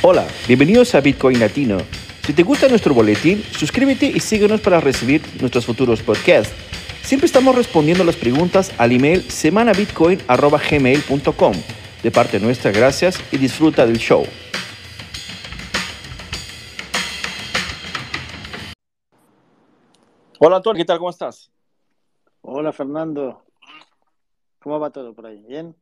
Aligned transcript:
Hola, 0.00 0.28
bienvenidos 0.46 0.94
a 0.94 1.00
Bitcoin 1.00 1.40
Latino. 1.40 1.78
Si 2.22 2.32
te 2.32 2.44
gusta 2.44 2.68
nuestro 2.68 2.94
boletín, 2.94 3.42
suscríbete 3.42 4.06
y 4.06 4.20
síguenos 4.20 4.60
para 4.60 4.80
recibir 4.80 5.20
nuestros 5.40 5.66
futuros 5.66 6.02
podcasts. 6.02 6.54
Siempre 7.02 7.26
estamos 7.26 7.56
respondiendo 7.56 8.04
las 8.04 8.14
preguntas 8.14 8.72
al 8.78 8.92
email 8.92 9.28
semanabitcoin.gmail.com. 9.28 11.52
De 12.04 12.12
parte 12.12 12.38
nuestra, 12.38 12.70
gracias 12.70 13.18
y 13.32 13.38
disfruta 13.38 13.86
del 13.86 13.98
show. 13.98 14.24
Hola 20.38 20.58
Antonio, 20.58 20.80
¿qué 20.80 20.86
tal? 20.86 20.98
¿Cómo 20.98 21.10
estás? 21.10 21.50
Hola 22.42 22.72
Fernando, 22.72 23.42
¿cómo 24.60 24.78
va 24.78 24.90
todo 24.90 25.12
por 25.12 25.26
ahí? 25.26 25.44
¿Bien? 25.48 25.74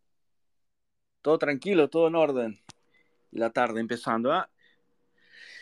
Todo 1.21 1.37
tranquilo, 1.37 1.91
todo 1.91 2.09
en 2.09 2.15
orden. 2.15 2.66
La 3.37 3.51
tarde 3.51 3.81
empezando. 3.81 4.33
¿ah? 4.33 4.49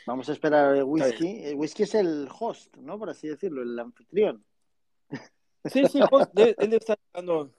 Vamos 0.07 0.29
a 0.29 0.33
esperar 0.33 0.75
el 0.77 0.85
whisky. 0.85 1.45
El 1.45 1.57
whisky 1.57 1.85
es 1.85 1.95
el 1.95 2.29
host, 2.39 2.77
¿no? 2.77 2.99
Por 2.99 3.11
así 3.11 3.29
decirlo, 3.29 3.63
el 3.63 3.79
anfitrión. 3.79 4.45
Sí, 5.67 5.83
sí, 5.91 5.99
host, 6.11 6.31
él 6.39 6.55
debe 6.59 6.77
estar 6.77 6.99
dando... 7.11 7.51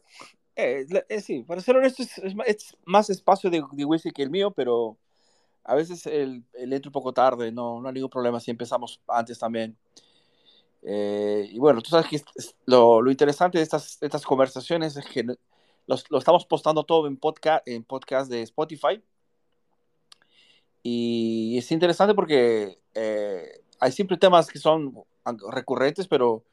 Eh, 0.56 0.86
eh, 1.10 1.22
sí, 1.22 1.42
para 1.42 1.60
ser 1.60 1.76
honesto, 1.76 2.04
es, 2.04 2.12
es 2.46 2.78
más 2.86 3.10
espacio 3.10 3.50
de, 3.50 3.64
de, 3.72 3.84
whisky 3.84 4.12
que 4.12 4.22
el 4.22 4.30
mío, 4.30 4.52
pero 4.52 5.00
a 5.64 5.74
veces 5.74 6.06
el, 6.06 6.44
el 6.54 6.72
entro 6.72 6.90
un 6.90 6.94
poco 6.94 7.14
tarde, 7.14 7.52
no, 7.52 7.82
no 7.82 7.88
hay 7.88 7.96
ningún 7.96 8.12
problema 8.12 8.40
si 8.40 8.52
empezamos 8.52 9.02
antes 9.08 9.40
también. 9.40 9.76
Eh, 10.84 11.50
y 11.52 11.58
bueno, 11.58 11.82
tú 11.82 11.90
sabes 11.90 12.08
que 12.08 12.22
lo, 12.68 13.02
lo 13.02 13.10
interesante 13.10 13.58
de 13.58 13.64
estas, 13.64 13.98
estas 14.02 14.24
conversaciones 14.24 14.96
es 14.96 15.06
que 15.08 15.26
los, 15.88 16.10
lo 16.12 16.20
estamos 16.20 16.46
postando 16.46 16.84
todo 16.84 17.08
en 17.08 17.18
podcast, 17.18 17.68
en 17.68 17.84
podcast 17.84 18.30
de 18.30 18.44
Spotify. 18.44 19.04
Y 20.88 21.58
es 21.58 21.72
interesante 21.72 22.14
porque 22.14 22.78
eh, 22.94 23.60
hay 23.80 23.92
siempre 23.92 24.18
temas 24.18 24.52
que 24.52 24.60
son 24.60 24.94
recurrentes, 25.50 26.08
pero 26.08 26.44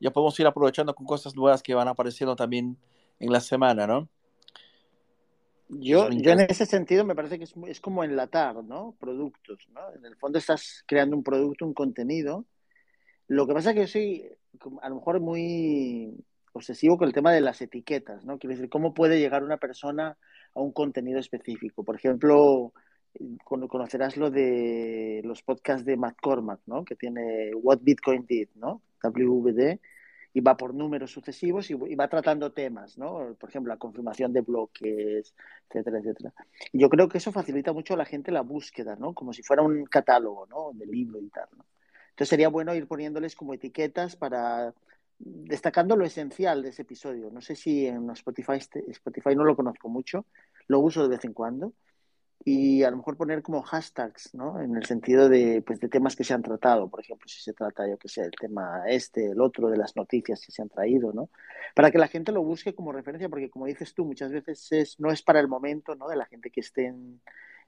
ya 0.00 0.10
podemos 0.10 0.40
ir 0.40 0.46
aprovechando 0.46 0.94
con 0.94 1.04
cosas 1.04 1.36
nuevas 1.36 1.62
que 1.62 1.74
van 1.74 1.88
apareciendo 1.88 2.34
también 2.34 2.78
en 3.20 3.30
la 3.30 3.40
semana, 3.40 3.86
¿no? 3.86 4.08
Yo, 5.68 6.08
yo 6.08 6.32
en 6.32 6.40
ese 6.40 6.64
sentido 6.64 7.04
me 7.04 7.14
parece 7.14 7.36
que 7.36 7.44
es, 7.44 7.52
es 7.66 7.82
como 7.82 8.02
enlatar, 8.02 8.64
¿no? 8.64 8.96
Productos, 8.98 9.58
¿no? 9.74 9.82
En 9.94 10.06
el 10.06 10.16
fondo 10.16 10.38
estás 10.38 10.84
creando 10.86 11.14
un 11.14 11.22
producto, 11.22 11.66
un 11.66 11.74
contenido, 11.74 12.46
lo 13.28 13.46
que 13.46 13.52
pasa 13.52 13.70
es 13.70 13.74
que 13.74 13.80
yo 13.82 13.88
soy 13.88 14.26
a 14.80 14.88
lo 14.88 14.94
mejor 14.94 15.20
muy 15.20 16.24
obsesivo 16.54 16.96
con 16.96 17.08
el 17.08 17.14
tema 17.14 17.30
de 17.30 17.42
las 17.42 17.60
etiquetas, 17.60 18.24
¿no? 18.24 18.38
Quiero 18.38 18.56
decir, 18.56 18.70
¿cómo 18.70 18.94
puede 18.94 19.18
llegar 19.18 19.44
una 19.44 19.58
persona 19.58 20.16
a 20.54 20.60
un 20.60 20.72
contenido 20.72 21.18
específico? 21.18 21.84
Por 21.84 21.96
ejemplo, 21.96 22.72
conocerás 23.44 24.16
lo 24.16 24.30
de 24.30 25.20
los 25.24 25.42
podcasts 25.42 25.84
de 25.84 25.96
Matt 25.96 26.20
Cormack, 26.20 26.60
¿no? 26.66 26.84
Que 26.84 26.96
tiene 26.96 27.54
What 27.54 27.80
Bitcoin 27.82 28.26
Did, 28.26 28.48
¿no? 28.54 28.82
WVD, 29.02 29.80
y 30.34 30.40
va 30.40 30.56
por 30.56 30.74
números 30.74 31.10
sucesivos 31.10 31.70
y, 31.70 31.74
va 31.74 32.08
tratando 32.08 32.52
temas, 32.52 32.96
¿no? 32.96 33.34
Por 33.38 33.50
ejemplo, 33.50 33.72
la 33.72 33.78
confirmación 33.78 34.32
de 34.32 34.40
bloques, 34.40 35.34
etcétera, 35.68 35.98
etcétera. 35.98 36.32
Y 36.72 36.80
yo 36.80 36.88
creo 36.88 37.08
que 37.08 37.18
eso 37.18 37.32
facilita 37.32 37.72
mucho 37.72 37.94
a 37.94 37.98
la 37.98 38.06
gente 38.06 38.32
la 38.32 38.40
búsqueda, 38.40 38.96
¿no? 38.96 39.12
Como 39.12 39.32
si 39.32 39.42
fuera 39.42 39.62
un 39.62 39.84
catálogo, 39.84 40.46
¿no? 40.46 40.70
De 40.72 40.86
libro 40.86 41.20
y 41.20 41.28
tal, 41.28 41.48
¿no? 41.56 41.66
Entonces 42.10 42.28
sería 42.28 42.48
bueno 42.48 42.74
ir 42.74 42.86
poniéndoles 42.86 43.34
como 43.34 43.54
etiquetas 43.54 44.16
para 44.16 44.74
destacando 45.18 45.96
lo 45.96 46.04
esencial 46.04 46.62
de 46.62 46.70
ese 46.70 46.82
episodio. 46.82 47.30
No 47.30 47.40
sé 47.40 47.54
si 47.54 47.86
en 47.86 48.10
Spotify, 48.10 48.54
este, 48.56 48.90
Spotify 48.90 49.34
no 49.36 49.44
lo 49.44 49.56
conozco 49.56 49.88
mucho, 49.88 50.26
lo 50.66 50.80
uso 50.80 51.02
de 51.02 51.08
vez 51.08 51.24
en 51.24 51.32
cuando. 51.32 51.74
Y 52.44 52.82
a 52.82 52.90
lo 52.90 52.96
mejor 52.96 53.16
poner 53.16 53.40
como 53.42 53.62
hashtags, 53.62 54.34
¿no? 54.34 54.60
En 54.60 54.76
el 54.76 54.84
sentido 54.84 55.28
de, 55.28 55.62
pues, 55.62 55.78
de 55.78 55.88
temas 55.88 56.16
que 56.16 56.24
se 56.24 56.34
han 56.34 56.42
tratado. 56.42 56.88
Por 56.90 57.00
ejemplo, 57.00 57.28
si 57.28 57.40
se 57.40 57.52
trata, 57.52 57.88
yo 57.88 57.96
que 57.98 58.08
sé, 58.08 58.22
el 58.22 58.32
tema 58.32 58.82
este, 58.88 59.26
el 59.26 59.40
otro, 59.40 59.68
de 59.70 59.76
las 59.76 59.94
noticias 59.94 60.44
que 60.44 60.50
se 60.50 60.60
han 60.60 60.68
traído, 60.68 61.12
¿no? 61.12 61.30
Para 61.74 61.92
que 61.92 61.98
la 61.98 62.08
gente 62.08 62.32
lo 62.32 62.42
busque 62.42 62.74
como 62.74 62.90
referencia, 62.92 63.28
porque 63.28 63.48
como 63.48 63.66
dices 63.66 63.94
tú, 63.94 64.04
muchas 64.04 64.32
veces 64.32 64.66
es, 64.72 64.98
no 64.98 65.12
es 65.12 65.22
para 65.22 65.38
el 65.38 65.46
momento, 65.46 65.94
¿no? 65.94 66.08
De 66.08 66.16
la 66.16 66.26
gente 66.26 66.50
que 66.50 66.60
estén 66.60 67.20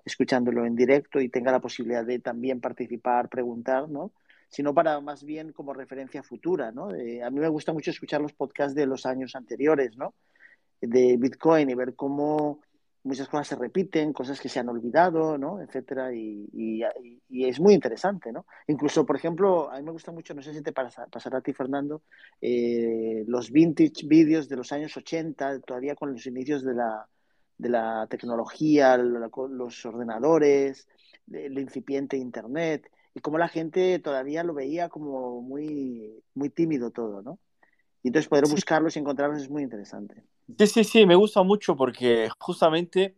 escuchándolo 0.04 0.66
en 0.66 0.74
directo 0.74 1.20
y 1.20 1.28
tenga 1.28 1.52
la 1.52 1.60
posibilidad 1.60 2.04
de 2.04 2.18
también 2.18 2.60
participar, 2.60 3.28
preguntar, 3.28 3.88
¿no? 3.88 4.12
sino 4.54 4.72
para 4.72 5.00
más 5.00 5.24
bien 5.24 5.52
como 5.52 5.74
referencia 5.74 6.22
futura, 6.22 6.70
¿no? 6.70 6.90
a 6.90 7.30
mí 7.30 7.40
me 7.40 7.48
gusta 7.48 7.72
mucho 7.72 7.90
escuchar 7.90 8.20
los 8.20 8.34
podcasts 8.34 8.74
de 8.74 8.86
los 8.86 9.04
años 9.04 9.34
anteriores, 9.34 9.96
¿no? 9.96 10.14
De 10.80 11.16
Bitcoin 11.16 11.70
y 11.70 11.74
ver 11.74 11.96
cómo 11.96 12.60
muchas 13.04 13.28
cosas 13.28 13.48
se 13.48 13.56
repiten, 13.56 14.12
cosas 14.12 14.40
que 14.40 14.48
se 14.48 14.58
han 14.58 14.68
olvidado, 14.68 15.36
¿no? 15.38 15.60
Etcétera, 15.60 16.12
y, 16.14 16.48
y, 16.52 17.44
es 17.44 17.60
muy 17.60 17.74
interesante, 17.74 18.32
¿no? 18.32 18.46
Incluso, 18.66 19.04
por 19.04 19.16
ejemplo, 19.16 19.70
a 19.70 19.76
mí 19.78 19.84
me 19.84 19.92
gusta 19.92 20.10
mucho, 20.10 20.34
no 20.34 20.42
sé 20.42 20.54
si 20.54 20.62
te 20.62 20.72
pasará 20.72 21.38
a 21.38 21.40
ti, 21.42 21.52
Fernando, 21.52 22.02
eh, 22.40 23.24
los 23.26 23.50
vintage 23.50 24.06
vídeos 24.06 24.48
de 24.48 24.56
los 24.56 24.72
años 24.72 24.96
80, 24.96 25.60
todavía 25.60 25.94
con 25.94 26.12
los 26.12 26.26
inicios 26.26 26.64
de 26.64 26.74
la, 26.74 27.06
de 27.58 27.68
la 27.68 28.06
tecnología, 28.08 28.96
los 28.96 29.86
ordenadores, 29.86 30.88
el 31.30 31.58
incipiente 31.58 32.16
Internet, 32.16 32.90
y 33.14 33.20
como 33.20 33.38
la 33.38 33.48
gente 33.48 33.98
todavía 33.98 34.42
lo 34.42 34.54
veía 34.54 34.88
como 34.88 35.42
muy, 35.42 36.22
muy 36.34 36.48
tímido 36.48 36.90
todo, 36.90 37.22
¿no? 37.22 37.38
Y 38.02 38.08
entonces 38.08 38.28
poder 38.28 38.46
buscarlos 38.48 38.96
y 38.96 38.98
encontrarlos 38.98 39.42
es 39.42 39.50
muy 39.50 39.62
interesante. 39.62 40.24
Sí, 40.58 40.66
sí, 40.66 40.84
sí, 40.84 41.06
me 41.06 41.14
gusta 41.14 41.42
mucho 41.42 41.74
porque 41.76 42.28
justamente 42.38 43.16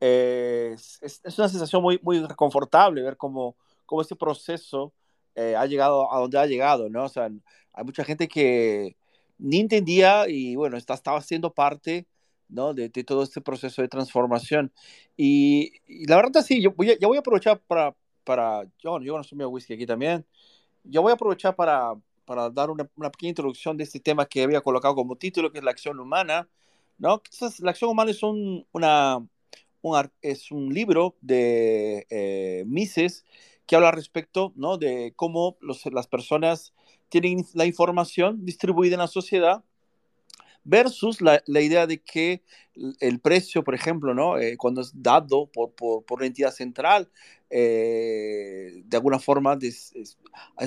eh, 0.00 0.72
es, 0.74 1.20
es, 1.22 1.38
una 1.38 1.48
sensación 1.48 1.82
muy, 1.82 2.00
muy 2.02 2.20
reconfortable 2.20 3.02
ver 3.02 3.16
cómo, 3.16 3.56
cómo 3.86 4.02
este 4.02 4.16
proceso 4.16 4.92
eh, 5.34 5.54
ha 5.56 5.66
llegado 5.66 6.12
a 6.12 6.18
donde 6.18 6.38
ha 6.38 6.46
llegado, 6.46 6.88
¿no? 6.88 7.04
O 7.04 7.08
sea, 7.08 7.30
hay 7.72 7.84
mucha 7.84 8.04
gente 8.04 8.26
que 8.28 8.96
ni 9.38 9.60
entendía 9.60 10.28
y 10.28 10.56
bueno, 10.56 10.76
está, 10.76 10.94
estaba 10.94 11.20
siendo 11.20 11.52
parte 11.52 12.06
¿no? 12.48 12.74
De, 12.74 12.88
de, 12.88 13.04
todo 13.04 13.22
este 13.22 13.40
proceso 13.40 13.82
de 13.82 13.88
transformación. 13.88 14.72
Y, 15.16 15.72
y 15.86 16.06
la 16.06 16.16
verdad, 16.16 16.42
sí, 16.42 16.62
yo 16.62 16.72
voy 16.72 16.90
a, 16.90 16.98
ya 16.98 17.08
voy 17.08 17.16
a 17.16 17.20
aprovechar 17.20 17.60
para, 17.66 17.94
para, 18.24 18.64
yo, 18.78 19.00
yo 19.00 19.16
no 19.16 19.24
soy 19.24 19.38
mi 19.38 19.44
whisky 19.44 19.74
aquí 19.74 19.86
también, 19.86 20.26
yo 20.84 21.02
voy 21.02 21.12
a 21.12 21.14
aprovechar 21.14 21.56
para, 21.56 21.94
para 22.24 22.50
dar 22.50 22.70
una, 22.70 22.88
una, 22.96 23.10
pequeña 23.10 23.30
introducción 23.30 23.76
de 23.76 23.84
este 23.84 24.00
tema 24.00 24.26
que 24.26 24.42
había 24.42 24.60
colocado 24.60 24.94
como 24.94 25.16
título, 25.16 25.50
que 25.52 25.58
es 25.58 25.64
la 25.64 25.70
acción 25.72 25.98
humana, 26.00 26.48
¿no? 27.02 27.20
Entonces, 27.24 27.58
la 27.60 27.72
acción 27.72 27.90
humana 27.90 28.12
es 28.12 28.22
un, 28.22 28.64
una, 28.70 29.18
un, 29.82 30.10
es 30.22 30.52
un 30.52 30.72
libro 30.72 31.16
de 31.20 32.06
eh, 32.08 32.62
Mises 32.68 33.24
que 33.66 33.74
habla 33.74 33.90
respecto, 33.90 34.52
¿no? 34.54 34.78
De 34.78 35.12
cómo 35.16 35.56
los, 35.60 35.84
las 35.86 36.06
personas 36.06 36.72
tienen 37.08 37.44
la 37.54 37.66
información 37.66 38.46
distribuida 38.46 38.94
en 38.94 39.00
la 39.00 39.08
sociedad 39.08 39.64
versus 40.62 41.20
la, 41.20 41.42
la, 41.46 41.60
idea 41.60 41.88
de 41.88 42.00
que 42.00 42.44
el 43.00 43.18
precio, 43.18 43.64
por 43.64 43.74
ejemplo, 43.74 44.14
¿no? 44.14 44.38
Eh, 44.38 44.56
cuando 44.56 44.80
es 44.80 44.92
dado 44.94 45.46
por, 45.46 45.72
por, 45.72 46.04
por, 46.04 46.18
una 46.20 46.26
entidad 46.28 46.52
central, 46.52 47.10
eh, 47.54 48.82
de 48.82 48.96
alguna 48.96 49.18
forma 49.18 49.58
es, 49.60 49.92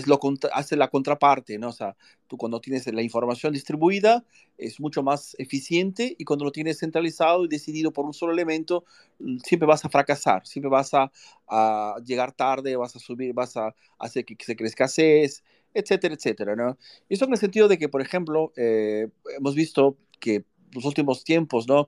lo 0.05 0.19
hace 0.53 0.75
la 0.75 0.87
contraparte, 0.87 1.57
¿no? 1.57 1.69
O 1.69 1.71
sea, 1.71 1.95
tú 2.27 2.37
cuando 2.37 2.61
tienes 2.61 2.85
la 2.93 3.01
información 3.01 3.53
distribuida 3.53 4.23
es 4.59 4.79
mucho 4.79 5.01
más 5.01 5.35
eficiente 5.39 6.15
y 6.17 6.25
cuando 6.25 6.45
lo 6.45 6.51
tienes 6.51 6.77
centralizado 6.79 7.43
y 7.43 7.47
decidido 7.47 7.91
por 7.91 8.05
un 8.05 8.13
solo 8.13 8.33
elemento, 8.33 8.85
mm, 9.17 9.37
siempre 9.39 9.65
vas 9.67 9.83
a 9.83 9.89
fracasar, 9.89 10.45
siempre 10.45 10.69
vas 10.69 10.93
a, 10.93 11.11
a 11.47 11.95
llegar 12.05 12.33
tarde, 12.33 12.75
vas 12.75 12.95
a 12.95 12.99
subir, 12.99 13.33
vas 13.33 13.57
a 13.57 13.73
hacer 13.97 14.23
que 14.23 14.35
se 14.45 14.55
crezca 14.55 14.85
escasez, 14.85 15.43
etcétera, 15.73 16.13
etcétera, 16.13 16.55
¿no? 16.55 16.77
Y 17.09 17.15
eso 17.15 17.25
en 17.25 17.31
el 17.31 17.39
sentido 17.39 17.67
de 17.67 17.79
que, 17.79 17.89
por 17.89 18.01
ejemplo, 18.01 18.53
eh, 18.57 19.09
hemos 19.37 19.55
visto 19.55 19.97
que 20.19 20.45
los 20.71 20.85
últimos 20.85 21.23
tiempos, 21.23 21.67
¿no? 21.67 21.87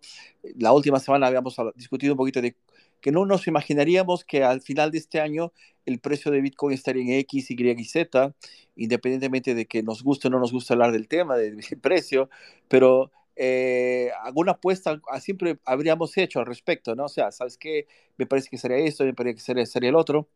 La 0.56 0.72
última 0.72 1.00
semana 1.00 1.28
habíamos 1.28 1.56
discutido 1.76 2.14
un 2.14 2.18
poquito 2.18 2.42
de 2.42 2.56
que 3.02 3.12
no 3.12 3.26
nos 3.26 3.48
imaginaríamos 3.48 4.24
que 4.24 4.44
al 4.44 4.62
final 4.62 4.92
de 4.92 4.98
este 4.98 5.20
año 5.20 5.54
el 5.86 6.00
precio 6.00 6.32
de 6.32 6.42
Bitcoin 6.42 6.74
estaría 6.74 7.04
en 7.04 7.20
X, 7.20 7.52
Y 7.52 7.70
y 7.70 7.86
Z, 7.86 8.34
independientemente 8.76 9.56
de 9.56 9.66
que 9.66 9.84
nos 9.84 10.04
guste 10.04 10.28
o 10.28 10.32
no 10.32 10.40
nos 10.40 10.52
guste 10.52 10.74
hablar 10.74 10.92
del 10.92 11.08
tema, 11.08 11.38
del 11.38 11.60
precio, 11.82 12.30
pero 12.68 13.12
eh, 13.36 14.10
alguna 14.24 14.54
apuesta 14.54 15.00
siempre 15.22 15.60
habríamos 15.64 16.18
hecho 16.18 16.40
al 16.40 16.46
respecto, 16.46 16.96
¿no? 16.96 17.06
O 17.06 17.10
sea, 17.10 17.32
¿sabes 17.32 17.58
qué? 17.58 17.88
Me 18.18 18.26
parece 18.26 18.50
que 18.50 18.58
sería 18.58 18.78
esto, 18.78 19.06
me 19.06 19.14
parece 19.14 19.36
que 19.36 19.42
sería, 19.42 19.66
sería 19.66 19.90
el 19.90 19.96
otro. 19.96 20.28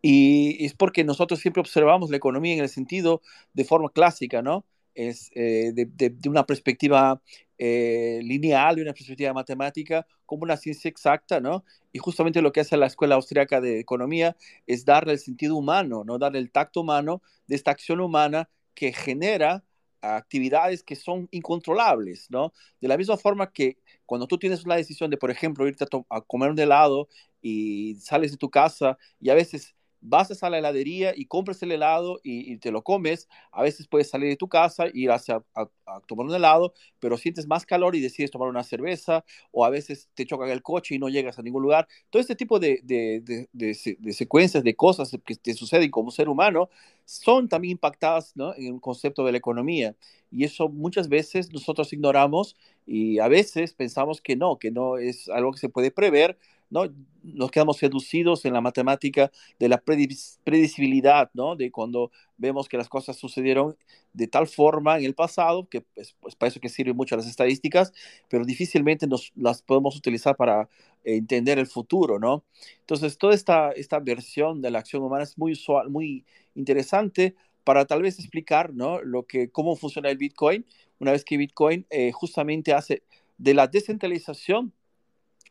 Y 0.00 0.64
es 0.64 0.74
porque 0.74 1.04
nosotros 1.04 1.40
siempre 1.40 1.60
observamos 1.60 2.10
la 2.10 2.16
economía 2.16 2.54
en 2.54 2.60
el 2.60 2.68
sentido 2.68 3.20
de 3.52 3.64
forma 3.64 3.90
clásica, 3.90 4.42
¿no? 4.42 4.64
Es 4.98 5.30
eh, 5.34 5.70
de, 5.74 5.86
de, 5.86 6.28
una 6.28 6.44
perspectiva 6.44 7.22
eh, 7.56 8.18
lineal 8.24 8.78
y 8.78 8.82
una 8.82 8.92
perspectiva 8.92 9.32
matemática 9.32 10.04
como 10.26 10.42
una 10.42 10.56
ciencia 10.56 10.88
exacta, 10.88 11.40
¿no? 11.40 11.64
Y 11.92 11.98
justamente 12.00 12.42
lo 12.42 12.50
que 12.52 12.60
hace 12.60 12.76
la 12.76 12.86
Escuela 12.86 13.14
Austriaca 13.14 13.60
de 13.60 13.78
Economía 13.78 14.36
es 14.66 14.84
darle 14.84 15.12
el 15.12 15.20
sentido 15.20 15.56
humano, 15.56 16.02
¿no? 16.04 16.18
Darle 16.18 16.40
el 16.40 16.50
tacto 16.50 16.80
humano 16.80 17.22
de 17.46 17.54
esta 17.54 17.70
acción 17.70 18.00
humana 18.00 18.50
que 18.74 18.92
genera 18.92 19.64
actividades 20.02 20.82
que 20.82 20.96
son 20.96 21.28
incontrolables, 21.30 22.28
¿no? 22.30 22.52
De 22.80 22.88
la 22.88 22.96
misma 22.96 23.16
forma 23.16 23.52
que 23.52 23.78
cuando 24.04 24.26
tú 24.26 24.36
tienes 24.38 24.64
una 24.64 24.76
decisión 24.76 25.10
de, 25.10 25.16
por 25.16 25.30
ejemplo, 25.30 25.66
irte 25.68 25.84
a, 25.84 26.16
a 26.16 26.20
comer 26.22 26.50
un 26.50 26.58
helado 26.58 27.08
y 27.40 27.96
sales 28.00 28.32
de 28.32 28.36
tu 28.36 28.50
casa 28.50 28.98
y 29.20 29.30
a 29.30 29.34
veces 29.34 29.74
vas 30.00 30.42
a 30.42 30.50
la 30.50 30.58
heladería 30.58 31.12
y 31.16 31.26
compras 31.26 31.62
el 31.62 31.72
helado 31.72 32.20
y, 32.22 32.56
te 32.58 32.70
lo 32.70 32.82
comes. 32.82 33.28
A 33.52 33.62
veces 33.62 33.88
puedes 33.88 34.10
salir 34.10 34.28
de 34.28 34.36
tu 34.36 34.48
casa, 34.48 34.86
ir 34.92 35.10
hacia, 35.10 35.42
a, 35.54 35.68
tomar 36.06 36.26
un 36.26 36.34
helado, 36.34 36.74
pero 36.98 37.16
sientes 37.16 37.46
más 37.46 37.66
calor 37.66 37.96
y 37.96 38.00
decides 38.00 38.30
tomar 38.30 38.48
una 38.48 38.62
cerveza, 38.62 39.24
o 39.52 39.64
a 39.64 39.70
veces 39.70 40.08
te 40.14 40.26
chocan 40.26 40.50
el 40.50 40.62
coche 40.62 40.94
y 40.94 40.98
no 40.98 41.08
llegas 41.08 41.38
a 41.38 41.42
ningún 41.42 41.62
lugar. 41.62 41.88
Todo 42.10 42.20
este 42.20 42.36
tipo 42.36 42.58
de, 42.58 42.80
de, 42.84 43.48
de, 43.52 44.12
secuencias 44.12 44.62
de 44.64 44.76
cosas 44.76 45.16
que 45.24 45.34
te 45.36 45.54
suceden 45.54 45.90
como 45.90 46.10
ser 46.10 46.28
humano 46.28 46.68
son 47.04 47.48
también 47.48 47.72
impactadas 47.72 48.36
¿no? 48.36 48.54
en 48.54 48.74
el 48.74 48.80
concepto 48.80 49.24
de 49.24 49.32
la 49.32 49.38
economía. 49.38 49.96
Y 50.30 50.44
eso 50.44 50.68
muchas 50.68 51.08
veces 51.08 51.52
nosotros 51.52 51.92
ignoramos 51.92 52.56
y 52.86 53.18
a 53.18 53.28
veces 53.28 53.72
pensamos 53.72 54.20
que 54.20 54.36
no, 54.36 54.58
que 54.58 54.70
no 54.70 54.98
es 54.98 55.28
algo 55.28 55.52
que 55.52 55.58
se 55.58 55.68
puede 55.70 55.90
prever 55.90 56.38
¿no? 56.70 56.84
Nos 57.22 57.50
quedamos 57.50 57.76
seducidos 57.78 58.44
en 58.44 58.52
la 58.52 58.60
matemática 58.60 59.30
de 59.58 59.68
la 59.68 59.82
predecibilidad, 59.82 61.30
¿no? 61.34 61.56
De 61.56 61.70
cuando 61.70 62.10
vemos 62.36 62.68
que 62.68 62.76
las 62.76 62.88
cosas 62.88 63.16
sucedieron 63.16 63.76
de 64.12 64.26
tal 64.26 64.46
forma 64.46 64.98
en 64.98 65.04
el 65.04 65.14
pasado, 65.14 65.68
que 65.68 65.82
pues, 65.82 66.16
pues 66.20 66.34
para 66.34 66.48
eso 66.48 66.60
que 66.60 66.68
sirven 66.68 66.96
mucho 66.96 67.16
las 67.16 67.26
estadísticas, 67.26 67.92
pero 68.28 68.44
difícilmente 68.44 69.06
nos, 69.06 69.32
las 69.36 69.62
podemos 69.62 69.96
utilizar 69.96 70.36
para 70.36 70.68
entender 71.04 71.58
el 71.58 71.66
futuro, 71.66 72.18
¿no? 72.18 72.44
Entonces, 72.80 73.18
toda 73.18 73.34
esta, 73.34 73.70
esta 73.72 73.98
versión 74.00 74.60
de 74.62 74.70
la 74.70 74.80
acción 74.80 75.02
humana 75.02 75.24
es 75.24 75.38
muy, 75.38 75.52
usual, 75.52 75.90
muy 75.90 76.24
interesante 76.54 77.34
para 77.64 77.84
tal 77.84 78.02
vez 78.02 78.18
explicar, 78.18 78.72
¿no? 78.74 79.00
Lo 79.02 79.24
que, 79.24 79.50
cómo 79.50 79.76
funciona 79.76 80.10
el 80.10 80.18
Bitcoin, 80.18 80.64
una 81.00 81.12
vez 81.12 81.24
que 81.24 81.36
Bitcoin 81.36 81.86
eh, 81.90 82.12
justamente 82.12 82.72
hace 82.72 83.02
de 83.36 83.54
la 83.54 83.66
descentralización 83.66 84.72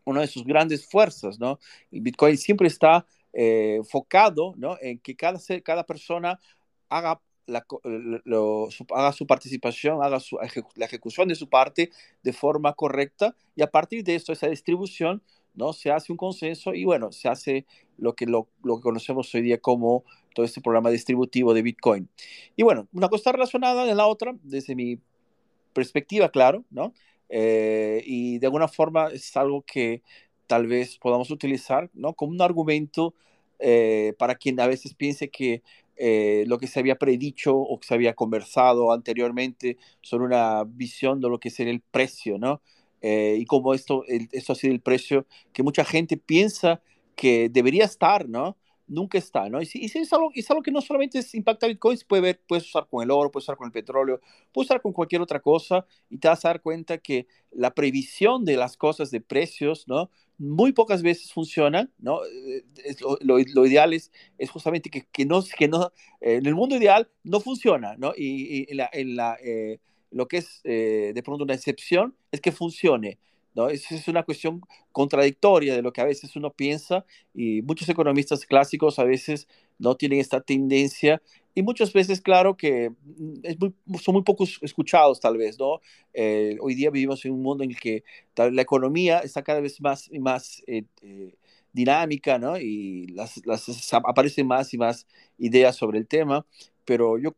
una 0.07 0.21
de 0.21 0.27
sus 0.27 0.43
grandes 0.45 0.87
fuerzas, 0.87 1.39
¿no? 1.39 1.59
El 1.91 2.01
Bitcoin 2.01 2.37
siempre 2.37 2.67
está 2.67 3.05
eh, 3.33 3.75
enfocado, 3.77 4.53
¿no? 4.57 4.77
En 4.81 4.99
que 4.99 5.15
cada, 5.15 5.39
cada 5.63 5.85
persona 5.85 6.39
haga, 6.89 7.21
la, 7.45 7.65
su, 8.69 8.85
haga 8.95 9.11
su 9.11 9.27
participación, 9.27 10.01
haga 10.01 10.19
la 10.75 10.85
ejecución 10.85 11.27
de 11.27 11.35
su 11.35 11.49
parte 11.49 11.91
de 12.23 12.33
forma 12.33 12.73
correcta 12.73 13.35
y 13.55 13.61
a 13.61 13.67
partir 13.67 14.03
de 14.03 14.15
eso, 14.15 14.31
esa 14.31 14.47
distribución, 14.47 15.21
¿no? 15.53 15.73
Se 15.73 15.91
hace 15.91 16.11
un 16.11 16.17
consenso 16.17 16.73
y 16.73 16.85
bueno, 16.85 17.11
se 17.11 17.27
hace 17.27 17.65
lo 17.97 18.15
que, 18.15 18.25
lo, 18.25 18.47
lo 18.63 18.77
que 18.77 18.83
conocemos 18.83 19.33
hoy 19.35 19.41
día 19.41 19.59
como 19.59 20.05
todo 20.33 20.45
este 20.45 20.61
programa 20.61 20.89
distributivo 20.89 21.53
de 21.53 21.63
Bitcoin. 21.63 22.07
Y 22.55 22.63
bueno, 22.63 22.87
una 22.93 23.09
cosa 23.09 23.31
relacionada 23.33 23.89
en 23.89 23.97
la 23.97 24.07
otra, 24.07 24.35
desde 24.43 24.73
mi 24.73 24.99
perspectiva, 25.73 26.29
claro, 26.29 26.63
¿no? 26.69 26.93
Eh, 27.29 28.01
y 28.05 28.39
de 28.39 28.47
alguna 28.47 28.67
forma 28.67 29.07
es 29.07 29.35
algo 29.35 29.61
que 29.61 30.01
tal 30.47 30.67
vez 30.67 30.97
podamos 30.97 31.29
utilizar 31.29 31.89
¿no? 31.93 32.13
como 32.13 32.31
un 32.31 32.41
argumento 32.41 33.13
eh, 33.59 34.13
para 34.17 34.35
quien 34.35 34.59
a 34.59 34.67
veces 34.67 34.93
piense 34.93 35.29
que 35.29 35.61
eh, 35.97 36.45
lo 36.47 36.57
que 36.57 36.67
se 36.67 36.79
había 36.79 36.95
predicho 36.95 37.55
o 37.57 37.79
que 37.79 37.87
se 37.87 37.93
había 37.93 38.13
conversado 38.13 38.91
anteriormente 38.91 39.77
sobre 40.01 40.25
una 40.25 40.63
visión 40.63 41.19
de 41.19 41.29
lo 41.29 41.39
que 41.39 41.49
sería 41.49 41.73
el 41.73 41.81
precio, 41.81 42.37
¿no? 42.37 42.61
y 42.99 43.45
como 43.45 43.73
esto, 43.73 44.03
esto 44.07 44.51
ha 44.51 44.55
sido 44.55 44.73
el 44.73 44.81
precio 44.81 45.27
que 45.53 45.63
mucha 45.63 45.85
gente 45.85 46.17
piensa 46.17 46.81
que 47.15 47.47
debería 47.47 47.85
estar, 47.85 48.27
¿no? 48.27 48.57
Nunca 48.87 49.17
está, 49.17 49.49
¿no? 49.49 49.61
Y 49.61 49.65
si, 49.65 49.85
es, 49.85 50.13
algo, 50.13 50.31
es 50.33 50.49
algo 50.49 50.63
que 50.63 50.71
no 50.71 50.81
solamente 50.81 51.19
es 51.19 51.35
impacta 51.35 51.67
Bitcoin, 51.67 51.97
puede 52.07 52.21
ver, 52.21 52.41
puedes 52.47 52.65
usar 52.65 52.87
con 52.89 53.03
el 53.03 53.11
oro, 53.11 53.31
puedes 53.31 53.45
usar 53.45 53.57
con 53.57 53.67
el 53.67 53.71
petróleo, 53.71 54.19
puedes 54.51 54.69
usar 54.69 54.81
con 54.81 54.93
cualquier 54.93 55.21
otra 55.21 55.39
cosa 55.39 55.85
y 56.09 56.17
te 56.17 56.27
vas 56.27 56.43
a 56.45 56.49
dar 56.49 56.61
cuenta 56.61 56.97
que 56.97 57.27
la 57.51 57.73
previsión 57.73 58.45
de 58.45 58.57
las 58.57 58.77
cosas 58.77 59.11
de 59.11 59.21
precios, 59.21 59.87
¿no? 59.87 60.09
Muy 60.37 60.71
pocas 60.71 61.01
veces 61.01 61.33
funciona, 61.33 61.89
¿no? 61.97 62.19
Eh, 62.25 62.63
lo, 63.21 63.37
lo, 63.37 63.65
ideal 63.65 63.93
es, 63.93 64.11
es 64.37 64.49
justamente 64.49 64.89
que, 64.89 65.05
que, 65.11 65.25
no, 65.25 65.43
que 65.57 65.67
no, 65.67 65.91
en 66.21 66.45
el 66.45 66.55
mundo 66.55 66.75
ideal 66.75 67.09
no 67.23 67.39
funciona, 67.39 67.95
¿no? 67.97 68.13
Y, 68.15 68.59
y 68.59 68.65
en 68.69 68.77
la, 68.77 68.89
en 68.93 69.15
la 69.15 69.37
eh, 69.43 69.79
lo 70.11 70.27
que 70.27 70.37
es 70.37 70.61
eh, 70.63 71.11
de 71.13 71.23
pronto 71.23 71.43
una 71.43 71.53
excepción 71.53 72.15
es 72.31 72.41
que 72.41 72.51
funcione. 72.51 73.19
¿No? 73.57 73.69
Es, 73.69 73.91
es 73.91 74.07
una 74.07 74.23
cuestión 74.23 74.61
contradictoria 74.91 75.75
de 75.75 75.81
lo 75.81 75.91
que 75.91 76.01
a 76.01 76.05
veces 76.05 76.35
uno 76.35 76.53
piensa 76.53 77.03
y 77.33 77.61
muchos 77.63 77.89
economistas 77.89 78.45
clásicos 78.45 78.99
a 78.99 79.03
veces 79.03 79.47
no 79.79 79.95
tienen 79.95 80.19
esta 80.19 80.39
tendencia 80.39 81.21
y 81.57 81.63
muchas 81.63 81.91
veces, 81.91 82.21
claro, 82.21 82.55
que 82.55 82.91
mm, 82.91 83.39
es 83.41 83.57
son 84.03 84.13
muy 84.13 84.21
pocos 84.21 84.59
escuchados 84.61 85.19
tal 85.19 85.37
vez, 85.37 85.57
¿no? 85.57 85.81
Eh, 86.13 86.55
hoy 86.61 86.75
día 86.75 86.91
vivimos 86.91 87.25
en 87.25 87.31
un 87.33 87.41
mundo 87.41 87.63
en 87.63 87.71
el 87.71 87.79
que 87.79 88.03
la 88.35 88.61
economía 88.61 89.21
está 89.21 89.41
cada 89.41 89.59
vez 89.59 89.81
más 89.81 90.07
y 90.11 90.19
más 90.19 90.61
eh, 90.67 90.83
eh, 91.01 91.33
dinámica, 91.73 92.37
¿no? 92.37 92.59
Y 92.59 93.07
las, 93.07 93.43
las, 93.47 93.91
aparecen 93.91 94.45
más 94.45 94.71
y 94.75 94.77
más 94.77 95.07
ideas 95.39 95.75
sobre 95.75 95.97
el 95.97 96.05
tema, 96.07 96.45
pero 96.85 97.17
yo 97.17 97.35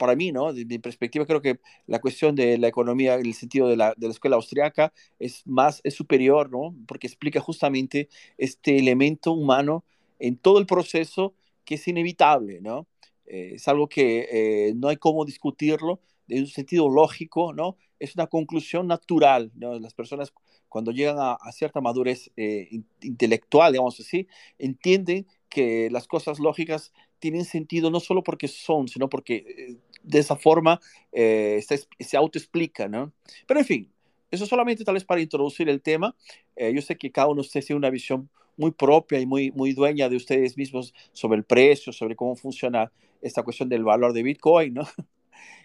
para 0.00 0.16
mí, 0.16 0.32
¿no? 0.32 0.52
De 0.54 0.64
mi 0.64 0.78
perspectiva, 0.78 1.26
creo 1.26 1.42
que 1.42 1.60
la 1.86 2.00
cuestión 2.00 2.34
de 2.34 2.56
la 2.56 2.68
economía 2.68 3.16
en 3.16 3.26
el 3.26 3.34
sentido 3.34 3.68
de 3.68 3.76
la, 3.76 3.92
de 3.98 4.06
la 4.06 4.12
escuela 4.12 4.36
austriaca 4.36 4.94
es 5.18 5.46
más, 5.46 5.82
es 5.84 5.94
superior, 5.94 6.50
¿no? 6.50 6.74
Porque 6.88 7.06
explica 7.06 7.38
justamente 7.38 8.08
este 8.38 8.78
elemento 8.78 9.32
humano 9.32 9.84
en 10.18 10.38
todo 10.38 10.58
el 10.58 10.64
proceso 10.64 11.34
que 11.66 11.74
es 11.74 11.86
inevitable, 11.86 12.60
¿no? 12.62 12.86
Eh, 13.26 13.52
es 13.56 13.68
algo 13.68 13.88
que 13.88 14.26
eh, 14.32 14.72
no 14.74 14.88
hay 14.88 14.96
cómo 14.96 15.26
discutirlo 15.26 16.00
en 16.28 16.40
un 16.44 16.46
sentido 16.46 16.88
lógico, 16.88 17.52
¿no? 17.52 17.76
Es 17.98 18.14
una 18.14 18.26
conclusión 18.26 18.86
natural, 18.86 19.52
¿no? 19.54 19.78
Las 19.78 19.92
personas 19.92 20.32
cuando 20.70 20.92
llegan 20.92 21.16
a, 21.18 21.36
cierta 21.52 21.82
madurez 21.82 22.30
eh, 22.38 22.68
intelectual, 23.02 23.72
digamos 23.72 24.00
así, 24.00 24.26
entienden 24.58 25.26
que 25.50 25.90
las 25.90 26.06
cosas 26.06 26.38
lógicas 26.38 26.92
tienen 27.18 27.44
sentido 27.44 27.90
no 27.90 28.00
solo 28.00 28.22
porque 28.22 28.48
son, 28.48 28.88
sino 28.88 29.08
porque 29.08 29.76
de 30.02 30.18
esa 30.18 30.36
forma 30.36 30.80
eh, 31.12 31.62
se, 31.66 31.86
se 31.98 32.16
autoexplica, 32.16 32.88
¿no? 32.88 33.12
Pero 33.46 33.60
en 33.60 33.66
fin, 33.66 33.92
eso 34.30 34.46
solamente 34.46 34.84
tal 34.84 34.94
vez 34.94 35.04
para 35.04 35.20
introducir 35.20 35.68
el 35.68 35.82
tema. 35.82 36.14
Eh, 36.56 36.72
yo 36.72 36.82
sé 36.82 36.96
que 36.96 37.10
cada 37.10 37.28
uno 37.28 37.36
de 37.36 37.46
ustedes 37.46 37.66
tiene 37.66 37.78
una 37.78 37.90
visión 37.90 38.28
muy 38.56 38.70
propia 38.70 39.18
y 39.18 39.26
muy, 39.26 39.50
muy 39.52 39.72
dueña 39.72 40.08
de 40.08 40.16
ustedes 40.16 40.56
mismos 40.56 40.94
sobre 41.12 41.38
el 41.38 41.44
precio, 41.44 41.92
sobre 41.92 42.14
cómo 42.14 42.36
funciona 42.36 42.92
esta 43.22 43.42
cuestión 43.42 43.68
del 43.68 43.84
valor 43.84 44.12
de 44.12 44.22
Bitcoin, 44.22 44.74
¿no? 44.74 44.82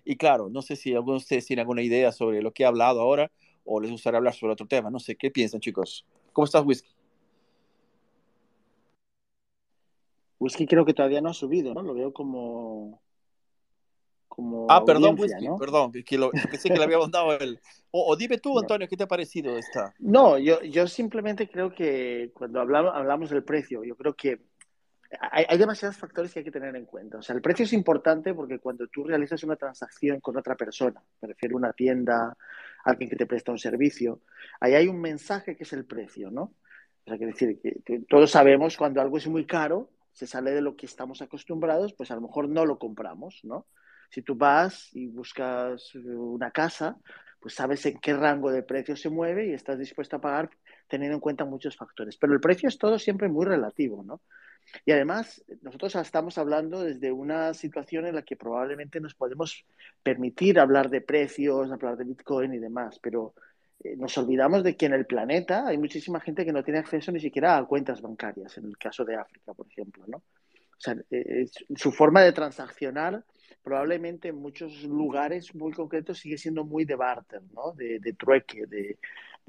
Y 0.07 0.17
claro, 0.17 0.49
no 0.49 0.61
sé 0.61 0.75
si 0.75 0.93
algunos 0.93 1.21
de 1.21 1.23
ustedes 1.23 1.45
tienen 1.47 1.61
alguna 1.61 1.81
idea 1.81 2.11
sobre 2.11 2.41
lo 2.43 2.53
que 2.53 2.61
he 2.61 2.65
hablado 2.65 3.01
ahora 3.01 3.31
o 3.65 3.81
les 3.81 3.89
gustaría 3.89 4.19
hablar 4.19 4.35
sobre 4.35 4.53
otro 4.53 4.67
tema. 4.67 4.91
No 4.91 4.99
sé, 4.99 5.15
¿qué 5.15 5.31
piensan, 5.31 5.59
chicos? 5.59 6.05
¿Cómo 6.31 6.45
estás, 6.45 6.63
Whisky? 6.63 6.89
Whisky 10.39 10.67
creo 10.67 10.85
que 10.85 10.93
todavía 10.93 11.21
no 11.21 11.29
ha 11.29 11.33
subido, 11.33 11.74
¿no? 11.74 11.81
Lo 11.81 11.95
veo 11.95 12.13
como 12.13 13.01
ah, 14.70 14.84
perdón, 14.86 15.15
whisky, 15.20 15.48
perdón, 15.60 15.92
que 15.92 16.18
lo, 16.18 16.32
pensé 16.32 16.70
que 16.70 16.77
le 16.77 16.84
habíamos 16.84 17.12
dado 17.12 17.38
el... 17.38 17.60
O, 17.92 18.15
dime 18.15 18.38
tú, 18.38 18.60
Antonio, 18.60 18.88
¿qué 18.88 18.98
te 18.98 19.04
ha 19.04 19.08
parecido 19.08 19.58
esta? 19.58 19.94
No, 20.00 20.38
yo, 20.38 20.62
yo 20.63 20.88
simplemente 20.88 21.50
creo 21.50 21.74
que 21.74 22.32
cuando 22.34 22.60
hablamos, 22.60 22.94
hablamos 22.94 23.30
del 23.30 23.44
precio, 23.44 23.84
yo 23.84 23.96
creo 23.96 24.13
que 24.15 24.42
hay, 25.32 25.46
hay, 25.48 25.58
demasiados 25.58 25.96
factores 25.96 26.34
que 26.34 26.39
hay 26.39 26.46
que 26.46 26.51
tener 26.51 26.75
en 26.75 26.86
cuenta. 26.86 27.20
O 27.20 27.22
sea, 27.22 27.36
el 27.36 27.42
precio 27.42 27.63
es 27.63 27.74
importante 27.74 28.34
porque 28.34 28.60
cuando 28.60 28.88
tú 28.88 29.06
realizas 29.06 29.44
una 29.44 29.56
transacción 29.56 30.20
con 30.20 30.36
otra 30.38 30.56
persona, 30.56 31.01
me 31.22 31.30
refiero 31.30 31.56
a 31.56 31.60
una 31.60 31.74
tienda, 31.74 32.36
alguien 32.84 33.10
que 33.10 33.15
te 33.15 33.25
presta 33.25 33.51
un 33.51 33.60
servicio, 33.60 34.22
ahí 34.60 34.74
hay 34.74 34.88
un 34.88 35.00
mensaje 35.00 35.56
que 35.56 35.63
es 35.63 35.72
el 35.74 35.86
precio, 35.86 36.32
¿no? 36.32 36.54
O 37.06 37.10
sea, 37.10 37.18
que 37.18 37.27
decir 37.27 37.60
que 37.62 38.00
todos 38.10 38.32
sabemos 38.32 38.75
cuando 38.75 39.00
algo 39.00 39.18
es 39.18 39.27
muy 39.27 39.46
caro, 39.46 39.89
se 40.15 40.27
sale 40.27 40.51
de 40.51 40.62
lo 40.62 40.77
que 40.77 40.86
estamos 40.86 41.22
acostumbrados, 41.22 41.94
pues 41.94 42.10
a 42.10 42.15
lo 42.15 42.22
mejor 42.22 42.48
no 42.48 42.65
lo 42.65 42.80
compramos, 42.80 43.42
¿no? 43.44 43.68
Si 44.09 44.21
tú 44.21 44.35
vas 44.35 44.89
y 44.93 45.07
buscas 45.07 45.93
una 45.95 46.51
casa, 46.51 46.97
pues 47.39 47.53
sabes 47.53 47.85
en 47.85 48.00
qué 48.00 48.13
rango 48.13 48.51
de 48.51 48.63
precio 48.63 48.95
se 48.95 49.09
mueve 49.09 49.47
y 49.47 49.53
estás 49.53 49.77
dispuesto 49.77 50.15
a 50.15 50.21
pagar 50.21 50.50
teniendo 50.88 51.15
en 51.15 51.21
cuenta 51.21 51.45
muchos 51.45 51.75
factores. 51.75 52.17
Pero 52.17 52.33
el 52.33 52.39
precio 52.39 52.69
es 52.69 52.77
todo 52.77 52.97
siempre 52.97 53.29
muy 53.29 53.45
relativo, 53.45 54.03
¿no? 54.03 54.21
Y 54.85 54.91
además, 54.91 55.43
nosotros 55.62 55.95
estamos 55.95 56.38
hablando 56.38 56.83
desde 56.83 57.12
una 57.12 57.53
situación 57.53 58.07
en 58.07 58.15
la 58.15 58.24
que 58.24 58.35
probablemente 58.35 59.00
nos 59.00 59.13
podemos 59.13 59.63
permitir 60.01 60.59
hablar 60.59 60.89
de 60.89 61.01
precios, 61.01 61.71
hablar 61.71 61.97
de 61.97 62.05
Bitcoin 62.05 62.53
y 62.53 62.59
demás, 62.59 63.00
pero 63.00 63.33
eh, 63.83 63.95
nos 63.95 64.17
olvidamos 64.17 64.63
de 64.63 64.75
que 64.75 64.88
en 64.88 64.93
el 64.93 65.05
planeta 65.05 65.67
hay 65.67 65.77
muchísima 65.77 66.19
gente 66.19 66.45
que 66.45 66.53
no 66.53 66.63
tiene 66.63 66.79
acceso 66.79 67.12
ni 67.12 67.19
siquiera 67.19 67.57
a 67.57 67.65
cuentas 67.65 68.01
bancarias, 68.01 68.57
en 68.57 68.65
el 68.65 68.77
caso 68.77 69.05
de 69.05 69.15
África, 69.15 69.53
por 69.53 69.67
ejemplo, 69.67 70.03
¿no? 70.07 70.17
O 70.17 70.79
sea, 70.79 70.95
eh, 71.09 71.47
su 71.75 71.91
forma 71.91 72.21
de 72.21 72.33
transaccionar 72.33 73.24
probablemente 73.65 74.29
en 74.29 74.36
muchos 74.36 74.84
lugares 74.84 75.55
muy 75.55 75.74
concretos 75.74 76.19
sigue 76.19 76.38
siendo 76.38 76.63
muy 76.63 76.86
de 76.86 76.95
barter, 76.95 77.41
¿no? 77.51 77.74
De, 77.74 78.00
trueque, 78.13 78.67
de, 78.67 78.98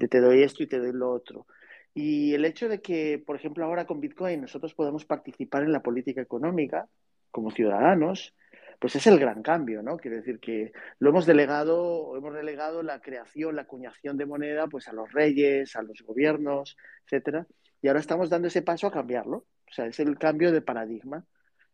te 0.07 0.19
doy 0.19 0.41
esto 0.41 0.63
y 0.63 0.67
te 0.67 0.79
doy 0.79 0.91
lo 0.91 1.11
otro. 1.11 1.45
Y 1.93 2.33
el 2.33 2.43
hecho 2.43 2.67
de 2.67 2.81
que, 2.81 3.23
por 3.23 3.35
ejemplo, 3.35 3.63
ahora 3.63 3.85
con 3.85 4.01
Bitcoin 4.01 4.41
nosotros 4.41 4.73
podemos 4.73 5.05
participar 5.05 5.63
en 5.63 5.71
la 5.71 5.83
política 5.83 6.19
económica 6.19 6.89
como 7.29 7.51
ciudadanos, 7.51 8.33
pues 8.79 8.95
es 8.95 9.05
el 9.05 9.19
gran 9.19 9.43
cambio, 9.43 9.83
¿no? 9.83 9.97
Quiere 9.97 10.17
decir 10.17 10.39
que 10.39 10.71
lo 10.97 11.11
hemos 11.11 11.27
delegado, 11.27 12.17
hemos 12.17 12.33
delegado 12.33 12.81
la 12.81 12.99
creación, 13.01 13.55
la 13.55 13.63
acuñación 13.63 14.17
de 14.17 14.25
moneda, 14.25 14.67
pues 14.67 14.87
a 14.87 14.93
los 14.93 15.11
reyes, 15.13 15.75
a 15.75 15.83
los 15.83 16.01
gobiernos, 16.01 16.75
etcétera. 17.05 17.45
Y 17.83 17.87
ahora 17.87 17.99
estamos 17.99 18.31
dando 18.31 18.47
ese 18.47 18.63
paso 18.63 18.87
a 18.87 18.91
cambiarlo. 18.91 19.37
O 19.37 19.71
sea, 19.71 19.85
es 19.85 19.99
el 19.99 20.17
cambio 20.17 20.51
de 20.51 20.61
paradigma. 20.61 21.23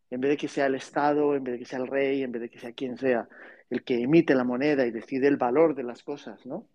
En 0.10 0.22
vez 0.22 0.32
de 0.32 0.38
que 0.38 0.48
sea 0.48 0.68
el 0.68 0.76
Estado, 0.76 1.36
en 1.36 1.44
vez 1.44 1.54
de 1.54 1.60
que 1.60 1.66
sea 1.66 1.80
el 1.80 1.88
rey, 1.88 2.24
en 2.24 2.32
vez 2.32 2.44
de 2.44 2.50
que 2.50 2.60
sea 2.60 2.72
quien 2.74 2.98
sea 2.98 3.28
el 3.70 3.84
que 3.84 4.02
emite 4.02 4.36
la 4.36 4.44
moneda 4.44 4.86
y 4.86 4.92
decide 4.92 5.28
el 5.28 5.38
valor 5.38 5.76
de 5.76 5.84
las 5.84 6.04
cosas, 6.04 6.46
¿no? 6.46 6.68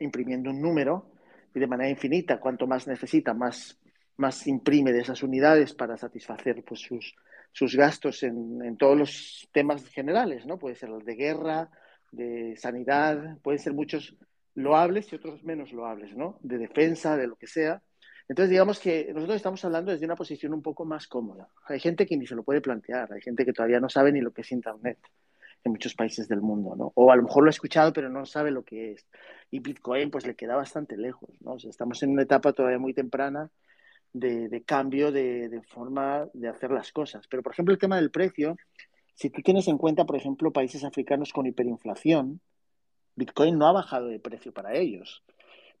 Imprimiendo 0.00 0.50
un 0.50 0.60
número 0.60 1.12
y 1.54 1.60
de 1.60 1.66
manera 1.66 1.88
infinita, 1.88 2.40
cuanto 2.40 2.66
más 2.66 2.88
necesita, 2.88 3.34
más, 3.34 3.78
más 4.16 4.46
imprime 4.46 4.92
de 4.92 5.00
esas 5.00 5.22
unidades 5.22 5.74
para 5.74 5.96
satisfacer 5.96 6.64
pues, 6.64 6.80
sus, 6.80 7.14
sus 7.52 7.76
gastos 7.76 8.22
en, 8.22 8.64
en, 8.64 8.76
todos 8.76 8.98
los 8.98 9.48
temas 9.52 9.86
generales, 9.88 10.46
¿no? 10.46 10.58
Puede 10.58 10.74
ser 10.74 10.90
el 10.90 11.04
de 11.04 11.14
guerra, 11.14 11.70
de 12.10 12.56
sanidad, 12.56 13.38
pueden 13.42 13.60
ser 13.60 13.72
muchos 13.72 14.16
loables 14.54 15.12
y 15.12 15.16
otros 15.16 15.44
menos 15.44 15.72
loables, 15.72 16.16
¿no? 16.16 16.38
De 16.42 16.58
defensa, 16.58 17.16
de 17.16 17.28
lo 17.28 17.36
que 17.36 17.46
sea. 17.46 17.82
Entonces, 18.28 18.50
digamos 18.50 18.78
que 18.78 19.10
nosotros 19.14 19.36
estamos 19.36 19.64
hablando 19.64 19.90
desde 19.90 20.04
una 20.04 20.14
posición 20.14 20.52
un 20.52 20.62
poco 20.62 20.84
más 20.84 21.08
cómoda. 21.08 21.48
Hay 21.66 21.80
gente 21.80 22.06
que 22.06 22.16
ni 22.16 22.26
se 22.26 22.34
lo 22.34 22.42
puede 22.42 22.60
plantear, 22.60 23.12
hay 23.12 23.22
gente 23.22 23.44
que 23.44 23.54
todavía 23.54 23.80
no 23.80 23.88
sabe 23.88 24.12
ni 24.12 24.20
lo 24.20 24.32
que 24.32 24.42
es 24.42 24.52
Internet 24.52 24.98
en 25.64 25.72
muchos 25.72 25.94
países 25.94 26.28
del 26.28 26.40
mundo, 26.40 26.76
¿no? 26.76 26.92
O 26.94 27.10
a 27.10 27.16
lo 27.16 27.22
mejor 27.22 27.42
lo 27.42 27.48
ha 27.48 27.50
escuchado, 27.50 27.92
pero 27.92 28.08
no 28.08 28.26
sabe 28.26 28.50
lo 28.50 28.64
que 28.64 28.92
es. 28.92 29.06
Y 29.50 29.60
Bitcoin, 29.60 30.10
pues 30.10 30.26
le 30.26 30.36
queda 30.36 30.56
bastante 30.56 30.96
lejos, 30.96 31.30
¿no? 31.40 31.56
Estamos 31.56 32.02
en 32.02 32.10
una 32.10 32.22
etapa 32.22 32.52
todavía 32.52 32.78
muy 32.78 32.94
temprana 32.94 33.50
de, 34.12 34.48
de 34.48 34.62
cambio 34.62 35.10
de, 35.10 35.48
de, 35.48 35.62
forma 35.62 36.28
de 36.32 36.48
hacer 36.48 36.70
las 36.70 36.92
cosas. 36.92 37.26
Pero, 37.28 37.42
por 37.42 37.52
ejemplo, 37.52 37.72
el 37.72 37.80
tema 37.80 37.96
del 37.96 38.10
precio, 38.10 38.56
si 39.14 39.30
tú 39.30 39.42
tienes 39.42 39.66
en 39.68 39.78
cuenta, 39.78 40.04
por 40.04 40.16
ejemplo, 40.16 40.52
países 40.52 40.84
africanos 40.84 41.32
con 41.32 41.46
hiperinflación, 41.46 42.40
Bitcoin 43.16 43.58
no 43.58 43.66
ha 43.66 43.72
bajado 43.72 44.06
de 44.06 44.20
precio 44.20 44.52
para 44.52 44.74
ellos. 44.74 45.24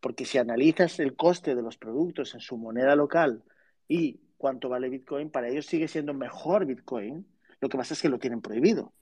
Porque 0.00 0.24
si 0.24 0.38
analizas 0.38 1.00
el 1.00 1.16
coste 1.16 1.54
de 1.54 1.62
los 1.62 1.76
productos 1.76 2.34
en 2.34 2.40
su 2.40 2.56
moneda 2.56 2.94
local 2.94 3.42
y 3.88 4.20
cuánto 4.36 4.68
vale 4.68 4.88
Bitcoin, 4.88 5.30
para 5.30 5.48
ellos 5.48 5.66
sigue 5.66 5.88
siendo 5.88 6.14
mejor 6.14 6.64
Bitcoin. 6.64 7.26
Lo 7.60 7.68
que 7.68 7.76
pasa 7.76 7.94
es 7.94 8.00
que 8.00 8.08
lo 8.08 8.18
tienen 8.18 8.40
prohibido. 8.40 8.92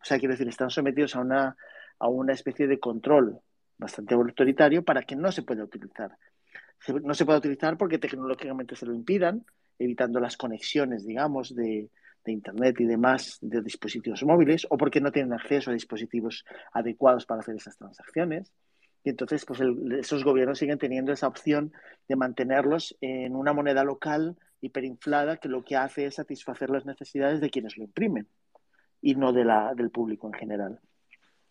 O 0.00 0.04
sea, 0.04 0.18
quiero 0.18 0.32
decir, 0.32 0.48
están 0.48 0.70
sometidos 0.70 1.14
a 1.14 1.20
una, 1.20 1.56
a 1.98 2.08
una 2.08 2.32
especie 2.32 2.66
de 2.66 2.80
control 2.80 3.38
bastante 3.76 4.14
autoritario 4.14 4.82
para 4.82 5.02
que 5.02 5.14
no 5.14 5.30
se 5.30 5.42
pueda 5.42 5.62
utilizar. 5.64 6.16
No 7.02 7.14
se 7.14 7.24
puede 7.24 7.38
utilizar 7.38 7.76
porque 7.76 7.98
tecnológicamente 7.98 8.74
se 8.76 8.86
lo 8.86 8.94
impidan, 8.94 9.44
evitando 9.78 10.20
las 10.20 10.36
conexiones, 10.36 11.04
digamos, 11.04 11.54
de, 11.54 11.90
de 12.24 12.32
Internet 12.32 12.80
y 12.80 12.84
demás 12.84 13.38
de 13.40 13.62
dispositivos 13.62 14.22
móviles, 14.24 14.66
o 14.70 14.76
porque 14.76 15.00
no 15.00 15.12
tienen 15.12 15.32
acceso 15.32 15.70
a 15.70 15.74
dispositivos 15.74 16.44
adecuados 16.72 17.26
para 17.26 17.40
hacer 17.40 17.56
esas 17.56 17.76
transacciones. 17.76 18.52
Y 19.08 19.10
entonces, 19.10 19.46
pues 19.46 19.58
esos 20.00 20.22
gobiernos 20.22 20.58
siguen 20.58 20.76
teniendo 20.76 21.12
esa 21.12 21.28
opción 21.28 21.72
de 22.08 22.16
mantenerlos 22.16 22.94
en 23.00 23.34
una 23.34 23.54
moneda 23.54 23.82
local 23.82 24.36
hiperinflada 24.60 25.38
que 25.38 25.48
lo 25.48 25.64
que 25.64 25.76
hace 25.76 26.04
es 26.04 26.16
satisfacer 26.16 26.68
las 26.68 26.84
necesidades 26.84 27.40
de 27.40 27.48
quienes 27.48 27.78
lo 27.78 27.84
imprimen 27.84 28.28
y 29.00 29.14
no 29.14 29.32
de 29.32 29.46
la, 29.46 29.72
del 29.74 29.88
público 29.88 30.26
en 30.26 30.34
general. 30.34 30.80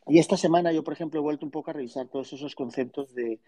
Y 0.06 0.20
esta 0.20 0.38
semana 0.38 0.72
yo, 0.72 0.84
por 0.84 0.94
ejemplo, 0.94 1.20
he 1.20 1.24
vuelto 1.24 1.48
un 1.48 1.52
poco 1.52 1.72
a 1.72 1.74
revisar 1.74 2.08
todos 2.10 2.32
esos 2.32 2.54
conceptos 2.54 3.16
de, 3.16 3.40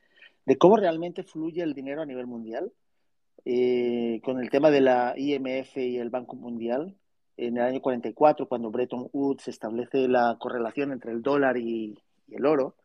de 0.43 0.57
cómo 0.57 0.77
realmente 0.77 1.21
fluye 1.21 1.61
el 1.61 1.75
dinero 1.75 2.01
a 2.01 2.07
nivel 2.07 2.25
mundial, 2.25 2.73
eh, 3.45 4.21
con 4.23 4.39
el 4.39 4.49
tema 4.49 4.71
de 4.71 4.81
la 4.81 5.13
IMF 5.15 5.77
y 5.77 5.99
el 5.99 6.09
Banco 6.09 6.35
Mundial. 6.35 6.95
En 7.37 7.57
el 7.57 7.63
año 7.63 7.79
44, 7.79 8.47
cuando 8.47 8.71
Bretton 8.71 9.07
Woods 9.13 9.49
establece 9.49 10.07
la 10.07 10.35
correlación 10.39 10.93
entre 10.93 11.11
el 11.11 11.21
dólar 11.21 11.57
y 11.57 11.95
el 12.31 12.47
oro, 12.47 12.75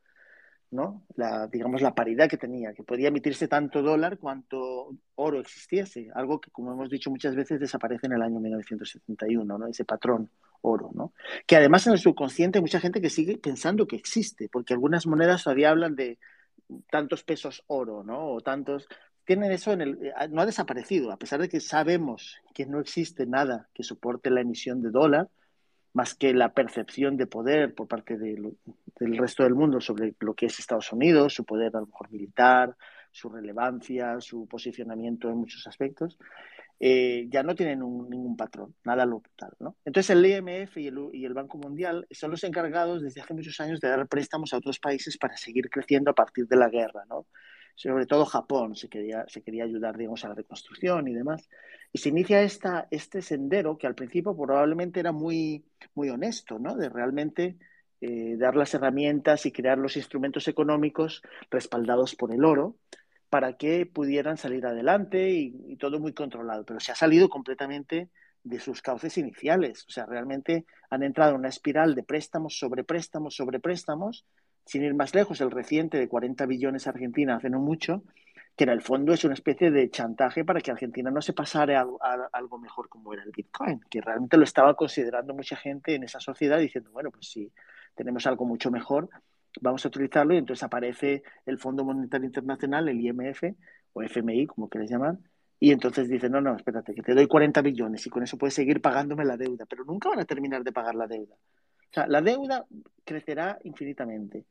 ¿no? 0.75 1.05
La, 1.15 1.47
digamos, 1.47 1.81
la 1.81 1.95
paridad 1.95 2.29
que 2.29 2.37
tenía, 2.37 2.75
que 2.75 2.83
podía 2.83 3.09
emitirse 3.09 3.47
tanto 3.47 3.81
dólar 3.81 4.19
cuanto 4.19 4.91
oro 5.15 5.41
existiese, 5.41 6.11
algo 6.15 6.41
que, 6.41 6.51
como 6.51 6.73
hemos 6.73 6.91
dicho 6.91 7.11
muchas 7.11 7.37
veces, 7.37 7.61
desaparece 7.61 8.07
en 8.07 8.15
el 8.15 8.23
año 8.23 8.41
1971, 8.41 9.57
¿no? 9.57 9.67
Ese 9.69 9.85
patrón 9.85 10.29
oro, 10.63 10.91
¿no? 10.93 11.13
Que 11.47 11.57
además 11.57 11.87
en 11.87 11.93
el 11.93 12.01
subconsciente 12.01 12.59
hay 12.59 12.63
mucha 12.63 12.81
gente 12.81 13.01
que 13.01 13.09
sigue 13.09 13.39
pensando 13.39 13.87
que 13.87 13.97
existe, 13.97 14.49
porque 14.51 14.75
algunas 14.75 15.07
monedas 15.07 15.45
todavía 15.45 15.71
hablan 15.71 15.95
de 15.95 16.19
tantos 16.91 17.23
pesos 17.23 17.63
oro, 17.69 18.03
¿no? 18.03 18.33
O 18.33 18.41
tantos 18.41 18.89
tienen 19.25 19.53
eso 19.53 19.73
en 19.73 19.81
el 19.81 20.07
eh, 20.07 20.13
no 20.31 20.43
ha 20.43 20.47
desaparecido, 20.47 21.13
a 21.13 21.19
pesar 21.19 21.41
de 21.41 21.49
que 21.49 21.61
sabemos 21.61 22.37
que 22.53 22.67
no 22.67 22.81
existe 22.81 23.27
nada 23.27 23.69
que 23.75 23.85
soporte 23.85 24.29
la 24.29 24.41
emisión 24.41 24.83
de 24.83 24.91
dólar, 24.91 25.29
más 25.95 26.15
que 26.15 26.35
la 26.35 26.53
percepción 26.53 27.17
de 27.17 27.27
poder 27.27 27.75
por 27.75 27.89
parte 27.89 28.19
de 28.19 28.37
lo, 28.37 28.53
del 29.01 29.17
resto 29.17 29.43
del 29.45 29.55
mundo 29.55 29.81
sobre 29.81 30.15
lo 30.21 30.35
que 30.35 30.47
es 30.47 30.59
Estados 30.59 30.93
Unidos, 30.93 31.35
su 31.35 31.45
poder 31.45 31.75
a 31.75 31.81
lo 31.81 31.87
mejor 31.87 32.11
militar, 32.11 32.77
su 33.11 33.31
relevancia, 33.31 34.21
su 34.21 34.47
posicionamiento 34.47 35.31
en 35.31 35.39
muchos 35.39 35.67
aspectos 35.67 36.19
eh, 36.81 37.29
ya 37.31 37.43
no 37.43 37.55
tienen 37.55 37.83
un, 37.83 38.11
ningún 38.11 38.37
patrón, 38.37 38.75
nada 38.85 39.07
local. 39.07 39.53
¿no? 39.61 39.77
Entonces 39.85 40.11
el 40.11 40.27
IMF 40.27 40.77
y 40.77 40.89
el, 40.89 40.99
y 41.13 41.25
el, 41.25 41.35
Banco 41.35 41.59
Mundial 41.59 42.07
son 42.11 42.31
los 42.33 42.45
encargados 42.45 43.03
desde 43.03 43.21
hace 43.21 43.35
muchos 43.35 43.59
años 43.61 43.81
de 43.81 43.89
dar 43.89 44.07
préstamos 44.09 44.53
a 44.53 44.59
otros 44.59 44.79
países 44.79 45.17
para 45.17 45.37
seguir 45.37 45.71
creciendo 45.71 46.11
a 46.11 46.15
partir 46.15 46.47
de 46.47 46.57
la 46.57 46.69
guerra. 46.69 47.05
¿no? 47.09 47.27
Sobre 47.75 48.07
todo 48.07 48.25
Japón 48.25 48.77
se 48.77 48.89
quería, 48.89 49.25
se 49.29 49.43
quería 49.43 49.65
ayudar 49.65 49.97
digamos, 49.97 50.25
a 50.25 50.29
la 50.29 50.35
reconstrucción 50.35 51.09
y 51.09 51.15
demás. 51.15 51.49
Y 51.93 51.99
se 51.99 52.09
inicia 52.09 52.43
esta, 52.43 52.87
este 52.91 53.23
sendero 53.23 53.79
que 53.79 53.87
al 53.87 53.95
principio 53.95 54.37
probablemente 54.37 55.01
era 55.01 55.13
muy, 55.13 55.65
muy 55.95 56.11
honesto, 56.11 56.59
¿no? 56.59 56.77
de 56.77 56.89
realmente 56.89 57.57
eh, 58.01 58.37
dar 58.37 58.57
las 58.57 58.75
herramientas 58.75 59.47
y 59.47 59.53
crear 59.53 59.79
los 59.79 59.97
instrumentos 59.97 60.47
económicos 60.49 61.23
respaldados 61.51 62.15
por 62.15 62.33
el 62.33 62.45
oro 62.45 62.77
para 63.31 63.57
que 63.57 63.87
pudieran 63.87 64.37
salir 64.37 64.67
adelante 64.67 65.31
y, 65.31 65.55
y, 65.67 65.77
todo 65.77 65.99
muy 65.99 66.13
controlado, 66.13 66.65
pero 66.65 66.79
se 66.79 66.93
ha 66.93 66.95
salido 66.95 67.29
completamente 67.29 68.11
de 68.45 68.61
sus 68.61 68.83
cauces 68.83 69.19
iniciales. 69.19 69.85
O 69.89 69.91
sea, 69.91 70.07
realmente 70.07 70.67
han 70.91 71.03
entrado 71.03 71.31
en 71.31 71.39
una 71.39 71.49
espiral 71.49 71.95
de 71.95 72.03
préstamos 72.05 72.59
sobre 72.59 72.85
préstamos 72.85 73.35
sobre 73.35 73.59
préstamos, 73.59 74.27
sin 74.65 74.83
ir 74.83 74.95
más 74.95 75.15
lejos, 75.15 75.41
el 75.41 75.51
reciente 75.51 75.99
de 75.99 76.09
40 76.09 76.47
billones 76.47 76.87
a 76.87 76.91
Argentina 76.91 77.37
hace 77.37 77.51
no 77.51 77.61
mucho, 77.61 78.03
que 78.57 78.65
en 78.65 78.71
el 78.71 78.83
fondo 78.83 79.13
es 79.13 79.25
una 79.25 79.35
especie 79.35 79.71
de 79.71 79.91
chantaje 79.91 80.45
para 80.45 80.61
que 80.61 80.71
Argentina 80.71 81.11
no 81.11 81.21
se 81.21 81.33
pasara 81.33 81.81
a, 81.81 82.29
algo 82.33 82.59
mejor 82.59 82.89
como 82.89 83.13
era 83.13 83.25
el 83.25 83.33
Bitcoin, 83.33 83.81
que 83.91 84.01
realmente 84.01 84.37
lo 84.37 84.45
estaba 84.45 84.75
considerando 84.75 85.35
mucha 85.35 85.57
gente 85.57 85.95
en 85.95 86.05
esa 86.05 86.21
sociedad 86.21 86.59
diciendo, 86.59 86.91
bueno, 86.93 87.11
pues 87.11 87.29
si 87.29 87.53
tenemos 87.95 88.27
algo 88.27 88.45
mucho 88.45 88.71
mejor, 88.71 89.09
vamos 89.61 89.85
a 89.85 89.89
utilizarlo 89.89 90.35
y 90.35 90.39
entonces 90.39 90.63
aparece 90.63 91.23
el 91.47 91.59
Fondo 91.59 91.85
Monetario 91.85 92.27
Internacional, 92.27 92.89
el 92.89 93.01
IMF 93.01 93.43
o 93.93 94.03
FMI, 94.03 94.47
como 94.47 94.69
queréis 94.69 94.91
llamar, 94.91 95.19
y 95.59 95.71
entonces 95.71 96.09
dice, 96.09 96.29
no, 96.29 96.41
no, 96.41 96.57
espérate, 96.57 96.95
que 96.95 97.03
te 97.03 97.15
doy 97.15 97.27
40 97.27 97.63
billones 97.63 98.07
y 98.07 98.11
con 98.11 98.23
eso 98.23 98.37
puedes 98.37 98.55
seguir 98.55 98.81
pagándome 98.81 99.25
la 99.25 99.37
deuda, 99.37 99.67
pero 99.67 99.85
nunca 99.85 100.11
van 100.11 100.21
a 100.21 100.25
terminar 100.25 100.63
de 100.63 100.73
pagar 100.73 100.95
la 100.95 101.07
deuda. 101.07 101.35
O 101.35 101.95
sea, 101.95 102.07
la 102.07 102.21
deuda 102.21 102.67
crecerá 103.05 103.59
infinitamente. 103.65 104.45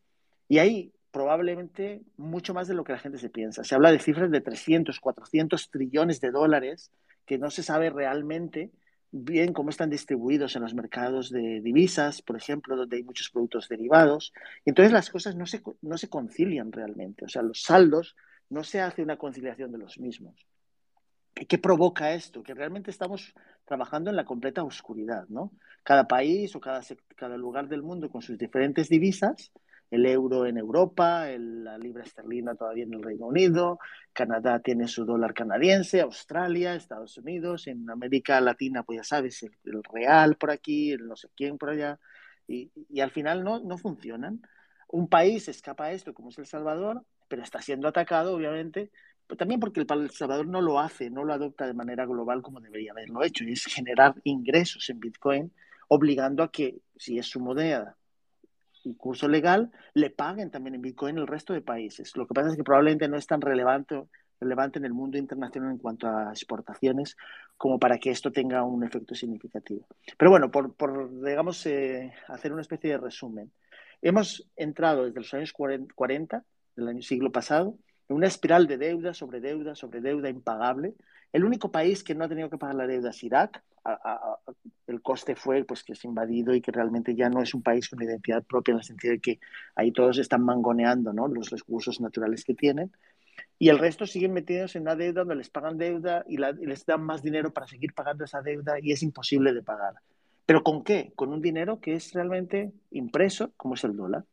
Y 0.47 0.59
ahí 0.59 0.93
probablemente 1.11 2.01
mucho 2.17 2.53
más 2.53 2.67
de 2.67 2.73
lo 2.73 2.83
que 2.83 2.91
la 2.91 2.99
gente 2.99 3.19
se 3.19 3.29
piensa. 3.29 3.63
Se 3.63 3.75
habla 3.75 3.91
de 3.91 3.99
cifras 3.99 4.31
de 4.31 4.41
300, 4.41 4.99
400 4.99 5.69
trillones 5.69 6.19
de 6.19 6.31
dólares 6.31 6.91
que 7.25 7.37
no 7.37 7.51
se 7.51 7.61
sabe 7.61 7.91
realmente 7.91 8.71
bien 9.11 9.53
cómo 9.53 9.69
están 9.69 9.91
distribuidos 9.91 10.55
en 10.55 10.63
los 10.63 10.73
mercados 10.73 11.29
de 11.29 11.61
divisas, 11.61 12.23
por 12.23 12.35
ejemplo, 12.35 12.75
donde 12.75 12.97
hay 12.97 13.03
muchos 13.03 13.29
productos 13.29 13.69
derivados. 13.69 14.33
Y 14.65 14.71
entonces 14.71 14.91
las 14.91 15.11
cosas 15.11 15.35
no 15.35 15.45
se, 15.45 15.61
no 15.81 15.99
se 15.99 16.09
concilian 16.09 16.71
realmente. 16.71 17.25
O 17.25 17.29
sea, 17.29 17.43
los 17.43 17.61
saldos 17.61 18.15
no 18.49 18.63
se 18.63 18.81
hace 18.81 19.03
una 19.03 19.17
conciliación 19.17 19.71
de 19.71 19.77
los 19.77 19.99
mismos. 19.99 20.47
¿Y 21.35 21.45
qué 21.45 21.59
provoca 21.59 22.13
esto? 22.13 22.41
Que 22.41 22.55
realmente 22.55 22.89
estamos 22.89 23.35
trabajando 23.65 24.09
en 24.09 24.15
la 24.15 24.25
completa 24.25 24.63
oscuridad, 24.63 25.27
¿no? 25.29 25.51
Cada 25.83 26.07
país 26.07 26.55
o 26.55 26.59
cada, 26.59 26.81
cada 27.15 27.37
lugar 27.37 27.67
del 27.67 27.83
mundo 27.83 28.09
con 28.09 28.23
sus 28.23 28.37
diferentes 28.37 28.89
divisas 28.89 29.51
el 29.93 30.05
euro 30.05 30.45
en 30.45 30.57
Europa, 30.57 31.29
el, 31.29 31.63
la 31.63 31.77
libra 31.77 32.03
esterlina 32.03 32.55
todavía 32.55 32.83
en 32.83 32.93
el 32.93 33.03
Reino 33.03 33.27
Unido, 33.27 33.79
Canadá 34.11 34.59
tiene 34.59 34.87
su 34.87 35.05
dólar 35.05 35.33
canadiense, 35.33 36.01
Australia, 36.01 36.75
Estados 36.75 37.17
Unidos, 37.17 37.67
en 37.67 37.89
América 37.89 38.41
Latina, 38.41 38.83
pues 38.83 38.97
ya 38.97 39.03
sabes, 39.03 39.43
el, 39.43 39.83
real 39.83 40.35
por 40.35 40.51
aquí, 40.51 40.95
no 40.97 41.15
sé 41.15 41.29
quién 41.35 41.57
por 41.57 41.69
allá, 41.69 41.99
y, 42.47 42.71
y 42.89 43.01
al 43.01 43.11
final 43.11 43.43
no, 43.43 43.59
no 43.59 43.77
funcionan. 43.77 44.41
Un 44.87 45.07
país 45.07 45.47
escapa 45.47 45.85
a 45.85 45.91
esto, 45.91 46.13
como 46.13 46.29
es 46.29 46.37
El 46.37 46.45
Salvador, 46.45 47.05
pero 47.27 47.43
está 47.43 47.61
siendo 47.61 47.87
atacado, 47.87 48.35
obviamente, 48.35 48.91
también 49.37 49.59
porque 49.59 49.79
El 49.81 50.09
Salvador 50.11 50.47
no 50.47 50.61
lo 50.61 50.79
hace, 50.79 51.09
no 51.09 51.23
lo 51.23 51.33
adopta 51.33 51.67
de 51.67 51.73
manera 51.73 52.05
global 52.05 52.41
como 52.41 52.59
debería 52.59 52.91
haberlo 52.91 53.23
hecho, 53.23 53.43
y 53.43 53.53
es 53.53 53.65
generar 53.65 54.15
ingresos 54.23 54.89
en 54.89 54.99
Bitcoin, 54.99 55.51
obligando 55.87 56.43
a 56.43 56.51
que, 56.51 56.79
si 56.95 57.17
es 57.17 57.27
su 57.27 57.39
moneda, 57.39 57.95
un 58.85 58.95
curso 58.95 59.27
legal, 59.27 59.71
le 59.93 60.09
paguen 60.09 60.51
también 60.51 60.75
en 60.75 60.81
Bitcoin 60.81 61.17
el 61.17 61.27
resto 61.27 61.53
de 61.53 61.61
países. 61.61 62.15
Lo 62.15 62.27
que 62.27 62.33
pasa 62.33 62.49
es 62.49 62.55
que 62.55 62.63
probablemente 62.63 63.07
no 63.07 63.17
es 63.17 63.27
tan 63.27 63.41
relevante, 63.41 64.03
relevante 64.39 64.79
en 64.79 64.85
el 64.85 64.93
mundo 64.93 65.17
internacional 65.17 65.71
en 65.71 65.77
cuanto 65.77 66.07
a 66.07 66.29
exportaciones 66.31 67.15
como 67.57 67.79
para 67.79 67.97
que 67.97 68.11
esto 68.11 68.31
tenga 68.31 68.63
un 68.63 68.83
efecto 68.83 69.15
significativo. 69.15 69.87
Pero 70.17 70.31
bueno, 70.31 70.51
por, 70.51 70.73
por 70.75 71.23
digamos, 71.23 71.65
eh, 71.65 72.13
hacer 72.27 72.51
una 72.51 72.61
especie 72.61 72.91
de 72.91 72.97
resumen. 72.97 73.51
Hemos 74.01 74.49
entrado 74.57 75.05
desde 75.05 75.19
los 75.19 75.33
años 75.33 75.53
40, 75.53 76.43
del 76.75 76.87
año 76.87 77.01
siglo 77.01 77.31
pasado, 77.31 77.77
una 78.09 78.27
espiral 78.27 78.67
de 78.67 78.77
deuda 78.77 79.13
sobre 79.13 79.39
deuda 79.39 79.75
sobre 79.75 80.01
deuda 80.01 80.29
impagable. 80.29 80.93
El 81.33 81.43
único 81.43 81.71
país 81.71 82.03
que 82.03 82.13
no 82.13 82.25
ha 82.25 82.29
tenido 82.29 82.49
que 82.49 82.59
pagar 82.59 82.75
la 82.75 82.85
deuda 82.85 83.09
es 83.09 83.23
Irak. 83.23 83.63
el 84.85 85.01
coste 85.01 85.35
fue 85.35 85.63
pues, 85.65 85.83
que 85.83 85.93
es 85.93 86.03
invadido 86.05 86.53
y 86.53 86.61
que 86.61 86.71
realmente 86.71 87.15
ya 87.15 87.27
no 87.27 87.41
es 87.41 87.55
un 87.55 87.63
país 87.63 87.89
con 87.89 88.01
identidad 88.01 88.43
propia 88.43 88.73
en 88.73 88.77
el 88.77 88.83
sentido 88.83 89.13
de 89.13 89.19
que 89.19 89.39
ahí 89.75 89.91
todos 89.91 90.19
están 90.19 90.43
mangoneando 90.43 91.11
¿no? 91.11 91.27
los 91.27 91.49
recursos 91.49 91.99
naturales 91.99 92.43
que 92.45 92.53
tienen. 92.53 92.91
Y 93.57 93.69
el 93.69 93.79
resto 93.79 94.05
siguen 94.05 94.33
metidos 94.33 94.75
en 94.75 94.83
una 94.83 94.95
deuda 94.95 95.21
donde 95.21 95.35
les 95.35 95.49
pagan 95.49 95.77
deuda 95.77 96.23
y, 96.27 96.37
les 96.37 96.85
dan 96.85 97.01
más 97.01 97.23
dinero 97.23 97.51
para 97.51 97.65
seguir 97.65 97.93
pagando 97.93 98.25
esa 98.25 98.41
deuda 98.43 98.75
y 98.79 98.91
es 98.91 99.01
imposible 99.01 99.53
de 99.53 99.63
pagar. 99.63 99.95
¿Pero 100.45 100.63
con 100.63 100.83
qué? 100.83 101.13
Con 101.15 101.33
un 101.33 101.41
dinero 101.41 101.79
que 101.79 101.93
es 101.93 102.13
realmente 102.13 102.73
impreso, 102.91 103.53
como 103.57 103.73
es 103.73 103.83
el 103.85 103.95
dólar. 103.95 104.23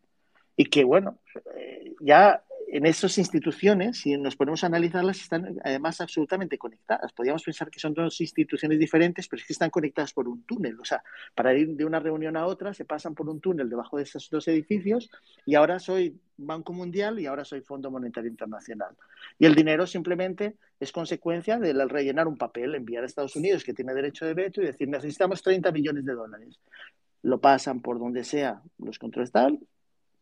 Y 0.54 0.66
que, 0.66 0.84
bueno, 0.84 1.18
eh, 1.56 1.94
ya 2.00 2.42
en 2.72 2.86
esas 2.86 3.18
instituciones, 3.18 3.98
si 3.98 4.16
nos 4.16 4.36
ponemos 4.36 4.62
a 4.62 4.68
analizarlas, 4.68 5.20
están 5.20 5.58
además 5.64 6.00
absolutamente 6.00 6.56
conectadas. 6.56 7.12
Podríamos 7.12 7.42
pensar 7.42 7.68
que 7.68 7.80
son 7.80 7.94
dos 7.94 8.20
instituciones 8.20 8.78
diferentes, 8.78 9.26
pero 9.26 9.40
es 9.40 9.46
que 9.46 9.52
están 9.52 9.70
conectadas 9.70 10.12
por 10.12 10.28
un 10.28 10.44
túnel. 10.44 10.78
O 10.78 10.84
sea, 10.84 11.02
para 11.34 11.52
ir 11.52 11.70
de 11.70 11.84
una 11.84 11.98
reunión 11.98 12.36
a 12.36 12.46
otra 12.46 12.72
se 12.72 12.84
pasan 12.84 13.16
por 13.16 13.28
un 13.28 13.40
túnel 13.40 13.68
debajo 13.68 13.96
de 13.96 14.04
esos 14.04 14.30
dos 14.30 14.46
edificios 14.46 15.10
y 15.44 15.56
ahora 15.56 15.80
soy 15.80 16.16
Banco 16.36 16.72
Mundial 16.72 17.18
y 17.18 17.26
ahora 17.26 17.44
soy 17.44 17.60
Fondo 17.60 17.90
Monetario 17.90 18.30
Internacional. 18.30 18.94
Y 19.36 19.46
el 19.46 19.56
dinero 19.56 19.84
simplemente 19.84 20.54
es 20.78 20.92
consecuencia 20.92 21.58
del 21.58 21.88
rellenar 21.88 22.28
un 22.28 22.38
papel, 22.38 22.76
enviar 22.76 23.02
a 23.02 23.06
Estados 23.06 23.34
Unidos, 23.34 23.64
que 23.64 23.74
tiene 23.74 23.94
derecho 23.94 24.26
de 24.26 24.34
veto, 24.34 24.62
y 24.62 24.66
decir, 24.66 24.88
necesitamos 24.88 25.42
30 25.42 25.72
millones 25.72 26.04
de 26.04 26.14
dólares. 26.14 26.60
Lo 27.22 27.40
pasan 27.40 27.82
por 27.82 27.98
donde 27.98 28.22
sea 28.22 28.62
los 28.78 28.98
controles 28.98 29.32
tal, 29.32 29.58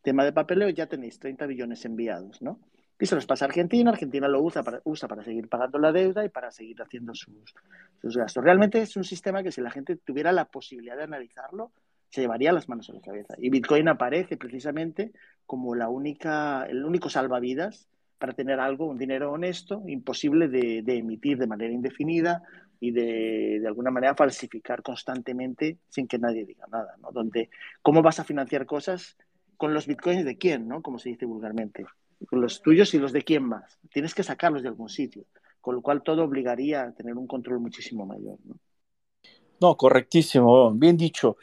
tema 0.08 0.24
de 0.24 0.32
papeleo, 0.32 0.70
ya 0.70 0.86
tenéis 0.86 1.18
30 1.18 1.44
billones 1.44 1.84
enviados, 1.84 2.40
¿no? 2.40 2.58
Y 2.98 3.04
se 3.04 3.14
los 3.14 3.26
pasa 3.26 3.44
a 3.44 3.48
Argentina, 3.48 3.90
Argentina 3.90 4.26
lo 4.26 4.40
usa 4.42 4.62
para, 4.62 4.80
usa 4.84 5.06
para 5.06 5.22
seguir 5.22 5.50
pagando 5.50 5.78
la 5.78 5.92
deuda 5.92 6.24
y 6.24 6.30
para 6.30 6.50
seguir 6.50 6.80
haciendo 6.80 7.14
sus, 7.14 7.54
sus 8.00 8.16
gastos. 8.16 8.42
Realmente 8.42 8.80
es 8.80 8.96
un 8.96 9.04
sistema 9.04 9.42
que 9.42 9.52
si 9.52 9.60
la 9.60 9.70
gente 9.70 9.96
tuviera 9.96 10.32
la 10.32 10.46
posibilidad 10.46 10.96
de 10.96 11.02
analizarlo, 11.02 11.72
se 12.08 12.22
llevaría 12.22 12.52
las 12.52 12.70
manos 12.70 12.88
a 12.88 12.94
la 12.94 13.02
cabeza. 13.02 13.34
Y 13.36 13.50
Bitcoin 13.50 13.86
aparece 13.88 14.38
precisamente 14.38 15.12
como 15.44 15.74
la 15.74 15.90
única, 15.90 16.64
el 16.64 16.86
único 16.86 17.10
salvavidas 17.10 17.86
para 18.18 18.32
tener 18.32 18.60
algo, 18.60 18.86
un 18.86 18.96
dinero 18.96 19.30
honesto, 19.30 19.82
imposible 19.86 20.48
de, 20.48 20.80
de 20.82 20.96
emitir 20.96 21.36
de 21.36 21.46
manera 21.46 21.72
indefinida 21.72 22.42
y 22.80 22.92
de, 22.92 23.58
de, 23.60 23.68
alguna 23.68 23.90
manera 23.90 24.14
falsificar 24.14 24.82
constantemente 24.82 25.76
sin 25.90 26.08
que 26.08 26.18
nadie 26.18 26.46
diga 26.46 26.66
nada, 26.72 26.96
¿no? 27.02 27.12
Donde, 27.12 27.50
¿cómo 27.82 28.00
vas 28.00 28.20
a 28.20 28.24
financiar 28.24 28.64
cosas 28.64 29.18
con 29.58 29.74
los 29.74 29.86
bitcoins 29.86 30.24
de 30.24 30.38
quién, 30.38 30.66
¿no? 30.66 30.80
Como 30.80 30.98
se 30.98 31.10
dice 31.10 31.26
vulgarmente. 31.26 31.84
Con 32.26 32.40
los 32.40 32.62
tuyos 32.62 32.94
y 32.94 32.98
los 32.98 33.12
de 33.12 33.22
quién 33.22 33.44
más. 33.44 33.78
Tienes 33.92 34.14
que 34.14 34.22
sacarlos 34.22 34.62
de 34.62 34.68
algún 34.68 34.88
sitio. 34.88 35.24
Con 35.60 35.74
lo 35.74 35.82
cual 35.82 36.02
todo 36.02 36.24
obligaría 36.24 36.84
a 36.84 36.92
tener 36.94 37.14
un 37.14 37.26
control 37.26 37.60
muchísimo 37.60 38.06
mayor, 38.06 38.38
¿no? 38.44 38.54
No, 39.60 39.76
correctísimo, 39.76 40.72
bien 40.72 40.96
dicho. 40.96 41.36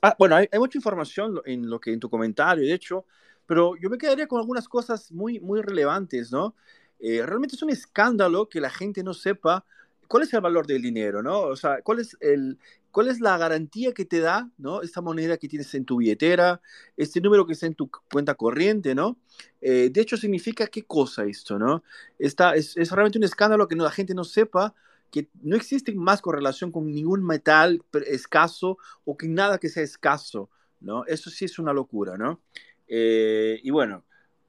ah, 0.00 0.16
bueno, 0.18 0.36
hay, 0.36 0.48
hay, 0.50 0.58
mucha 0.58 0.78
información 0.78 1.38
en 1.44 1.68
lo 1.68 1.78
que 1.78 1.92
en 1.92 2.00
tu 2.00 2.08
comentario, 2.08 2.64
de 2.64 2.72
hecho, 2.72 3.04
pero 3.44 3.76
yo 3.76 3.90
me 3.90 3.98
quedaría 3.98 4.26
con 4.26 4.40
algunas 4.40 4.66
cosas 4.66 5.12
muy, 5.12 5.38
muy 5.38 5.60
relevantes, 5.60 6.32
¿no? 6.32 6.54
Eh, 6.98 7.22
realmente 7.26 7.56
es 7.56 7.62
un 7.62 7.68
escándalo 7.68 8.48
que 8.48 8.60
la 8.60 8.70
gente 8.70 9.02
no 9.02 9.12
sepa 9.12 9.66
cuál 10.08 10.22
es 10.22 10.32
el 10.32 10.40
valor 10.40 10.66
del 10.66 10.80
dinero, 10.80 11.22
¿no? 11.22 11.42
O 11.42 11.56
sea, 11.56 11.82
cuál 11.82 12.00
es 12.00 12.16
el, 12.20 12.58
¿Cuál 12.90 13.08
es 13.08 13.20
la 13.20 13.36
garantía 13.36 13.92
que 13.92 14.04
te 14.04 14.20
da, 14.20 14.50
¿no? 14.56 14.82
Esta 14.82 15.00
moneda 15.00 15.36
que 15.36 15.48
tienes 15.48 15.74
en 15.74 15.84
tu 15.84 15.98
billetera, 15.98 16.60
este 16.96 17.20
número 17.20 17.46
que 17.46 17.52
está 17.52 17.66
en 17.66 17.74
tu 17.74 17.90
cuenta 18.10 18.34
corriente, 18.34 18.94
¿no? 18.94 19.18
Eh, 19.60 19.90
de 19.92 20.00
hecho, 20.00 20.16
significa 20.16 20.66
qué 20.66 20.84
cosa 20.84 21.24
esto, 21.24 21.58
¿no? 21.58 21.82
Esta, 22.18 22.54
es, 22.54 22.74
realmente 22.90 23.18
un 23.18 23.24
escándalo 23.24 23.68
que 23.68 23.76
no, 23.76 23.84
la 23.84 23.90
gente 23.90 24.14
no 24.14 24.24
sepa 24.24 24.74
que 25.10 25.28
no 25.42 25.56
existe 25.56 25.94
más 25.94 26.20
correlación 26.20 26.70
con 26.70 26.90
ningún 26.92 27.24
metal 27.24 27.82
escaso 28.06 28.76
o 29.04 29.16
que 29.16 29.26
nada 29.26 29.58
que 29.58 29.68
sea 29.68 29.82
escaso, 29.82 30.50
¿no? 30.80 31.04
Eso 31.06 31.30
sí 31.30 31.44
es 31.44 31.58
una 31.58 31.72
locura, 31.72 32.16
¿no? 32.16 32.40
Eh, 32.86 33.60
y 33.62 33.70
bueno, 33.70 34.04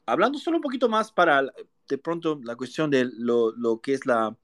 hablando 0.05 0.39
solo 0.39 0.57
un 0.57 0.63
poquito 0.63 0.89
más 0.89 1.11
para 1.11 1.43
de 1.87 1.97
pronto 1.97 2.39
la 2.43 2.55
cuestión 2.55 2.89
de 2.89 3.09
lo 3.15 3.81
que 3.81 3.93
es 3.93 4.05
la, 4.05 4.35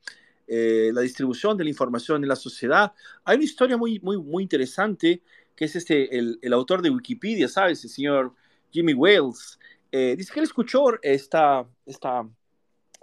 eh, 0.47 0.91
la 0.93 1.01
distribución 1.01 1.58
de 1.58 1.63
la 1.63 1.69
información 1.69 2.23
en 2.23 2.29
la 2.29 2.36
sociedad. 2.36 2.93
Hay 3.23 3.36
una 3.36 3.45
historia 3.45 3.77
muy, 3.77 3.99
muy, 3.99 4.17
muy 4.17 4.43
interesante 4.43 5.21
que 5.55 5.65
es 5.65 5.75
este, 5.75 6.17
el, 6.17 6.38
el 6.41 6.53
autor 6.53 6.81
de 6.81 6.89
Wikipedia, 6.89 7.47
¿sabes? 7.47 7.84
El 7.84 7.89
señor 7.89 8.34
Jimmy 8.71 8.93
Wales. 8.93 9.58
Eh, 9.91 10.15
dice 10.17 10.34
que 10.34 10.41
él 10.41 10.45
escuchó 10.45 11.01
esta, 11.01 11.65
esta, 11.86 12.27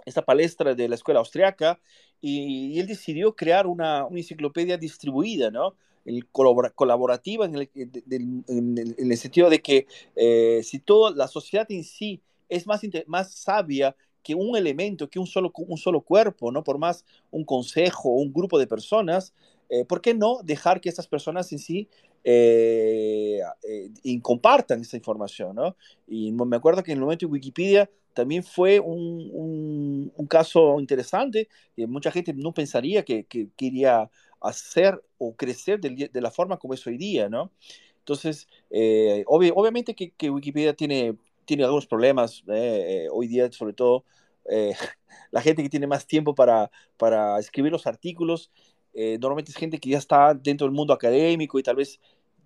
esta 0.05 0.21
palestra 0.21 0.75
de 0.75 0.87
la 0.87 0.95
escuela 0.95 1.19
austriaca 1.19 1.79
y, 2.21 2.79
él 2.79 2.85
decidió 2.85 3.35
crear 3.35 3.65
una, 3.65 4.05
una, 4.05 4.19
enciclopedia 4.19 4.77
distribuida, 4.77 5.49
¿no? 5.49 5.75
El 6.05 6.27
colaborativa 6.27 7.45
en 7.45 7.55
el, 7.55 7.69
en, 7.73 9.17
sentido 9.17 9.49
de 9.49 9.61
que 9.61 9.87
eh, 10.15 10.61
si 10.63 10.79
toda 10.79 11.11
la 11.11 11.27
sociedad 11.27 11.65
en 11.69 11.83
sí 11.83 12.21
es 12.49 12.67
más, 12.67 12.81
más 13.07 13.33
sabia 13.33 13.95
que 14.23 14.35
un 14.35 14.55
elemento, 14.55 15.09
que 15.09 15.19
un 15.19 15.27
solo, 15.27 15.51
un 15.55 15.77
solo 15.77 16.01
cuerpo, 16.01 16.51
¿no? 16.51 16.63
Por 16.63 16.77
más 16.79 17.05
un 17.31 17.43
consejo 17.43 18.09
o 18.09 18.21
un 18.21 18.33
grupo 18.33 18.57
de 18.57 18.67
personas, 18.67 19.33
eh, 19.69 19.85
¿por 19.85 20.01
qué 20.01 20.13
no 20.13 20.39
dejar 20.43 20.81
que 20.81 20.89
estas 20.89 21.07
personas 21.07 21.51
en 21.51 21.59
sí 21.59 21.89
eh, 22.23 23.39
eh, 23.63 24.21
compartan 24.21 24.81
esa 24.81 24.97
información, 24.97 25.55
¿no? 25.55 25.75
Y 26.07 26.31
me 26.31 26.55
acuerdo 26.55 26.83
que 26.83 26.91
en 26.91 26.97
el 26.97 27.03
momento 27.03 27.25
de 27.25 27.31
Wikipedia 27.31 27.89
también 28.13 28.43
fue 28.43 28.79
un, 28.79 30.11
un, 30.15 30.27
caso 30.27 30.79
interesante, 30.79 31.49
que 31.75 31.85
mucha 31.87 32.11
gente 32.11 32.33
no 32.33 32.53
pensaría 32.53 33.03
que, 33.03 33.25
que 33.25 33.49
quería 33.57 34.09
hacer 34.43 35.01
o 35.17 35.35
crecer 35.35 35.79
de, 35.79 36.21
la 36.21 36.31
forma 36.31 36.57
como 36.57 36.73
es 36.73 36.85
hoy 36.85 36.97
día, 36.97 37.29
¿no? 37.29 37.51
Entonces, 37.99 38.47
eh, 38.69 39.23
obvi 39.27 39.51
obviamente 39.55 39.95
que, 39.95 40.29
Wikipedia 40.29 40.73
tiene 40.75 41.15
tiene 41.45 41.63
algunos 41.63 41.87
problemas 41.87 42.43
eh, 42.47 43.07
hoy 43.11 43.27
día, 43.27 43.51
sobre 43.51 43.73
todo 43.73 44.05
eh, 44.49 44.73
la 45.31 45.41
gente 45.41 45.63
que 45.63 45.69
tiene 45.69 45.87
más 45.87 46.05
tiempo 46.05 46.35
para, 46.35 46.71
para 46.97 47.39
escribir 47.39 47.71
los 47.71 47.87
artículos, 47.87 48.51
eh, 48.93 49.17
normalmente 49.19 49.51
es 49.51 49.57
gente 49.57 49.79
que 49.79 49.89
ya 49.89 49.97
está 49.97 50.33
dentro 50.33 50.67
del 50.67 50.75
mundo 50.75 50.93
académico 50.93 51.57
y 51.57 51.63
tal 51.63 51.75
vez 51.75 51.99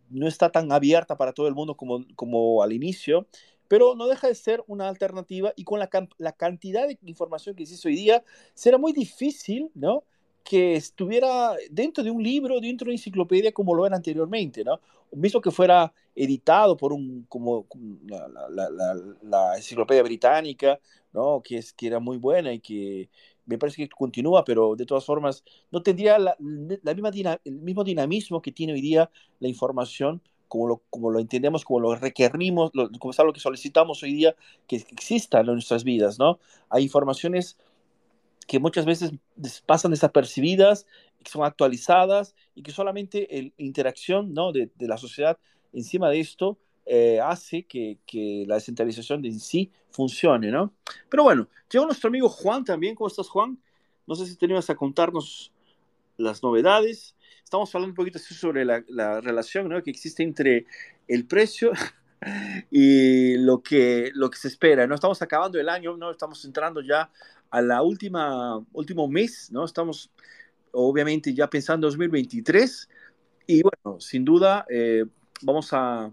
no 0.09 0.27
está 0.27 0.49
tan 0.49 0.71
abierta 0.71 1.17
para 1.17 1.33
todo 1.33 1.47
el 1.47 1.55
mundo 1.55 1.75
como, 1.75 2.05
como 2.15 2.63
al 2.63 2.71
inicio, 2.71 3.27
pero 3.67 3.95
no 3.95 4.07
deja 4.07 4.27
de 4.27 4.35
ser 4.35 4.63
una 4.67 4.87
alternativa 4.87 5.51
y 5.57 5.65
con 5.65 5.79
la 5.79 6.31
cantidad 6.31 6.87
de 6.87 6.97
información 7.03 7.55
que 7.55 7.63
existe 7.63 7.89
hoy 7.89 7.95
día, 7.95 8.23
será 8.53 8.77
muy 8.77 8.93
difícil, 8.93 9.69
¿no? 9.75 10.05
Que 10.47 10.75
estuviera 10.75 11.57
dentro 11.69 12.03
de 12.05 12.09
un 12.09 12.23
libro, 12.23 12.61
dentro 12.61 12.85
de 12.85 12.91
una 12.91 12.95
enciclopedia 12.95 13.51
como 13.51 13.75
lo 13.75 13.85
era 13.85 13.97
anteriormente, 13.97 14.63
¿no? 14.63 14.79
Mismo 15.11 15.41
que 15.41 15.51
fuera 15.51 15.93
editado 16.15 16.77
por 16.77 16.93
un, 16.93 17.25
como 17.27 17.67
la, 18.05 18.29
la, 18.49 18.69
la, 18.69 18.95
la 19.23 19.57
enciclopedia 19.57 20.03
británica, 20.03 20.79
¿no? 21.11 21.41
Que, 21.43 21.57
es, 21.57 21.73
que 21.73 21.87
era 21.87 21.99
muy 21.99 22.15
buena 22.17 22.53
y 22.53 22.59
que 22.61 23.09
me 23.45 23.57
parece 23.57 23.83
que 23.83 23.89
continúa, 23.89 24.45
pero 24.45 24.77
de 24.77 24.85
todas 24.85 25.03
formas 25.03 25.43
no 25.69 25.83
tendría 25.83 26.17
la, 26.17 26.37
la 26.39 26.93
misma 26.93 27.39
el 27.43 27.55
mismo 27.59 27.83
dinamismo 27.83 28.41
que 28.41 28.53
tiene 28.53 28.71
hoy 28.71 28.81
día 28.81 29.09
la 29.39 29.49
información 29.49 30.21
como 30.47 30.67
lo, 30.69 30.81
como 30.89 31.09
lo 31.11 31.19
entendemos, 31.19 31.65
como 31.65 31.81
lo 31.81 31.95
requerimos, 31.95 32.71
lo, 32.73 32.89
como 32.99 33.11
es 33.11 33.19
algo 33.19 33.33
que 33.33 33.41
solicitamos 33.41 34.01
hoy 34.01 34.13
día 34.13 34.35
que 34.65 34.77
exista 34.77 35.41
en 35.41 35.47
nuestras 35.47 35.83
vidas, 35.83 36.19
¿no? 36.19 36.39
Hay 36.69 36.83
informaciones 36.83 37.57
que 38.47 38.59
muchas 38.59 38.85
veces 38.85 39.11
pasan 39.65 39.91
desapercibidas, 39.91 40.87
que 41.23 41.29
son 41.29 41.43
actualizadas 41.43 42.33
y 42.55 42.63
que 42.63 42.71
solamente 42.71 43.27
la 43.29 43.65
interacción 43.65 44.33
¿no? 44.33 44.51
de, 44.51 44.71
de, 44.75 44.87
la 44.87 44.97
sociedad 44.97 45.37
encima 45.73 46.09
de 46.09 46.21
esto 46.21 46.57
eh, 46.85 47.19
hace 47.19 47.63
que, 47.63 47.99
que, 48.05 48.45
la 48.47 48.55
descentralización 48.55 49.21
de 49.21 49.27
en 49.27 49.41
sí 49.41 49.69
funcione, 49.89 50.49
¿no? 50.49 50.73
Pero 51.09 51.23
bueno, 51.23 51.49
llegó 51.69 51.85
nuestro 51.85 52.07
amigo 52.07 52.29
Juan 52.29 52.63
también. 52.63 52.95
¿Cómo 52.95 53.09
estás, 53.09 53.27
Juan? 53.27 53.59
No 54.05 54.15
sé 54.15 54.25
si 54.25 54.37
tenías 54.37 54.69
a 54.69 54.75
contarnos 54.75 55.51
las 56.15 56.41
novedades. 56.41 57.15
Estamos 57.43 57.73
hablando 57.75 57.91
un 57.91 57.95
poquito 57.95 58.19
sobre 58.19 58.63
la, 58.63 58.83
la 58.87 59.19
relación 59.19 59.67
¿no? 59.67 59.83
que 59.83 59.91
existe 59.91 60.23
entre 60.23 60.65
el 61.09 61.25
precio 61.25 61.73
y 62.71 63.37
lo 63.37 63.61
que, 63.61 64.11
lo 64.13 64.29
que 64.29 64.37
se 64.37 64.47
espera. 64.47 64.87
¿no? 64.87 64.95
Estamos 64.95 65.21
acabando 65.21 65.59
el 65.59 65.69
año, 65.69 65.97
¿no? 65.97 66.11
estamos 66.11 66.43
entrando 66.45 66.81
ya 66.81 67.11
a 67.49 67.61
la 67.61 67.81
última, 67.81 68.57
último 68.73 69.07
mes, 69.07 69.51
¿no? 69.51 69.65
Estamos 69.65 70.11
obviamente 70.71 71.33
ya 71.33 71.49
pensando 71.49 71.87
en 71.87 71.91
2023 71.91 72.89
y 73.47 73.61
bueno, 73.63 73.99
sin 73.99 74.25
duda 74.25 74.65
eh, 74.69 75.05
vamos 75.41 75.69
a 75.71 76.11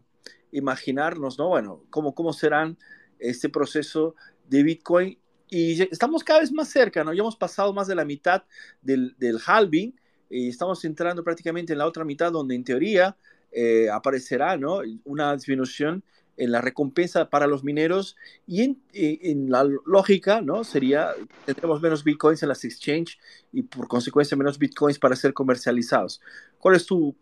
imaginarnos, 0.52 1.38
¿no? 1.38 1.48
Bueno, 1.48 1.82
cómo, 1.90 2.14
cómo 2.14 2.32
serán 2.32 2.78
este 3.18 3.48
proceso 3.48 4.14
de 4.48 4.62
Bitcoin 4.62 5.18
y 5.48 5.82
estamos 5.82 6.22
cada 6.22 6.40
vez 6.40 6.52
más 6.52 6.68
cerca, 6.68 7.02
¿no? 7.04 7.12
Ya 7.12 7.20
hemos 7.20 7.36
pasado 7.36 7.72
más 7.72 7.88
de 7.88 7.94
la 7.94 8.04
mitad 8.04 8.44
del, 8.80 9.14
del 9.18 9.40
halving 9.44 9.94
y 10.30 10.48
estamos 10.48 10.84
entrando 10.84 11.22
prácticamente 11.24 11.72
en 11.72 11.80
la 11.80 11.86
otra 11.86 12.04
mitad 12.04 12.32
donde 12.32 12.54
en 12.54 12.64
teoría 12.64 13.16
eh, 13.54 13.88
aparecerá, 13.90 14.56
¿no? 14.56 14.80
Una 15.04 15.34
disminución 15.34 16.02
en 16.36 16.50
la 16.50 16.60
recompensa 16.60 17.30
para 17.30 17.46
los 17.46 17.62
mineros 17.62 18.16
y 18.46 18.62
en, 18.62 18.82
en, 18.92 19.50
la 19.50 19.64
lógica, 19.86 20.40
¿no? 20.40 20.64
Sería, 20.64 21.12
tendremos 21.44 21.80
menos 21.80 22.02
bitcoins 22.02 22.42
en 22.42 22.48
las 22.48 22.64
exchange 22.64 23.18
y 23.52 23.62
por 23.62 23.86
consecuencia 23.86 24.36
menos 24.36 24.58
bitcoins 24.58 24.98
para 24.98 25.14
ser 25.14 25.32
comercializados. 25.32 26.20
¿Cuál 26.58 26.74
es 26.74 26.86
tu, 26.86 27.14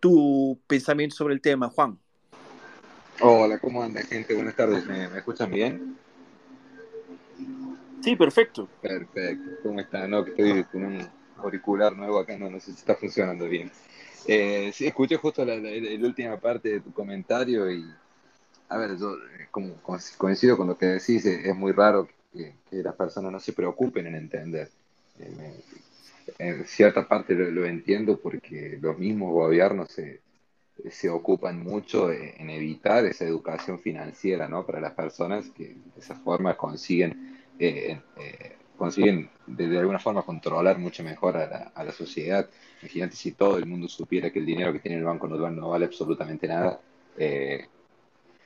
tu 0.00 0.58
pensamiento 0.66 1.14
sobre 1.14 1.34
el 1.34 1.40
tema, 1.40 1.68
Juan? 1.68 1.98
Hola, 3.20 3.58
¿cómo 3.58 3.82
anda 3.82 4.02
gente? 4.02 4.34
Buenas 4.34 4.56
tardes, 4.56 4.86
¿me, 4.86 5.08
me 5.08 5.18
escuchan 5.18 5.50
bien? 5.50 5.96
Sí, 8.02 8.16
perfecto. 8.16 8.68
Perfecto, 8.80 9.50
¿cómo 9.62 9.80
están? 9.80 10.10
No, 10.10 10.24
que 10.24 10.30
estoy 10.30 10.64
con 10.64 10.84
un 10.84 11.08
auricular 11.36 11.96
nuevo 11.96 12.18
acá, 12.18 12.36
no, 12.36 12.50
no 12.50 12.60
sé 12.60 12.72
si 12.72 12.78
está 12.78 12.94
funcionando 12.96 13.46
bien. 13.48 13.70
Eh, 14.26 14.70
sí, 14.72 14.86
escuché 14.86 15.16
justo 15.16 15.44
la, 15.44 15.54
última 15.54 16.38
parte 16.38 16.68
de 16.70 16.80
tu 16.80 16.92
comentario 16.92 17.70
y, 17.70 17.84
a 18.68 18.78
ver, 18.78 18.96
yo 18.98 19.14
eh, 19.14 19.48
como, 19.50 19.74
coincido 20.16 20.56
con 20.56 20.68
lo 20.68 20.78
que 20.78 20.86
decís, 20.86 21.24
es 21.26 21.54
muy 21.54 21.72
raro 21.72 22.08
que, 22.32 22.54
las 22.70 22.94
personas 22.94 23.30
no 23.30 23.40
se 23.40 23.52
preocupen 23.52 24.06
en 24.06 24.16
entender. 24.16 24.70
Eh, 25.18 25.60
en 26.38 26.64
cierta 26.66 27.06
parte 27.06 27.34
lo, 27.34 27.50
lo, 27.50 27.66
entiendo 27.66 28.18
porque 28.18 28.78
los 28.80 28.98
mismos 28.98 29.32
gobiernos 29.32 29.92
se, 29.92 30.20
se 30.90 31.08
ocupan 31.08 31.62
mucho 31.62 32.10
en 32.10 32.50
evitar 32.50 33.04
esa 33.06 33.24
educación 33.24 33.78
financiera 33.78 34.48
¿no? 34.48 34.66
para 34.66 34.80
las 34.80 34.92
personas 34.92 35.48
que 35.50 35.68
de 35.68 36.00
esa 36.00 36.16
forma 36.16 36.56
consiguen, 36.56 37.38
eh, 37.58 38.00
eh, 38.16 38.56
consiguen 38.76 39.30
de, 39.46 39.68
de, 39.68 39.78
alguna 39.78 39.98
forma 39.98 40.22
controlar 40.22 40.78
mucho 40.78 41.02
mejor 41.02 41.36
a 41.36 41.46
la, 41.46 41.72
a 41.74 41.84
la, 41.84 41.92
sociedad. 41.92 42.48
Imagínate 42.82 43.16
si 43.16 43.32
todo 43.32 43.58
el 43.58 43.66
mundo 43.66 43.88
supiera 43.88 44.30
que 44.30 44.38
el 44.38 44.46
dinero 44.46 44.72
que 44.72 44.80
tiene 44.80 44.98
el 44.98 45.04
banco 45.04 45.28
no, 45.28 45.50
no 45.50 45.68
vale 45.70 45.86
absolutamente 45.86 46.48
nada, 46.48 46.80
eh, 47.16 47.66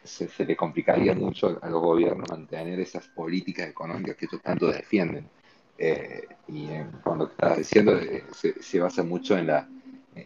se, 0.02 0.28
se, 0.28 0.44
le 0.44 0.56
complicaría 0.56 1.14
mucho 1.14 1.58
a 1.60 1.68
los 1.68 1.82
gobiernos 1.82 2.30
mantener 2.30 2.78
esas 2.80 3.06
políticas 3.08 3.68
económicas 3.68 4.16
que 4.16 4.26
ellos 4.26 4.42
tanto 4.42 4.68
defienden. 4.70 5.28
Eh, 5.76 6.26
y 6.48 6.68
cuando 7.02 7.26
estás 7.26 7.58
diciendo, 7.58 7.96
eh, 7.96 8.24
se, 8.32 8.62
se 8.62 8.80
basa 8.80 9.02
mucho 9.02 9.36
en 9.36 9.46
la 9.46 9.68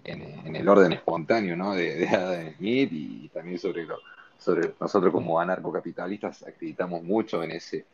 en, 0.04 0.46
en, 0.46 0.56
el 0.56 0.68
orden 0.68 0.92
espontáneo 0.92 1.56
¿no? 1.56 1.74
de, 1.74 1.96
de 1.96 2.08
Adam 2.08 2.54
Smith 2.56 2.88
y 2.92 3.28
también 3.28 3.58
sobre, 3.58 3.84
lo, 3.84 3.98
sobre 4.38 4.74
nosotros 4.80 5.12
como 5.12 5.38
anarcocapitalistas 5.38 6.42
acreditamos 6.44 7.02
mucho 7.02 7.42
en 7.42 7.52
ese, 7.52 7.84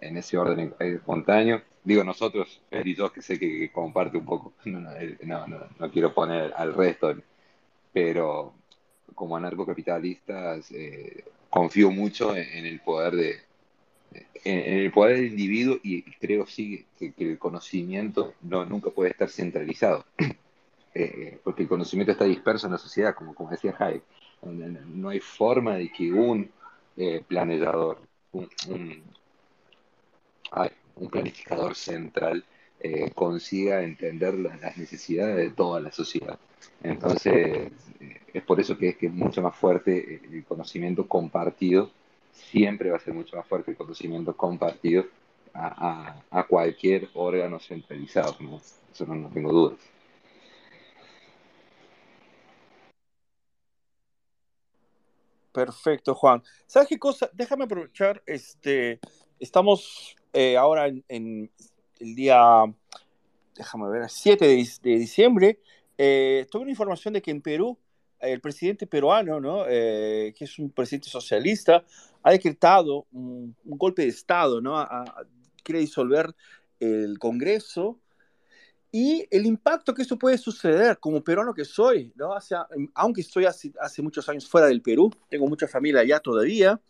en 0.00 0.16
ese 0.16 0.36
orden 0.38 0.74
espontáneo. 0.78 1.62
Digo 1.84 2.02
nosotros, 2.02 2.60
él 2.70 2.88
y 2.88 2.94
yo, 2.94 3.12
que 3.12 3.22
sé 3.22 3.38
que, 3.38 3.58
que 3.58 3.72
comparte 3.72 4.18
un 4.18 4.24
poco, 4.24 4.52
no, 4.64 4.80
no, 4.80 5.46
no, 5.46 5.58
no, 5.78 5.90
quiero 5.90 6.12
poner 6.12 6.52
al 6.56 6.74
resto, 6.74 7.14
pero 7.92 8.52
como 9.14 9.36
anarcocapitalistas 9.36 10.70
eh, 10.72 11.24
confío 11.48 11.90
mucho 11.90 12.34
en, 12.36 12.44
en, 12.44 12.66
el 12.66 12.80
poder 12.80 13.14
de 13.14 13.36
en, 14.44 14.58
en, 14.58 14.78
el 14.80 14.92
poder 14.92 15.16
del 15.16 15.26
individuo 15.26 15.78
y 15.82 16.02
creo 16.02 16.46
sí 16.46 16.84
que, 16.98 17.12
que 17.12 17.30
el 17.32 17.38
conocimiento 17.38 18.34
no, 18.42 18.64
nunca 18.64 18.90
puede 18.90 19.10
estar 19.10 19.30
centralizado 19.30 20.04
eh, 20.98 21.38
porque 21.44 21.62
el 21.62 21.68
conocimiento 21.68 22.12
está 22.12 22.24
disperso 22.24 22.66
en 22.66 22.72
la 22.72 22.78
sociedad, 22.78 23.14
como, 23.14 23.34
como 23.34 23.50
decía 23.50 23.74
Hayek. 23.78 24.02
No 24.42 25.10
hay 25.10 25.20
forma 25.20 25.76
de 25.76 25.92
que 25.92 26.10
un 26.10 26.50
eh, 26.96 27.22
planillador, 27.26 27.98
un, 28.32 28.48
un, 30.96 31.10
planificador 31.10 31.74
central 31.74 32.44
eh, 32.80 33.10
consiga 33.14 33.82
entender 33.82 34.34
las, 34.34 34.76
necesidades 34.76 35.36
de 35.36 35.50
toda 35.50 35.80
la 35.80 35.92
sociedad. 35.92 36.38
Entonces, 36.82 37.72
eh, 38.00 38.20
es 38.32 38.42
por 38.42 38.60
eso 38.60 38.76
que 38.76 38.90
es 38.90 38.96
que 38.96 39.06
es 39.06 39.12
mucho 39.12 39.42
más 39.42 39.56
fuerte 39.56 40.20
el 40.30 40.44
conocimiento 40.44 41.06
compartido, 41.06 41.90
siempre 42.32 42.90
va 42.90 42.96
a 42.96 43.00
ser 43.00 43.14
mucho 43.14 43.36
más 43.36 43.46
fuerte 43.46 43.70
el 43.70 43.76
conocimiento 43.76 44.36
compartido 44.36 45.06
a, 45.54 46.20
a, 46.30 46.40
a 46.40 46.46
cualquier 46.46 47.08
órgano 47.14 47.58
centralizado, 47.58 48.36
¿no? 48.40 48.60
eso 48.92 49.06
no, 49.06 49.14
no 49.14 49.28
tengo 49.30 49.52
dudas. 49.52 49.78
Perfecto, 55.56 56.14
Juan. 56.14 56.42
¿Sabes 56.66 56.86
qué 56.86 56.98
cosa? 56.98 57.30
Déjame 57.32 57.64
aprovechar, 57.64 58.22
este, 58.26 59.00
estamos 59.40 60.14
eh, 60.36 60.56
ahora 60.56 60.88
en, 60.88 61.02
en, 61.08 61.50
el 61.98 62.14
día, 62.14 62.62
déjame 63.54 63.88
ver, 63.88 64.10
7 64.10 64.46
de, 64.46 64.68
de 64.82 64.98
diciembre. 64.98 65.60
Eh, 65.96 66.46
tuve 66.50 66.62
una 66.62 66.70
información 66.70 67.14
de 67.14 67.22
que 67.22 67.30
en 67.30 67.40
Perú, 67.40 67.78
el 68.20 68.40
presidente 68.40 68.86
peruano, 68.86 69.40
¿no? 69.40 69.64
Eh, 69.66 70.34
que 70.36 70.44
es 70.44 70.58
un 70.58 70.70
presidente 70.70 71.08
socialista, 71.08 71.84
ha 72.22 72.30
decretado 72.30 73.06
un, 73.12 73.56
un 73.64 73.78
golpe 73.78 74.02
de 74.02 74.08
Estado, 74.08 74.60
¿no? 74.60 74.78
A, 74.78 74.84
a, 74.84 75.24
quiere 75.62 75.80
disolver 75.80 76.34
el 76.80 77.18
Congreso 77.18 77.98
y 78.92 79.26
el 79.30 79.46
impacto 79.46 79.92
que 79.92 80.02
esto 80.02 80.18
puede 80.18 80.38
suceder 80.38 80.98
como 80.98 81.22
peruano 81.22 81.52
que 81.52 81.64
soy, 81.64 82.12
¿no? 82.14 82.34
Aunque 82.94 83.20
estoy 83.20 83.44
hace, 83.44 83.72
hace, 83.80 84.00
muchos 84.00 84.28
años 84.28 84.48
fuera 84.48 84.68
del 84.68 84.80
Perú, 84.80 85.10
tengo 85.28 85.46
mucha 85.46 85.68
familia 85.68 86.00
allá 86.00 86.20
todavía, 86.20 86.80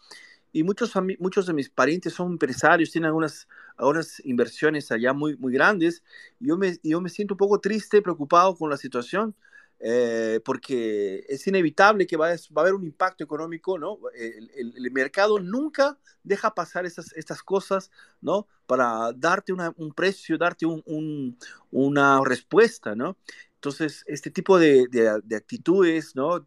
y 0.57 0.63
muchos, 0.63 0.93
muchos 1.19 1.47
de 1.47 1.53
mis 1.53 1.69
parientes 1.69 2.15
son 2.15 2.33
empresarios, 2.33 2.91
tienen 2.91 3.09
algunas, 3.09 3.47
algunas 3.77 4.25
inversiones 4.25 4.91
allá 4.91 5.13
muy, 5.13 5.37
muy 5.37 5.53
grandes, 5.53 6.03
yo 6.41 6.57
me, 6.57 6.79
yo 6.83 7.03
me 7.03 7.11
siento 7.11 7.35
un 7.35 7.39
poco 7.39 7.61
triste, 7.61 8.01
preocupado 8.01 8.57
con 8.57 8.71
la 8.71 8.79
situación, 8.79 9.35
eh, 9.81 10.41
porque 10.47 11.27
es 11.29 11.47
inevitable 11.47 12.07
que 12.07 12.17
va 12.17 12.29
a, 12.31 12.37
va 12.57 12.57
a, 12.57 12.61
haber 12.61 12.73
un 12.73 12.85
impacto 12.85 13.23
económico, 13.23 13.79
¿no? 13.79 13.99
El, 14.15 14.51
el, 14.57 14.73
el, 14.79 14.91
mercado 14.93 15.39
nunca 15.39 15.99
deja 16.23 16.55
pasar 16.55 16.87
esas, 16.87 17.13
estas 17.13 17.43
cosas, 17.43 17.91
¿no? 18.23 18.49
Para 18.65 19.13
darte 19.15 19.53
una, 19.53 19.75
un 19.77 19.93
precio, 19.93 20.39
darte 20.39 20.65
un, 20.65 20.83
un, 20.87 21.39
una 21.71 22.23
respuesta, 22.25 22.95
¿no? 22.95 23.19
Entonces, 23.57 24.05
este 24.07 24.31
tipo 24.31 24.59
de, 24.59 24.87
de, 24.89 25.21
de 25.23 25.37
actitudes, 25.37 26.17
¿no? 26.17 26.43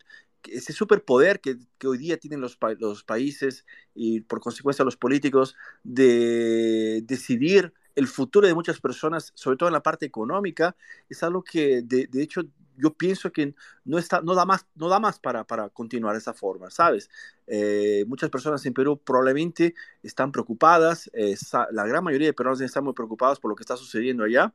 Ese 0.47 0.73
superpoder 0.73 1.41
que, 1.41 1.57
que, 1.77 1.87
hoy 1.87 1.97
día 1.97 2.17
tienen 2.17 2.41
los, 2.41 2.57
los 2.79 3.03
países 3.03 3.65
y 3.93 4.21
por 4.21 4.39
consecuencia 4.39 4.85
los 4.85 4.97
políticos 4.97 5.55
de 5.83 7.01
decidir 7.03 7.73
el 7.95 8.07
futuro 8.07 8.47
de 8.47 8.53
muchas 8.53 8.79
personas, 8.79 9.31
sobre 9.35 9.57
todo 9.57 9.67
en 9.67 9.73
la 9.73 9.83
parte 9.83 10.05
económica, 10.05 10.75
es 11.09 11.21
algo 11.23 11.43
que 11.43 11.81
de, 11.83 12.07
de 12.07 12.23
hecho 12.23 12.43
yo 12.79 12.93
pienso 12.93 13.31
que 13.31 13.53
no, 13.83 13.97
está, 13.97 14.21
no 14.21 14.33
da 14.33 14.45
más, 14.45 14.65
no 14.75 14.87
da 14.87 14.99
más 14.99 15.19
para, 15.19 15.43
para 15.43 15.69
continuar 15.69 16.13
de 16.13 16.19
esa 16.19 16.33
forma, 16.33 16.69
¿sabes? 16.71 17.09
Eh, 17.47 18.05
muchas 18.07 18.29
personas 18.29 18.65
en 18.65 18.73
Perú 18.73 18.99
probablemente 19.03 19.75
están 20.01 20.31
preocupadas, 20.31 21.09
eh, 21.13 21.35
la 21.71 21.85
gran 21.85 22.03
mayoría 22.03 22.27
de 22.27 22.33
peruanos 22.33 22.61
están 22.61 22.83
muy 22.83 22.93
preocupados 22.93 23.39
por 23.39 23.49
lo 23.49 23.55
que 23.55 23.63
está 23.63 23.75
sucediendo 23.75 24.23
allá 24.23 24.53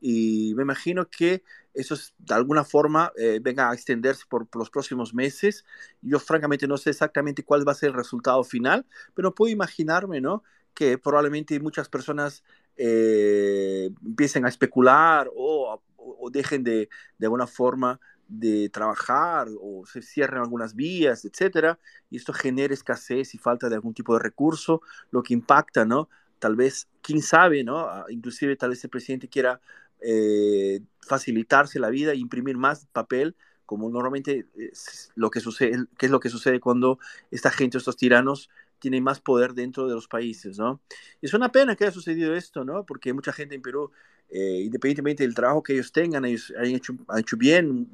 y 0.00 0.54
me 0.56 0.62
imagino 0.62 1.08
que 1.08 1.42
eso 1.74 1.94
es, 1.94 2.14
de 2.18 2.34
alguna 2.34 2.64
forma 2.64 3.12
eh, 3.16 3.38
venga 3.42 3.70
a 3.70 3.74
extenderse 3.74 4.24
por, 4.28 4.46
por, 4.46 4.60
los 4.60 4.70
próximos 4.70 5.12
meses. 5.12 5.64
Yo 6.00 6.18
francamente 6.18 6.66
no 6.66 6.78
sé 6.78 6.90
exactamente 6.90 7.44
cuál 7.44 7.66
va 7.68 7.72
a 7.72 7.74
ser 7.74 7.90
el 7.90 7.94
resultado 7.94 8.42
final, 8.44 8.86
pero 9.14 9.34
puedo 9.34 9.52
imaginarme, 9.52 10.20
¿no? 10.20 10.42
Que 10.74 10.96
probablemente 10.96 11.60
muchas 11.60 11.88
personas 11.88 12.42
eh, 12.76 13.90
empiecen 14.04 14.44
a 14.44 14.48
especular 14.48 15.30
o, 15.34 15.80
o, 15.96 16.30
dejen 16.30 16.62
de, 16.62 16.88
de 17.18 17.26
alguna 17.26 17.46
forma 17.46 18.00
de 18.28 18.68
trabajar 18.70 19.48
o 19.60 19.86
se 19.86 20.02
cierren 20.02 20.40
algunas 20.40 20.74
vías, 20.74 21.24
etcétera, 21.24 21.78
y 22.10 22.16
esto 22.16 22.32
genera 22.32 22.74
escasez 22.74 23.34
y 23.34 23.38
falta 23.38 23.68
de 23.68 23.76
algún 23.76 23.94
tipo 23.94 24.14
de 24.14 24.22
recurso, 24.22 24.82
lo 25.10 25.22
que 25.22 25.34
impacta, 25.34 25.84
¿no? 25.84 26.08
Tal 26.38 26.56
vez, 26.56 26.88
quién 27.02 27.22
sabe, 27.22 27.64
¿no? 27.64 27.78
Ah, 27.80 28.04
inclusive 28.08 28.56
tal 28.56 28.70
vez 28.70 28.82
el 28.84 28.90
presidente 28.90 29.28
quiera 29.28 29.60
eh, 30.00 30.80
facilitarse 31.00 31.78
la 31.78 31.90
vida 31.90 32.12
e 32.12 32.16
imprimir 32.16 32.56
más 32.56 32.86
papel, 32.92 33.36
como 33.64 33.90
normalmente 33.90 34.46
es 34.56 35.10
lo 35.14 35.30
que 35.30 35.40
sucede, 35.40 35.86
qué 35.98 36.06
es 36.06 36.12
lo 36.12 36.20
que 36.20 36.28
sucede 36.28 36.60
cuando 36.60 36.98
esta 37.30 37.50
gente, 37.50 37.78
estos 37.78 37.96
tiranos, 37.96 38.48
tienen 38.86 39.02
más 39.02 39.18
poder 39.18 39.52
dentro 39.52 39.88
de 39.88 39.94
los 39.94 40.06
países, 40.06 40.58
¿no? 40.58 40.80
Es 41.20 41.34
una 41.34 41.50
pena 41.50 41.74
que 41.74 41.82
haya 41.82 41.92
sucedido 41.92 42.36
esto, 42.36 42.64
¿no? 42.64 42.86
Porque 42.86 43.12
mucha 43.12 43.32
gente 43.32 43.56
en 43.56 43.62
Perú 43.62 43.90
eh, 44.28 44.62
independientemente 44.64 45.24
del 45.24 45.34
trabajo 45.34 45.60
que 45.60 45.72
ellos 45.72 45.90
tengan, 45.90 46.24
ellos 46.24 46.52
han 46.56 46.66
hecho, 46.66 46.94
han 47.08 47.18
hecho 47.18 47.36
bien, 47.36 47.88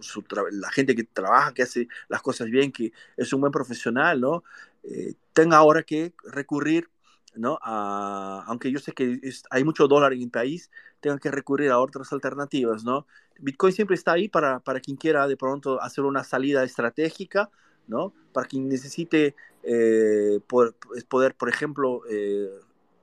su 0.00 0.24
la 0.52 0.70
gente 0.70 0.94
que 0.94 1.04
trabaja, 1.04 1.52
que 1.52 1.62
hace 1.62 1.86
las 2.08 2.22
cosas 2.22 2.48
bien, 2.48 2.72
que 2.72 2.92
es 3.14 3.30
un 3.34 3.42
buen 3.42 3.52
profesional, 3.52 4.22
¿no? 4.22 4.42
Eh, 4.84 5.16
tenga 5.34 5.58
ahora 5.58 5.82
que 5.82 6.14
recurrir, 6.24 6.88
¿no? 7.34 7.58
A, 7.60 8.42
aunque 8.46 8.72
yo 8.72 8.78
sé 8.78 8.92
que 8.92 9.20
es, 9.22 9.42
hay 9.50 9.64
mucho 9.64 9.86
dólar 9.86 10.14
en 10.14 10.22
el 10.22 10.30
país, 10.30 10.70
tengan 11.00 11.18
que 11.18 11.30
recurrir 11.30 11.70
a 11.70 11.78
otras 11.78 12.10
alternativas, 12.14 12.84
¿no? 12.84 13.06
Bitcoin 13.38 13.74
siempre 13.74 13.96
está 13.96 14.12
ahí 14.12 14.28
para, 14.28 14.60
para 14.60 14.80
quien 14.80 14.96
quiera 14.96 15.28
de 15.28 15.36
pronto 15.36 15.80
hacer 15.82 16.04
una 16.04 16.24
salida 16.24 16.64
estratégica, 16.64 17.50
¿no? 17.88 18.12
Para 18.32 18.46
quien 18.46 18.68
necesite 18.68 19.34
eh, 19.62 20.40
poder, 20.46 20.74
poder, 21.08 21.34
por 21.34 21.48
ejemplo, 21.48 22.02
eh, 22.08 22.48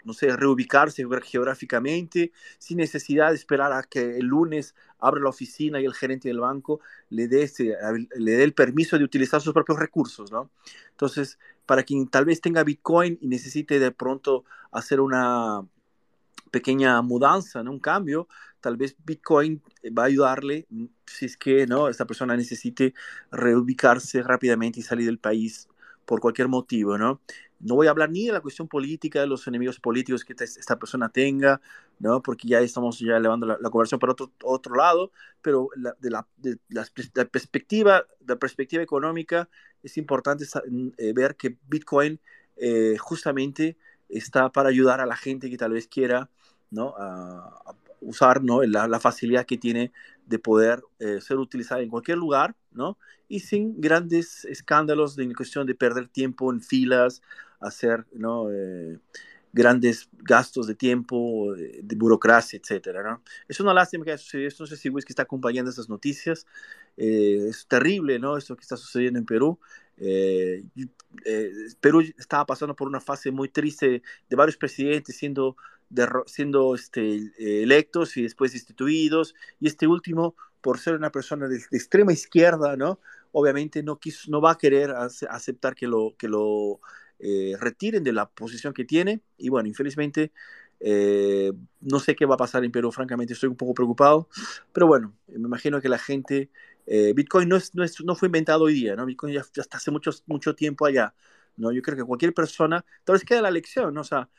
no 0.05 0.13
sé, 0.13 0.35
reubicarse 0.37 1.03
geográficamente 1.23 2.31
sin 2.59 2.77
necesidad 2.77 3.29
de 3.29 3.35
esperar 3.35 3.73
a 3.73 3.83
que 3.83 4.17
el 4.17 4.27
lunes 4.27 4.75
abre 4.99 5.21
la 5.21 5.29
oficina 5.29 5.81
y 5.81 5.85
el 5.85 5.93
gerente 5.93 6.29
del 6.29 6.39
banco 6.39 6.79
le 7.09 7.27
dé, 7.27 7.51
le 8.15 8.31
dé 8.31 8.43
el 8.43 8.53
permiso 8.53 8.97
de 8.97 9.03
utilizar 9.03 9.41
sus 9.41 9.53
propios 9.53 9.79
recursos, 9.79 10.31
¿no? 10.31 10.51
Entonces, 10.91 11.39
para 11.65 11.83
quien 11.83 12.07
tal 12.07 12.25
vez 12.25 12.39
tenga 12.39 12.63
Bitcoin 12.63 13.17
y 13.19 13.27
necesite 13.27 13.79
de 13.79 13.91
pronto 13.91 14.45
hacer 14.71 14.99
una 14.99 15.65
pequeña 16.51 17.01
mudanza, 17.01 17.63
¿no? 17.63 17.71
un 17.71 17.79
cambio, 17.79 18.27
tal 18.65 18.77
vez 18.77 18.95
Bitcoin 19.05 19.61
va 19.95 20.03
a 20.03 20.05
ayudarle 20.07 20.65
mm, 20.71 20.85
si 21.05 21.25
es 21.25 21.37
que 21.37 21.67
¿no? 21.67 21.87
esta 21.87 22.07
persona 22.07 22.35
necesite 22.35 22.95
reubicarse 23.31 24.23
rápidamente 24.23 24.79
y 24.79 24.83
salir 24.83 25.05
del 25.05 25.19
país 25.19 25.67
por 26.03 26.19
cualquier 26.19 26.47
motivo, 26.47 26.97
¿no? 26.97 27.21
No 27.59 27.75
voy 27.75 27.87
a 27.87 27.91
hablar 27.91 28.09
ni 28.09 28.25
de 28.25 28.33
la 28.33 28.41
cuestión 28.41 28.67
política, 28.67 29.21
de 29.21 29.27
los 29.27 29.47
enemigos 29.47 29.79
políticos 29.79 30.25
que 30.25 30.33
esta 30.39 30.77
persona 30.77 31.09
tenga, 31.09 31.61
¿no? 31.99 32.21
Porque 32.23 32.47
ya 32.47 32.59
estamos 32.59 32.99
ya 32.99 33.17
elevando 33.17 33.45
la, 33.45 33.69
conversación 33.69 33.99
para 33.99 34.13
otro, 34.13 34.31
otro 34.43 34.75
lado, 34.75 35.11
pero 35.43 35.69
de, 35.75 36.09
la, 36.09 36.27
de 36.37 36.57
la, 36.69 36.85
perspectiva, 37.25 38.05
la 38.27 38.35
perspectiva 38.35 38.83
económica 38.83 39.47
es 39.83 39.97
importante 39.97 40.45
eh, 40.97 41.13
ver 41.13 41.35
que 41.35 41.57
Bitcoin 41.67 42.19
eh, 42.57 42.97
justamente 42.99 43.77
está 44.09 44.51
para 44.51 44.69
ayudar 44.69 45.01
a 45.01 45.05
la 45.05 45.15
gente 45.15 45.49
que 45.49 45.57
tal 45.57 45.73
vez 45.73 45.87
quiera, 45.87 46.29
¿no? 46.71 46.93
Usar 48.05 48.43
¿no? 48.43 48.61
la, 48.63 48.99
facilidad 48.99 49.45
que 49.45 49.57
tiene 49.57 49.91
de 50.25 50.39
poder 50.39 50.81
eh, 50.99 51.19
ser 51.21 51.37
utilizada 51.37 51.81
en 51.81 51.89
cualquier 51.89 52.17
lugar, 52.17 52.55
¿no? 52.71 52.97
Y 53.27 53.39
sin 53.39 53.79
grandes 53.79 54.45
escándalos 54.45 55.15
de 55.15 55.33
cuestión 55.33 55.65
de 55.67 55.75
perder 55.75 56.07
tiempo 56.07 56.51
en 56.51 56.61
filas, 56.61 57.21
hacer 57.59 58.05
¿no? 58.13 58.51
Eh, 58.51 58.99
grandes 59.55 60.09
gastos 60.11 60.67
de 60.67 60.75
tiempo, 60.75 61.53
de, 61.55 61.95
burocracia, 61.95 62.59
etcétera, 62.61 63.01
¿no? 63.03 63.23
Es 63.47 63.59
una 63.61 63.73
lástima 63.73 64.03
que 64.03 64.11
haya 64.11 64.17
sucedido 64.17 64.49
esto, 64.49 64.63
no 64.63 64.67
sé 64.67 64.75
si 64.75 64.89
Whisky 64.89 65.13
está 65.13 65.23
acompañando 65.23 65.71
esas 65.71 65.87
noticias, 65.87 66.45
eh, 66.97 67.47
es 67.49 67.65
terrible, 67.65 68.19
¿no? 68.19 68.35
Esto 68.37 68.55
que 68.55 68.63
está 68.63 68.75
sucediendo 68.75 69.17
en 69.17 69.25
Perú. 69.25 69.57
Eh, 69.97 70.65
Perú 71.79 72.01
estaba 72.17 72.45
pasando 72.45 72.75
por 72.75 72.89
una 72.89 72.99
fase 72.99 73.31
muy 73.31 73.47
triste 73.47 74.01
de 74.29 74.35
varios 74.35 74.57
presidentes 74.57 75.15
siendo, 75.15 75.55
siendo 76.25 76.75
este, 76.75 77.31
electos 77.37 78.17
y 78.17 78.23
después 78.23 78.53
destituidos, 78.53 79.35
y 79.59 79.67
este 79.67 79.87
último, 79.87 80.35
por 80.61 80.79
ser 80.79 80.95
una 80.95 81.11
persona 81.11 81.47
de, 81.47 81.57
de 81.57 81.77
extrema 81.77 82.13
izquierda, 82.13 82.75
¿no? 82.75 82.99
Obviamente 83.37 83.83
no, 83.83 83.99
quiso, 83.99 84.31
no 84.31 84.39
va 84.39 84.51
a 84.51 84.57
querer 84.57 84.91
aceptar 84.91 85.75
que 85.75 85.87
lo, 85.87 86.15
que 86.17 86.29
lo 86.29 86.79
eh, 87.19 87.55
retiren 87.59 88.03
de 88.03 88.13
la 88.13 88.29
posición 88.29 88.73
que 88.73 88.85
tiene. 88.85 89.21
Y 89.37 89.49
bueno, 89.49 89.67
infelizmente, 89.67 90.31
eh, 90.79 91.51
no 91.81 91.99
sé 91.99 92.15
qué 92.15 92.25
va 92.25 92.35
a 92.35 92.37
pasar 92.37 92.63
en 92.63 92.71
Perú, 92.71 92.91
francamente 92.91 93.33
estoy 93.33 93.49
un 93.49 93.57
poco 93.57 93.73
preocupado. 93.73 94.29
Pero 94.71 94.87
bueno, 94.87 95.13
me 95.27 95.47
imagino 95.47 95.81
que 95.81 95.89
la 95.89 95.97
gente, 95.97 96.49
eh, 96.85 97.13
Bitcoin 97.13 97.49
no, 97.49 97.57
es, 97.57 97.75
no, 97.75 97.83
es, 97.83 98.01
no, 98.03 98.15
fue 98.15 98.27
inventado 98.27 98.63
hoy 98.65 98.73
día, 98.73 98.95
¿no? 98.95 99.05
Bitcoin 99.05 99.33
ya, 99.33 99.41
está 99.41 99.77
hace 99.77 99.91
mucho, 99.91 100.11
mucho 100.27 100.55
tiempo 100.55 100.85
allá. 100.85 101.13
¿no? 101.57 101.71
Yo 101.71 101.81
creo 101.81 101.97
que 101.97 102.03
cualquier 102.03 102.33
persona, 102.33 102.85
tal 103.03 103.15
vez 103.15 103.23
queda 103.23 103.41
la 103.41 103.51
lección, 103.51 103.93
¿no? 103.93 104.01
O 104.01 104.03
sea, 104.05 104.29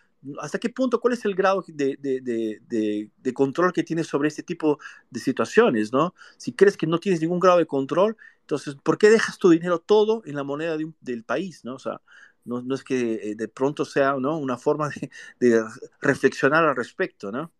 ¿hasta 0.41 0.59
qué 0.59 0.69
punto, 0.69 1.01
cuál 1.01 1.15
es 1.15 1.25
el 1.25 1.35
grado 1.35 1.65
de, 1.67 1.97
de, 2.01 2.21
de, 2.21 3.11
de, 3.17 3.33
control 3.35 3.73
que 3.73 3.83
tienes 3.83 4.07
sobre 4.07 4.29
este 4.29 4.43
tipo 4.43 4.79
de 5.11 5.21
situaciones, 5.21 5.93
¿no? 5.93 6.15
Si 6.37 6.53
crees 6.53 6.77
que 6.77 6.87
no 6.87 6.99
tienes 6.99 7.21
ningún 7.21 7.41
grado 7.41 7.59
de 7.59 7.67
control, 7.67 8.17
entonces, 8.41 8.77
¿por 8.83 8.99
qué 8.99 9.11
dejas 9.11 9.39
tu 9.39 9.51
dinero 9.51 9.81
todo 9.81 10.23
en 10.25 10.37
la 10.37 10.45
moneda 10.45 10.77
del 11.01 11.25
país, 11.25 11.65
¿no? 11.65 11.75
O 11.75 11.79
sea, 11.79 12.01
no, 12.45 12.63
no 12.63 12.75
es 12.75 12.85
que 12.85 13.15
eh, 13.15 13.35
de 13.35 13.49
pronto 13.49 13.85
sea 13.85 14.15
¿no? 14.19 14.39
una 14.39 14.57
forma 14.57 14.89
de, 14.89 15.11
de, 15.41 15.65
reflexionar 16.01 16.65
al 16.65 16.77
respecto, 16.77 17.31
¿no? 17.31 17.53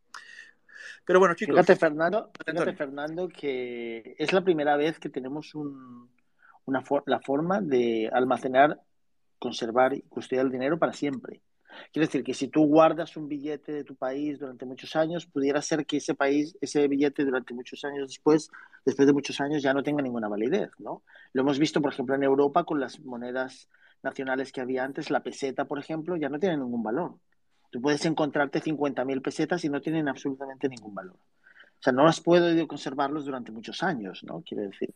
Pero 1.05 1.21
bueno, 1.21 1.35
chicos. 1.35 1.55
Fíjate, 1.55 1.77
Fernando, 1.77 2.31
fíjate, 2.45 2.73
Fernando 2.75 3.29
que 3.29 4.17
es 4.19 4.33
la 4.33 4.43
primera 4.43 4.77
vez 4.77 4.99
que 4.99 5.09
tenemos 5.09 5.55
un, 5.55 6.11
una 6.65 6.83
la 7.07 7.21
forma 7.21 7.61
de 7.61 8.11
almacenar, 8.13 8.81
conservar 9.39 9.95
y 9.95 10.03
custodiar 10.03 10.47
el 10.47 10.53
dinero 10.53 10.79
para 10.79 10.93
siempre. 10.93 11.41
Quiere 11.93 12.07
decir 12.07 12.23
que 12.25 12.35
si 12.35 12.49
tú 12.49 12.67
guardas 12.67 13.17
un 13.17 13.29
billete 13.29 13.73
de 13.73 13.85
tu 13.85 13.95
país 13.97 14.39
durante 14.39 14.67
muchos 14.67 14.95
años, 14.97 15.27
pudiera 15.27 15.61
ser 15.63 15.87
que 15.87 15.99
ese 15.99 16.15
país, 16.15 16.57
ese 16.61 16.87
billete 16.89 17.25
durante 17.25 17.55
muchos 17.55 17.85
años 17.85 18.09
después, 18.09 18.51
después 18.85 19.07
de 19.07 19.13
muchos 19.13 19.41
años, 19.41 19.63
ya 19.63 19.73
no 19.75 19.83
tenga 19.83 20.03
ninguna 20.03 20.29
validez, 20.29 20.71
¿no? 20.79 21.03
Lo 21.33 21.43
hemos 21.43 21.59
visto, 21.59 21.81
por 21.81 21.93
ejemplo, 21.93 22.15
en 22.15 22.23
Europa 22.23 22.65
con 22.65 22.81
las 22.81 23.01
monedas 23.01 23.69
nacionales 24.03 24.53
que 24.53 24.61
había 24.61 24.85
antes, 24.85 25.11
la 25.11 25.23
peseta, 25.23 25.65
por 25.65 25.79
ejemplo, 25.79 26.17
ya 26.17 26.29
no 26.29 26.39
tiene 26.39 26.57
ningún 26.57 26.83
valor. 26.83 27.19
Tú 27.71 27.81
puedes 27.81 28.05
encontrarte 28.07 28.61
50.000 28.61 29.21
pesetas 29.23 29.65
y 29.65 29.69
no 29.69 29.81
tienen 29.81 30.09
absolutamente 30.09 30.69
ningún 30.69 30.95
valor. 30.95 31.17
Sea, 31.87 31.93
no 31.93 32.09
has 32.09 32.21
podido 32.21 32.67
conservarlos 32.67 33.27
durante 33.27 33.53
muchos 33.53 33.85
años, 33.85 34.25
¿no? 34.25 34.43
Quiero 34.45 34.65
decir. 34.65 34.93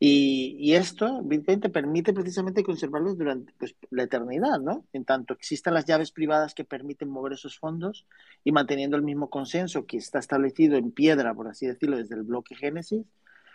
Y, 0.00 0.74
esto, 0.74 1.22
te 1.46 1.68
permite 1.68 2.12
precisamente 2.12 2.64
conservarlos 2.64 3.16
durante 3.16 3.52
pues, 3.56 3.76
la 3.90 4.02
eternidad, 4.02 4.58
¿no? 4.58 4.84
En 4.92 5.04
tanto 5.04 5.32
existan 5.32 5.74
las 5.74 5.84
llaves 5.84 6.10
privadas 6.10 6.52
que 6.52 6.64
permiten 6.64 7.08
mover 7.08 7.34
esos 7.34 7.56
fondos 7.56 8.04
y 8.42 8.50
manteniendo 8.50 8.96
el 8.96 9.04
mismo 9.04 9.30
consenso 9.30 9.86
que 9.86 9.96
está 9.96 10.18
establecido 10.18 10.76
en 10.76 10.90
piedra, 10.90 11.34
por 11.34 11.46
así 11.46 11.68
decirlo, 11.68 11.98
desde 11.98 12.16
el 12.16 12.24
bloque 12.24 12.56
Génesis, 12.56 13.06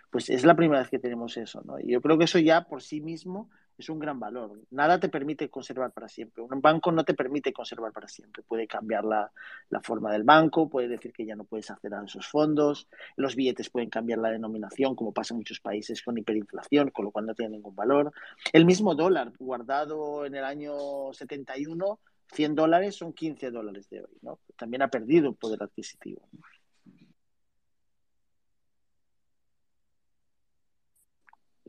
pues 0.09 0.29
es 0.29 0.45
la 0.45 0.55
primera 0.55 0.79
vez 0.79 0.89
que 0.89 0.99
tenemos 0.99 1.35
eso, 1.35 1.61
¿no? 1.65 1.81
Y 1.81 1.91
yo 1.91 1.99
creo 1.99 2.17
que 2.17 2.23
eso 2.23 2.39
ya 2.39 2.61
por 2.61 2.81
sí 2.81 3.01
mismo 3.01 3.49
es 3.79 3.87
un 3.89 3.97
gran 3.97 4.19
valor. 4.19 4.59
Nada 4.71 4.99
te 4.99 5.07
permite 5.07 5.49
conservar 5.49 5.91
para 5.93 6.09
siempre. 6.09 6.43
Un 6.43 6.61
banco 6.61 6.91
no 6.91 7.05
te 7.05 7.13
permite 7.13 7.53
conservar 7.53 7.93
para 7.93 8.09
siempre. 8.09 8.43
Puede 8.43 8.67
cambiar 8.67 9.05
la, 9.05 9.31
la, 9.69 9.81
forma 9.81 10.11
del 10.11 10.23
banco, 10.23 10.69
puede 10.69 10.89
decir 10.89 11.13
que 11.13 11.25
ya 11.25 11.35
no 11.35 11.45
puedes 11.45 11.71
acceder 11.71 11.97
a 11.97 12.03
esos 12.03 12.27
fondos, 12.27 12.89
los 13.15 13.37
billetes 13.37 13.69
pueden 13.69 13.89
cambiar 13.89 14.19
la 14.19 14.31
denominación, 14.31 14.95
como 14.95 15.13
pasa 15.13 15.33
en 15.33 15.37
muchos 15.37 15.61
países 15.61 16.01
con 16.03 16.17
hiperinflación, 16.17 16.91
con 16.91 17.05
lo 17.05 17.11
cual 17.11 17.25
no 17.25 17.33
tiene 17.33 17.51
ningún 17.51 17.75
valor. 17.75 18.11
El 18.51 18.65
mismo 18.65 18.95
dólar 18.95 19.31
guardado 19.39 20.25
en 20.25 20.35
el 20.35 20.43
año 20.43 21.13
71, 21.13 21.99
100 22.33 22.55
dólares 22.55 22.95
son 22.95 23.13
15 23.13 23.49
dólares 23.49 23.89
de 23.89 24.01
hoy, 24.01 24.17
¿no? 24.21 24.39
También 24.57 24.81
ha 24.81 24.89
perdido 24.89 25.33
poder 25.33 25.63
adquisitivo. 25.63 26.21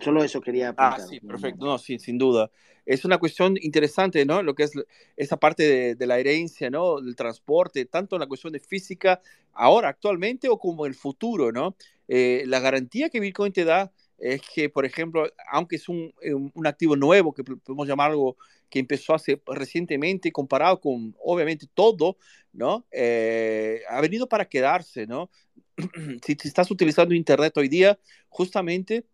Solo 0.00 0.24
eso 0.24 0.40
quería 0.40 0.74
Ah, 0.76 0.98
sí, 0.98 1.20
perfecto. 1.20 1.64
No, 1.64 1.78
sí, 1.78 1.98
sin 1.98 2.18
duda. 2.18 2.50
Es 2.86 3.04
una 3.04 3.18
cuestión 3.18 3.56
interesante, 3.60 4.24
¿no? 4.24 4.42
Lo 4.42 4.54
que 4.54 4.64
es 4.64 4.72
esa 5.16 5.36
parte 5.36 5.94
de, 5.94 6.06
la 6.06 6.18
herencia, 6.18 6.70
¿no? 6.70 7.00
Del 7.00 7.14
transporte, 7.14 7.84
tanto 7.84 8.16
en 8.16 8.20
la 8.20 8.26
cuestión 8.26 8.52
de 8.52 8.60
física, 8.60 9.20
ahora, 9.52 9.88
actualmente, 9.88 10.48
o 10.48 10.58
como 10.58 10.86
en 10.86 10.90
el 10.90 10.96
futuro, 10.96 11.52
¿no? 11.52 11.76
Eh, 12.08 12.44
la 12.46 12.60
garantía 12.60 13.10
que 13.10 13.20
Bitcoin 13.20 13.52
te 13.52 13.64
da 13.64 13.92
es 14.18 14.42
que, 14.54 14.68
por 14.68 14.84
ejemplo, 14.84 15.30
aunque 15.50 15.76
es 15.76 15.88
un, 15.88 16.12
eh, 16.22 16.34
un, 16.34 16.66
activo 16.66 16.96
nuevo, 16.96 17.32
que 17.32 17.44
podemos 17.44 17.86
llamar 17.86 18.10
algo 18.10 18.36
que 18.68 18.78
empezó 18.78 19.14
hace 19.14 19.40
recientemente, 19.46 20.32
comparado 20.32 20.80
con, 20.80 21.14
obviamente, 21.22 21.66
todo, 21.72 22.16
¿no? 22.52 22.86
Eh, 22.90 23.82
ha 23.88 24.00
venido 24.00 24.28
para 24.28 24.46
quedarse, 24.46 25.06
¿no? 25.06 25.30
si, 26.24 26.34
si 26.34 26.48
estás 26.48 26.70
utilizando 26.70 27.14
Internet 27.14 27.56
hoy 27.56 27.68
día, 27.68 27.98
justamente 28.28 29.04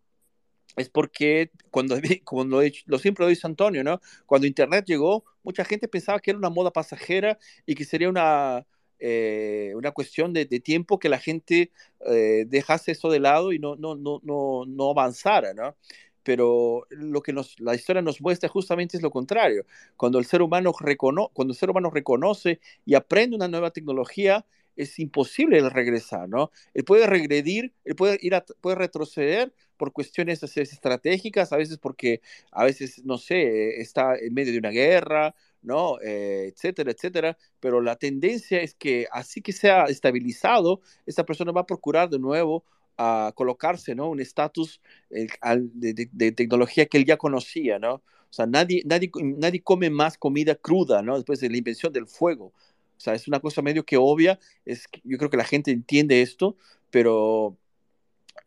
es 0.77 0.89
porque 0.89 1.51
cuando, 1.71 1.97
cuando 2.23 2.61
lo 2.85 2.99
siempre 2.99 3.25
lo 3.25 3.29
dice 3.29 3.47
Antonio, 3.47 3.83
¿no? 3.83 3.99
Cuando 4.25 4.47
Internet 4.47 4.85
llegó, 4.87 5.25
mucha 5.43 5.65
gente 5.65 5.87
pensaba 5.87 6.19
que 6.19 6.31
era 6.31 6.37
una 6.37 6.49
moda 6.49 6.71
pasajera 6.71 7.37
y 7.65 7.75
que 7.75 7.83
sería 7.83 8.09
una, 8.09 8.65
eh, 8.99 9.73
una 9.75 9.91
cuestión 9.91 10.33
de, 10.33 10.45
tiempo 10.45 10.99
que 10.99 11.09
la 11.09 11.19
gente 11.19 11.71
eh, 12.07 12.45
dejase 12.47 12.91
eso 12.91 13.09
de 13.09 13.19
lado 13.19 13.51
y 13.51 13.59
no, 13.59 13.75
no, 13.75 13.95
no, 13.95 14.21
no, 14.23 14.65
no 14.67 14.89
avanzara, 14.91 15.53
¿no? 15.53 15.75
Pero 16.23 16.85
lo 16.89 17.21
que 17.21 17.33
nos, 17.33 17.59
la 17.59 17.73
historia 17.73 18.01
nos 18.01 18.21
muestra 18.21 18.49
justamente 18.49 18.97
es 18.97 19.03
lo 19.03 19.11
contrario. 19.11 19.65
Cuando 19.95 20.19
el 20.19 20.25
ser 20.25 20.41
humano, 20.41 20.73
recono, 20.79 21.29
cuando 21.33 21.53
el 21.53 21.57
ser 21.57 21.69
humano 21.69 21.89
reconoce 21.89 22.59
y 22.85 22.95
aprende 22.95 23.35
una 23.35 23.47
nueva 23.47 23.71
tecnología, 23.71 24.45
es 24.77 24.99
imposible 24.99 25.57
el 25.57 25.69
regresar, 25.71 26.29
¿no? 26.29 26.51
Él 26.73 26.83
puede 26.85 27.07
regredir, 27.07 27.73
él 27.83 27.95
puede 27.95 28.17
ir 28.21 28.35
a, 28.35 28.45
puede 28.61 28.77
retroceder 28.77 29.53
por 29.75 29.91
cuestiones 29.91 30.41
estratégicas, 30.43 31.51
a 31.51 31.57
veces 31.57 31.77
porque, 31.77 32.21
a 32.51 32.63
veces, 32.63 33.03
no 33.05 33.17
sé, 33.17 33.81
está 33.81 34.15
en 34.15 34.33
medio 34.33 34.53
de 34.53 34.59
una 34.59 34.69
guerra, 34.69 35.35
¿no? 35.61 35.99
Eh, 36.01 36.51
etcétera, 36.53 36.91
etcétera, 36.91 37.37
pero 37.59 37.81
la 37.81 37.95
tendencia 37.95 38.61
es 38.61 38.73
que 38.73 39.07
así 39.11 39.41
que 39.41 39.51
sea 39.51 39.85
estabilizado, 39.85 40.81
esta 41.05 41.25
persona 41.25 41.51
va 41.51 41.61
a 41.61 41.65
procurar 41.65 42.09
de 42.09 42.19
nuevo 42.19 42.63
a 42.97 43.31
colocarse, 43.35 43.95
¿no? 43.95 44.09
Un 44.09 44.19
estatus 44.19 44.81
de, 45.09 46.09
de, 46.11 46.31
tecnología 46.31 46.87
que 46.87 46.97
él 46.97 47.05
ya 47.05 47.17
conocía, 47.17 47.79
¿no? 47.79 47.95
O 48.29 48.33
sea, 48.33 48.45
nadie, 48.45 48.81
nadie, 48.85 49.11
nadie 49.37 49.61
come 49.61 49.89
más 49.89 50.17
comida 50.17 50.55
cruda, 50.55 51.01
¿no? 51.01 51.15
Después 51.15 51.39
de 51.39 51.49
la 51.49 51.57
invención 51.57 51.93
del 51.93 52.07
fuego. 52.07 52.53
O 52.97 52.99
sea, 52.99 53.13
es 53.13 53.27
una 53.27 53.39
cosa 53.39 53.61
medio 53.61 53.85
que 53.85 53.97
obvia, 53.97 54.39
es 54.65 54.85
yo 55.03 55.17
creo 55.17 55.29
que 55.29 55.37
la 55.37 55.45
gente 55.45 55.71
entiende 55.71 56.21
esto, 56.21 56.57
pero 56.89 57.57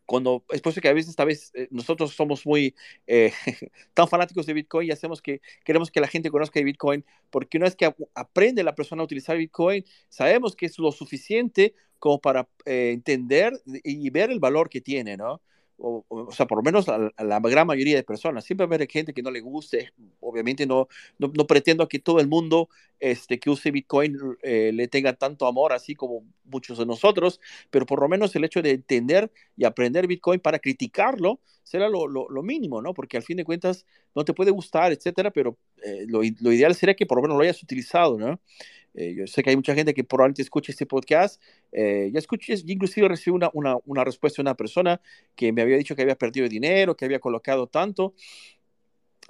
cuando 0.05 0.43
es 0.49 0.61
por 0.61 0.71
eso 0.71 0.81
que 0.81 0.89
a 0.89 0.93
veces, 0.93 1.15
tal 1.15 1.27
vez, 1.27 1.51
eh, 1.53 1.67
nosotros 1.71 2.13
somos 2.13 2.45
muy 2.45 2.75
eh, 3.07 3.31
tan 3.93 4.07
fanáticos 4.07 4.45
de 4.45 4.53
Bitcoin 4.53 4.89
y 4.89 4.91
hacemos 4.91 5.21
que 5.21 5.41
queremos 5.63 5.89
que 5.89 6.01
la 6.01 6.07
gente 6.07 6.29
conozca 6.29 6.59
de 6.59 6.65
Bitcoin, 6.65 7.05
porque 7.29 7.57
una 7.57 7.65
vez 7.65 7.75
que 7.75 7.93
aprende 8.13 8.63
la 8.63 8.75
persona 8.75 9.01
a 9.01 9.05
utilizar 9.05 9.37
Bitcoin, 9.37 9.85
sabemos 10.09 10.55
que 10.55 10.65
es 10.65 10.77
lo 10.79 10.91
suficiente 10.91 11.73
como 11.99 12.19
para 12.19 12.49
eh, 12.65 12.91
entender 12.93 13.53
y 13.83 14.09
ver 14.09 14.31
el 14.31 14.39
valor 14.39 14.69
que 14.69 14.81
tiene, 14.81 15.15
¿no? 15.15 15.41
o, 15.81 16.05
o, 16.07 16.31
sea, 16.31 16.45
por 16.45 16.57
lo 16.59 16.63
menos 16.63 16.87
a, 16.89 17.11
la 17.17 17.39
gran 17.39 17.67
mayoría 17.67 17.95
de 17.95 18.03
personas. 18.03 18.45
Siempre 18.45 18.65
habrá 18.65 18.85
gente 18.87 19.13
que 19.13 19.23
no 19.23 19.31
le 19.31 19.41
guste. 19.41 19.91
Obviamente 20.19 20.65
no, 20.65 20.87
no, 21.17 21.31
no, 21.35 21.47
pretendo 21.47 21.87
que 21.87 21.99
todo 21.99 22.19
el 22.19 22.27
mundo 22.27 22.69
este, 23.01 23.39
que 23.39 23.49
use 23.49 23.71
Bitcoin 23.71 24.17
eh, 24.43 24.71
le 24.73 24.87
tenga 24.87 25.13
tanto 25.13 25.47
amor, 25.47 25.73
así 25.73 25.95
como 25.95 26.23
muchos 26.45 26.77
de 26.77 26.85
nosotros, 26.85 27.41
pero 27.69 27.85
por 27.85 27.99
lo 27.99 28.07
menos 28.07 28.35
el 28.35 28.45
hecho 28.45 28.61
de 28.61 28.71
entender 28.71 29.31
y 29.57 29.65
aprender 29.65 30.07
Bitcoin 30.07 30.39
para 30.39 30.59
criticarlo 30.59 31.41
será 31.63 31.89
lo, 31.89 32.07
lo, 32.07 32.29
lo 32.29 32.43
mínimo, 32.43 32.81
¿no? 32.81 32.93
Porque 32.93 33.17
al 33.17 33.23
fin 33.23 33.37
de 33.37 33.43
cuentas 33.43 33.85
no 34.15 34.23
te 34.23 34.33
puede 34.33 34.51
gustar, 34.51 34.91
etcétera, 34.91 35.31
pero 35.31 35.57
eh, 35.83 36.05
lo, 36.07 36.21
lo, 36.39 36.51
ideal 36.53 36.75
sería 36.75 36.95
que 36.95 37.05
por 37.05 37.17
lo 37.17 37.23
menos 37.23 37.37
lo 37.37 37.43
hayas 37.43 37.61
utilizado, 37.63 38.17
¿no? 38.17 38.39
Eh, 38.93 39.15
yo 39.15 39.25
sé 39.27 39.41
que 39.41 39.51
hay 39.51 39.55
mucha 39.55 39.73
gente 39.73 39.93
que 39.93 40.03
probablemente 40.03 40.41
escuche 40.41 40.71
este 40.71 40.85
podcast. 40.85 41.41
Eh, 41.71 42.09
ya 42.13 42.19
escuché, 42.19 42.55
inclusive 42.67 43.07
recibí 43.07 43.33
una, 43.33 43.49
una, 43.53 43.77
una, 43.85 44.03
respuesta 44.03 44.41
de 44.41 44.43
una 44.43 44.55
persona 44.55 45.01
que 45.35 45.53
me 45.53 45.61
había 45.61 45.77
dicho 45.77 45.95
que 45.95 46.01
había 46.01 46.17
perdido 46.17 46.47
dinero, 46.49 46.95
que 46.95 47.05
había 47.05 47.19
colocado 47.19 47.67
tanto. 47.67 48.13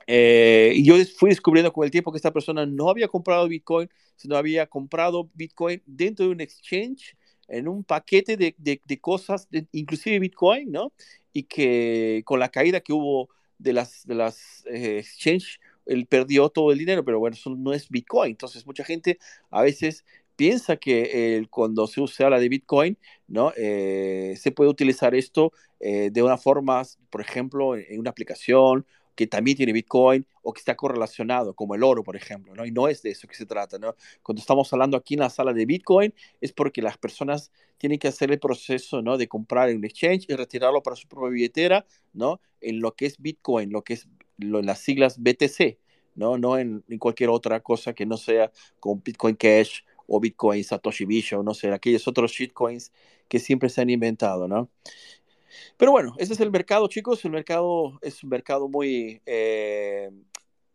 Eh, 0.07 0.73
y 0.75 0.83
yo 0.83 0.95
fui 1.17 1.29
descubriendo 1.29 1.71
con 1.71 1.85
el 1.85 1.91
tiempo 1.91 2.11
que 2.11 2.17
esta 2.17 2.31
persona 2.31 2.65
no 2.65 2.89
había 2.89 3.07
comprado 3.07 3.47
Bitcoin, 3.47 3.89
sino 4.15 4.35
había 4.35 4.67
comprado 4.67 5.29
Bitcoin 5.33 5.81
dentro 5.85 6.25
de 6.25 6.31
un 6.31 6.41
exchange, 6.41 7.15
en 7.47 7.67
un 7.67 7.83
paquete 7.83 8.37
de, 8.37 8.55
de, 8.57 8.81
de 8.85 8.99
cosas, 8.99 9.49
de, 9.49 9.67
inclusive 9.71 10.19
Bitcoin, 10.19 10.71
¿no? 10.71 10.93
Y 11.33 11.43
que 11.43 12.21
con 12.25 12.39
la 12.39 12.49
caída 12.49 12.79
que 12.79 12.93
hubo 12.93 13.29
de 13.57 13.73
las, 13.73 14.05
de 14.05 14.15
las 14.15 14.65
eh, 14.67 14.99
exchange 14.99 15.59
él 15.85 16.05
perdió 16.05 16.49
todo 16.49 16.71
el 16.71 16.77
dinero, 16.77 17.03
pero 17.03 17.19
bueno, 17.19 17.35
eso 17.35 17.49
no 17.49 17.73
es 17.73 17.89
Bitcoin. 17.89 18.31
Entonces, 18.31 18.65
mucha 18.65 18.83
gente 18.83 19.19
a 19.49 19.61
veces 19.61 20.05
piensa 20.35 20.77
que 20.77 21.37
eh, 21.37 21.47
cuando 21.49 21.87
se 21.87 22.01
usa 22.01 22.29
la 22.29 22.39
de 22.39 22.49
Bitcoin, 22.49 22.97
¿no? 23.27 23.53
Eh, 23.57 24.35
se 24.37 24.51
puede 24.51 24.69
utilizar 24.69 25.15
esto 25.15 25.51
eh, 25.79 26.09
de 26.11 26.23
una 26.23 26.37
forma, 26.37 26.81
por 27.09 27.21
ejemplo, 27.21 27.75
en, 27.75 27.85
en, 27.89 27.99
una 27.99 28.09
aplicación 28.09 28.85
que 29.15 29.27
también 29.27 29.57
tiene 29.57 29.73
Bitcoin 29.73 30.25
o 30.41 30.53
que 30.53 30.59
está 30.59 30.75
correlacionado, 30.75 31.53
como 31.53 31.75
el 31.75 31.83
oro, 31.83 32.03
por 32.03 32.15
ejemplo, 32.15 32.55
¿no? 32.55 32.65
Y 32.65 32.71
no 32.71 32.87
es 32.87 33.01
de 33.01 33.11
eso 33.11 33.27
que 33.27 33.35
se 33.35 33.45
trata, 33.45 33.77
¿no? 33.77 33.95
Cuando 34.23 34.39
estamos 34.39 34.71
hablando 34.73 34.97
aquí 34.97 35.15
en 35.15 35.21
la 35.21 35.29
sala 35.29 35.53
de 35.53 35.65
Bitcoin, 35.65 36.13
es 36.39 36.51
porque 36.53 36.81
las 36.81 36.97
personas 36.97 37.51
tienen 37.77 37.99
que 37.99 38.07
hacer 38.07 38.31
el 38.31 38.39
proceso, 38.39 39.01
¿no? 39.01 39.17
De 39.17 39.27
comprar 39.27 39.69
en 39.69 39.77
un 39.77 39.85
exchange 39.85 40.25
y 40.27 40.35
retirarlo 40.35 40.81
para 40.81 40.95
su 40.95 41.07
propia 41.07 41.29
billetera, 41.29 41.85
¿no? 42.13 42.41
En 42.59 42.79
lo 42.79 42.95
que 42.95 43.05
es 43.05 43.19
Bitcoin, 43.19 43.71
lo 43.71 43.83
que 43.83 43.93
es 43.93 44.07
lo, 44.37 44.61
las 44.61 44.79
siglas 44.79 45.17
BTC, 45.19 45.77
¿no? 46.15 46.37
No 46.37 46.57
en, 46.57 46.83
en, 46.87 46.99
cualquier 46.99 47.29
otra 47.29 47.59
cosa 47.61 47.93
que 47.93 48.05
no 48.05 48.17
sea 48.17 48.51
con 48.79 49.01
Bitcoin 49.03 49.35
Cash 49.35 49.81
o 50.07 50.19
Bitcoin 50.19 50.63
Satoshi 50.63 51.05
Vision, 51.05 51.45
no 51.45 51.53
sé, 51.53 51.71
aquellos 51.71 52.07
otros 52.07 52.31
shitcoins 52.31 52.91
que 53.27 53.39
siempre 53.39 53.69
se 53.69 53.81
han 53.81 53.89
inventado, 53.89 54.47
¿no? 54.47 54.69
Pero 55.77 55.91
bueno, 55.91 56.15
ese 56.17 56.33
es 56.33 56.39
el 56.39 56.51
mercado, 56.51 56.87
chicos. 56.87 57.23
El 57.25 57.31
mercado 57.31 57.99
es 58.01 58.23
un 58.23 58.29
mercado 58.29 58.67
muy 58.69 59.21
eh, 59.25 60.09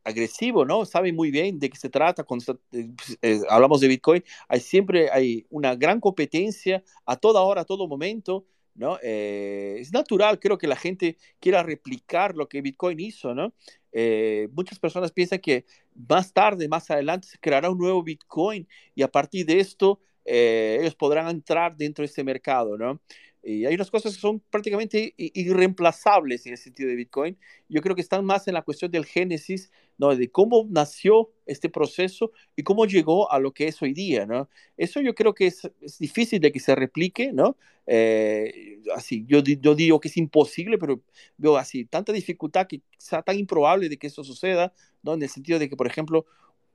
agresivo, 0.05 0.65
¿no? 0.65 0.85
Saben 0.85 1.15
muy 1.17 1.31
bien 1.31 1.59
de 1.59 1.71
qué 1.71 1.77
se 1.77 1.91
trata. 1.91 2.25
Cuando 2.25 2.61
eh, 2.73 2.91
eh, 3.23 3.41
hablamos 3.49 3.81
de 3.81 3.89
Bitcoin, 3.89 4.23
hay 4.49 4.61
siempre 4.61 5.11
hay 5.11 5.47
una 5.51 5.75
gran 5.75 6.01
competencia 6.01 6.83
a 7.05 7.17
toda 7.17 7.43
hora, 7.43 7.63
a 7.63 7.65
todo 7.65 7.89
momento. 7.89 8.47
¿no? 8.77 8.99
Eh, 9.03 9.79
es 9.81 9.93
natural, 9.93 10.39
creo 10.39 10.59
que 10.59 10.67
la 10.67 10.77
gente 10.77 11.17
quiera 11.41 11.63
replicar 11.63 12.37
lo 12.37 12.49
que 12.49 12.61
Bitcoin 12.61 13.01
hizo, 13.01 13.35
¿no? 13.35 13.55
Eh, 13.93 14.49
muchas 14.53 14.79
personas 14.79 15.13
piensan 15.13 15.39
que 15.39 15.65
más 15.95 16.33
tarde, 16.33 16.69
más 16.69 16.91
adelante, 16.91 17.29
se 17.29 17.39
creará 17.39 17.71
un 17.71 17.79
nuevo 17.79 18.03
Bitcoin 18.03 18.69
y 18.95 19.03
a 19.03 19.09
partir 19.09 19.47
de 19.47 19.61
esto 19.61 20.01
eh, 20.25 20.79
ellos 20.81 20.95
podrán 20.95 21.29
entrar 21.29 21.77
dentro 21.77 22.03
de 22.03 22.07
este 22.07 22.23
mercado, 22.25 22.77
¿no? 22.77 23.01
Y 23.49 23.65
hay 23.65 23.77
unas 23.77 23.93
cosas 23.93 24.15
que 24.15 24.21
son 24.21 24.41
prácticamente 24.51 25.15
irreemplazables 25.17 26.47
en 26.47 26.53
el 26.53 26.59
sentido 26.59 26.89
de 26.89 26.97
Bitcoin. 26.97 27.39
Yo 27.69 27.81
creo 27.81 27.95
que 27.95 28.03
están 28.03 28.25
más 28.25 28.49
en 28.49 28.55
la 28.55 28.63
cuestión 28.63 28.91
del 28.91 29.07
génesis, 29.07 29.71
¿no? 29.99 30.17
De 30.17 30.29
cómo 30.33 30.67
nació 30.69 31.31
este 31.47 31.69
proceso 31.69 32.33
y 32.57 32.65
cómo 32.65 32.87
llegó 32.87 33.31
a 33.31 33.39
lo 33.39 33.53
que 33.53 33.69
es 33.69 33.81
hoy 33.81 33.93
día, 33.93 34.27
¿no? 34.27 34.49
Eso 34.77 35.01
yo 35.01 35.15
creo 35.15 35.33
que 35.33 35.47
es, 35.47 35.71
es 35.81 35.99
difícil 35.99 36.41
de 36.41 36.51
que 36.51 36.59
se 36.59 36.75
replique, 36.75 37.33
¿no? 37.33 37.57
Eh, 37.87 38.81
así, 38.97 39.25
yo, 39.29 39.39
yo 39.39 39.77
digo 39.77 40.01
que 40.01 40.09
es 40.09 40.17
imposible, 40.17 40.77
pero 40.77 41.01
veo 41.37 41.57
así 41.57 41.85
tanta 41.85 42.13
dificultad 42.13 42.67
que 42.67 42.83
sea 42.99 43.23
tan 43.23 43.39
improbable 43.39 43.89
de 43.89 43.97
que 43.97 44.09
eso 44.09 44.25
suceda, 44.25 44.75
¿no? 45.05 45.15
En 45.15 45.23
el 45.23 45.29
sentido 45.29 45.61
de 45.61 45.69
que, 45.69 45.77
por 45.77 45.87
ejemplo, 45.87 46.27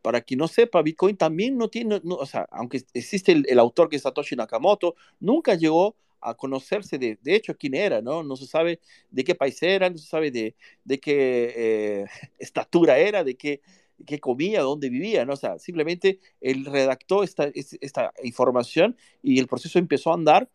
para 0.02 0.22
quien 0.22 0.38
no 0.38 0.48
sepa, 0.48 0.82
Bitcoin 0.82 1.18
también 1.18 1.58
no 1.58 1.68
tiene, 1.68 2.00
no, 2.06 2.16
o 2.16 2.26
sea, 2.26 2.48
aunque 2.50 2.82
existe 2.94 3.34
el, 3.34 3.46
el 3.50 3.60
autor 3.60 3.90
que 3.90 3.98
es 3.98 4.04
Satoshi 4.04 4.38
Nakamoto, 4.38 4.96
nunca 5.20 5.56
llegó 5.56 5.98
a 6.22 6.36
conocerse 6.36 6.98
de, 6.98 7.18
de, 7.22 7.36
hecho 7.36 7.58
quién 7.58 7.76
era, 7.76 8.02
¿no? 8.02 8.24
No 8.24 8.36
se 8.36 8.46
sabe 8.48 8.80
de 9.10 9.24
qué 9.24 9.36
país 9.36 9.62
era, 9.64 9.90
no 9.90 9.98
se 9.98 10.08
sabe 10.08 10.32
de, 10.32 10.56
de 10.84 11.00
qué 11.00 11.54
eh, 11.56 12.06
estatura 12.40 12.98
era, 12.98 13.24
de 13.24 13.36
qué, 13.36 13.62
qué 14.06 14.20
comía, 14.20 14.62
dónde 14.62 14.90
vivía, 14.90 15.26
¿no? 15.26 15.34
O 15.34 15.38
sea, 15.38 15.60
simplemente 15.60 16.20
él 16.40 16.66
redactó 16.66 17.24
esta, 17.24 17.52
esta 17.54 18.14
información 18.24 18.98
y 19.22 19.40
el 19.40 19.48
proceso 19.48 19.80
empezó 19.80 20.12
a 20.12 20.16
andar 20.16 20.50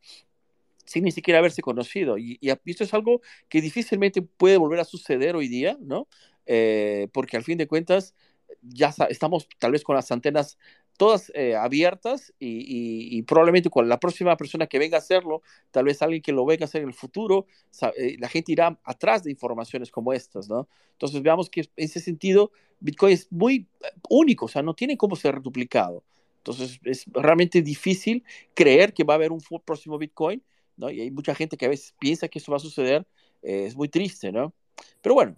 sin 0.85 1.05
ni 1.05 1.11
siquiera 1.11 1.41
haberse 1.41 1.63
conocido. 1.63 2.17
Y, 2.19 2.39
y, 2.41 2.51
esto 2.51 2.85
es 2.85 2.95
algo 2.95 3.21
que 3.49 3.61
difícilmente 3.61 4.23
puede 4.23 4.57
volver 4.57 4.81
a 4.81 4.85
suceder 4.85 5.37
hoy 5.37 5.49
día, 5.49 5.77
¿no? 5.81 6.09
Eh, 6.47 7.09
porque 7.13 7.37
al 7.37 7.43
fin 7.43 7.59
de 7.59 7.67
cuentas 7.67 8.15
ya 8.63 8.95
estamos 9.09 9.49
tal 9.59 9.73
vez 9.73 9.83
con 9.83 9.97
las 9.97 10.11
antenas 10.13 10.59
todas 10.97 11.31
eh, 11.35 11.55
abiertas 11.55 12.33
y, 12.39 12.49
y, 12.49 13.19
y, 13.19 13.23
probablemente 13.23 13.71
con 13.71 13.89
la 13.89 14.01
próxima 14.01 14.37
persona 14.37 14.67
que 14.67 14.79
venga 14.79 14.97
a 14.97 15.01
hacerlo, 15.01 15.43
tal 15.71 15.85
vez 15.85 16.03
alguien 16.03 16.23
que 16.23 16.33
lo 16.33 16.45
venga 16.45 16.65
a 16.65 16.67
hacer 16.67 16.83
en 16.83 16.89
el 16.89 16.95
futuro, 16.95 17.47
sabe, 17.71 18.17
la 18.19 18.29
gente 18.29 18.53
irá 18.53 18.79
atrás 18.85 19.23
de 19.25 19.31
informaciones 19.31 19.91
como 19.91 20.13
estas, 20.13 20.49
¿no? 20.49 20.69
Entonces 20.93 21.23
veamos 21.23 21.51
que 21.51 21.61
en 21.61 21.69
ese 21.77 22.01
sentido 22.01 22.51
Bitcoin 22.81 23.13
es 23.13 23.31
muy 23.31 23.69
eh, 23.83 23.89
único, 24.09 24.47
o 24.47 24.49
sea, 24.49 24.63
no 24.63 24.75
tiene 24.75 24.97
cómo 24.97 25.17
ser 25.17 25.41
duplicado. 25.41 26.03
Entonces 26.39 26.79
es 26.85 27.05
realmente 27.13 27.61
difícil 27.61 28.25
creer 28.55 28.95
que 28.95 29.05
va 29.05 29.15
a 29.15 29.17
haber 29.17 29.33
un 29.33 29.41
próximo 29.65 29.99
Bitcoin, 29.99 30.43
¿no? 30.77 30.91
Y 30.91 31.01
hay 31.01 31.11
mucha 31.11 31.35
gente 31.35 31.57
que 31.57 31.67
a 31.67 31.71
veces 31.71 31.95
piensa 31.99 32.29
que 32.29 32.39
eso 32.39 32.53
va 32.53 32.57
a 32.57 32.61
suceder, 32.61 33.07
eh, 33.43 33.65
es 33.67 33.77
muy 33.77 33.89
triste, 33.89 34.31
¿no? 34.31 34.55
Pero 35.03 35.15
bueno, 35.15 35.37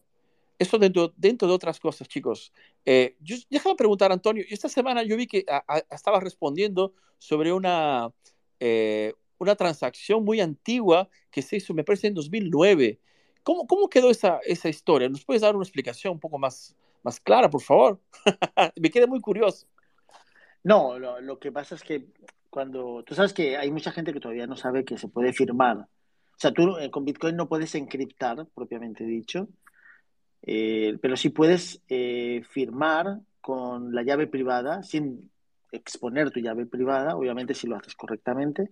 eso 0.58 0.78
dentro, 0.78 1.12
dentro 1.16 1.46
de 1.46 1.54
otras 1.54 1.78
cosas, 1.78 2.08
chicos. 2.08 2.52
Eh, 2.84 3.16
yo, 3.20 3.36
déjame 3.48 3.76
preguntar, 3.76 4.10
Antonio, 4.10 4.44
esta 4.48 4.68
semana 4.68 5.02
yo 5.02 5.16
vi 5.16 5.26
que 5.26 5.44
a, 5.48 5.62
a, 5.68 5.78
estabas 5.94 6.22
respondiendo 6.22 6.94
sobre 7.18 7.52
una, 7.52 8.12
eh, 8.60 9.14
una 9.38 9.54
transacción 9.54 10.24
muy 10.24 10.40
antigua 10.40 11.08
que 11.30 11.42
se 11.42 11.56
hizo, 11.56 11.74
me 11.74 11.84
parece, 11.84 12.08
en 12.08 12.14
2009. 12.14 12.98
¿Cómo, 13.42 13.66
cómo 13.66 13.88
quedó 13.88 14.10
esa, 14.10 14.40
esa 14.44 14.68
historia? 14.68 15.08
¿Nos 15.08 15.24
puedes 15.24 15.42
dar 15.42 15.54
una 15.54 15.64
explicación 15.64 16.14
un 16.14 16.20
poco 16.20 16.38
más, 16.38 16.76
más 17.02 17.20
clara, 17.20 17.48
por 17.48 17.62
favor? 17.62 18.00
me 18.80 18.90
quedé 18.90 19.06
muy 19.06 19.20
curioso. 19.20 19.66
No, 20.64 20.98
lo, 20.98 21.20
lo, 21.20 21.38
que 21.38 21.52
pasa 21.52 21.76
es 21.76 21.82
que 21.82 22.06
cuando 22.50 23.04
tú 23.04 23.14
sabes 23.14 23.32
que 23.32 23.56
hay 23.56 23.70
mucha 23.70 23.92
gente 23.92 24.12
que 24.12 24.20
todavía 24.20 24.46
no 24.46 24.56
sabe 24.56 24.84
que 24.84 24.98
se 24.98 25.08
puede 25.08 25.32
firmar. 25.32 25.78
O 25.78 26.40
sea, 26.40 26.52
tú 26.52 26.76
eh, 26.78 26.90
con 26.90 27.04
Bitcoin 27.04 27.36
no 27.36 27.48
puedes 27.48 27.74
encriptar, 27.74 28.46
propiamente 28.54 29.04
dicho, 29.04 29.48
eh, 30.42 30.98
pero 31.00 31.16
sí 31.16 31.30
puedes 31.30 31.82
eh, 31.88 32.42
firmar 32.48 33.20
con 33.40 33.94
la 33.94 34.02
llave 34.02 34.26
privada 34.26 34.82
sin 34.82 35.30
exponer 35.72 36.30
tu 36.30 36.40
llave 36.40 36.66
privada, 36.66 37.16
obviamente 37.16 37.54
si 37.54 37.66
lo 37.66 37.76
haces 37.76 37.94
correctamente. 37.94 38.70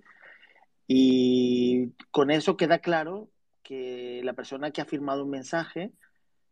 Y 0.86 1.92
con 2.10 2.30
eso 2.30 2.56
queda 2.56 2.78
claro 2.78 3.28
que 3.62 4.20
la 4.22 4.34
persona 4.34 4.70
que 4.70 4.80
ha 4.80 4.84
firmado 4.84 5.24
un 5.24 5.30
mensaje 5.30 5.92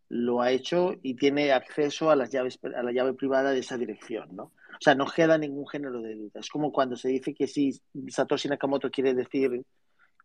lo 0.08 0.42
ha 0.42 0.50
hecho 0.50 0.94
y 1.02 1.14
tiene 1.14 1.52
acceso 1.52 2.10
a 2.10 2.16
las 2.16 2.30
llaves 2.30 2.58
a 2.62 2.82
la 2.82 2.92
llave 2.92 3.14
privada 3.14 3.52
de 3.52 3.60
esa 3.60 3.78
dirección, 3.78 4.34
¿no? 4.34 4.44
O 4.44 4.80
sea, 4.80 4.94
no 4.94 5.06
queda 5.06 5.38
ningún 5.38 5.66
género 5.66 6.02
de 6.02 6.14
duda. 6.14 6.40
Es 6.40 6.48
como 6.48 6.72
cuando 6.72 6.96
se 6.96 7.08
dice 7.08 7.32
que 7.32 7.46
si 7.46 7.72
Satoshi 8.08 8.48
Nakamoto 8.48 8.90
quiere 8.90 9.14
decir 9.14 9.64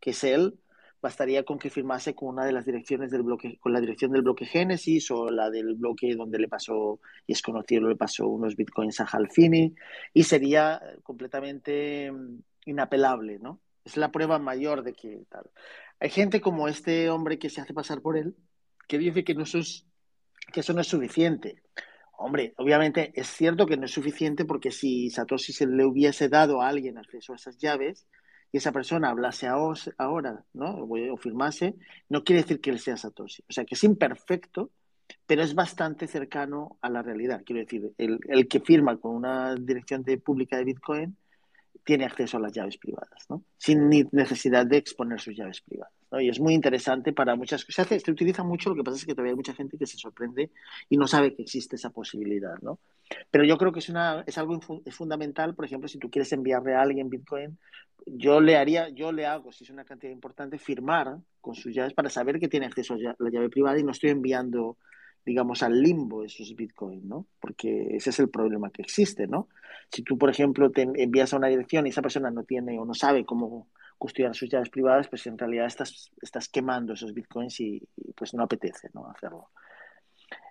que 0.02 0.10
es 0.10 0.24
él, 0.24 0.60
bastaría 1.02 1.44
con 1.44 1.58
que 1.58 1.70
firmase 1.70 2.14
con 2.14 2.30
una 2.30 2.46
de 2.46 2.52
las 2.52 2.66
direcciones 2.66 3.12
del 3.12 3.24
bloque, 3.24 3.58
con 3.60 3.74
la 3.74 3.80
dirección 3.80 4.12
del 4.12 4.22
bloque 4.22 4.46
Génesis 4.46 5.10
o 5.12 5.30
la 5.30 5.50
del 5.50 5.76
bloque 5.76 6.16
donde 6.16 6.40
le 6.40 6.48
pasó, 6.48 7.00
y 7.26 7.34
es 7.34 7.42
conocido, 7.42 7.88
le 7.88 7.96
pasó 7.96 8.28
unos 8.28 8.56
bitcoins 8.56 9.00
a 9.00 9.06
Halfini, 9.06 9.74
y 10.14 10.24
sería 10.24 10.82
completamente 11.04 12.12
inapelable, 12.66 13.40
¿no? 13.40 13.60
Es 13.86 13.98
la 13.98 14.12
prueba 14.12 14.40
mayor 14.40 14.84
de 14.84 14.94
que 14.94 15.24
tal. 15.30 15.50
Hay 16.00 16.10
gente 16.10 16.42
como 16.42 16.68
este 16.68 17.10
hombre 17.10 17.40
que 17.40 17.50
se 17.50 17.62
hace 17.62 17.74
pasar 17.74 18.02
por 18.02 18.18
él, 18.18 18.36
que 18.88 18.98
dice 18.98 19.24
que, 19.24 19.36
no 19.36 19.44
es, 19.44 19.86
que 20.52 20.60
eso 20.60 20.74
no 20.74 20.82
es 20.82 20.88
suficiente. 20.88 21.62
Hombre, 22.18 22.54
obviamente 22.58 23.14
es 23.16 23.28
cierto 23.28 23.66
que 23.66 23.78
no 23.78 23.86
es 23.86 23.92
suficiente 23.92 24.44
porque 24.44 24.72
si 24.72 25.10
Satoshi 25.10 25.54
se 25.54 25.66
le 25.66 25.86
hubiese 25.86 26.28
dado 26.28 26.62
a 26.62 26.68
alguien 26.68 26.98
acceso 26.98 27.32
a 27.32 27.38
esas 27.38 27.58
llaves, 27.58 28.08
y 28.52 28.58
esa 28.58 28.72
persona 28.72 29.10
hablase 29.10 29.48
ahora, 29.48 30.44
¿no? 30.54 30.88
O 30.88 31.18
firmase, 31.18 31.76
no 32.10 32.24
quiere 32.24 32.42
decir 32.42 32.60
que 32.60 32.72
él 32.72 32.80
sea 32.80 32.98
Satoshi. 32.98 33.44
O 33.48 33.54
sea, 33.54 33.66
que 33.66 33.76
es 33.76 33.84
imperfecto, 33.84 34.72
pero 35.26 35.44
es 35.44 35.54
bastante 35.54 36.08
cercano 36.08 36.78
a 36.82 36.90
la 36.90 37.02
realidad. 37.02 37.44
Quiero 37.46 37.62
decir, 37.62 37.92
el, 37.98 38.20
el 38.28 38.48
que 38.48 38.60
firma 38.60 38.98
con 38.98 39.16
una 39.16 39.56
dirección 39.56 40.04
de 40.04 40.18
pública 40.18 40.58
de 40.58 40.66
Bitcoin 40.66 41.18
tiene 41.84 42.06
acceso 42.06 42.38
a 42.38 42.40
las 42.40 42.54
llaves 42.54 42.78
privadas, 42.78 43.26
¿no? 43.30 43.44
Sin 43.58 43.90
necesidad 44.12 44.66
de 44.66 44.78
exponer 44.78 45.20
sus 45.20 45.36
llaves 45.36 45.62
privadas. 45.62 45.94
Y 46.20 46.30
es 46.30 46.40
muy 46.40 46.54
interesante 46.54 47.14
para 47.14 47.36
muchas 47.36 47.64
cosas. 47.66 47.88
Se, 47.88 48.00
se 48.00 48.12
utiliza 48.12 48.44
mucho, 48.44 48.70
lo 48.70 48.76
que 48.76 48.84
pasa 48.84 48.98
es 48.98 49.06
que 49.06 49.14
todavía 49.14 49.32
hay 49.32 49.38
mucha 49.38 49.54
gente 49.54 49.78
que 49.78 49.86
se 49.86 49.98
sorprende 49.98 50.50
y 50.90 50.98
no 50.98 51.08
sabe 51.08 51.36
que 51.36 51.44
existe 51.44 51.76
esa 51.76 51.92
posibilidad, 51.92 52.58
¿no? 52.62 52.80
Pero 53.32 53.44
yo 53.44 53.58
creo 53.58 53.72
que 53.72 53.80
es, 53.80 53.90
una, 53.90 54.24
es 54.26 54.38
algo 54.38 54.60
fundamental, 54.92 55.56
por 55.56 55.66
ejemplo, 55.66 55.88
si 55.88 56.00
tú 56.00 56.10
quieres 56.10 56.32
enviarle 56.32 56.76
a 56.76 56.82
alguien 56.82 57.10
Bitcoin, 57.10 57.58
yo 58.06 58.40
le 58.40 58.58
haría, 58.58 58.90
yo 58.90 59.12
le 59.12 59.26
hago, 59.26 59.52
si 59.52 59.64
es 59.64 59.70
una 59.70 59.86
cantidad 59.86 60.12
importante, 60.12 60.58
firmar 60.58 61.18
con 61.42 61.56
sus 61.56 61.74
llaves 61.74 61.94
para 61.94 62.10
saber 62.10 62.40
que 62.40 62.48
tiene 62.48 62.66
acceso 62.66 62.96
a 62.96 63.16
la 63.18 63.30
llave 63.30 63.50
privada 63.50 63.80
y 63.80 63.84
no 63.84 63.92
estoy 63.92 64.10
enviando 64.10 64.78
digamos, 65.26 65.64
al 65.64 65.82
limbo 65.82 66.24
esos 66.24 66.56
bitcoins, 66.56 67.04
¿no? 67.04 67.28
Porque 67.40 67.96
ese 67.96 68.10
es 68.10 68.20
el 68.20 68.30
problema 68.30 68.72
que 68.72 68.82
existe, 68.82 69.28
¿no? 69.28 69.48
Si 69.92 70.04
tú, 70.04 70.18
por 70.18 70.30
ejemplo, 70.30 70.72
te 70.72 70.84
envías 70.84 71.34
a 71.34 71.38
una 71.38 71.48
dirección 71.48 71.86
y 71.86 71.90
esa 71.90 72.02
persona 72.02 72.32
no 72.32 72.44
tiene 72.44 72.80
o 72.80 72.86
no 72.86 72.94
sabe 72.94 73.26
cómo 73.26 73.68
custodiar 73.98 74.34
sus 74.34 74.50
llaves 74.50 74.70
privadas, 74.70 75.08
pues 75.08 75.28
en 75.28 75.38
realidad 75.38 75.68
estás, 75.68 76.12
estás 76.22 76.48
quemando 76.48 76.94
esos 76.94 77.14
bitcoins 77.14 77.60
y, 77.60 77.88
pues 78.16 78.34
no 78.34 78.44
apetece, 78.44 78.90
¿no? 78.94 79.08
Hacerlo. 79.08 79.50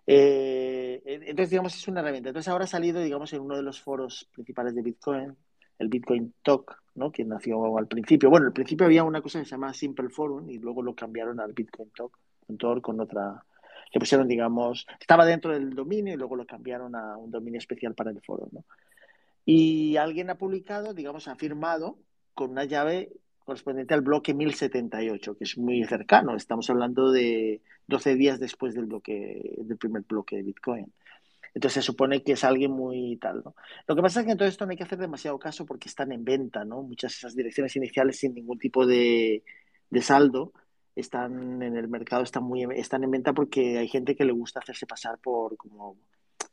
Eh, 0.06 1.02
entonces, 1.04 1.50
digamos, 1.50 1.74
es 1.74 1.88
una 1.88 2.00
herramienta. 2.00 2.28
Entonces, 2.30 2.48
ahora 2.48 2.64
ha 2.64 2.68
salido, 2.68 3.00
digamos, 3.00 3.32
en 3.32 3.40
uno 3.40 3.56
de 3.56 3.62
los 3.62 3.80
foros 3.80 4.28
principales 4.32 4.74
de 4.74 4.82
Bitcoin, 4.82 5.36
el 5.78 5.88
Bitcoin 5.88 6.34
Talk, 6.42 6.82
¿no? 6.94 7.10
Que 7.10 7.24
nació 7.24 7.76
al 7.78 7.86
principio. 7.86 8.30
Bueno, 8.30 8.46
al 8.46 8.52
principio 8.52 8.86
había 8.86 9.04
una 9.04 9.22
cosa 9.22 9.38
que 9.38 9.44
se 9.44 9.52
llama 9.52 9.72
Simple 9.72 10.08
Forum 10.08 10.48
y 10.50 10.58
luego 10.58 10.82
lo 10.82 10.94
cambiaron 10.94 11.40
al 11.40 11.52
Bitcoin 11.52 11.90
Talk, 11.90 12.18
con 12.82 13.00
otra, 13.00 13.44
le 13.92 14.00
pusieron, 14.00 14.28
digamos, 14.28 14.86
estaba 15.00 15.24
dentro 15.24 15.52
del 15.52 15.74
dominio 15.74 16.14
y 16.14 16.16
luego 16.16 16.36
lo 16.36 16.46
cambiaron 16.46 16.94
a 16.94 17.16
un 17.16 17.30
dominio 17.30 17.58
especial 17.58 17.94
para 17.94 18.10
el 18.10 18.20
foro, 18.20 18.48
¿no? 18.52 18.64
Y 19.44 19.96
alguien 19.96 20.28
ha 20.28 20.36
publicado, 20.36 20.92
digamos, 20.92 21.26
ha 21.26 21.36
firmado 21.36 21.98
con 22.34 22.50
una 22.50 22.64
llave 22.64 23.10
correspondiente 23.38 23.94
al 23.94 24.02
bloque 24.02 24.34
1078, 24.34 25.36
que 25.38 25.44
es 25.44 25.56
muy 25.56 25.82
cercano. 25.84 26.36
Estamos 26.36 26.68
hablando 26.68 27.10
de 27.10 27.62
12 27.86 28.14
días 28.14 28.38
después 28.38 28.74
del 28.74 28.84
bloque, 28.84 29.54
del 29.56 29.78
primer 29.78 30.02
bloque 30.02 30.36
de 30.36 30.42
Bitcoin. 30.42 30.92
Entonces 31.54 31.82
se 31.82 31.86
supone 31.86 32.22
que 32.22 32.32
es 32.32 32.44
alguien 32.44 32.72
muy 32.72 33.16
tal, 33.16 33.42
¿no? 33.42 33.54
Lo 33.86 33.96
que 33.96 34.02
pasa 34.02 34.20
es 34.20 34.26
que 34.26 34.32
en 34.32 34.38
todo 34.38 34.48
esto 34.48 34.66
no 34.66 34.72
hay 34.72 34.76
que 34.76 34.82
hacer 34.82 34.98
demasiado 34.98 35.38
caso 35.38 35.64
porque 35.64 35.88
están 35.88 36.12
en 36.12 36.24
venta, 36.24 36.64
¿no? 36.66 36.82
Muchas 36.82 37.12
de 37.12 37.16
esas 37.16 37.34
direcciones 37.34 37.74
iniciales 37.74 38.18
sin 38.18 38.34
ningún 38.34 38.58
tipo 38.58 38.86
de, 38.86 39.42
de 39.88 40.02
saldo 40.02 40.52
están 41.00 41.62
en 41.62 41.76
el 41.76 41.88
mercado, 41.88 42.22
están 42.22 42.44
muy 42.44 42.64
están 42.74 43.04
en 43.04 43.10
venta 43.10 43.32
porque 43.32 43.78
hay 43.78 43.88
gente 43.88 44.16
que 44.16 44.24
le 44.24 44.32
gusta 44.32 44.60
hacerse 44.60 44.86
pasar 44.86 45.18
por 45.18 45.56
como 45.56 45.96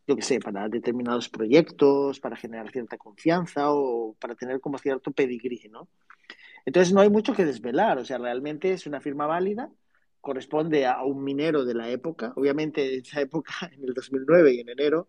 yo 0.07 0.15
qué 0.15 0.21
sé, 0.21 0.39
para 0.39 0.69
determinados 0.69 1.29
proyectos, 1.29 2.19
para 2.19 2.35
generar 2.35 2.71
cierta 2.71 2.97
confianza 2.97 3.71
o 3.71 4.15
para 4.19 4.35
tener 4.35 4.59
como 4.59 4.77
cierto 4.77 5.11
pedigrí, 5.11 5.67
¿no? 5.71 5.87
Entonces 6.65 6.93
no 6.93 7.01
hay 7.01 7.09
mucho 7.09 7.33
que 7.33 7.45
desvelar, 7.45 7.97
o 7.97 8.05
sea, 8.05 8.17
realmente 8.17 8.71
es 8.71 8.85
una 8.87 9.01
firma 9.01 9.27
válida, 9.27 9.71
corresponde 10.21 10.85
a 10.85 11.03
un 11.03 11.23
minero 11.23 11.65
de 11.65 11.75
la 11.75 11.89
época, 11.89 12.33
obviamente 12.35 12.95
en 12.95 13.01
esa 13.01 13.21
época, 13.21 13.53
en 13.73 13.83
el 13.83 13.93
2009 13.93 14.53
y 14.53 14.59
en 14.59 14.69
enero, 14.69 15.07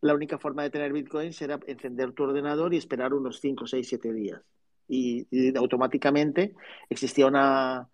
la 0.00 0.14
única 0.14 0.38
forma 0.38 0.62
de 0.62 0.70
tener 0.70 0.92
bitcoins 0.92 1.40
era 1.42 1.58
encender 1.66 2.12
tu 2.12 2.24
ordenador 2.24 2.74
y 2.74 2.76
esperar 2.76 3.14
unos 3.14 3.40
5, 3.40 3.66
6, 3.66 3.88
7 3.88 4.12
días. 4.12 4.42
y 4.88 5.26
automáticamente 5.56 6.54
existía 6.88 7.26
una, 7.26 7.88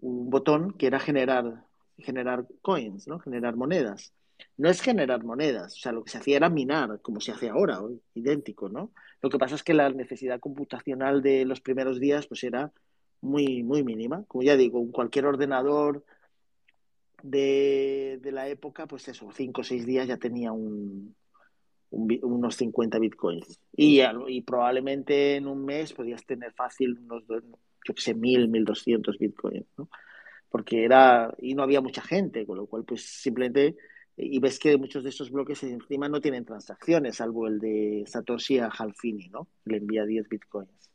un 0.00 0.30
botón 0.30 0.72
que 0.72 0.86
era 0.86 0.98
generar, 0.98 1.64
generar 1.98 2.46
coins, 2.62 3.06
¿no? 3.08 3.18
generar 3.18 3.56
monedas. 3.56 4.12
No 4.56 4.70
es 4.70 4.80
generar 4.80 5.22
monedas, 5.22 5.74
o 5.74 5.78
sea, 5.78 5.92
lo 5.92 6.02
que 6.02 6.10
se 6.10 6.18
hacía 6.18 6.36
era 6.36 6.48
minar, 6.48 7.00
como 7.02 7.20
se 7.20 7.32
hace 7.32 7.50
ahora, 7.50 7.82
hoy, 7.82 8.00
idéntico, 8.14 8.70
¿no? 8.70 8.90
Lo 9.20 9.28
que 9.28 9.38
pasa 9.38 9.54
es 9.54 9.62
que 9.62 9.74
la 9.74 9.90
necesidad 9.90 10.40
computacional 10.40 11.20
de 11.20 11.44
los 11.44 11.60
primeros 11.60 12.00
días 12.00 12.26
pues 12.26 12.42
era 12.44 12.72
muy, 13.20 13.62
muy 13.62 13.84
mínima. 13.84 14.24
Como 14.28 14.42
ya 14.42 14.56
digo, 14.56 14.90
cualquier 14.92 15.26
ordenador 15.26 16.04
de, 17.22 18.18
de 18.22 18.32
la 18.32 18.48
época, 18.48 18.86
pues 18.86 19.08
eso, 19.08 19.30
cinco 19.30 19.60
o 19.60 19.64
seis 19.64 19.84
días 19.84 20.08
ya 20.08 20.16
tenía 20.16 20.52
un, 20.52 21.14
unos 21.90 22.56
50 22.56 22.98
bitcoins. 22.98 23.60
Y, 23.76 24.00
probablemente 24.42 25.36
en 25.36 25.46
un 25.46 25.64
mes 25.64 25.92
podías 25.92 26.24
tener 26.24 26.52
fácil 26.52 26.98
unos, 26.98 27.24
yo 27.86 27.94
que 27.94 28.02
sé, 28.02 28.14
mil, 28.14 28.48
mil 28.48 28.64
doscientos 28.64 29.18
bitcoins, 29.18 29.66
¿no? 29.76 29.88
Porque 30.48 30.84
era, 30.84 31.32
y 31.38 31.54
no 31.54 31.62
había 31.62 31.80
mucha 31.80 32.02
gente, 32.02 32.44
con 32.46 32.56
lo 32.56 32.66
cual 32.66 32.84
pues 32.84 33.02
simplemente, 33.02 33.76
y 34.16 34.38
ves 34.40 34.58
que 34.58 34.76
muchos 34.76 35.04
de 35.04 35.10
esos 35.10 35.30
bloques 35.30 35.62
encima 35.62 36.08
no 36.08 36.20
tienen 36.20 36.44
transacciones, 36.44 37.16
salvo 37.16 37.46
el 37.46 37.58
de 37.60 38.04
Satoshi 38.06 38.58
a 38.58 38.66
Halfini, 38.66 39.28
¿no? 39.28 39.48
Le 39.64 39.78
envía 39.78 40.04
10 40.04 40.28
bitcoins. 40.28 40.90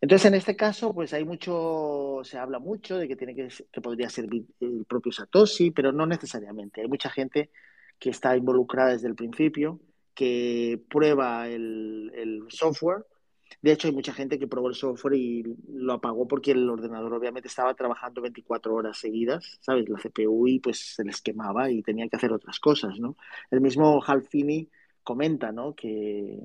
Entonces, 0.00 0.26
en 0.26 0.34
este 0.34 0.56
caso, 0.56 0.94
pues 0.94 1.12
hay 1.12 1.24
mucho, 1.24 2.20
se 2.24 2.38
habla 2.38 2.58
mucho 2.58 2.96
de 2.96 3.08
que 3.08 3.16
tiene 3.16 3.34
que, 3.34 3.48
que 3.70 3.80
podría 3.80 4.08
ser 4.08 4.28
el 4.60 4.84
propio 4.86 5.12
Satoshi, 5.12 5.70
pero 5.70 5.92
no 5.92 6.06
necesariamente. 6.06 6.80
Hay 6.80 6.88
mucha 6.88 7.10
gente 7.10 7.50
que 7.98 8.10
está 8.10 8.36
involucrada 8.36 8.92
desde 8.92 9.08
el 9.08 9.14
principio, 9.14 9.80
que 10.14 10.80
prueba 10.88 11.48
el, 11.48 12.12
el 12.14 12.44
software 12.48 13.04
de 13.62 13.70
hecho, 13.70 13.86
hay 13.86 13.94
mucha 13.94 14.12
gente 14.12 14.40
que 14.40 14.48
probó 14.48 14.68
el 14.68 14.74
software 14.74 15.14
y 15.14 15.44
lo 15.68 15.92
apagó 15.92 16.26
porque 16.26 16.50
el 16.50 16.68
ordenador 16.68 17.14
obviamente 17.14 17.46
estaba 17.46 17.74
trabajando 17.74 18.20
24 18.20 18.74
horas 18.74 18.98
seguidas, 18.98 19.58
¿sabes? 19.60 19.88
La 19.88 19.98
CPU 20.00 20.48
y 20.48 20.58
pues 20.58 20.94
se 20.96 21.04
les 21.04 21.22
quemaba 21.22 21.70
y 21.70 21.80
tenía 21.80 22.08
que 22.08 22.16
hacer 22.16 22.32
otras 22.32 22.58
cosas, 22.58 22.98
¿no? 22.98 23.16
El 23.52 23.60
mismo 23.60 24.02
Halfini 24.04 24.68
comenta, 25.04 25.52
¿no? 25.52 25.76
Que, 25.76 26.40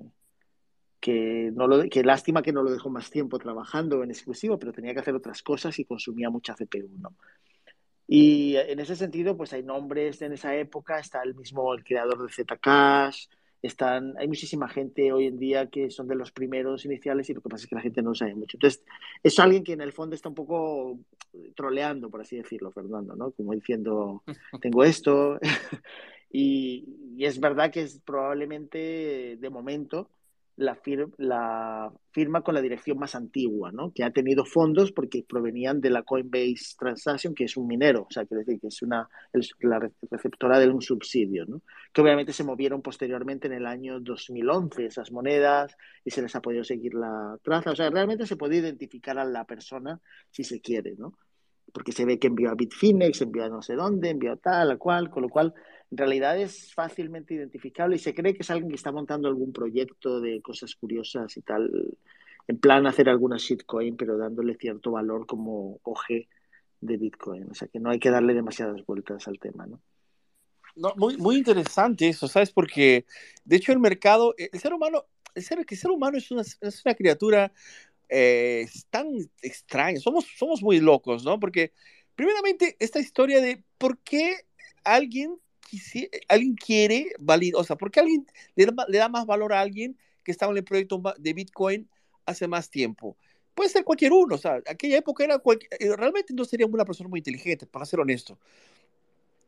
que, 0.99 1.51
no 1.55 1.65
lo, 1.65 1.89
que 1.89 2.03
lástima 2.03 2.43
que 2.43 2.53
no 2.53 2.61
lo 2.61 2.69
dejó 2.71 2.91
más 2.91 3.09
tiempo 3.09 3.39
trabajando 3.39 4.03
en 4.03 4.11
exclusivo, 4.11 4.59
pero 4.59 4.71
tenía 4.71 4.93
que 4.93 4.99
hacer 4.99 5.15
otras 5.15 5.41
cosas 5.41 5.79
y 5.79 5.85
consumía 5.85 6.29
mucha 6.29 6.53
CPU, 6.53 6.99
¿no? 6.99 7.15
Y 8.05 8.55
en 8.57 8.79
ese 8.79 8.95
sentido, 8.95 9.35
pues 9.35 9.53
hay 9.53 9.63
nombres 9.63 10.21
en 10.21 10.33
esa 10.33 10.55
época, 10.55 10.99
está 10.99 11.23
el 11.23 11.33
mismo, 11.33 11.75
creador 11.83 12.25
de 12.25 12.31
Zcash, 12.31 13.25
están, 13.61 14.13
hay 14.17 14.27
muchísima 14.27 14.67
gente 14.67 15.11
hoy 15.11 15.27
en 15.27 15.37
día 15.37 15.67
que 15.67 15.89
son 15.89 16.07
de 16.07 16.15
los 16.15 16.31
primeros 16.31 16.85
iniciales 16.85 17.29
y 17.29 17.33
lo 17.33 17.41
que 17.41 17.49
pasa 17.49 17.63
es 17.63 17.69
que 17.69 17.75
la 17.75 17.81
gente 17.81 18.01
no 18.01 18.13
sabe 18.13 18.35
mucho. 18.35 18.57
Entonces, 18.57 18.83
es 19.23 19.39
alguien 19.39 19.63
que 19.63 19.73
en 19.73 19.81
el 19.81 19.93
fondo 19.93 20.15
está 20.15 20.29
un 20.29 20.35
poco 20.35 20.99
troleando, 21.55 22.09
por 22.09 22.21
así 22.21 22.37
decirlo, 22.37 22.71
Fernando, 22.71 23.15
¿no? 23.15 23.31
Como 23.31 23.53
diciendo, 23.53 24.23
tengo 24.61 24.83
esto. 24.83 25.39
y, 26.31 26.85
y, 27.15 27.25
es 27.25 27.39
verdad 27.39 27.71
que 27.71 27.81
es 27.81 27.99
probablemente, 27.99 29.37
de 29.39 29.49
momento, 29.49 30.09
la, 30.57 30.77
la 31.17 31.93
firma 32.11 32.41
con 32.41 32.55
la 32.55 32.61
dirección 32.61 32.97
más 32.97 33.15
antigua, 33.15 33.71
¿no? 33.71 33.93
que 33.93 34.03
ha 34.03 34.11
tenido 34.11 34.43
fondos 34.43 34.91
porque 34.91 35.23
provenían 35.27 35.79
de 35.79 35.91
la 35.91 36.03
Coinbase 36.03 36.75
Transaction, 36.77 37.35
que 37.35 37.45
es 37.45 37.55
un 37.57 37.67
minero, 37.67 38.07
o 38.09 38.11
sea, 38.11 38.25
quiere 38.25 38.43
decir 38.43 38.59
que 38.59 38.67
es 38.67 38.81
una, 38.81 39.07
la 39.59 39.79
receptora 40.09 40.59
de 40.59 40.67
un 40.67 40.81
subsidio, 40.81 41.45
¿no? 41.45 41.61
que 41.93 42.01
obviamente 42.01 42.33
se 42.33 42.43
movieron 42.43 42.81
posteriormente 42.81 43.47
en 43.47 43.53
el 43.53 43.67
año 43.67 43.99
2011 43.99 44.85
esas 44.85 45.11
monedas 45.11 45.77
y 46.03 46.09
se 46.09 46.23
les 46.23 46.35
ha 46.35 46.41
podido 46.41 46.63
seguir 46.63 46.95
la 46.95 47.37
traza, 47.43 47.71
o 47.71 47.75
sea, 47.75 47.89
realmente 47.91 48.25
se 48.25 48.35
puede 48.35 48.57
identificar 48.57 49.19
a 49.19 49.25
la 49.25 49.45
persona 49.45 50.01
si 50.31 50.43
se 50.43 50.59
quiere, 50.59 50.95
¿no? 50.97 51.13
porque 51.71 51.91
se 51.91 52.05
ve 52.05 52.17
que 52.17 52.27
envió 52.27 52.49
a 52.49 52.55
Bitfinex, 52.55 53.21
envió 53.21 53.43
a 53.43 53.49
no 53.49 53.61
sé 53.61 53.75
dónde, 53.75 54.09
envió 54.09 54.31
a 54.31 54.37
tal, 54.37 54.71
a 54.71 54.77
cual, 54.77 55.09
con 55.11 55.21
lo 55.21 55.29
cual 55.29 55.53
en 55.89 55.97
realidad 55.97 56.39
es 56.39 56.73
fácilmente 56.73 57.33
identificable 57.33 57.95
y 57.95 57.99
se 57.99 58.13
cree 58.13 58.33
que 58.33 58.41
es 58.41 58.49
alguien 58.49 58.69
que 58.69 58.75
está 58.75 58.91
montando 58.91 59.27
algún 59.27 59.53
proyecto 59.53 60.19
de 60.19 60.41
cosas 60.41 60.75
curiosas 60.75 61.37
y 61.37 61.41
tal, 61.41 61.97
en 62.47 62.57
plan 62.57 62.87
hacer 62.87 63.09
alguna 63.09 63.37
shitcoin, 63.37 63.95
pero 63.95 64.17
dándole 64.17 64.55
cierto 64.55 64.91
valor 64.91 65.25
como 65.25 65.79
OG 65.83 66.27
de 66.81 66.97
Bitcoin. 66.97 67.49
O 67.49 67.53
sea 67.53 67.67
que 67.67 67.79
no 67.79 67.89
hay 67.89 67.99
que 67.99 68.09
darle 68.09 68.33
demasiadas 68.33 68.85
vueltas 68.85 69.27
al 69.27 69.39
tema, 69.39 69.65
¿no? 69.65 69.81
No, 70.75 70.93
muy, 70.95 71.17
muy 71.17 71.37
interesante 71.37 72.07
eso, 72.07 72.27
¿sabes? 72.27 72.51
Porque 72.51 73.05
de 73.45 73.55
hecho 73.55 73.71
el 73.71 73.79
mercado, 73.79 74.35
el 74.37 74.59
ser 74.59 74.73
humano, 74.73 75.05
el 75.33 75.43
ser, 75.43 75.65
el 75.67 75.77
ser 75.77 75.89
humano 75.89 76.17
es 76.17 76.29
una, 76.29 76.41
es 76.41 76.85
una 76.85 76.93
criatura 76.93 77.51
eh, 78.09 78.67
tan 78.89 79.07
extraña, 79.41 79.99
somos, 79.99 80.25
somos 80.37 80.61
muy 80.61 80.79
locos, 80.79 81.23
¿no? 81.23 81.39
Porque 81.39 81.73
primeramente 82.15 82.75
esta 82.79 82.99
historia 82.99 83.41
de 83.41 83.63
por 83.77 83.97
qué 83.99 84.35
alguien 84.83 85.39
alguien 86.27 86.55
quiere 86.55 87.11
validar, 87.19 87.61
o 87.61 87.63
sea, 87.63 87.75
¿por 87.75 87.91
qué 87.91 87.99
alguien 87.99 88.25
le 88.55 88.97
da, 88.97 89.09
más 89.09 89.25
valor 89.25 89.53
a 89.53 89.61
alguien 89.61 89.97
que 90.23 90.31
estaba 90.31 90.51
en 90.51 90.57
el 90.57 90.63
proyecto 90.63 91.01
de 91.17 91.33
Bitcoin 91.33 91.89
hace 92.25 92.47
más 92.47 92.69
tiempo? 92.69 93.17
Puede 93.53 93.69
ser 93.69 93.83
cualquier 93.83 94.13
uno, 94.13 94.35
o 94.35 94.37
sea, 94.37 94.61
aquella 94.67 94.97
época 94.97 95.23
era 95.23 95.41
eh, 95.79 95.95
realmente 95.95 96.33
no 96.33 96.45
sería 96.45 96.67
una 96.67 96.85
persona 96.85 97.09
muy 97.09 97.19
inteligente, 97.19 97.65
para 97.65 97.85
ser 97.85 97.99
honesto. 97.99 98.39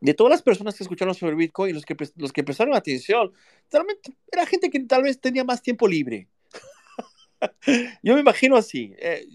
De 0.02 0.14
todas 0.14 0.32
las 0.32 0.42
personas 0.42 0.76
que 0.76 0.84
escucharon 0.84 1.14
sobre 1.14 1.36
Bitcoin, 1.36 1.76
los 1.76 1.86
que, 1.86 1.96
los 2.16 2.32
que 2.32 2.44
prestaron 2.44 2.74
atención, 2.74 3.32
realmente 3.72 4.14
era 4.32 4.46
gente 4.46 4.70
que 4.70 4.80
tal 4.82 5.04
vez 5.04 5.20
tenía 5.20 5.44
más 5.44 5.62
tiempo 5.62 5.88
libre. 5.88 6.28
yo 8.04 8.16
me 8.16 8.22
imagino 8.22 8.56
así. 8.56 8.94
Eh, 8.98 9.28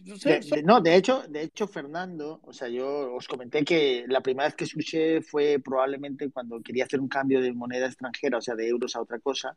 no, 0.64 0.80
de 0.80 0.96
hecho, 0.96 1.24
de 1.28 1.42
hecho, 1.42 1.66
Fernando, 1.66 2.40
o 2.42 2.52
sea, 2.52 2.68
yo 2.68 3.14
os 3.14 3.26
comenté 3.28 3.64
que 3.64 4.05
la 4.09 4.20
primera 4.20 4.48
vez 4.48 4.55
que 4.55 4.64
escuché 4.64 5.22
fue 5.22 5.59
probablemente 5.64 6.30
cuando 6.30 6.61
quería 6.61 6.84
hacer 6.84 7.00
un 7.00 7.09
cambio 7.09 7.40
de 7.40 7.52
moneda 7.52 7.86
extranjera, 7.86 8.38
o 8.38 8.42
sea, 8.42 8.55
de 8.55 8.68
euros 8.68 8.94
a 8.96 9.00
otra 9.00 9.18
cosa, 9.18 9.57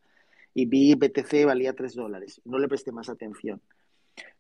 y 0.54 0.66
vi 0.66 0.96
BTC 0.96 1.46
valía 1.46 1.74
3 1.74 1.94
dólares. 1.96 2.42
No 2.46 2.58
le 2.58 2.68
presté 2.68 2.92
más 2.92 3.10
atención. 3.10 3.62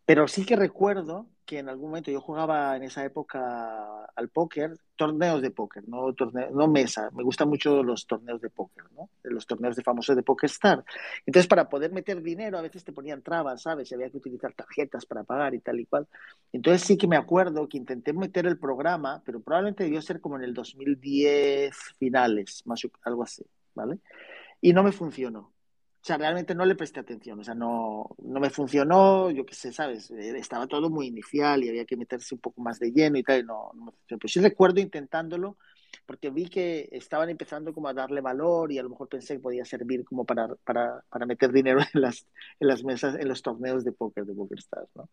Pero 0.07 0.25
sí 0.29 0.45
que 0.45 0.55
recuerdo 0.55 1.27
que 1.45 1.59
en 1.59 1.67
algún 1.67 1.89
momento 1.89 2.09
yo 2.11 2.21
jugaba 2.21 2.77
en 2.77 2.83
esa 2.83 3.03
época 3.03 4.05
al 4.05 4.29
póker, 4.29 4.77
torneos 4.95 5.41
de 5.41 5.51
póker, 5.51 5.83
no, 5.85 6.15
no 6.53 6.67
mesa. 6.69 7.09
Me 7.13 7.23
gustan 7.23 7.49
mucho 7.49 7.83
los 7.83 8.07
torneos 8.07 8.39
de 8.39 8.49
póker, 8.49 8.85
¿no? 8.95 9.09
Los 9.23 9.45
torneos 9.45 9.75
de 9.75 9.83
famosos 9.83 10.15
de 10.15 10.23
Star. 10.43 10.85
Entonces, 11.25 11.45
para 11.49 11.67
poder 11.67 11.91
meter 11.91 12.21
dinero, 12.21 12.57
a 12.57 12.61
veces 12.61 12.85
te 12.85 12.93
ponían 12.93 13.21
trabas, 13.21 13.63
¿sabes? 13.63 13.91
Había 13.91 14.09
que 14.09 14.15
utilizar 14.15 14.53
tarjetas 14.53 15.05
para 15.05 15.25
pagar 15.25 15.53
y 15.53 15.59
tal 15.59 15.77
y 15.81 15.85
cual. 15.85 16.07
Entonces, 16.53 16.83
sí 16.87 16.97
que 16.97 17.07
me 17.07 17.17
acuerdo 17.17 17.67
que 17.67 17.77
intenté 17.77 18.13
meter 18.13 18.45
el 18.45 18.57
programa, 18.57 19.21
pero 19.25 19.41
probablemente 19.41 19.83
debió 19.83 20.01
ser 20.01 20.21
como 20.21 20.37
en 20.37 20.43
el 20.43 20.53
2010 20.53 21.75
finales, 21.99 22.61
más 22.65 22.79
algo 23.03 23.23
así, 23.23 23.45
¿vale? 23.75 23.99
Y 24.61 24.71
no 24.71 24.83
me 24.83 24.93
funcionó. 24.93 25.51
Sea, 26.07 26.17
realmente 26.17 26.55
no 26.55 26.65
le 26.65 26.75
presté 26.75 27.01
atención, 27.01 27.37
o 27.41 27.43
sea, 27.43 27.53
no, 27.53 28.15
no 28.19 28.39
me 28.39 28.49
funcionó, 28.49 29.29
yo 29.29 29.45
qué 29.45 29.53
sé, 29.53 29.73
¿sabes? 29.73 30.09
Eh, 30.11 30.37
estaba 30.37 30.65
todo 30.65 30.89
muy 30.89 31.07
inicial 31.07 31.61
y 31.65 31.67
había 31.69 31.83
que 31.83 31.97
meterse 31.97 32.33
un 32.33 32.39
poco 32.39 32.61
más 32.61 32.79
de 32.79 32.91
lleno 32.93 33.17
y 33.17 33.23
tal, 33.23 33.41
y 33.41 33.43
no, 33.43 33.71
no 33.75 33.85
me 33.85 33.91
funcionó. 33.91 34.19
Pero 34.19 34.29
sí 34.29 34.39
recuerdo 34.39 34.79
intentándolo, 34.79 35.57
porque 36.05 36.29
vi 36.29 36.47
que 36.47 36.87
estaban 36.93 37.29
empezando 37.29 37.73
como 37.73 37.89
a 37.89 37.93
darle 37.93 38.21
valor 38.21 38.71
y 38.71 38.79
a 38.79 38.83
lo 38.83 38.89
mejor 38.89 39.09
pensé 39.09 39.33
que 39.35 39.41
podía 39.41 39.65
servir 39.65 40.05
como 40.05 40.23
para, 40.25 40.55
para, 40.63 41.03
para 41.09 41.25
meter 41.25 41.51
dinero 41.51 41.79
en 41.93 42.01
las, 42.01 42.25
en 42.61 42.67
las 42.69 42.85
mesas, 42.85 43.15
en 43.19 43.27
los 43.27 43.41
torneos 43.41 43.83
de 43.83 43.91
póker, 43.91 44.25
de 44.25 44.33
PokerStars, 44.33 44.89
¿no? 44.95 45.09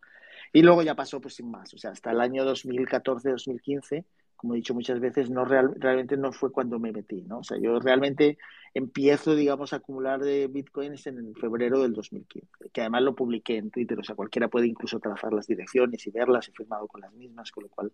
Y 0.55 0.63
luego 0.63 0.83
ya 0.83 0.95
pasó 0.95 1.21
pues 1.21 1.35
sin 1.35 1.51
más, 1.51 1.75
o 1.75 1.79
sea, 1.79 1.91
hasta 1.91 2.13
el 2.13 2.21
año 2.23 2.45
2014-2015 2.47 4.07
como 4.45 4.53
he 4.53 4.57
dicho 4.59 4.75
muchas 4.75 5.01
veces, 5.01 5.31
no 5.31 5.47
realmente 5.47 6.19
no 6.19 6.31
fue 6.31 6.53
cuando 6.53 6.79
me 6.79 6.93
metí, 6.93 7.23
¿no? 7.23 7.39
O 7.39 7.43
sea, 7.43 7.57
yo 7.59 7.81
realmente 7.81 8.37
empiezo, 8.75 9.35
digamos, 9.35 9.73
a 9.73 9.77
acumular 9.77 10.21
de 10.21 10.49
bitcoins 10.49 11.07
en 11.07 11.35
febrero 11.35 11.81
del 11.81 11.95
2015, 11.95 12.69
que 12.71 12.81
además 12.83 13.05
lo 13.05 13.15
publiqué 13.15 13.57
en 13.57 13.71
Twitter, 13.71 13.99
o 13.99 14.05
sea, 14.05 14.15
cualquiera 14.15 14.49
puede 14.49 14.67
incluso 14.67 15.01
trazar 15.01 15.33
las 15.33 15.47
direcciones 15.47 16.07
y 16.07 16.11
verlas, 16.11 16.47
he 16.51 16.53
firmado 16.53 16.87
con 16.89 17.01
las 17.01 17.15
mismas, 17.15 17.51
con 17.51 17.65
lo 17.65 17.71
cual 17.71 17.91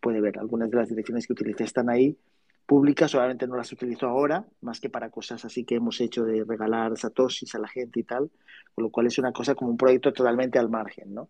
puede 0.00 0.20
ver 0.20 0.40
algunas 0.40 0.70
de 0.70 0.76
las 0.76 0.88
direcciones 0.88 1.24
que 1.24 1.34
utilicé 1.34 1.62
están 1.62 1.88
ahí 1.88 2.18
públicas, 2.66 3.14
obviamente 3.14 3.46
no 3.46 3.56
las 3.56 3.70
utilizo 3.72 4.06
ahora, 4.06 4.44
más 4.60 4.80
que 4.80 4.88
para 4.88 5.10
cosas 5.10 5.44
así 5.44 5.64
que 5.64 5.76
hemos 5.76 6.00
hecho 6.00 6.24
de 6.24 6.44
regalar 6.44 6.96
satoshis 6.96 7.54
a 7.54 7.58
la 7.58 7.68
gente 7.68 8.00
y 8.00 8.04
tal, 8.04 8.30
con 8.74 8.84
lo 8.84 8.90
cual 8.90 9.06
es 9.06 9.18
una 9.18 9.32
cosa 9.32 9.54
como 9.54 9.70
un 9.70 9.76
proyecto 9.76 10.12
totalmente 10.12 10.58
al 10.58 10.70
margen, 10.70 11.12
¿no? 11.14 11.28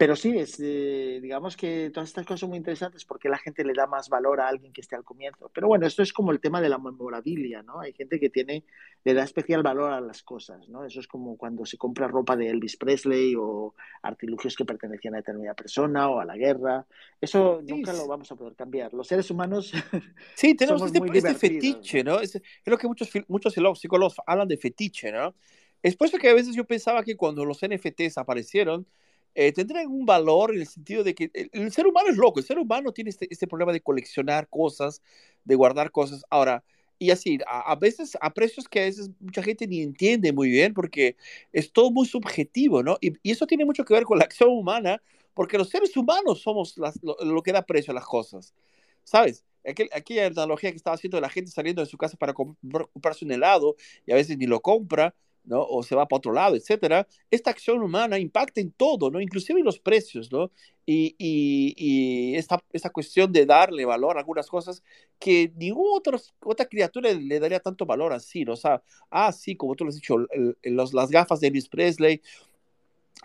Pero 0.00 0.16
sí, 0.16 0.34
es, 0.38 0.58
eh, 0.60 1.18
digamos 1.20 1.58
que 1.58 1.90
todas 1.92 2.08
estas 2.08 2.24
cosas 2.24 2.40
son 2.40 2.48
muy 2.48 2.56
interesantes 2.56 3.04
porque 3.04 3.28
la 3.28 3.36
gente 3.36 3.62
le 3.64 3.74
da 3.74 3.86
más 3.86 4.08
valor 4.08 4.40
a 4.40 4.48
alguien 4.48 4.72
que 4.72 4.80
esté 4.80 4.96
al 4.96 5.04
comienzo. 5.04 5.50
Pero 5.52 5.68
bueno, 5.68 5.86
esto 5.86 6.02
es 6.02 6.14
como 6.14 6.32
el 6.32 6.40
tema 6.40 6.62
de 6.62 6.70
la 6.70 6.78
memorabilia, 6.78 7.62
¿no? 7.62 7.80
Hay 7.80 7.92
gente 7.92 8.18
que 8.18 8.30
tiene, 8.30 8.64
le 9.04 9.12
da 9.12 9.24
especial 9.24 9.62
valor 9.62 9.92
a 9.92 10.00
las 10.00 10.22
cosas, 10.22 10.70
¿no? 10.70 10.86
Eso 10.86 11.00
es 11.00 11.06
como 11.06 11.36
cuando 11.36 11.66
se 11.66 11.76
compra 11.76 12.08
ropa 12.08 12.34
de 12.34 12.48
Elvis 12.48 12.78
Presley 12.78 13.34
o 13.36 13.74
artilugios 14.00 14.56
que 14.56 14.64
pertenecían 14.64 15.16
a 15.16 15.18
determinada 15.18 15.52
persona 15.52 16.08
o 16.08 16.18
a 16.18 16.24
la 16.24 16.38
guerra. 16.38 16.86
Eso 17.20 17.60
nunca 17.68 17.92
lo 17.92 18.08
vamos 18.08 18.32
a 18.32 18.36
poder 18.36 18.54
cambiar. 18.54 18.94
Los 18.94 19.06
seres 19.06 19.30
humanos... 19.30 19.70
Sí, 20.34 20.54
tenemos 20.54 20.80
este, 20.80 20.98
este 21.12 21.34
fetiche, 21.34 22.02
¿no? 22.02 22.20
Es, 22.20 22.40
lo 22.64 22.78
que 22.78 22.86
muchos, 22.86 23.10
muchos 23.28 23.52
psicólogos 23.52 24.16
hablan 24.26 24.48
de 24.48 24.56
fetiche, 24.56 25.12
¿no? 25.12 25.34
Es 25.82 25.94
por 25.94 26.06
eso 26.06 26.16
que 26.16 26.30
a 26.30 26.34
veces 26.34 26.56
yo 26.56 26.64
pensaba 26.64 27.04
que 27.04 27.16
cuando 27.16 27.44
los 27.44 27.58
NFTs 27.60 28.16
aparecieron, 28.16 28.86
eh, 29.34 29.52
tendrían 29.52 29.86
un 29.88 30.04
valor 30.04 30.54
en 30.54 30.60
el 30.60 30.66
sentido 30.66 31.04
de 31.04 31.14
que 31.14 31.30
el, 31.52 31.72
ser 31.72 31.86
humano 31.86 32.08
es 32.08 32.16
loco, 32.16 32.40
el 32.40 32.46
ser 32.46 32.58
humano 32.58 32.92
tiene 32.92 33.10
este, 33.10 33.28
este, 33.30 33.46
problema 33.46 33.72
de 33.72 33.80
coleccionar 33.80 34.48
cosas, 34.48 35.02
de 35.44 35.54
guardar 35.54 35.90
cosas. 35.90 36.24
Ahora, 36.30 36.64
y 36.98 37.10
así, 37.12 37.38
a, 37.46 37.74
veces 37.76 38.16
a 38.20 38.34
precios 38.34 38.68
que 38.68 38.80
a 38.80 38.84
veces 38.84 39.10
mucha 39.20 39.42
gente 39.42 39.66
ni 39.66 39.80
entiende 39.80 40.34
muy 40.34 40.50
bien 40.50 40.74
porque 40.74 41.16
es 41.50 41.72
todo 41.72 41.90
muy 41.90 42.06
subjetivo, 42.06 42.82
¿no? 42.82 42.98
Y, 43.00 43.14
eso 43.30 43.46
tiene 43.46 43.64
mucho 43.64 43.84
que 43.86 43.94
ver 43.94 44.04
con 44.04 44.18
la 44.18 44.24
acción 44.24 44.50
humana, 44.50 45.00
porque 45.32 45.56
los 45.56 45.70
seres 45.70 45.96
humanos 45.96 46.42
somos 46.42 46.74
lo, 46.76 47.42
que 47.42 47.52
da 47.52 47.62
precio 47.62 47.92
a 47.92 47.94
las 47.94 48.04
cosas, 48.04 48.54
¿sabes? 49.02 49.46
Aquel, 49.66 49.88
aquella 49.94 50.26
analogía 50.26 50.70
que 50.70 50.76
estaba 50.76 50.94
haciendo 50.94 51.16
de 51.16 51.22
la 51.22 51.30
gente 51.30 51.50
saliendo 51.50 51.80
de 51.80 51.86
su 51.86 51.96
casa 51.96 52.18
para 52.18 52.34
comprarse 52.34 53.24
un 53.24 53.32
helado 53.32 53.76
y 54.06 54.12
a 54.12 54.16
veces 54.16 54.36
ni 54.36 54.46
lo 54.46 54.60
compra, 54.60 55.14
¿no? 55.44 55.62
o 55.62 55.82
se 55.82 55.94
va 55.94 56.06
para 56.06 56.18
otro 56.18 56.32
lado, 56.32 56.56
etcétera, 56.56 57.06
esta 57.30 57.50
acción 57.50 57.82
humana 57.82 58.18
impacta 58.18 58.60
en 58.60 58.72
todo, 58.72 59.10
¿no? 59.10 59.20
inclusive 59.20 59.58
en 59.60 59.66
los 59.66 59.78
precios, 59.78 60.30
¿no? 60.30 60.50
y, 60.86 62.34
esta, 62.36 62.90
cuestión 62.92 63.32
de 63.32 63.46
darle 63.46 63.84
valor 63.84 64.16
a 64.16 64.20
algunas 64.20 64.48
cosas 64.48 64.82
que 65.18 65.52
ninguna 65.56 65.96
otra, 65.96 66.18
otra 66.44 66.66
criatura 66.66 67.12
le 67.12 67.40
daría 67.40 67.60
tanto 67.60 67.86
valor 67.86 68.12
así, 68.12 68.44
¿no? 68.44 68.52
o 68.52 68.56
sea, 68.56 68.82
ah, 69.10 69.32
sí, 69.32 69.56
como 69.56 69.74
tú 69.74 69.84
lo 69.84 69.90
has 69.90 69.96
dicho, 69.96 70.16
las 70.62 71.10
gafas 71.10 71.40
de 71.40 71.48
Elvis 71.48 71.68
Presley, 71.68 72.20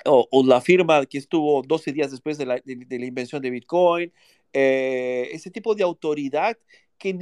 o, 0.04 0.44
la 0.46 0.62
firma 0.62 1.06
que 1.06 1.18
estuvo 1.18 1.62
12 1.62 1.94
días 1.94 2.12
después 2.12 2.38
de 2.38 2.46
la, 2.46 2.62
invención 2.66 3.42
de 3.42 3.50
Bitcoin, 3.50 4.12
eh, 4.54 5.30
ese 5.32 5.50
tipo 5.52 5.74
de 5.76 5.84
autoridad 5.84 6.58
que 6.98 7.14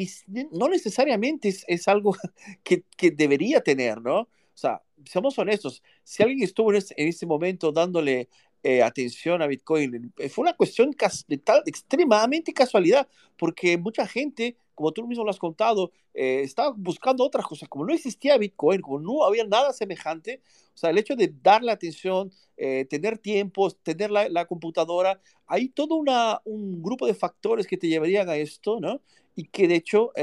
no 0.51 0.67
necesariamente 0.69 1.49
es, 1.49 1.65
es 1.67 1.87
algo 1.87 2.15
que, 2.63 2.83
que, 2.97 3.11
debería 3.11 3.61
tener, 3.61 4.01
¿no? 4.01 4.27
O 4.53 4.57
sea, 4.57 4.81
seamos 5.05 5.37
honestos, 5.37 5.81
si 6.03 6.23
alguien 6.23 6.43
estuvo 6.43 6.71
en 6.73 6.83
ese, 6.95 7.25
momento 7.25 7.71
dándole 7.71 8.29
eh, 8.61 8.83
atención 8.83 9.41
a 9.41 9.47
Bitcoin, 9.47 10.13
eh, 10.17 10.29
fue 10.29 10.43
una 10.43 10.53
cuestión 10.53 10.95
de 11.27 11.37
tal, 11.37 11.63
extremadamente 11.65 12.53
casualidad, 12.53 13.07
porque 13.37 13.77
mucha 13.77 14.07
gente, 14.07 14.55
como 14.75 14.91
tú 14.91 15.05
mismo 15.07 15.23
lo 15.23 15.31
has 15.31 15.39
contado, 15.39 15.91
eh, 16.13 16.41
estaba 16.43 16.73
buscando 16.77 17.23
otras 17.23 17.45
cosas. 17.45 17.67
Como 17.67 17.85
no 17.85 17.93
existía 17.93 18.37
Bitcoin, 18.37 18.81
como 18.81 18.99
no 18.99 19.25
había 19.25 19.43
nada 19.43 19.73
semejante, 19.73 20.41
o 20.73 20.77
sea, 20.77 20.91
el 20.91 20.97
hecho 20.97 21.15
de 21.15 21.33
darle 21.41 21.71
atención, 21.71 22.31
tener 22.55 23.17
tiempos, 23.17 23.77
tener 23.83 24.09
la, 24.09 24.29
la, 24.29 24.45
computadora, 24.45 25.19
hay 25.47 25.67
todo 25.69 25.95
una, 25.95 26.39
un 26.45 26.81
grupo 26.81 27.05
de 27.05 27.13
factores 27.13 27.67
que 27.67 27.77
te 27.77 27.89
llevarían 27.89 28.29
a 28.29 28.37
esto, 28.37 28.79
¿no? 28.79 29.01
Y 29.35 29.45
que 29.45 29.67
de 29.67 29.75
hecho, 29.75 30.13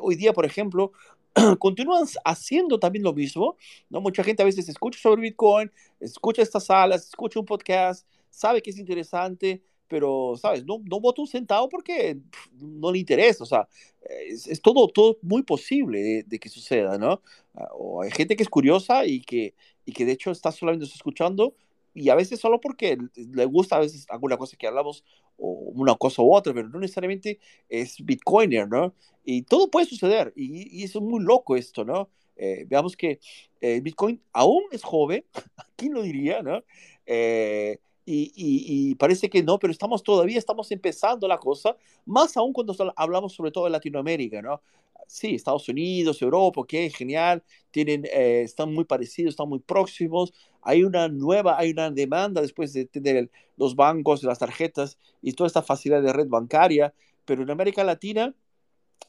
hoy 0.00 0.14
día, 0.14 0.32
por 0.32 0.46
ejemplo, 0.46 0.92
continúan 1.58 2.06
haciendo 2.24 2.78
también 2.78 3.04
lo 3.04 3.12
mismo, 3.12 3.56
¿no? 3.90 4.00
Mucha 4.00 4.24
gente 4.24 4.42
a 4.42 4.46
veces 4.46 4.68
escucha 4.68 4.98
sobre 4.98 5.22
Bitcoin, 5.22 5.70
escucha 6.00 6.42
estas 6.42 6.66
salas, 6.66 7.06
escucha 7.06 7.40
un 7.40 7.46
podcast, 7.46 8.06
sabe 8.30 8.62
que 8.62 8.70
es 8.70 8.78
interesante, 8.78 9.62
pero, 9.88 10.34
¿sabes? 10.36 10.64
No, 10.66 10.80
no 10.84 11.00
vota 11.00 11.22
un 11.22 11.28
centavo 11.28 11.68
porque 11.68 12.18
no 12.52 12.92
le 12.92 12.98
interesa, 12.98 13.42
o 13.42 13.46
sea, 13.46 13.68
es, 14.02 14.60
todo, 14.60 14.88
todo 14.88 15.18
muy 15.22 15.42
posible 15.42 16.24
de, 16.26 16.38
que 16.38 16.48
suceda, 16.48 16.98
¿no? 16.98 17.22
Ah, 17.54 17.68
o 17.72 18.02
hay 18.02 18.10
gente 18.10 18.36
que 18.36 18.42
es 18.42 18.48
curiosa 18.48 19.06
y 19.06 19.20
que, 19.20 19.54
y 19.84 19.92
que 19.92 20.04
de 20.04 20.12
hecho 20.12 20.30
está 20.30 20.52
solamente 20.52 20.86
escuchando 20.86 21.54
y 21.94 22.10
a 22.10 22.14
veces 22.14 22.38
solo 22.38 22.60
porque 22.60 22.98
le 23.16 23.44
gusta 23.46 23.76
a 23.76 23.80
veces 23.80 24.06
alguna 24.10 24.36
cosa 24.36 24.56
que 24.56 24.66
hablamos 24.66 25.04
o 25.38 25.50
una 25.74 25.94
cosa 25.94 26.22
u 26.22 26.34
otra, 26.34 26.52
pero 26.52 26.68
no 26.68 26.78
necesariamente 26.78 27.38
es 27.68 28.04
Bitcoiner, 28.04 28.68
¿no? 28.68 28.94
Y 29.24 29.42
todo 29.42 29.70
puede 29.70 29.86
suceder 29.86 30.32
y, 30.36 30.80
y 30.80 30.84
es 30.84 30.94
muy 30.96 31.22
loco 31.22 31.56
esto, 31.56 31.84
¿no? 31.84 32.08
Eh, 32.38 32.64
veamos 32.68 32.96
que 32.96 33.18
eh, 33.60 33.80
Bitcoin 33.80 34.22
aún 34.32 34.62
es 34.70 34.82
joven, 34.82 35.24
¿quién 35.76 35.92
lo 35.92 36.02
diría, 36.02 36.42
no? 36.42 36.62
Eh, 37.04 37.78
y, 38.06 38.32
y, 38.34 38.90
y, 38.90 38.94
parece 38.94 39.28
que 39.28 39.42
no, 39.42 39.58
pero 39.58 39.70
estamos 39.70 40.02
todavía, 40.02 40.38
estamos 40.38 40.70
empezando 40.72 41.28
la 41.28 41.36
cosa, 41.36 41.76
más 42.06 42.36
aún 42.38 42.54
cuando 42.54 42.74
hablamos 42.96 43.34
sobre 43.34 43.50
todo 43.50 43.64
de 43.64 43.70
Latinoamérica, 43.70 44.40
¿no? 44.40 44.62
Sí, 45.06 45.34
Estados 45.34 45.68
Unidos, 45.68 46.20
Europa, 46.22 46.60
ok, 46.60 46.72
genial, 46.94 47.42
tienen, 47.70 48.04
eh, 48.06 48.42
están 48.44 48.72
muy 48.72 48.84
parecidos, 48.84 49.30
están 49.30 49.48
muy 49.48 49.60
próximos, 49.60 50.32
hay 50.62 50.84
una 50.84 51.08
nueva, 51.08 51.58
hay 51.58 51.70
una 51.70 51.90
demanda 51.90 52.40
después 52.40 52.72
de 52.72 52.86
tener 52.86 53.30
los 53.56 53.76
bancos, 53.76 54.22
las 54.22 54.38
tarjetas 54.38 54.98
y 55.22 55.32
toda 55.32 55.46
esta 55.46 55.62
facilidad 55.62 56.02
de 56.02 56.12
red 56.12 56.28
bancaria, 56.28 56.94
pero 57.24 57.42
en 57.42 57.50
América 57.50 57.84
Latina, 57.84 58.34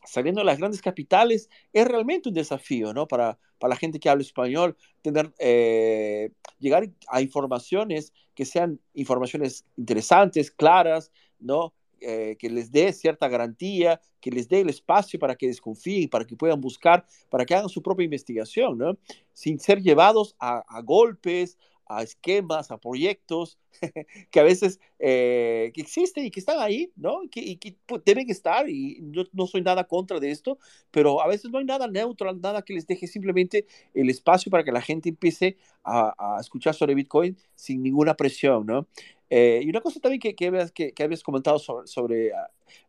saliendo 0.06 0.42
de 0.42 0.46
las 0.46 0.58
grandes 0.58 0.82
capitales, 0.82 1.50
es 1.74 1.88
realmente 1.88 2.30
un 2.30 2.36
desafío, 2.36 2.94
¿no? 2.94 3.08
Para, 3.08 3.38
para 3.60 3.70
la 3.70 3.76
gente 3.76 4.00
que 4.00 4.10
habla 4.10 4.24
español, 4.24 4.78
tener, 5.02 5.34
eh, 5.40 6.32
llegar 6.60 6.90
a 7.08 7.22
informaciones 7.22 8.14
que 8.36 8.46
sean 8.46 8.80
informaciones 8.94 9.66
interesantes, 9.78 10.52
claras, 10.52 11.12
¿no? 11.40 11.74
Eh, 12.02 12.38
que 12.40 12.50
les 12.50 12.72
dé 12.72 12.94
cierta 12.94 13.28
garantía, 13.28 14.00
que 14.22 14.32
les 14.32 14.48
dé 14.48 14.62
el 14.62 14.70
espacio 14.70 15.20
para 15.20 15.36
que 15.36 15.48
desconfíen, 15.48 16.10
para 16.10 16.26
que 16.26 16.36
puedan 16.36 16.62
buscar, 16.62 17.06
para 17.30 17.46
que 17.46 17.56
hagan 17.56 17.70
su 17.70 17.82
propia 17.82 18.06
investigación, 18.06 18.78
¿no? 18.78 18.98
Sin 19.34 19.60
ser 19.60 19.82
llevados 19.82 20.36
a, 20.40 20.64
golpes, 20.84 21.58
a 21.88 22.04
esquemas, 22.04 22.72
a 22.72 22.78
proyectos, 22.78 23.58
que 24.32 24.40
a 24.40 24.44
veces 24.44 24.80
eh, 25.00 25.72
que 25.74 25.82
existen 25.82 26.26
y 26.26 26.32
que 26.32 26.40
están 26.40 26.60
ahí, 26.60 26.92
¿no? 26.96 27.22
Que, 27.30 27.42
y 27.42 27.58
que 27.58 27.76
pues, 27.86 28.02
deben 28.06 28.30
estar, 28.30 28.70
y 28.70 29.00
no, 29.34 29.48
soy 29.48 29.62
nada 29.62 29.86
contra 29.86 30.20
de 30.20 30.32
esto, 30.32 30.58
pero 30.92 31.22
a 31.22 31.28
veces 31.28 31.52
no 31.52 31.60
hay 31.60 31.66
nada 31.66 31.88
neutral, 31.88 32.40
nada 32.40 32.62
que 32.62 32.74
les 32.74 32.88
deje 32.88 33.08
simplemente 33.08 33.66
el 33.94 34.10
espacio 34.10 34.50
para 34.50 34.64
que 34.64 34.72
la 34.72 34.82
gente 34.82 35.10
empiece 35.10 35.58
a, 35.84 36.14
a 36.18 36.40
escuchar 36.40 36.76
sobre 36.76 36.96
Bitcoin 36.96 37.38
sin 37.56 37.82
ninguna 37.84 38.14
presión, 38.14 38.66
¿no? 38.66 38.88
Eh, 39.30 39.62
y 39.64 39.70
una 39.70 39.82
cosa 39.82 40.00
también 40.00 40.20
que, 40.20 40.36
que, 40.36 40.94
que, 40.94 41.04
habías 41.04 41.22
comentado 41.22 41.60
sobre, 41.60 41.88
sobre 41.88 42.28
uh, 42.30 42.36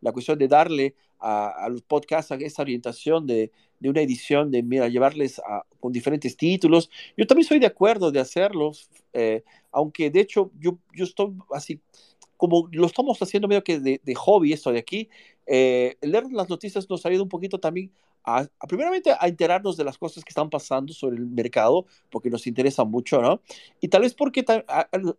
la 0.01 0.13
cuestión 0.13 0.39
de 0.39 0.49
darle 0.49 0.95
a, 1.19 1.65
a 1.65 1.69
los 1.69 1.83
podcasts 1.83 2.33
esa 2.41 2.63
orientación 2.63 3.27
de, 3.27 3.51
de, 3.79 3.91
una 3.91 4.01
edición, 4.01 4.51
de 4.51 4.63
mira, 4.63 4.89
llevarles 4.89 5.39
a, 5.41 5.65
con 5.79 5.93
diferentes 5.93 6.37
títulos. 6.37 6.91
Yo 7.17 7.27
también 7.27 7.47
soy 7.47 7.59
de 7.59 7.67
acuerdo 7.67 8.11
de 8.11 8.21
hacerlos, 8.21 8.89
eh, 9.13 9.43
aunque 9.71 10.11
de 10.11 10.21
hecho 10.21 10.51
yo, 10.59 10.79
yo 10.95 11.05
estoy 11.05 11.33
así, 11.53 11.81
como 12.37 12.69
lo 12.73 12.87
estamos 12.87 13.21
haciendo 13.21 13.49
medio 13.49 13.63
que 13.63 13.79
de, 13.79 14.01
de 14.03 14.15
hobby 14.15 14.53
esto 14.53 14.73
de 14.73 14.79
aquí, 14.79 15.09
eh, 15.47 15.97
leer 16.01 16.31
las 16.33 16.49
noticias 16.49 16.89
nos 16.89 17.05
ayuda 17.05 17.23
un 17.23 17.29
poquito 17.29 17.59
también 17.59 17.91
a, 18.25 18.47
a, 18.59 18.67
primeramente 18.67 19.11
a 19.19 19.29
enterarnos 19.29 19.77
de 19.77 19.85
las 19.85 19.99
cosas 19.99 20.25
que 20.25 20.31
están 20.31 20.51
pasando 20.51 20.93
sobre 20.93 21.17
el 21.17 21.27
mercado, 21.27 21.87
porque 22.11 22.31
nos 22.31 22.47
interesa 22.47 22.85
mucho, 22.85 23.21
¿no? 23.21 23.43
Y 23.81 23.89
tal 23.89 24.03
vez 24.03 24.15
porque 24.15 24.45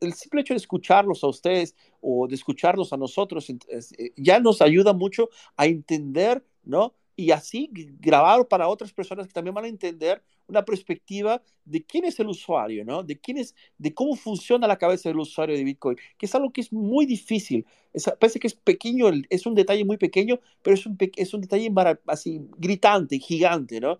el 0.02 0.14
simple 0.14 0.42
hecho 0.42 0.54
de 0.54 0.60
escucharlos 0.60 1.24
a 1.24 1.28
ustedes 1.28 1.76
o 2.02 2.28
de 2.28 2.36
escucharlos 2.36 2.94
a 2.94 2.98
nosotros 2.98 3.50
eh, 3.50 4.12
ya 4.16 4.40
nos 4.40 4.62
ayuda 4.62 4.94
mucho 4.94 5.30
a 5.58 5.66
entender, 5.66 6.46
¿no? 6.64 6.96
Y 7.22 7.30
así 7.30 7.70
grabar 8.00 8.48
para 8.48 8.68
otras 8.68 8.92
personas 8.92 9.28
que 9.28 9.34
también 9.34 9.54
van 9.54 9.66
a 9.66 9.68
entender 9.68 10.24
una 10.48 10.66
perspectiva 10.66 11.40
de 11.66 11.84
quién 11.86 12.04
es 12.06 12.20
el 12.20 12.28
usuario, 12.28 12.84
¿no? 12.84 13.04
De 13.04 13.20
quién 13.20 13.38
es, 13.38 13.54
de 13.78 13.94
cómo 13.94 14.16
funciona 14.16 14.66
la 14.66 14.80
cabeza 14.80 15.08
del 15.08 15.20
usuario 15.20 15.56
de 15.56 15.64
Bitcoin, 15.64 15.98
que 16.18 16.26
es 16.26 16.34
algo 16.34 16.52
que 16.52 16.62
es 16.62 16.74
muy 16.74 17.06
difícil. 17.06 17.64
Es, 17.94 18.10
parece 18.20 18.40
que 18.40 18.48
es 18.48 18.56
pequeño, 18.56 19.12
es 19.30 19.46
un 19.46 19.54
detalle 19.54 19.86
muy 19.86 19.98
pequeño, 19.98 20.40
pero 20.64 20.74
es 20.74 20.84
un, 20.88 20.98
es 21.16 21.32
un 21.36 21.42
detalle 21.42 21.72
así 22.08 22.42
gritante, 22.58 23.20
gigante, 23.20 23.80
¿no? 23.80 24.00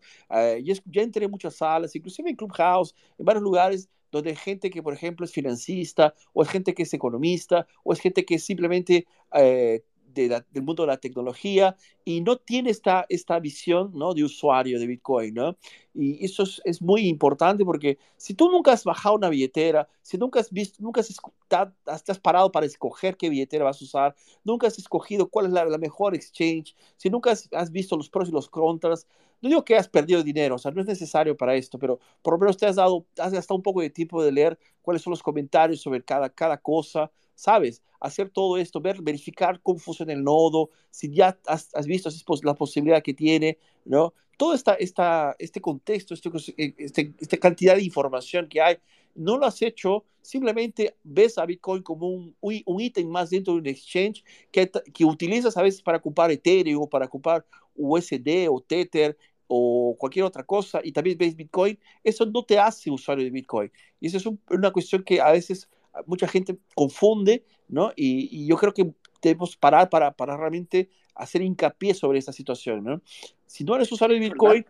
Yo 0.64 0.74
ya 0.86 1.04
entré 1.04 1.26
en 1.26 1.32
muchas 1.32 1.56
salas, 1.58 1.96
inclusive 1.96 2.28
en 2.28 2.36
Clubhouse, 2.36 2.96
en 3.20 3.26
varios 3.26 3.44
lugares 3.44 3.88
donde 4.12 4.32
hay 4.32 4.36
gente 4.36 4.72
que, 4.72 4.82
por 4.82 4.94
ejemplo, 4.94 5.26
es 5.26 5.32
financista, 5.32 6.16
o 6.34 6.42
es 6.42 6.50
gente 6.50 6.74
que 6.74 6.84
es 6.84 6.94
economista, 6.94 7.68
o 7.84 7.94
es 7.94 8.00
gente 8.00 8.26
que 8.26 8.40
simplemente 8.40 9.06
eh, 9.34 9.84
de 10.14 10.28
la, 10.30 10.46
del 10.52 10.64
mundo 10.64 10.84
de 10.84 10.88
la 10.88 10.98
tecnología 10.98 11.76
y 12.04 12.22
no 12.22 12.38
tiene 12.38 12.70
esta, 12.70 13.06
esta 13.10 13.40
visión 13.40 13.92
¿no? 13.94 14.14
de 14.14 14.24
usuario 14.24 14.80
de 14.80 14.88
Bitcoin. 14.88 15.34
¿no? 15.34 15.58
Y 15.94 16.24
eso 16.24 16.44
es, 16.44 16.62
es, 16.66 16.82
muy 16.82 17.08
importante 17.08 17.66
porque 17.66 17.98
si 18.18 18.34
tú 18.34 18.50
nunca 18.50 18.72
has 18.72 18.84
bajado 18.84 19.16
una 19.16 19.30
billetera, 19.30 19.88
si 20.02 20.18
nunca 20.18 20.40
has 20.40 20.52
visto, 20.52 20.82
nunca 20.82 21.02
has, 21.02 22.10
has 22.10 22.20
parado 22.20 22.52
para 22.52 22.66
escoger 22.66 23.18
qué 23.18 23.30
billetera 23.30 23.66
vas 23.66 23.82
a 23.82 23.86
usar, 23.86 24.16
nunca 24.44 24.68
has 24.68 24.78
escogido 24.78 25.30
cuál 25.30 25.48
es 25.48 25.52
la, 25.52 25.66
la 25.66 25.78
mejor 25.78 26.16
exchange, 26.16 26.76
si 26.98 27.10
nunca 27.10 27.32
has, 27.32 27.50
has, 27.54 27.72
visto 27.72 27.98
los 27.98 28.10
pros 28.10 28.30
y 28.30 28.32
los 28.32 28.50
contras, 28.50 29.08
no 29.42 29.50
digo 29.50 29.66
que 29.66 29.76
has 29.76 29.90
perdido 29.90 30.24
dinero, 30.24 30.56
o 30.56 30.58
sea, 30.60 30.72
no 30.72 30.82
es 30.82 30.88
necesario 30.88 31.36
para 31.36 31.56
esto, 31.56 31.80
pero 31.80 32.00
por 32.22 32.34
lo 32.36 32.40
menos 32.40 32.58
te 32.58 32.68
has 32.68 32.76
dado, 32.76 33.06
has 33.18 33.34
gastado 33.34 33.58
un 33.58 33.64
poco 33.64 33.82
de 33.82 33.90
tiempo 33.90 34.24
de 34.24 34.32
leer 34.32 34.60
cuáles 34.82 35.02
son 35.02 35.12
los 35.12 35.24
comentarios 35.24 35.82
sobre 35.82 36.04
cada, 36.04 36.30
cada 36.30 36.58
cosa, 36.58 37.12
¿sabes? 37.42 37.82
Hacer 38.00 38.30
todo 38.30 38.58
esto, 38.58 38.80
ver, 38.82 39.02
verificar 39.02 39.60
cómo 39.64 39.80
funciona 39.80 40.14
el 40.14 40.24
nodo, 40.24 40.70
si 40.92 41.12
ya 41.12 41.40
has, 41.48 41.72
visto 41.88 42.12
la 42.44 42.54
posibilidad 42.54 43.02
que 43.02 43.16
tiene, 43.16 43.58
¿no? 43.84 44.14
Todo 44.38 44.54
esta, 44.54 44.76
esta, 44.76 45.36
este 45.40 45.60
contexto, 45.60 46.14
este, 46.14 46.30
este, 46.78 47.14
esta 47.20 47.38
cantidad 47.38 47.76
de 47.76 47.84
información 47.84 48.48
que 48.48 48.62
hay, 48.62 48.78
no 49.16 49.40
lo 49.40 49.48
has 49.48 49.60
hecho, 49.64 50.06
simplemente 50.22 50.96
ves 51.04 51.40
a 51.40 51.46
Bitcoin 51.48 51.82
como 51.82 52.10
un, 52.10 52.36
un 52.40 52.80
ítem 52.80 53.08
más 53.08 53.32
dentro 53.32 53.54
de 53.54 53.60
un 53.60 53.68
exchange 53.68 54.24
que, 54.52 54.70
que 54.94 55.04
utilizas 55.04 55.58
a 55.58 55.64
veces 55.64 55.82
para 55.82 55.98
ocupar 55.98 56.30
Ethereum, 56.30 56.88
para 56.88 57.08
ocupar 57.08 57.44
USD 57.76 58.50
o 58.52 58.62
Tether 58.62 59.18
o 59.48 59.96
cualquier 59.98 60.26
otra 60.26 60.44
cosa 60.44 60.80
y 60.84 60.92
también 60.92 61.18
ves 61.18 61.36
Bitcoin, 61.36 61.80
eso 62.04 62.24
no 62.28 62.46
te 62.46 62.60
hace 62.60 62.92
usuario 62.92 63.26
de 63.26 63.32
Bitcoin. 63.32 63.72
Y 64.00 64.08
eso 64.08 64.18
es 64.18 64.26
un, 64.28 64.40
una 64.50 64.72
cuestión 64.72 65.04
que 65.04 65.20
a 65.20 65.32
veces 65.32 65.68
mucha 66.06 66.28
gente 66.28 66.58
confunde, 66.76 67.46
¿no? 67.68 67.92
Y, 67.96 68.44
y, 68.44 68.48
yo 68.48 68.58
creo 68.58 68.74
que 68.74 68.94
debemos 69.22 69.56
parar 69.56 69.90
para, 69.90 70.12
para 70.12 70.38
realmente 70.38 70.90
hacer 71.16 71.42
hincapié 71.42 71.94
sobre 71.94 72.20
esta 72.20 72.32
situación, 72.32 72.84
¿no? 72.84 73.02
Si 73.46 73.64
no 73.64 73.76
eres 73.76 73.92
usuario 73.92 74.16
de 74.16 74.22
Bitcoin, 74.22 74.66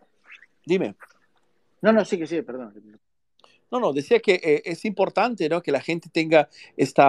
dime. 0.66 0.94
No, 1.80 1.92
no, 1.92 2.04
sí 2.04 2.18
que 2.18 2.26
sí, 2.26 2.42
perdón. 2.42 2.74
No, 3.72 3.80
no, 3.80 3.94
decía 3.94 4.20
que 4.20 4.34
eh, 4.34 4.62
es 4.66 4.84
importante 4.84 5.48
¿no? 5.48 5.62
que 5.62 5.72
la 5.72 5.80
gente 5.80 6.10
tenga 6.10 6.46
este, 6.76 7.02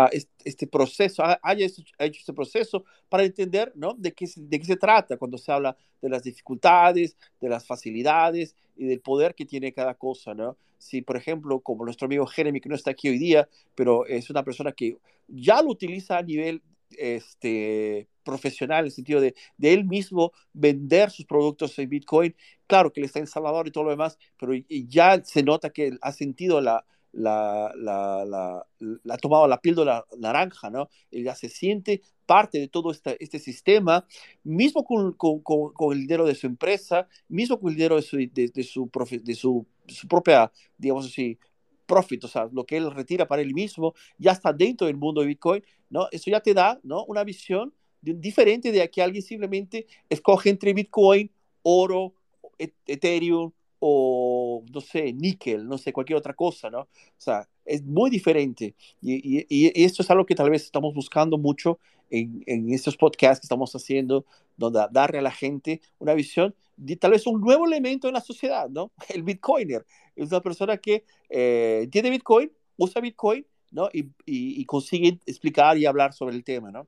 este 0.45 0.65
proceso, 0.65 1.21
haya 1.41 1.65
hecho 1.65 1.83
este 1.99 2.31
proceso 2.31 2.85
para 3.09 3.25
entender 3.25 3.73
¿no? 3.75 3.93
de, 3.95 4.13
qué, 4.13 4.25
de 4.37 4.59
qué 4.59 4.65
se 4.65 4.77
trata 4.77 5.17
cuando 5.17 5.37
se 5.37 5.51
habla 5.51 5.75
de 6.01 6.07
las 6.07 6.23
dificultades, 6.23 7.17
de 7.41 7.49
las 7.49 7.67
facilidades 7.67 8.55
y 8.77 8.85
del 8.85 9.01
poder 9.01 9.35
que 9.35 9.45
tiene 9.45 9.73
cada 9.73 9.95
cosa. 9.95 10.33
¿no? 10.33 10.55
Si, 10.77 11.01
por 11.01 11.17
ejemplo, 11.17 11.59
como 11.59 11.83
nuestro 11.83 12.05
amigo 12.05 12.25
Jeremy, 12.25 12.61
que 12.61 12.69
no 12.69 12.75
está 12.75 12.91
aquí 12.91 13.09
hoy 13.09 13.17
día, 13.17 13.49
pero 13.75 14.05
es 14.05 14.29
una 14.29 14.43
persona 14.43 14.71
que 14.71 14.97
ya 15.27 15.61
lo 15.61 15.69
utiliza 15.69 16.17
a 16.17 16.23
nivel 16.23 16.61
este, 16.91 18.07
profesional, 18.23 18.79
en 18.79 18.85
el 18.85 18.91
sentido 18.91 19.21
de, 19.21 19.35
de, 19.57 19.73
él 19.73 19.85
mismo 19.85 20.31
vender 20.53 21.11
sus 21.11 21.25
productos 21.25 21.77
en 21.79 21.89
Bitcoin. 21.89 22.35
Claro 22.67 22.91
que 22.91 23.01
él 23.01 23.05
está 23.05 23.19
en 23.19 23.27
Salvador 23.27 23.67
y 23.67 23.71
todo 23.71 23.85
lo 23.85 23.89
demás, 23.91 24.17
pero 24.39 24.53
ya 24.69 25.23
se 25.23 25.43
nota 25.43 25.69
que 25.69 25.97
ha 26.01 26.11
sentido 26.11 26.61
la, 26.61 26.85
la, 27.13 27.71
la, 27.75 28.25
la, 28.25 28.65
la 29.03 29.13
ha 29.13 29.17
tomado 29.17 29.47
la 29.47 29.61
píldora 29.61 30.05
naranja, 30.17 30.69
¿no? 30.69 30.89
Él 31.11 31.23
ya 31.23 31.35
se 31.35 31.47
siente 31.47 32.01
parte 32.25 32.59
de 32.59 32.67
todo 32.67 32.91
este, 32.91 33.21
este 33.23 33.39
sistema, 33.39 34.05
mismo 34.43 34.83
con, 34.83 35.13
con, 35.13 35.41
con, 35.41 35.73
con, 35.73 35.93
el 35.93 36.01
dinero 36.01 36.25
de 36.25 36.35
su 36.35 36.47
empresa, 36.47 37.07
mismo 37.27 37.59
con 37.59 37.69
el 37.69 37.75
dinero 37.75 37.95
de 37.97 38.01
su, 38.01 38.17
de, 38.17 38.29
de 38.53 38.63
su, 38.63 38.89
de 39.23 39.35
su, 39.35 39.67
su 39.87 40.07
propia, 40.07 40.51
digamos 40.77 41.05
así, 41.05 41.37
profit, 41.85 42.23
o 42.23 42.27
sea, 42.27 42.49
lo 42.51 42.65
que 42.65 42.77
él 42.77 42.89
retira 42.91 43.27
para 43.27 43.41
él 43.41 43.53
mismo, 43.53 43.93
ya 44.17 44.31
está 44.31 44.53
dentro 44.53 44.87
del 44.87 44.97
mundo 44.97 45.21
de 45.21 45.27
Bitcoin, 45.27 45.63
¿no? 45.89 46.07
Eso 46.11 46.31
ya 46.31 46.39
te 46.39 46.53
da, 46.53 46.79
¿no? 46.83 47.03
Una 47.05 47.23
visión 47.23 47.73
diferente 48.03 48.71
de 48.71 48.89
que 48.89 49.01
alguien 49.01 49.23
simplemente 49.23 49.87
escoge 50.09 50.49
entre 50.49 50.73
Bitcoin, 50.73 51.31
oro, 51.63 52.13
Ethereum 52.57 53.51
o, 53.79 54.63
no 54.73 54.81
sé, 54.81 55.11
níquel, 55.11 55.67
no 55.67 55.77
sé, 55.77 55.91
cualquier 55.91 56.17
otra 56.17 56.33
cosa, 56.33 56.69
¿no? 56.69 56.81
O 56.81 56.89
sea, 57.17 57.47
es 57.65 57.83
muy 57.83 58.09
diferente. 58.09 58.75
Y, 59.01 59.39
y, 59.39 59.45
y 59.49 59.83
esto 59.83 60.03
es 60.03 60.09
algo 60.09 60.25
que 60.25 60.35
tal 60.35 60.49
vez 60.49 60.63
estamos 60.63 60.93
buscando 60.93 61.37
mucho 61.37 61.79
en, 62.09 62.43
en, 62.45 62.73
estos 62.73 62.95
podcasts 62.95 63.41
que 63.41 63.45
estamos 63.45 63.75
haciendo, 63.75 64.25
donde 64.55 64.85
darle 64.91 65.17
a 65.19 65.21
la 65.21 65.31
gente 65.31 65.81
una 65.99 66.13
visión 66.13 66.55
de 66.77 66.95
tal 66.95 67.11
vez 67.11 67.27
un 67.27 67.41
nuevo 67.41 67.65
elemento 67.65 68.07
en 68.07 68.13
la 68.13 68.21
sociedad, 68.21 68.69
¿no? 68.69 68.91
El 69.09 69.23
Bitcoiner. 69.23 69.85
Es 70.15 70.29
una 70.29 70.41
persona 70.41 70.77
que 70.77 71.03
eh, 71.29 71.87
tiene 71.91 72.09
Bitcoin, 72.09 72.51
usa 72.77 73.01
Bitcoin, 73.01 73.45
¿no? 73.71 73.89
Y, 73.91 74.03
y, 74.25 74.61
y, 74.61 74.65
consigue 74.65 75.19
explicar 75.25 75.77
y 75.77 75.85
hablar 75.85 76.13
sobre 76.13 76.35
el 76.35 76.43
tema, 76.43 76.71
¿no? 76.71 76.87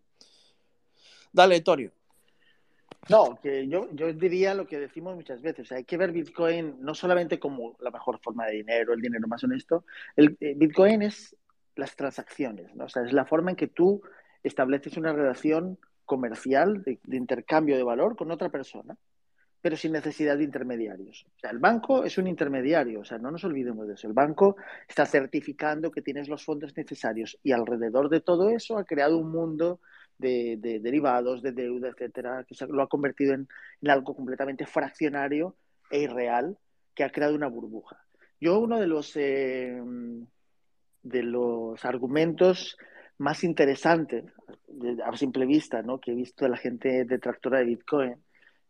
Dale, 1.36 1.58
Antonio. 1.58 1.92
No, 3.10 3.38
que 3.42 3.68
yo, 3.68 3.90
yo 3.92 4.14
diría 4.14 4.54
lo 4.54 4.66
que 4.66 4.80
decimos 4.80 5.16
muchas 5.16 5.42
veces, 5.42 5.70
hay 5.74 5.84
que 5.84 5.98
ver 5.98 6.14
Bitcoin 6.14 6.78
no 6.80 6.96
solamente 6.96 7.40
como 7.40 7.76
la 7.82 7.92
mejor 7.92 8.20
forma 8.20 8.46
de 8.46 8.54
dinero, 8.54 8.94
el 8.94 9.02
dinero 9.02 9.28
más 9.28 9.44
honesto, 9.44 9.84
el, 10.16 10.38
eh, 10.40 10.54
Bitcoin 10.56 11.02
es 11.02 11.36
las 11.76 11.94
transacciones, 11.98 12.74
¿no? 12.74 12.86
O 12.86 12.90
sea, 12.90 13.04
es 13.04 13.12
la 13.12 13.26
forma 13.26 13.50
en 13.50 13.58
que 13.58 13.68
tú 13.68 14.02
estableces 14.44 14.96
una 14.96 15.12
relación 15.12 15.78
comercial 16.06 16.84
de, 16.84 17.00
de, 17.04 17.18
intercambio 17.18 17.76
de 17.76 17.84
valor 17.84 18.16
con 18.16 18.32
otra 18.32 18.48
persona, 18.48 18.96
pero 19.60 19.76
sin 19.76 19.92
necesidad 19.92 20.38
de 20.38 20.46
intermediarios. 20.46 21.28
O 21.36 21.40
sea, 21.40 21.52
el 21.52 21.60
banco 21.60 22.06
es 22.06 22.18
un 22.18 22.28
intermediario, 22.28 23.02
o 23.02 23.04
sea, 23.04 23.18
no 23.18 23.30
nos 23.30 23.44
olvidemos 23.44 23.90
de 23.90 23.96
eso. 23.96 24.08
El 24.08 24.14
banco 24.14 24.56
está 24.88 25.06
certificando 25.06 25.92
que 25.92 26.02
tienes 26.02 26.30
los 26.30 26.46
fondos 26.46 26.76
necesarios 26.78 27.38
y 27.44 27.52
alrededor 27.52 28.08
de 28.08 28.22
todo 28.22 28.50
eso 28.50 28.78
ha 28.78 28.86
creado 28.86 29.18
un 29.18 29.32
mundo 29.32 29.82
de, 30.18 30.58
de 30.58 30.80
derivados, 30.80 31.42
de 31.42 31.52
deuda, 31.52 31.90
etcétera, 31.90 32.46
que 32.48 32.56
lo 32.68 32.82
ha 32.82 32.88
convertido 32.88 33.34
en, 33.34 33.48
algo 33.88 34.16
completamente 34.16 34.66
fraccionario 34.66 35.56
e 35.92 36.02
irreal 36.02 36.58
que 36.94 37.04
ha 37.04 37.12
creado 37.12 37.36
una 37.36 37.48
burbuja. 37.48 37.98
Yo 38.40 38.60
uno 38.60 38.80
de 38.80 38.88
los 38.88 39.16
eh, 39.16 39.82
de 41.04 41.24
los 41.24 41.86
argumentos 41.86 42.78
más 43.18 43.44
interesante 43.44 44.26
a 45.06 45.16
simple 45.16 45.46
vista, 45.46 45.82
¿no? 45.82 46.00
que 46.00 46.12
he 46.12 46.16
visto 46.16 46.46
de 46.46 46.52
la 46.52 46.58
gente 46.58 47.06
detractora 47.06 47.60
de 47.60 47.66
Bitcoin, 47.66 48.16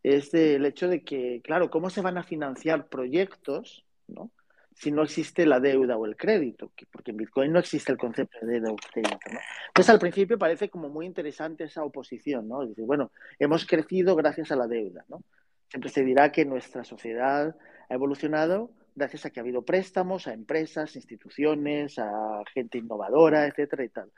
es 0.03 0.33
el 0.33 0.65
hecho 0.65 0.87
de 0.87 1.03
que, 1.03 1.41
claro, 1.43 1.71
¿cómo 1.71 1.89
se 1.89 2.01
van 2.01 2.17
a 2.17 2.23
financiar 2.23 2.89
proyectos 2.89 3.85
¿no? 4.07 4.31
Si 4.75 4.91
no 4.91 5.03
existe 5.03 5.45
la 5.45 5.59
deuda 5.59 5.97
o 5.97 6.05
el 6.05 6.15
crédito? 6.15 6.71
Porque 6.91 7.11
en 7.11 7.17
Bitcoin 7.17 7.51
no 7.51 7.59
existe 7.59 7.91
el 7.91 7.97
concepto 7.97 8.45
de 8.45 8.59
deuda 8.59 8.71
o 8.71 8.75
crédito. 8.75 9.17
¿no? 9.31 9.39
Entonces, 9.69 9.89
al 9.89 9.99
principio 9.99 10.37
parece 10.37 10.69
como 10.69 10.89
muy 10.89 11.05
interesante 11.05 11.63
esa 11.63 11.83
oposición, 11.83 12.47
¿no? 12.47 12.65
Dice, 12.65 12.83
bueno, 12.83 13.11
hemos 13.39 13.65
crecido 13.65 14.15
gracias 14.15 14.51
a 14.51 14.55
la 14.55 14.67
deuda, 14.67 15.05
¿no? 15.07 15.23
Siempre 15.69 15.89
se 15.89 16.03
dirá 16.03 16.31
que 16.31 16.45
nuestra 16.45 16.83
sociedad 16.83 17.55
ha 17.89 17.93
evolucionado 17.93 18.71
gracias 18.95 19.25
a 19.25 19.29
que 19.29 19.39
ha 19.39 19.43
habido 19.43 19.63
préstamos 19.63 20.27
a 20.27 20.33
empresas, 20.33 20.95
instituciones, 20.95 21.99
a 21.99 22.43
gente 22.53 22.77
innovadora, 22.77 23.45
etcétera 23.47 23.83
y 23.83 23.89
tal. 23.89 24.11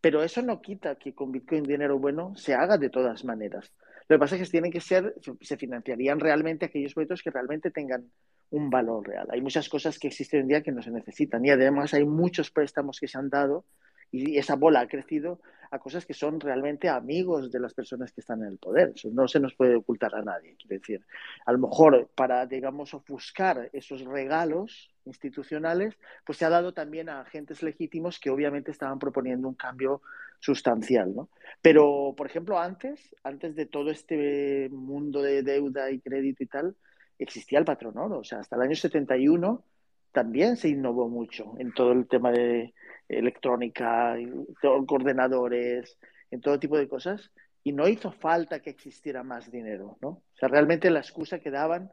Pero 0.00 0.22
eso 0.22 0.42
no 0.42 0.60
quita 0.60 0.96
que 0.96 1.14
con 1.14 1.32
Bitcoin 1.32 1.64
dinero 1.64 1.98
bueno 1.98 2.36
se 2.36 2.54
haga 2.54 2.78
de 2.78 2.90
todas 2.90 3.24
maneras. 3.24 3.72
Lo 4.08 4.16
que 4.16 4.20
pasa 4.20 4.36
es 4.36 4.42
que 4.42 4.50
tienen 4.50 4.70
que 4.70 4.80
ser, 4.80 5.14
se 5.40 5.56
financiarían 5.56 6.20
realmente 6.20 6.66
aquellos 6.66 6.94
proyectos 6.94 7.22
que 7.22 7.30
realmente 7.30 7.70
tengan 7.70 8.10
un 8.50 8.70
valor 8.70 9.06
real. 9.06 9.26
Hay 9.30 9.40
muchas 9.40 9.68
cosas 9.68 9.98
que 9.98 10.08
existen 10.08 10.38
hoy 10.38 10.42
en 10.42 10.48
día 10.48 10.62
que 10.62 10.72
no 10.72 10.82
se 10.82 10.90
necesitan 10.90 11.44
y 11.44 11.50
además 11.50 11.94
hay 11.94 12.04
muchos 12.04 12.50
préstamos 12.50 13.00
que 13.00 13.08
se 13.08 13.18
han 13.18 13.30
dado 13.30 13.64
y 14.10 14.38
esa 14.38 14.54
bola 14.54 14.80
ha 14.80 14.86
crecido 14.86 15.40
a 15.72 15.80
cosas 15.80 16.06
que 16.06 16.14
son 16.14 16.38
realmente 16.38 16.88
amigos 16.88 17.50
de 17.50 17.58
las 17.58 17.74
personas 17.74 18.12
que 18.12 18.20
están 18.20 18.42
en 18.42 18.48
el 18.48 18.58
poder. 18.58 18.92
Eso 18.94 19.08
no 19.12 19.26
se 19.26 19.40
nos 19.40 19.54
puede 19.54 19.74
ocultar 19.74 20.14
a 20.14 20.22
nadie. 20.22 20.54
Quiero 20.56 20.78
decir, 20.78 21.04
a 21.44 21.52
lo 21.52 21.58
mejor 21.58 22.08
para, 22.14 22.46
digamos, 22.46 22.94
ofuscar 22.94 23.70
esos 23.72 24.02
regalos 24.02 24.94
institucionales, 25.04 25.98
pues 26.24 26.38
se 26.38 26.44
ha 26.44 26.48
dado 26.48 26.72
también 26.72 27.08
a 27.08 27.22
agentes 27.22 27.60
legítimos 27.62 28.20
que 28.20 28.30
obviamente 28.30 28.70
estaban 28.70 29.00
proponiendo 29.00 29.48
un 29.48 29.54
cambio 29.54 30.00
sustancial, 30.44 31.14
¿no? 31.14 31.30
Pero, 31.62 32.14
por 32.16 32.26
ejemplo, 32.26 32.58
antes, 32.58 33.14
antes 33.22 33.56
de 33.56 33.64
todo 33.64 33.90
este 33.90 34.68
mundo 34.70 35.22
de 35.22 35.42
deuda 35.42 35.90
y 35.90 36.00
crédito 36.00 36.42
y 36.42 36.46
tal, 36.46 36.76
existía 37.18 37.58
el 37.58 37.64
patrón 37.64 37.96
oro. 37.96 38.18
O 38.18 38.24
sea, 38.24 38.40
hasta 38.40 38.56
el 38.56 38.62
año 38.62 38.76
71 38.76 39.64
también 40.12 40.56
se 40.58 40.68
innovó 40.68 41.08
mucho 41.08 41.54
en 41.58 41.72
todo 41.72 41.92
el 41.92 42.06
tema 42.06 42.30
de 42.30 42.74
electrónica, 43.08 44.16
ordenadores, 44.62 45.98
en 46.30 46.40
todo 46.42 46.60
tipo 46.60 46.76
de 46.76 46.88
cosas, 46.88 47.30
y 47.62 47.72
no 47.72 47.88
hizo 47.88 48.12
falta 48.12 48.60
que 48.60 48.70
existiera 48.70 49.22
más 49.22 49.50
dinero, 49.50 49.96
¿no? 50.02 50.08
O 50.08 50.36
sea, 50.38 50.48
realmente 50.48 50.90
la 50.90 51.00
excusa 51.00 51.38
que 51.38 51.50
daban 51.50 51.90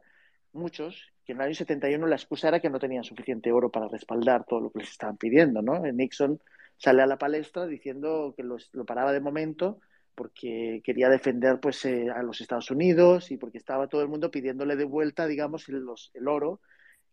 muchos, 0.52 1.10
que 1.24 1.32
en 1.32 1.38
el 1.38 1.46
año 1.46 1.54
71 1.54 2.06
la 2.06 2.16
excusa 2.16 2.48
era 2.48 2.60
que 2.60 2.68
no 2.68 2.78
tenían 2.78 3.04
suficiente 3.04 3.50
oro 3.50 3.70
para 3.70 3.88
respaldar 3.88 4.44
todo 4.44 4.60
lo 4.60 4.70
que 4.70 4.80
les 4.80 4.90
estaban 4.90 5.16
pidiendo, 5.16 5.62
¿no? 5.62 5.80
Nixon 5.80 6.38
sale 6.76 7.02
a 7.02 7.06
la 7.06 7.18
palestra 7.18 7.66
diciendo 7.66 8.34
que 8.36 8.42
lo 8.42 8.84
paraba 8.84 9.12
de 9.12 9.20
momento 9.20 9.80
porque 10.14 10.82
quería 10.84 11.08
defender 11.08 11.60
pues 11.60 11.84
eh, 11.84 12.10
a 12.10 12.22
los 12.22 12.40
Estados 12.40 12.70
Unidos 12.70 13.30
y 13.30 13.36
porque 13.36 13.58
estaba 13.58 13.88
todo 13.88 14.02
el 14.02 14.08
mundo 14.08 14.30
pidiéndole 14.30 14.76
de 14.76 14.84
vuelta, 14.84 15.26
digamos, 15.26 15.68
el, 15.68 15.84
el 16.14 16.28
oro 16.28 16.60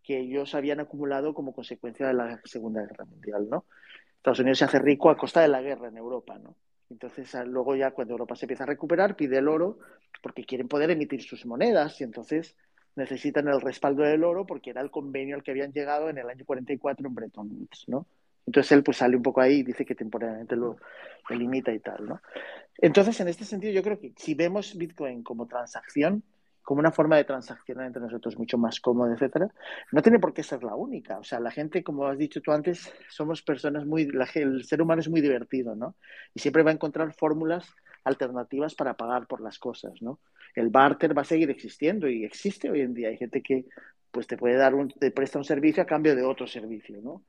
que 0.04 0.20
ellos 0.20 0.56
habían 0.56 0.80
acumulado 0.80 1.34
como 1.34 1.54
consecuencia 1.54 2.08
de 2.08 2.14
la 2.14 2.42
Segunda 2.44 2.82
Guerra 2.82 3.06
Mundial, 3.06 3.48
¿no? 3.50 3.66
Estados 4.18 4.40
Unidos 4.40 4.58
se 4.60 4.66
hace 4.66 4.80
rico 4.80 5.10
a 5.10 5.18
costa 5.18 5.42
de 5.42 5.48
la 5.48 5.62
guerra 5.62 5.88
en 5.88 5.98
Europa, 5.98 6.38
¿no? 6.40 6.56
Entonces, 6.90 7.32
luego 7.46 7.76
ya 7.76 7.92
cuando 7.92 8.14
Europa 8.14 8.36
se 8.36 8.46
empieza 8.46 8.64
a 8.64 8.68
recuperar, 8.68 9.16
pide 9.16 9.38
el 9.38 9.48
oro 9.48 9.78
porque 10.24 10.44
quieren 10.44 10.68
poder 10.68 10.90
emitir 10.90 11.22
sus 11.22 11.46
monedas 11.46 12.02
y 12.02 12.04
entonces 12.04 12.56
necesitan 12.96 13.48
el 13.48 13.62
respaldo 13.62 14.04
del 14.04 14.24
oro 14.24 14.46
porque 14.46 14.72
era 14.72 14.82
el 14.82 14.90
convenio 14.90 15.36
al 15.36 15.44
que 15.44 15.52
habían 15.52 15.72
llegado 15.72 16.10
en 16.10 16.18
el 16.18 16.28
año 16.28 16.44
44 16.46 17.08
en 17.08 17.16
Bretton 17.16 17.48
Woods, 17.52 17.86
¿no? 17.88 18.08
Entonces 18.46 18.72
él 18.72 18.84
pues 18.84 18.98
sale 18.98 19.16
un 19.16 19.24
poco 19.24 19.42
ahí 19.42 19.60
y 19.60 19.64
dice 19.64 19.86
que 19.86 19.96
temporalmente 19.96 20.56
lo, 20.56 20.78
lo 21.30 21.36
limita 21.36 21.72
y 21.72 21.80
tal, 21.80 22.06
¿no? 22.06 22.22
Entonces, 22.82 23.20
en 23.20 23.28
este 23.28 23.44
sentido, 23.44 23.74
yo 23.74 23.84
creo 23.84 24.00
que 24.00 24.14
si 24.16 24.36
vemos 24.36 24.78
Bitcoin 24.78 25.22
como 25.22 25.48
transacción, 25.48 26.24
como 26.62 26.80
una 26.80 26.92
forma 26.92 27.18
de 27.18 27.24
transaccionar 27.24 27.88
entre 27.88 28.02
nosotros 28.02 28.38
mucho 28.38 28.58
más 28.58 28.80
cómoda, 28.80 29.14
etcétera, 29.14 29.50
no 29.92 30.02
tiene 30.02 30.20
por 30.20 30.34
qué 30.34 30.44
ser 30.44 30.64
la 30.64 30.76
única. 30.76 31.18
O 31.18 31.24
sea, 31.24 31.40
la 31.40 31.52
gente, 31.52 31.84
como 31.84 32.06
has 32.06 32.18
dicho 32.18 32.42
tú 32.42 32.52
antes, 32.52 32.94
somos 33.10 33.42
personas 33.42 33.86
muy, 33.86 34.10
el 34.36 34.64
ser 34.64 34.82
humano 34.82 35.02
es 35.02 35.10
muy 35.10 35.20
divertido, 35.20 35.76
¿no? 35.76 35.96
Y 36.34 36.40
siempre 36.40 36.64
va 36.64 36.70
a 36.70 36.76
encontrar 36.76 37.12
fórmulas 37.14 37.68
alternativas 38.04 38.76
para 38.76 38.94
pagar 38.94 39.28
por 39.28 39.42
las 39.42 39.58
cosas, 39.60 40.02
¿no? 40.02 40.20
El 40.56 40.70
barter 40.70 41.18
va 41.18 41.24
a 41.24 41.26
seguir 41.26 41.50
existiendo 41.50 42.08
y 42.08 42.24
existe 42.24 42.70
hoy 42.70 42.82
en 42.82 42.94
día. 42.94 43.10
Hay 43.10 43.18
gente 43.18 43.42
que 43.42 43.66
pues 44.12 44.28
te 44.28 44.38
puede 44.38 44.56
dar 44.56 44.74
un, 44.76 44.90
te 44.90 45.12
presta 45.12 45.38
un 45.38 45.46
servicio 45.46 45.84
a 45.84 45.86
cambio 45.86 46.16
de 46.16 46.24
otro 46.24 46.48
servicio, 46.48 47.02
¿no? 47.02 47.24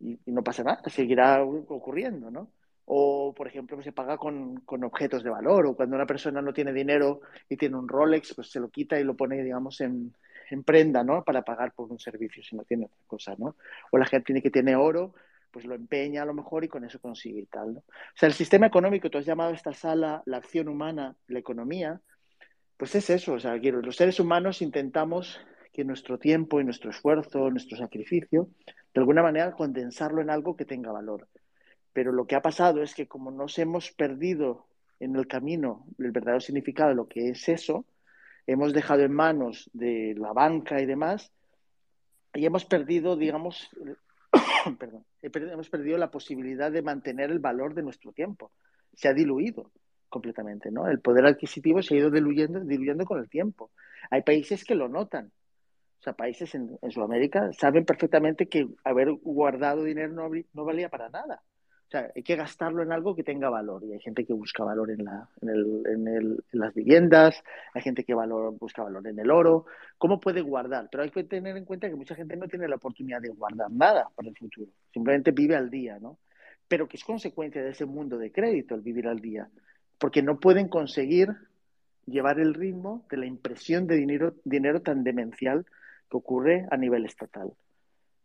Y, 0.00 0.18
y 0.26 0.32
no 0.32 0.42
pasa 0.42 0.62
nada, 0.62 0.82
seguirá 0.88 1.42
ocurriendo, 1.42 2.30
¿no? 2.30 2.50
o 2.90 3.34
por 3.34 3.46
ejemplo 3.46 3.80
se 3.82 3.92
paga 3.92 4.16
con, 4.16 4.62
objetos 4.66 5.22
de 5.22 5.28
valor 5.28 5.66
o 5.66 5.76
cuando 5.76 5.94
una 5.94 6.06
persona 6.06 6.40
no 6.40 6.54
tiene 6.54 6.72
dinero 6.72 7.20
y 7.48 7.56
tiene 7.56 7.76
un 7.76 7.86
Rolex 7.86 8.34
pues 8.34 8.50
se 8.50 8.60
lo 8.60 8.70
quita 8.70 8.98
y 8.98 9.04
lo 9.04 9.14
pone 9.14 9.42
digamos 9.42 9.80
en, 9.82 10.14
prenda 10.64 11.04
no 11.04 11.22
para 11.22 11.42
pagar 11.42 11.72
por 11.72 11.92
un 11.92 11.98
servicio 11.98 12.42
si 12.42 12.56
no 12.56 12.64
tiene 12.64 12.86
otra 12.86 12.98
cosa 13.06 13.34
no 13.36 13.56
o 13.90 13.98
la 13.98 14.06
gente 14.06 14.40
que 14.40 14.50
tiene 14.50 14.74
oro 14.74 15.12
pues 15.50 15.66
lo 15.66 15.74
empeña 15.74 16.22
a 16.22 16.24
lo 16.24 16.32
mejor 16.32 16.64
y 16.64 16.68
con 16.68 16.82
eso 16.82 16.98
consigue 16.98 17.40
y 17.40 17.46
tal 17.46 17.74
¿no? 17.74 17.80
o 17.80 18.16
sea 18.16 18.26
el 18.26 18.32
sistema 18.32 18.66
económico 18.66 19.10
tú 19.10 19.18
has 19.18 19.26
llamado 19.26 19.50
a 19.50 19.54
esta 19.54 19.74
sala 19.74 20.22
la 20.24 20.38
acción 20.38 20.68
humana 20.68 21.14
la 21.26 21.40
economía 21.40 22.00
pues 22.78 22.94
es 22.94 23.10
eso 23.10 23.34
o 23.34 23.38
sea 23.38 23.56
los 23.56 23.96
seres 23.96 24.18
humanos 24.18 24.62
intentamos 24.62 25.38
nuestro 25.84 26.18
tiempo 26.18 26.60
y 26.60 26.64
nuestro 26.64 26.90
esfuerzo 26.90 27.50
nuestro 27.50 27.76
sacrificio 27.76 28.48
de 28.94 29.00
alguna 29.00 29.22
manera 29.22 29.52
condensarlo 29.52 30.20
en 30.22 30.30
algo 30.30 30.56
que 30.56 30.64
tenga 30.64 30.92
valor 30.92 31.28
pero 31.92 32.12
lo 32.12 32.26
que 32.26 32.36
ha 32.36 32.42
pasado 32.42 32.82
es 32.82 32.94
que 32.94 33.08
como 33.08 33.30
nos 33.30 33.58
hemos 33.58 33.90
perdido 33.90 34.68
en 35.00 35.16
el 35.16 35.26
camino 35.26 35.86
el 35.98 36.10
verdadero 36.10 36.40
significado 36.40 36.90
de 36.90 36.96
lo 36.96 37.08
que 37.08 37.30
es 37.30 37.48
eso, 37.48 37.86
hemos 38.46 38.72
dejado 38.72 39.02
en 39.02 39.12
manos 39.12 39.70
de 39.72 40.14
la 40.16 40.32
banca 40.32 40.80
y 40.80 40.86
demás, 40.86 41.32
y 42.34 42.46
hemos 42.46 42.64
perdido, 42.64 43.16
digamos, 43.16 43.70
perdón, 44.78 45.04
hemos 45.22 45.68
perdido 45.68 45.98
la 45.98 46.10
posibilidad 46.10 46.70
de 46.70 46.82
mantener 46.82 47.30
el 47.30 47.38
valor 47.38 47.74
de 47.74 47.82
nuestro 47.82 48.12
tiempo. 48.12 48.52
Se 48.94 49.08
ha 49.08 49.12
diluido 49.12 49.70
completamente, 50.08 50.70
¿no? 50.70 50.88
El 50.88 51.00
poder 51.00 51.26
adquisitivo 51.26 51.82
se 51.82 51.94
ha 51.94 51.98
ido 51.98 52.10
diluyendo, 52.10 52.60
diluyendo 52.60 53.04
con 53.04 53.18
el 53.18 53.28
tiempo. 53.28 53.70
Hay 54.10 54.22
países 54.22 54.64
que 54.64 54.74
lo 54.74 54.88
notan. 54.88 55.30
O 55.98 56.02
sea, 56.02 56.12
países 56.12 56.54
en, 56.54 56.78
Sudamérica 56.90 57.52
saben 57.52 57.84
perfectamente 57.84 58.46
que 58.46 58.68
haber 58.84 59.10
guardado 59.22 59.84
dinero 59.84 60.12
no 60.12 60.64
valía 60.64 60.88
para 60.88 61.08
nada. 61.08 61.42
O 61.88 61.90
sea, 61.90 62.12
hay 62.14 62.22
que 62.22 62.36
gastarlo 62.36 62.82
en 62.82 62.92
algo 62.92 63.16
que 63.16 63.24
tenga 63.24 63.48
valor. 63.48 63.82
Y 63.82 63.94
hay 63.94 64.00
gente 64.00 64.26
que 64.26 64.34
busca 64.34 64.62
valor 64.62 64.90
en, 64.90 65.06
la, 65.06 65.26
en, 65.40 65.48
el, 65.48 65.82
en, 65.86 66.08
el, 66.08 66.44
en 66.52 66.60
las 66.60 66.74
viviendas, 66.74 67.42
hay 67.72 67.80
gente 67.80 68.04
que 68.04 68.12
valor, 68.12 68.54
busca 68.58 68.82
valor 68.82 69.06
en 69.06 69.18
el 69.18 69.30
oro. 69.30 69.64
¿Cómo 69.96 70.20
puede 70.20 70.42
guardar? 70.42 70.88
Pero 70.90 71.02
hay 71.02 71.10
que 71.10 71.24
tener 71.24 71.56
en 71.56 71.64
cuenta 71.64 71.88
que 71.88 71.96
mucha 71.96 72.14
gente 72.14 72.36
no 72.36 72.46
tiene 72.46 72.68
la 72.68 72.76
oportunidad 72.76 73.22
de 73.22 73.30
guardar 73.30 73.70
nada 73.70 74.06
para 74.14 74.28
el 74.28 74.36
futuro. 74.36 74.70
Simplemente 74.92 75.30
vive 75.30 75.56
al 75.56 75.70
día, 75.70 75.98
¿no? 75.98 76.18
Pero 76.68 76.86
que 76.86 76.98
es 76.98 77.04
consecuencia 77.04 77.62
de 77.62 77.70
ese 77.70 77.86
mundo 77.86 78.18
de 78.18 78.32
crédito 78.32 78.74
el 78.74 78.82
vivir 78.82 79.08
al 79.08 79.20
día. 79.20 79.48
Porque 79.96 80.22
no 80.22 80.38
pueden 80.38 80.68
conseguir 80.68 81.30
llevar 82.04 82.38
el 82.38 82.52
ritmo 82.52 83.06
de 83.10 83.16
la 83.16 83.24
impresión 83.24 83.86
de 83.86 83.96
dinero, 83.96 84.34
dinero 84.44 84.82
tan 84.82 85.04
demencial 85.04 85.64
que 86.10 86.16
ocurre 86.16 86.66
a 86.70 86.76
nivel 86.76 87.04
estatal. 87.04 87.52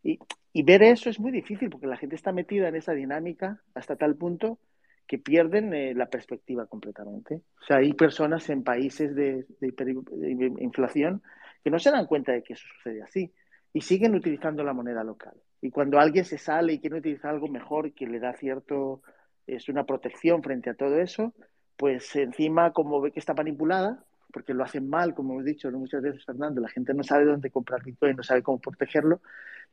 Y, 0.03 0.19
y 0.51 0.63
ver 0.63 0.83
eso 0.83 1.09
es 1.09 1.19
muy 1.19 1.31
difícil 1.31 1.69
porque 1.69 1.87
la 1.87 1.97
gente 1.97 2.15
está 2.15 2.31
metida 2.31 2.67
en 2.67 2.75
esa 2.75 2.93
dinámica 2.93 3.61
hasta 3.73 3.95
tal 3.95 4.15
punto 4.15 4.59
que 5.07 5.17
pierden 5.17 5.73
eh, 5.73 5.93
la 5.93 6.07
perspectiva 6.07 6.65
completamente. 6.65 7.41
O 7.61 7.65
sea, 7.65 7.77
hay 7.77 7.93
personas 7.93 8.49
en 8.49 8.63
países 8.63 9.15
de, 9.15 9.45
de, 9.59 10.53
inflación 10.59 11.21
que 11.63 11.69
no 11.69 11.79
se 11.79 11.91
dan 11.91 12.05
cuenta 12.05 12.31
de 12.31 12.43
que 12.43 12.53
eso 12.53 12.65
sucede 12.77 13.01
así 13.01 13.31
y 13.73 13.81
siguen 13.81 14.15
utilizando 14.15 14.63
la 14.63 14.73
moneda 14.73 15.03
local. 15.03 15.33
Y 15.61 15.71
cuando 15.71 15.99
alguien 15.99 16.25
se 16.25 16.37
sale 16.37 16.73
y 16.73 16.79
quiere 16.79 16.97
utilizar 16.97 17.31
algo 17.31 17.47
mejor 17.47 17.93
que 17.93 18.05
le 18.05 18.19
da 18.19 18.33
cierto, 18.33 19.01
es 19.47 19.69
una 19.69 19.85
protección 19.85 20.43
frente 20.43 20.69
a 20.69 20.75
todo 20.75 20.99
eso, 20.99 21.33
pues 21.77 22.15
encima 22.15 22.71
como 22.71 23.01
ve 23.01 23.11
que 23.11 23.19
está 23.19 23.33
manipulada, 23.33 24.03
porque 24.33 24.53
lo 24.55 24.63
hacen 24.63 24.89
mal, 24.89 25.13
como 25.13 25.33
hemos 25.33 25.45
dicho 25.45 25.71
muchas 25.71 26.01
veces, 26.01 26.25
Fernando, 26.25 26.59
la 26.59 26.67
gente 26.67 26.93
no 26.93 27.03
sabe 27.03 27.23
dónde 27.25 27.51
comprar 27.51 27.83
Bitcoin, 27.83 28.17
no 28.17 28.23
sabe 28.23 28.41
cómo 28.41 28.59
protegerlo, 28.59 29.21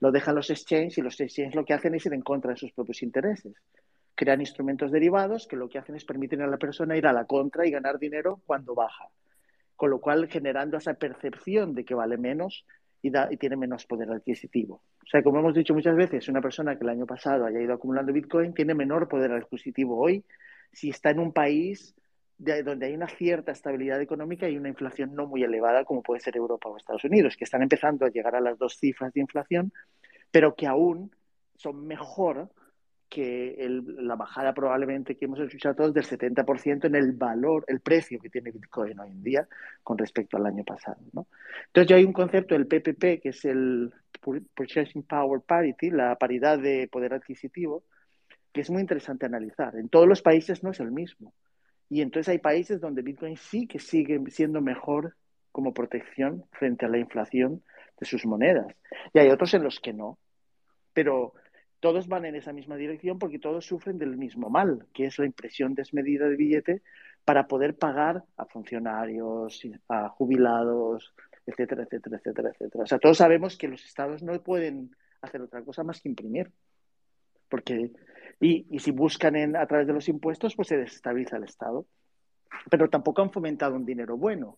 lo 0.00 0.12
dejan 0.12 0.34
los 0.34 0.50
exchanges 0.50 0.98
y 0.98 1.00
los 1.00 1.18
exchanges 1.18 1.54
lo 1.54 1.64
que 1.64 1.72
hacen 1.72 1.94
es 1.94 2.04
ir 2.04 2.12
en 2.12 2.20
contra 2.20 2.50
de 2.50 2.58
sus 2.58 2.70
propios 2.72 3.02
intereses. 3.02 3.54
Crean 4.14 4.40
instrumentos 4.40 4.92
derivados 4.92 5.46
que 5.46 5.56
lo 5.56 5.68
que 5.70 5.78
hacen 5.78 5.96
es 5.96 6.04
permitir 6.04 6.42
a 6.42 6.46
la 6.46 6.58
persona 6.58 6.96
ir 6.96 7.06
a 7.06 7.12
la 7.12 7.24
contra 7.24 7.66
y 7.66 7.70
ganar 7.70 7.98
dinero 7.98 8.42
cuando 8.44 8.74
baja. 8.74 9.08
Con 9.76 9.88
lo 9.88 9.98
cual 9.98 10.28
generando 10.28 10.76
esa 10.76 10.92
percepción 10.92 11.74
de 11.74 11.86
que 11.86 11.94
vale 11.94 12.18
menos 12.18 12.66
y 13.02 13.10
tiene 13.38 13.56
menos 13.56 13.86
poder 13.86 14.10
adquisitivo. 14.10 14.82
O 15.02 15.06
sea, 15.10 15.22
como 15.22 15.38
hemos 15.38 15.54
dicho 15.54 15.72
muchas 15.72 15.96
veces, 15.96 16.28
una 16.28 16.42
persona 16.42 16.76
que 16.76 16.84
el 16.84 16.90
año 16.90 17.06
pasado 17.06 17.46
haya 17.46 17.62
ido 17.62 17.72
acumulando 17.72 18.12
Bitcoin 18.12 18.52
tiene 18.52 18.74
menor 18.74 19.08
poder 19.08 19.32
adquisitivo 19.32 19.98
hoy 19.98 20.22
si 20.70 20.90
está 20.90 21.10
en 21.10 21.18
un 21.18 21.32
país 21.32 21.94
donde 22.40 22.86
hay 22.86 22.94
una 22.94 23.08
cierta 23.08 23.52
estabilidad 23.52 24.00
económica 24.00 24.48
y 24.48 24.56
una 24.56 24.70
inflación 24.70 25.14
no 25.14 25.26
muy 25.26 25.42
elevada 25.42 25.84
como 25.84 26.02
puede 26.02 26.20
ser 26.20 26.36
Europa 26.36 26.68
o 26.68 26.76
Estados 26.76 27.04
Unidos, 27.04 27.36
que 27.36 27.44
están 27.44 27.62
empezando 27.62 28.06
a 28.06 28.10
llegar 28.10 28.34
a 28.34 28.40
las 28.40 28.58
dos 28.58 28.78
cifras 28.78 29.12
de 29.12 29.20
inflación, 29.20 29.72
pero 30.30 30.54
que 30.54 30.66
aún 30.66 31.14
son 31.56 31.86
mejor 31.86 32.48
que 33.10 33.56
la 33.98 34.14
bajada 34.14 34.54
probablemente 34.54 35.16
que 35.16 35.24
hemos 35.24 35.40
escuchado 35.40 35.74
todos 35.74 35.92
del 35.92 36.04
70% 36.04 36.86
en 36.86 36.94
el 36.94 37.12
valor, 37.12 37.64
el 37.66 37.80
precio 37.80 38.20
que 38.20 38.30
tiene 38.30 38.52
Bitcoin 38.52 38.98
hoy 39.00 39.10
en 39.10 39.22
día 39.22 39.48
con 39.82 39.98
respecto 39.98 40.36
al 40.36 40.46
año 40.46 40.64
pasado. 40.64 41.00
Entonces 41.66 41.88
ya 41.88 41.96
hay 41.96 42.04
un 42.04 42.12
concepto 42.12 42.54
del 42.54 42.68
PPP, 42.68 43.20
que 43.20 43.30
es 43.30 43.44
el 43.44 43.92
Purchasing 44.54 45.02
Power 45.02 45.40
Parity, 45.42 45.90
la 45.90 46.16
paridad 46.16 46.58
de 46.58 46.88
poder 46.90 47.12
adquisitivo, 47.12 47.82
que 48.52 48.60
es 48.60 48.70
muy 48.70 48.80
interesante 48.80 49.26
analizar. 49.26 49.76
En 49.76 49.88
todos 49.88 50.06
los 50.06 50.22
países 50.22 50.62
no 50.62 50.70
es 50.70 50.78
el 50.78 50.92
mismo. 50.92 51.34
Y 51.90 52.00
entonces 52.00 52.30
hay 52.30 52.38
países 52.38 52.80
donde 52.80 53.02
Bitcoin 53.02 53.36
sí 53.36 53.66
que 53.66 53.78
sigue 53.78 54.18
siendo 54.28 54.62
mejor 54.62 55.16
como 55.52 55.74
protección 55.74 56.44
frente 56.52 56.86
a 56.86 56.88
la 56.88 56.98
inflación 56.98 57.62
de 57.98 58.06
sus 58.06 58.24
monedas. 58.24 58.74
Y 59.12 59.18
hay 59.18 59.28
otros 59.28 59.52
en 59.54 59.64
los 59.64 59.80
que 59.80 59.92
no. 59.92 60.18
Pero 60.94 61.34
todos 61.80 62.08
van 62.08 62.24
en 62.26 62.36
esa 62.36 62.52
misma 62.52 62.76
dirección 62.76 63.18
porque 63.18 63.38
todos 63.38 63.66
sufren 63.66 63.98
del 63.98 64.16
mismo 64.16 64.50
mal, 64.50 64.86
que 64.94 65.06
es 65.06 65.18
la 65.18 65.26
impresión 65.26 65.74
desmedida 65.74 66.28
de 66.28 66.36
billete 66.36 66.82
para 67.24 67.48
poder 67.48 67.76
pagar 67.76 68.24
a 68.36 68.46
funcionarios, 68.46 69.60
a 69.88 70.08
jubilados, 70.10 71.12
etcétera, 71.46 71.82
etcétera, 71.82 72.18
etcétera, 72.18 72.50
etcétera. 72.50 72.84
O 72.84 72.86
sea, 72.86 72.98
todos 72.98 73.18
sabemos 73.18 73.58
que 73.58 73.68
los 73.68 73.84
estados 73.84 74.22
no 74.22 74.40
pueden 74.42 74.94
hacer 75.22 75.40
otra 75.42 75.62
cosa 75.62 75.82
más 75.82 76.00
que 76.00 76.08
imprimir. 76.08 76.50
Porque, 77.48 77.90
y, 78.40 78.78
si 78.78 78.90
buscan 78.90 79.36
en, 79.36 79.56
a 79.56 79.66
través 79.66 79.86
de 79.86 79.92
los 79.92 80.08
impuestos, 80.08 80.56
pues 80.56 80.68
se 80.68 80.78
desestabiliza 80.78 81.36
el 81.36 81.44
Estado. 81.44 81.86
Pero 82.70 82.88
tampoco 82.88 83.20
han 83.20 83.30
fomentado 83.30 83.76
un 83.76 83.84
dinero 83.84 84.16
bueno. 84.16 84.56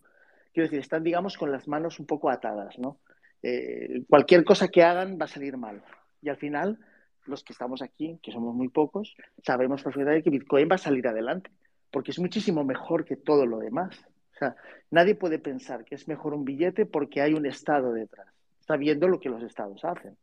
Quiero 0.53 0.67
decir, 0.67 0.79
están, 0.79 1.03
digamos, 1.03 1.37
con 1.37 1.51
las 1.51 1.67
manos 1.67 1.99
un 1.99 2.07
poco 2.07 2.31
atadas, 2.31 2.79
¿no? 2.79 3.01
Eh, 3.43 4.05
cualquier 4.09 4.45
cosa 4.45 4.69
que 4.69 4.85
hagan 4.85 5.19
va 5.21 5.25
a 5.25 5.29
salir 5.29 5.57
mal. 5.57 5.83
Y 6.21 6.29
al 6.29 6.37
final, 6.37 6.79
los 7.27 7.43
que 7.43 7.53
estamos 7.53 7.83
aquí, 7.83 8.21
que 8.23 8.31
somos 8.31 8.55
muy 8.55 8.69
pocos, 8.69 9.17
sabemos 9.45 9.83
perfectamente 9.83 10.23
que 10.23 10.31
Bitcoin 10.31 10.69
va 10.71 10.77
a 10.77 10.79
salir 10.79 11.09
adelante, 11.09 11.51
porque 11.91 12.13
es 12.13 12.21
muchísimo 12.21 12.65
mejor 12.65 13.05
que 13.05 13.17
todo 13.17 13.47
lo 13.47 13.59
demás. 13.59 13.99
O 14.35 14.39
sea, 14.39 14.57
nadie 14.91 15.17
puede 15.17 15.41
pensar 15.41 15.85
que 15.85 15.97
es 15.97 16.07
mejor 16.07 16.35
un 16.35 16.45
billete 16.45 16.87
porque 16.87 17.21
hay 17.21 17.35
un 17.35 17.47
Estado 17.47 17.93
detrás, 17.93 18.29
sabiendo 18.61 19.09
lo 19.09 19.19
que 19.19 19.29
los 19.29 19.43
Estados 19.43 19.85
hacen. 19.85 20.17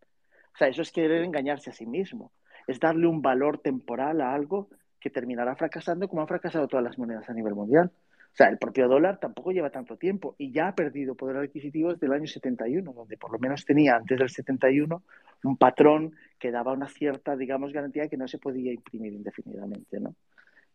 O 0.54 0.58
sea, 0.58 0.70
eso 0.70 0.82
es 0.82 0.92
querer 0.92 1.24
engañarse 1.24 1.70
a 1.70 1.74
sí 1.74 1.86
mismo, 1.86 2.32
es 2.70 2.80
darle 2.80 3.08
un 3.08 3.24
valor 3.24 3.58
temporal 3.58 4.22
a 4.22 4.32
algo 4.32 4.70
que 5.00 5.10
terminará 5.10 5.56
fracasando 5.56 6.08
como 6.08 6.22
han 6.22 6.28
fracasado 6.28 6.68
todas 6.68 6.84
las 6.84 7.00
monedas 7.00 7.28
a 7.28 7.34
nivel 7.34 7.56
mundial. 7.56 7.92
O 8.32 8.36
sea, 8.36 8.48
el 8.48 8.60
propio 8.60 8.88
dólar 8.88 9.20
tampoco 9.20 9.52
lleva 9.52 9.72
tanto 9.72 9.98
tiempo 9.98 10.36
y 10.38 10.52
ya 10.52 10.68
ha 10.68 10.76
perdido 10.76 11.16
poder 11.16 11.38
adquisitivo 11.38 11.92
desde 11.92 12.06
el 12.06 12.14
año 12.14 12.28
71, 12.28 12.94
donde 12.94 13.18
por 13.18 13.32
lo 13.32 13.40
menos 13.40 13.66
tenía 13.66 13.96
antes 13.96 14.20
del 14.20 14.30
71 14.30 15.02
un 15.46 15.58
patrón 15.58 16.14
que 16.38 16.52
daba 16.52 16.72
una 16.72 16.88
cierta, 16.88 17.36
digamos, 17.36 17.74
garantía 17.74 18.08
que 18.08 18.18
no 18.18 18.28
se 18.28 18.38
podía 18.38 18.72
imprimir 18.72 19.14
indefinidamente, 19.14 20.00
¿no? 20.00 20.14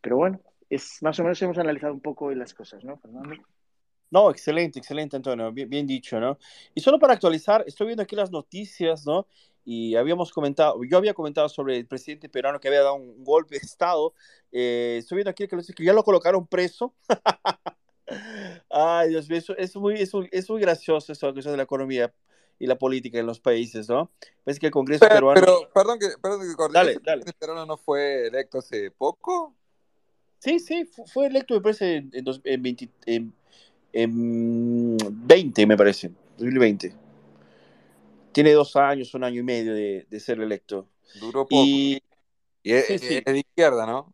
Pero 0.01 0.17
bueno, 0.17 0.41
es 0.69 1.01
más 1.01 1.21
o 1.21 1.23
menos 1.23 1.41
hemos 1.43 1.59
analizado 1.59 1.95
un 1.95 2.01
poco 2.01 2.29
las 2.33 2.55
cosas, 2.55 2.83
¿no, 2.83 2.97
Fernando? 2.97 3.37
No, 4.11 4.31
excelente, 4.33 4.81
excelente, 4.81 5.15
Antonio, 5.15 5.53
bien, 5.53 5.71
bien, 5.71 5.87
dicho, 5.87 6.19
¿no? 6.19 6.39
Y 6.75 6.81
solo 6.81 6.99
para 6.99 7.15
actualizar, 7.15 7.63
estoy 7.69 7.87
viendo 7.87 8.03
aquí 8.03 8.17
las 8.17 8.33
noticias, 8.33 9.07
¿no? 9.07 9.29
Y 9.65 9.97
habíamos 9.97 10.33
comentado, 10.33 10.83
yo 10.85 10.99
había 10.99 11.15
comentado 11.15 11.49
sobre 11.49 11.79
el 11.79 11.87
presidente 11.87 12.29
peruano 12.29 12.61
que 12.61 12.69
había 12.69 12.83
dado 12.83 12.95
un 12.95 13.25
golpe 13.25 13.59
de 13.59 13.65
Estado. 13.65 14.13
Eh, 14.53 14.97
estoy 14.99 15.17
viendo 15.17 15.31
aquí 15.31 15.49
que, 15.49 15.57
que 15.57 15.85
ya 15.85 15.93
lo 15.93 16.05
colocaron 16.05 16.47
preso. 16.47 16.95
Ay, 18.71 19.09
Dios 19.09 19.29
mío, 19.29 19.39
eso, 19.39 19.57
es, 19.57 19.75
muy, 19.77 19.95
es, 19.95 20.13
muy, 20.13 20.29
es 20.31 20.51
muy 20.51 20.61
gracioso 20.61 21.13
eso, 21.13 21.31
eso 21.31 21.51
de 21.51 21.57
la 21.57 21.63
economía 21.63 22.13
y 22.59 22.67
la 22.67 22.77
política 22.77 23.19
en 23.19 23.27
los 23.27 23.41
países, 23.41 23.89
¿no? 23.89 24.11
Ves 24.45 24.59
que 24.59 24.67
el 24.67 24.73
Congreso 24.73 25.01
pero, 25.01 25.15
peruano... 25.15 25.41
Pero, 25.41 25.71
perdón 25.75 25.99
que, 25.99 26.09
perdón 26.21 26.41
que 26.41 26.73
dale, 26.73 26.99
dale. 27.03 27.25
¿El 27.27 27.33
peruano 27.33 27.67
no 27.67 27.77
fue 27.77 28.27
electo 28.27 28.59
hace 28.59 28.91
poco? 28.91 29.55
Sí, 30.39 30.59
sí, 30.59 30.89
fue 31.13 31.27
electo, 31.27 31.55
me 31.55 31.61
parece, 31.63 31.97
en, 31.97 32.11
en, 32.13 32.25
en, 32.45 32.63
20, 32.63 32.89
en, 33.07 33.35
en 33.93 34.97
20, 35.27 35.67
me 35.67 35.77
parece, 35.77 36.11
2020. 36.37 37.04
Tiene 38.35 38.53
dos 38.53 38.77
años, 38.77 39.15
un 39.15 39.25
año 39.25 39.41
y 39.41 39.45
medio 39.45 39.75
de, 39.75 40.07
de 40.11 40.21
ser 40.21 40.41
electo. 40.41 40.89
Duró 41.21 41.45
poco. 41.45 41.63
Y, 41.65 42.03
y 42.63 42.73
es, 42.73 42.87
sí, 42.87 42.99
sí. 42.99 43.23
es, 43.25 43.25
de 43.25 43.39
izquierda, 43.39 43.87
¿no? 43.87 44.13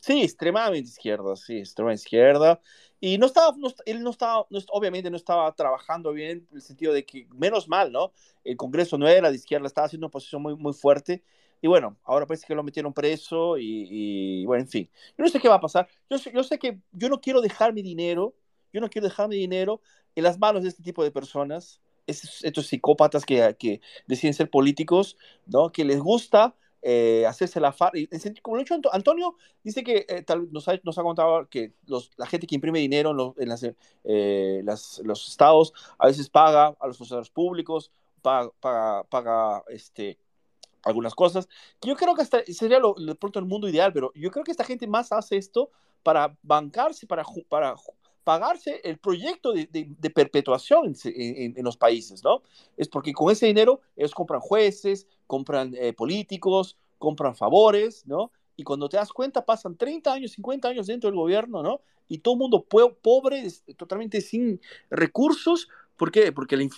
Sí, 0.00 0.22
extremadamente 0.22 0.88
izquierda, 0.88 1.36
sí, 1.36 1.58
extremadamente 1.58 2.02
izquierda. 2.02 2.60
Y 2.98 3.18
no 3.18 3.26
estaba, 3.26 3.54
no, 3.56 3.68
él 3.84 4.02
no 4.02 4.10
estaba, 4.10 4.46
no, 4.48 4.58
obviamente 4.70 5.10
no 5.10 5.16
estaba 5.16 5.52
trabajando 5.54 6.12
bien 6.12 6.46
en 6.50 6.56
el 6.56 6.62
sentido 6.62 6.92
de 6.92 7.04
que, 7.04 7.28
menos 7.34 7.68
mal, 7.68 7.92
¿no? 7.92 8.12
El 8.42 8.56
Congreso 8.56 8.96
no 8.96 9.06
era 9.06 9.30
de 9.30 9.36
izquierda, 9.36 9.66
estaba 9.66 9.86
haciendo 9.86 10.06
una 10.06 10.12
posición 10.12 10.42
muy, 10.42 10.56
muy 10.56 10.72
fuerte. 10.72 11.22
Y 11.60 11.68
bueno, 11.68 11.96
ahora 12.02 12.26
parece 12.26 12.46
que 12.46 12.54
lo 12.54 12.64
metieron 12.64 12.92
preso 12.92 13.58
y, 13.58 13.86
y, 13.90 14.46
bueno, 14.46 14.62
en 14.62 14.68
fin. 14.68 14.90
Yo 15.16 15.24
no 15.24 15.28
sé 15.28 15.38
qué 15.38 15.48
va 15.48 15.56
a 15.56 15.60
pasar. 15.60 15.88
Yo 16.10 16.16
yo 16.32 16.42
sé 16.42 16.58
que 16.58 16.78
yo 16.90 17.08
no 17.08 17.20
quiero 17.20 17.40
dejar 17.40 17.72
mi 17.72 17.82
dinero, 17.82 18.34
yo 18.72 18.80
no 18.80 18.88
quiero 18.88 19.08
dejar 19.08 19.28
mi 19.28 19.36
dinero 19.36 19.80
en 20.16 20.24
las 20.24 20.38
manos 20.38 20.62
de 20.62 20.70
este 20.70 20.82
tipo 20.82 21.04
de 21.04 21.10
personas, 21.10 21.80
estos, 22.06 22.44
estos 22.44 22.66
psicópatas 22.66 23.24
que, 23.24 23.56
que 23.58 23.80
deciden 24.06 24.34
ser 24.34 24.50
políticos, 24.50 25.16
¿no? 25.46 25.70
Que 25.72 25.84
les 25.84 26.00
gusta 26.00 26.54
eh, 26.84 27.24
hacerse 27.26 27.60
la 27.60 27.72
far. 27.72 27.92
Como 28.42 28.56
lo 28.56 28.60
ha 28.60 28.64
dicho 28.64 28.80
Antonio, 28.92 29.36
dice 29.62 29.84
que 29.84 30.04
eh, 30.08 30.22
tal, 30.22 30.52
nos, 30.52 30.66
ha, 30.66 30.80
nos, 30.82 30.98
ha, 30.98 31.02
contado 31.02 31.48
que 31.48 31.74
los, 31.86 32.10
la 32.16 32.26
gente 32.26 32.46
que 32.46 32.56
imprime 32.56 32.80
dinero 32.80 33.12
en, 33.12 33.16
los, 33.16 33.38
en 33.38 33.48
las, 33.48 33.62
eh, 34.04 34.62
los 34.64 35.28
estados 35.28 35.72
a 35.96 36.08
veces 36.08 36.28
paga 36.28 36.76
a 36.80 36.86
los 36.88 36.98
funcionarios 36.98 37.30
públicos, 37.30 37.92
paga, 38.20 38.50
paga, 39.04 39.62
este, 39.68 40.18
algunas 40.82 41.14
cosas. 41.14 41.48
Yo 41.80 41.94
creo 41.94 42.16
que 42.16 42.22
hasta 42.22 42.44
sería 42.46 42.80
lo, 42.80 42.96
el 42.98 43.44
mundo 43.44 43.68
ideal, 43.68 43.92
pero 43.92 44.12
yo 44.16 44.32
creo 44.32 44.44
que 44.44 44.50
esta 44.50 44.64
gente 44.64 44.88
más 44.88 45.12
hace 45.12 45.36
esto 45.36 45.70
para 46.02 46.36
bancarse, 46.42 47.06
para, 47.06 47.24
para 47.48 47.76
pagarse 48.24 48.80
el 48.84 48.98
proyecto 48.98 49.52
de, 49.52 50.10
perpetuación 50.14 50.94
en, 51.04 51.64
los 51.64 51.76
países, 51.76 52.22
¿no? 52.22 52.42
Es 52.76 52.88
porque 52.88 53.12
con 53.12 53.30
ese 53.30 53.46
dinero 53.46 53.80
ellos 53.96 54.14
compran 54.14 54.40
jueces, 54.40 55.06
compran 55.26 55.74
eh, 55.76 55.92
políticos, 55.92 56.76
compran 56.98 57.34
favores, 57.34 58.06
¿no? 58.06 58.30
Y 58.56 58.64
cuando 58.64 58.88
te 58.88 58.96
das 58.96 59.12
cuenta 59.12 59.44
pasan 59.44 59.76
30 59.76 60.12
años, 60.12 60.32
50 60.32 60.68
años 60.68 60.86
dentro 60.86 61.10
del 61.10 61.18
gobierno, 61.18 61.62
¿no? 61.62 61.80
Y 62.08 62.18
todo 62.18 62.34
el 62.34 62.40
mundo 62.40 62.64
pobre, 62.64 63.48
totalmente 63.76 64.20
sin 64.20 64.60
recursos. 64.90 65.68
¿Por 65.96 66.10
qué? 66.10 66.32
Porque 66.32 66.56
el 66.56 66.70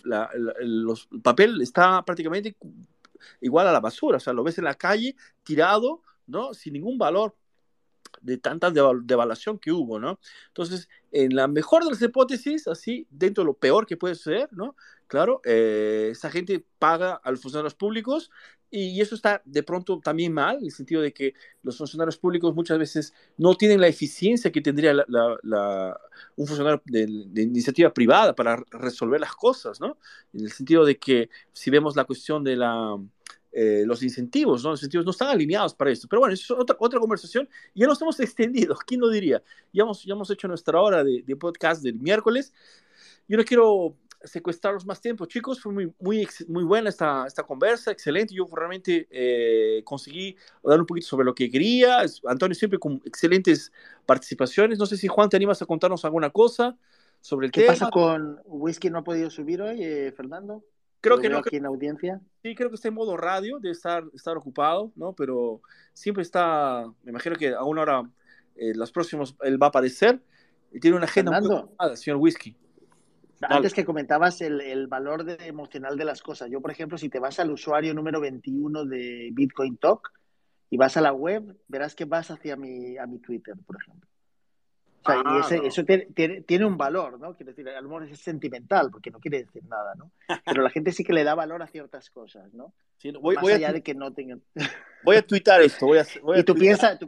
papel 1.23 1.61
está 1.61 2.05
prácticamente 2.05 2.57
igual 3.41 3.67
a 3.67 3.73
la 3.73 3.81
basura, 3.81 4.19
o 4.19 4.21
sea, 4.21 4.33
lo 4.33 4.45
ves 4.45 4.59
en 4.59 4.65
la 4.65 4.75
calle 4.75 5.17
tirado, 5.43 6.03
¿no? 6.27 6.55
Sin 6.55 6.75
ningún 6.75 6.99
valor 6.99 7.35
de 8.25 8.39
tanta 8.39 8.71
devaluación 8.71 9.59
que 9.59 9.71
hubo, 9.71 10.01
¿no? 10.01 10.19
Entonces, 10.49 10.89
en 11.13 11.35
la 11.37 11.47
mejor 11.47 11.85
de 11.85 11.91
las 11.91 12.03
hipótesis, 12.03 12.67
así, 12.67 13.07
dentro 13.11 13.45
de 13.45 13.47
lo 13.47 13.55
peor 13.55 13.87
que 13.87 13.97
puede 13.97 14.15
ser, 14.15 14.49
¿no? 14.53 14.75
Claro, 15.07 15.43
eh, 15.45 16.09
esa 16.11 16.31
gente 16.31 16.65
paga 16.79 17.21
a 17.23 17.31
los 17.31 17.41
funcionarios 17.41 17.75
públicos 17.75 18.31
y 18.71 19.01
eso 19.01 19.15
está 19.15 19.43
de 19.45 19.63
pronto 19.63 20.01
también 20.01 20.33
mal, 20.33 20.57
en 20.57 20.65
el 20.65 20.73
sentido 20.73 21.03
de 21.03 21.13
que 21.13 21.35
los 21.63 21.79
funcionarios 21.79 22.17
públicos 22.17 22.55
muchas 22.55 22.79
veces 22.79 23.15
no 23.37 23.55
tienen 23.55 23.81
la 23.81 23.87
eficiencia 23.87 24.51
que 24.51 24.61
tendría 24.61 24.93
un 26.37 26.47
funcionario 26.47 26.83
de, 26.87 27.07
de, 27.27 27.43
iniciativa 27.43 27.93
privada 27.95 28.35
para 28.35 28.57
resolver 28.71 29.21
las 29.21 29.37
cosas, 29.37 29.81
¿no? 29.81 29.99
En 30.33 30.41
el 30.41 30.51
sentido 30.51 30.85
de 30.85 30.99
que 30.99 31.29
si 31.53 31.71
vemos 31.71 31.95
la 31.95 32.05
cuestión 32.05 32.43
de 32.43 32.57
la 32.57 32.99
eh, 33.55 33.85
los 33.87 34.03
incentivos, 34.03 34.65
¿no? 34.65 34.71
Los 34.71 34.81
incentivos 34.81 35.05
no 35.05 35.13
están 35.13 35.29
alineados 35.29 35.75
para 35.75 35.91
esto. 35.91 36.09
Pero 36.09 36.21
bueno, 36.21 36.35
eso 36.35 36.55
es 36.55 36.61
otra, 36.61 36.77
otra 36.79 36.99
conversación. 36.99 37.49
Ya 37.75 37.87
nos 37.87 38.03
hemos 38.03 38.19
extendido, 38.21 38.77
¿quién 38.87 39.01
lo 39.01 39.09
diría? 39.09 39.43
Ya 39.73 39.85
hemos, 39.85 40.03
ya 40.05 40.15
hemos 40.15 40.31
hecho 40.31 40.49
nuestra 40.49 40.81
hora 40.81 41.05
de, 41.05 41.23
de 41.23 41.37
podcast 41.37 41.83
del 41.83 41.95
miércoles. 41.95 42.53
Yo 43.29 43.37
no 43.37 43.45
quiero 43.45 43.97
secuestraros 44.25 44.85
más 44.87 45.01
tiempo, 45.01 45.27
chicos. 45.27 45.61
Fue 45.61 45.73
muy, 45.73 45.93
muy, 46.01 46.27
muy 46.49 46.65
buena 46.65 46.89
esta, 46.89 47.27
esta 47.27 47.43
conversa, 47.45 47.91
excelente. 47.93 48.35
Yo 48.35 48.49
realmente 48.53 49.07
eh, 49.11 49.83
conseguí 49.85 50.37
hablar 50.63 50.81
un 50.81 50.87
poquito 50.87 51.07
sobre 51.07 51.25
lo 51.25 51.35
que 51.35 51.51
quería. 51.51 52.03
Antonio 52.27 52.55
siempre 52.55 52.79
con 52.79 53.01
excelentes 53.05 53.73
participaciones. 54.07 54.79
No 54.79 54.87
sé 54.87 54.97
si 54.97 55.09
Juan 55.09 55.29
te 55.29 55.37
animas 55.37 55.63
a 55.63 55.67
contarnos 55.67 56.05
alguna 56.05 56.31
cosa 56.31 56.77
sobre 57.21 57.47
el 57.47 57.53
¿Qué 57.53 57.63
tema. 57.63 57.75
¿Qué 57.75 57.81
pasa 57.81 57.91
con 57.91 58.41
Whisky? 58.47 58.91
¿No 58.91 58.99
ha 58.99 59.05
podido 59.05 59.31
subir 59.31 59.63
hoy, 59.63 59.83
eh, 59.83 60.13
Fernando? 60.13 60.65
Creo 61.05 61.19
que 61.19 61.29
no. 61.29 61.39
Aquí 61.39 61.57
en 61.57 61.67
audiencia. 61.67 62.19
Sí, 62.43 62.55
creo 62.55 62.71
que 62.71 62.77
está 62.77 62.89
en 62.89 62.95
modo 62.95 63.15
radio, 63.19 63.59
debe 63.61 63.73
estar, 63.73 64.05
estar 64.15 64.39
ocupado, 64.39 64.91
¿no? 64.97 65.13
Pero 65.13 65.61
siempre 65.93 66.23
está, 66.23 66.87
me 67.03 67.11
imagino 67.11 67.37
que 67.37 67.53
aún 67.55 67.79
ahora, 67.79 68.09
eh, 68.57 68.73
los 68.75 68.91
próximos, 68.91 69.37
él 69.43 69.63
va 69.63 69.67
a 69.67 69.69
aparecer 69.69 70.23
y 70.73 70.81
tiene 70.81 70.97
una 70.97 71.05
agenda 71.05 71.33
Fernando, 71.33 71.57
muy 71.57 71.65
ocupada, 71.65 71.97
señor 71.97 72.19
Whisky. 72.21 72.57
Antes 73.43 73.75
que 73.75 73.85
comentabas 73.85 74.41
el, 74.41 74.63
el 74.63 74.87
valor 74.87 75.25
de, 75.25 75.37
emocional 75.47 75.99
de 75.99 76.07
las 76.07 76.23
cosas. 76.23 76.49
Yo, 76.51 76.63
por 76.63 76.71
ejemplo, 76.71 76.97
si 76.97 77.11
te 77.11 77.19
vas 77.19 77.39
al 77.39 77.51
usuario 77.51 77.93
número 77.93 78.19
21 78.21 78.87
de 78.87 79.29
Bitcoin 79.33 79.77
Talk 79.77 80.11
y 80.71 80.79
vas 80.79 80.97
a 80.97 81.03
la 81.03 81.13
web, 81.13 81.55
verás 81.69 81.95
que 81.95 82.07
vas 82.07 82.31
hacia 82.31 82.57
mi, 82.57 82.97
a 82.97 83.07
mi 83.07 83.19
Twitter, 83.19 83.55
por 83.67 83.77
ejemplo. 83.77 84.09
O 85.07 85.13
sea, 85.13 85.23
ah, 85.25 85.37
y 85.37 85.41
ese, 85.41 85.57
no. 85.59 85.65
eso 85.65 85.85
tiene, 85.85 86.07
tiene, 86.15 86.41
tiene, 86.43 86.65
un 86.65 86.79
valor, 86.79 87.21
¿no? 87.21 87.35
Quiero 87.35 87.53
decir, 87.53 87.69
a 87.69 87.81
lo 87.81 87.89
mejor 87.89 88.05
es 88.05 88.19
sentimental, 88.19 88.91
porque 88.91 89.11
no 89.11 89.21
quiere 89.21 89.45
decir 89.45 89.63
nada, 89.65 89.95
¿no? 89.97 90.11
Pero 90.47 90.63
la 90.63 90.71
gente 90.71 90.93
sí 90.93 91.05
que 91.05 91.13
le 91.13 91.25
da 91.25 91.35
valor 91.35 91.63
a 91.63 91.67
ciertas 91.67 92.09
cosas, 92.09 92.53
¿no? 92.55 92.73
Sí, 92.97 93.11
voy, 93.11 93.35
Más 93.35 93.43
voy 93.43 93.53
allá 93.53 93.69
a, 93.69 93.73
de 93.75 93.83
que 93.83 93.95
no 93.95 94.13
tengan... 94.13 94.43
Voy 95.05 95.17
a 95.17 95.27
tuitar 95.27 95.61
esto, 95.61 95.87
voy 95.87 95.99
a, 95.99 96.07
voy 96.23 96.39
a 96.39 96.41
y 96.41 96.45
tú 96.45 96.55
piensas, 96.55 96.99
tú 96.99 97.07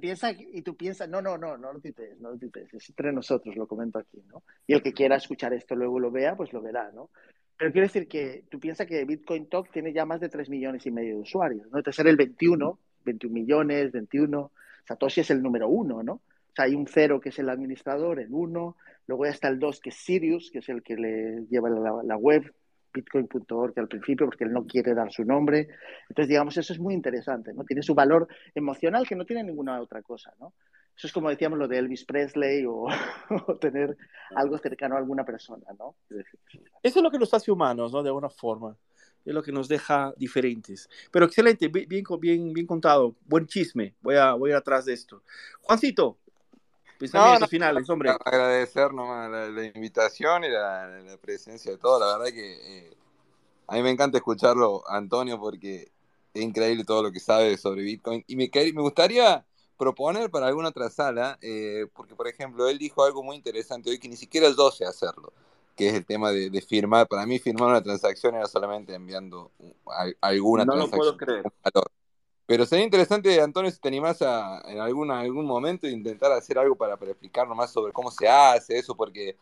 y 0.53 0.61
tú 0.61 0.77
piensas, 0.77 1.09
no, 1.09 1.23
no, 1.23 1.39
no, 1.39 1.57
no 1.57 1.73
lo 1.73 1.81
tuitees, 1.81 2.21
no 2.21 2.33
lo 2.33 2.37
tuitees, 2.37 2.75
es 2.75 2.89
entre 2.91 3.11
nosotros, 3.11 3.57
lo 3.57 3.67
comento 3.67 3.99
aquí, 3.99 4.23
¿no? 4.29 4.43
Y 4.67 4.75
el 4.75 4.83
que 4.83 4.93
quiera 4.93 5.17
escuchar 5.17 5.55
esto 5.55 5.75
luego 5.75 5.99
lo 5.99 6.11
vea, 6.11 6.37
pues 6.37 6.53
lo 6.53 6.61
verá, 6.61 6.91
¿no? 6.93 7.09
Pero 7.57 7.73
quiero 7.73 7.87
decir 7.87 8.07
que 8.07 8.45
tú 8.51 8.61
piensas 8.61 8.87
que 8.87 9.03
Bitcoin 9.07 9.49
Talk 9.49 9.71
tiene 9.73 9.95
ya 9.95 10.05
más 10.05 10.21
de 10.21 10.29
3 10.29 10.51
millones 10.51 10.85
y 10.85 10.91
medio 10.91 11.15
de 11.15 11.23
usuarios, 11.23 11.67
¿no? 11.71 11.79
Entonces 11.79 11.99
era 12.01 12.11
el 12.11 12.17
21, 12.17 12.79
21 13.05 13.33
millones, 13.33 13.93
21, 13.93 14.53
Satoshi 14.87 15.23
es 15.23 15.31
el 15.31 15.43
número 15.43 15.69
uno, 15.69 16.03
¿no? 16.03 16.21
Sea, 16.57 16.65
hay 16.67 16.75
un 16.75 16.87
cero 16.87 17.21
que 17.21 17.29
es 17.29 17.39
el 17.39 17.49
administrador, 17.49 18.21
el 18.21 18.33
uno, 18.33 18.77
luego 19.07 19.25
ya 19.25 19.31
está 19.31 19.49
el 19.49 19.59
dos 19.59 19.81
que 19.81 19.91
es 19.91 19.97
Sirius, 19.97 20.51
que 20.51 20.59
es 20.59 20.69
el 20.69 20.83
que 20.83 20.97
le 20.97 21.47
lleva 21.49 21.71
la, 21.71 22.03
la 22.03 22.17
web, 22.17 22.53
bitcoin.org 22.97 23.79
al 23.79 23.89
principio 23.89 24.27
porque 24.27 24.45
él 24.45 24.53
no 24.53 24.67
quiere 24.67 24.95
dar 24.95 25.13
su 25.13 25.25
nombre. 25.25 25.69
Entonces, 26.09 26.29
digamos, 26.29 26.57
eso 26.57 26.73
es 26.73 26.79
muy 26.79 26.95
interesante, 26.95 27.53
¿no? 27.53 27.65
Tiene 27.65 27.83
su 27.83 27.95
valor 27.95 28.27
emocional 28.55 29.07
que 29.07 29.15
no 29.15 29.25
tiene 29.25 29.45
ninguna 29.45 29.81
otra 29.81 30.03
cosa, 30.03 30.33
¿no? 30.41 30.55
Eso 30.97 31.09
es 31.09 31.13
como 31.13 31.29
decíamos 31.29 31.59
lo 31.59 31.69
de 31.69 31.79
Elvis 31.79 32.07
Presley 32.07 32.65
o, 32.67 32.87
tener 33.61 33.97
algo 34.35 34.57
cercano 34.57 34.95
a 34.95 34.99
alguna 34.99 35.25
persona, 35.25 35.67
¿no? 35.79 35.97
Eso 36.83 36.99
es 36.99 37.03
lo 37.03 37.11
que 37.11 37.19
nos 37.19 37.35
hace 37.35 37.53
humanos, 37.53 37.93
¿no? 37.93 38.03
De 38.03 38.09
alguna 38.09 38.31
forma. 38.31 38.77
Es 39.25 39.35
lo 39.35 39.43
que 39.43 39.53
nos 39.53 39.69
deja 39.69 40.15
diferentes. 40.17 40.89
Pero 41.11 41.27
excelente, 41.27 41.69
bien, 41.69 42.05
bien, 42.21 42.53
bien 42.53 42.67
contado. 42.67 43.17
Buen 43.27 43.47
chisme. 43.47 43.95
Voy 44.01 44.15
a, 44.15 44.33
voy 44.35 44.51
a 44.51 44.53
ir 44.53 44.57
atrás 44.57 44.85
de 44.85 44.95
esto. 44.95 45.23
Juancito, 45.61 46.19
pensamientos 46.99 47.49
finales, 47.49 47.89
hombre. 47.91 48.11
Agradecer 48.25 48.93
nomás 48.93 49.31
la, 49.31 49.65
invitación 49.65 50.45
y 50.45 50.49
la, 50.49 51.17
presencia 51.21 51.73
de 51.73 51.79
todo. 51.79 52.01
La 52.01 52.19
verdad 52.19 52.33
que 52.33 52.89
eh, 52.89 52.97
a 53.67 53.75
mí 53.75 53.83
me 53.83 53.91
encanta 53.91 54.19
escucharlo, 54.19 54.83
Antonio, 54.89 55.39
porque 55.39 55.91
es 56.35 56.43
increíble 56.43 56.85
todo 56.85 57.03
lo 57.03 57.13
que 57.13 57.21
sabe 57.21 57.57
sobre 57.57 57.83
Bitcoin. 57.83 58.25
Y 58.27 58.37
me, 58.37 58.51
me 58.53 58.83
gustaría 58.83 59.45
proponer 59.77 60.31
para 60.31 60.47
alguna 60.47 60.69
otra 60.69 60.91
sala, 60.91 61.39
eh, 61.43 61.87
porque 61.95 62.15
por 62.15 62.29
ejemplo, 62.29 62.69
él 62.69 62.79
dijo 62.79 63.05
algo 63.05 63.23
muy 63.23 63.37
interesante 63.37 63.91
hoy 63.91 63.99
que 63.99 64.09
ni 64.09 64.17
siquiera 64.17 64.49
es 64.49 64.57
12 64.57 64.85
hacerlo, 64.85 65.33
que 65.75 65.89
es 65.89 65.95
el 65.95 66.05
tema 66.05 66.33
de, 66.33 66.61
firmar. 66.63 67.07
Para 67.09 67.27
mí 67.27 67.39
firmar 67.39 67.69
una 67.69 67.83
transacción 67.83 68.35
era 68.35 68.47
solamente 68.47 68.95
enviando 68.95 69.51
alguna 70.21 70.65
no 70.65 70.73
transacción. 70.73 70.99
No 70.99 71.13
lo 71.13 71.17
puedo 71.17 71.17
creer. 71.17 71.45
Pero 72.47 72.65
sería 72.65 72.85
interesante, 72.85 73.41
Antonio, 73.41 73.71
si 73.71 73.81
te 73.81 73.89
animás 73.89 74.23
a, 74.23 74.63
en 74.71 74.79
alguna, 74.79 75.21
algún 75.21 75.47
momento 75.47 75.89
intentar 75.89 76.31
hacer 76.33 76.59
algo 76.59 76.77
para, 76.77 76.97
para 76.97 77.11
explicarnos 77.11 77.57
más 77.57 77.73
sobre 77.73 77.93
cómo 77.93 78.11
se 78.11 78.29
hace 78.29 78.79
eso, 78.79 78.95
porque 78.95 79.37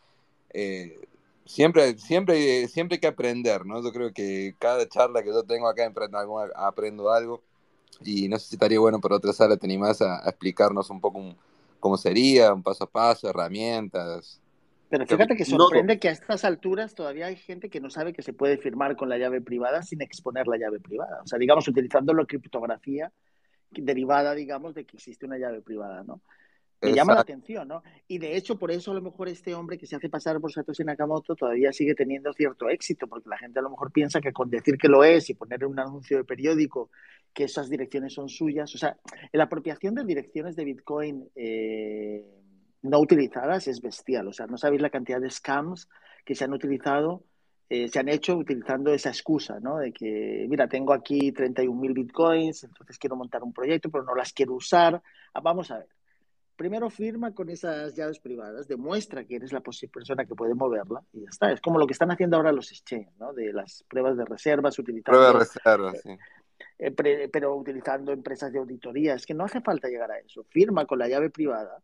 eh, 0.51 0.99
siempre, 1.45 1.99
siempre, 1.99 2.67
siempre 2.69 2.97
hay 2.97 3.01
que 3.01 3.07
aprender, 3.07 3.67
¿no? 3.67 3.83
Yo 3.83 3.93
creo 3.93 4.13
que 4.13 4.55
cada 4.59 4.89
charla 4.89 5.23
que 5.23 5.29
yo 5.31 5.43
tengo 5.43 5.69
acá 5.69 5.93
aprendo 6.57 7.13
algo 7.13 7.43
y 8.01 8.29
no 8.29 8.39
sé 8.39 8.49
si 8.49 8.57
estaría 8.57 8.81
bueno 8.81 9.01
para 9.01 9.17
otra 9.17 9.33
sala, 9.33 9.57
te 9.57 9.67
animás 9.67 10.01
a, 10.03 10.19
explicarnos 10.29 10.91
un 10.91 11.01
poco 11.01 11.35
cómo 11.81 11.97
sería, 11.97 12.53
un 12.53 12.63
paso 12.63 12.85
a 12.85 12.91
paso, 12.91 13.29
herramientas. 13.29 14.41
Pero 14.89 15.07
fíjate 15.07 15.37
que 15.37 15.45
sorprende 15.45 15.99
que 15.99 16.09
a 16.09 16.13
estas 16.13 16.45
alturas 16.45 16.95
todavía 16.95 17.27
hay 17.27 17.37
gente 17.37 17.71
que 17.71 17.81
no 17.81 17.91
sabe 17.91 18.13
que 18.13 18.23
se 18.23 18.33
puede 18.33 18.59
firmar 18.59 18.97
con 18.97 19.09
la 19.09 19.19
llave 19.19 19.41
privada 19.41 19.83
sin 19.83 20.03
exponer 20.03 20.47
la 20.47 20.57
llave 20.57 20.81
privada. 20.81 21.23
O 21.23 21.27
sea, 21.27 21.39
digamos, 21.39 21.67
utilizando 21.67 22.13
la 22.13 22.25
criptografía 22.27 23.11
derivada, 23.71 24.35
digamos, 24.35 24.75
de 24.75 24.85
que 24.85 24.97
existe 24.97 25.27
una 25.27 25.39
llave 25.39 25.63
privada, 25.63 26.05
¿no? 26.05 26.21
Me 26.81 26.93
llama 26.93 27.15
la 27.15 27.21
atención, 27.23 27.67
¿no? 27.67 27.83
Y 28.07 28.19
de 28.19 28.37
hecho, 28.37 28.59
por 28.59 28.71
eso 28.71 28.91
a 28.91 28.95
lo 28.95 29.01
mejor 29.01 29.29
este 29.29 29.55
hombre 29.55 29.79
que 29.79 29.87
se 29.87 29.97
hace 29.97 30.11
pasar 30.11 30.39
por 30.41 30.53
Satoshi 30.53 30.85
Nakamoto 30.85 31.35
todavía 31.35 31.73
sigue 31.73 31.95
teniendo 31.95 32.33
cierto 32.35 32.69
éxito, 32.69 33.07
porque 33.07 33.29
la 33.29 33.39
gente 33.39 33.59
a 33.59 33.63
lo 33.63 33.71
mejor 33.71 33.91
piensa 33.91 34.21
que 34.21 34.33
con 34.33 34.51
decir 34.51 34.77
que 34.77 34.89
lo 34.89 35.03
es 35.03 35.31
y 35.31 35.35
poner 35.35 35.65
un 35.65 35.79
anuncio 35.79 36.19
de 36.19 36.25
periódico 36.25 36.91
que 37.33 37.45
esas 37.45 37.71
direcciones 37.71 38.13
son 38.13 38.29
suyas, 38.29 38.75
o 38.75 38.79
sea, 38.79 38.97
la 39.33 39.45
apropiación 39.45 39.95
de 39.95 40.05
direcciones 40.05 40.57
de 40.57 40.65
Bitcoin 40.65 41.31
eh, 41.35 42.23
no 42.85 43.01
utilizadas 43.01 43.67
es 43.67 43.81
bestial, 43.81 44.29
o 44.29 44.33
sea, 44.33 44.47
no 44.47 44.57
sabéis 44.57 44.83
la 44.83 44.91
cantidad 44.91 45.21
de 45.21 45.31
scams 45.31 45.89
que 46.25 46.35
se 46.35 46.45
han 46.45 46.53
utilizado 46.53 47.25
eh, 47.71 47.89
se 47.89 47.99
han 47.99 48.11
hecho 48.11 48.37
utilizando 48.37 48.93
esa 48.93 49.09
excusa, 49.09 49.59
¿no? 49.59 49.79
De 49.79 49.91
que, 49.91 50.47
mira, 50.51 50.69
tengo 50.69 50.93
aquí 50.93 51.33
31.000 51.33 51.95
bitcoins, 51.95 52.65
entonces 52.65 52.99
quiero 52.99 53.17
montar 53.17 53.43
un 53.43 53.55
proyecto, 53.55 53.91
pero 53.91 54.05
no 54.05 54.15
las 54.15 54.35
quiero 54.35 54.53
usar. 54.53 55.03
Ah, 55.33 55.41
vamos 55.41 55.71
a 55.71 55.79
ver 55.79 55.89
primero 56.57 56.89
firma 56.91 57.35
con 57.35 57.49
esas 57.49 57.95
llaves 57.95 58.21
privadas, 58.21 58.69
demuestra 58.69 59.25
que 59.25 59.37
eres 59.37 59.53
la 59.53 59.61
persona 59.61 60.25
que 60.25 60.35
puede 60.35 60.55
moverla 60.55 61.03
y 61.13 61.23
ya 61.23 61.29
está. 61.29 61.53
Es 61.53 61.61
como 61.61 61.79
lo 61.79 61.87
que 61.87 61.93
están 61.93 62.11
haciendo 62.11 62.37
ahora 62.37 62.53
los 62.53 62.71
exchanges, 62.71 63.17
¿no? 63.19 63.33
De 63.33 63.53
las 63.53 63.85
pruebas 63.89 64.17
de 64.17 64.25
reservas, 64.25 64.79
utilizando... 64.79 65.19
Pruebas 65.19 65.53
de 65.53 65.61
reservas, 65.61 66.01
sí. 66.03 66.17
Eh, 66.79 66.91
pero 66.93 67.57
utilizando 67.57 68.13
empresas 68.13 68.53
de 68.53 68.59
auditoría. 68.59 69.15
Es 69.15 69.27
que 69.27 69.35
no 69.35 69.45
hace 69.45 69.61
falta 69.61 69.89
llegar 69.89 70.11
a 70.11 70.19
eso. 70.19 70.45
Firma 70.45 70.87
con 70.87 70.99
la 70.99 71.09
llave 71.09 71.31
privada, 71.31 71.83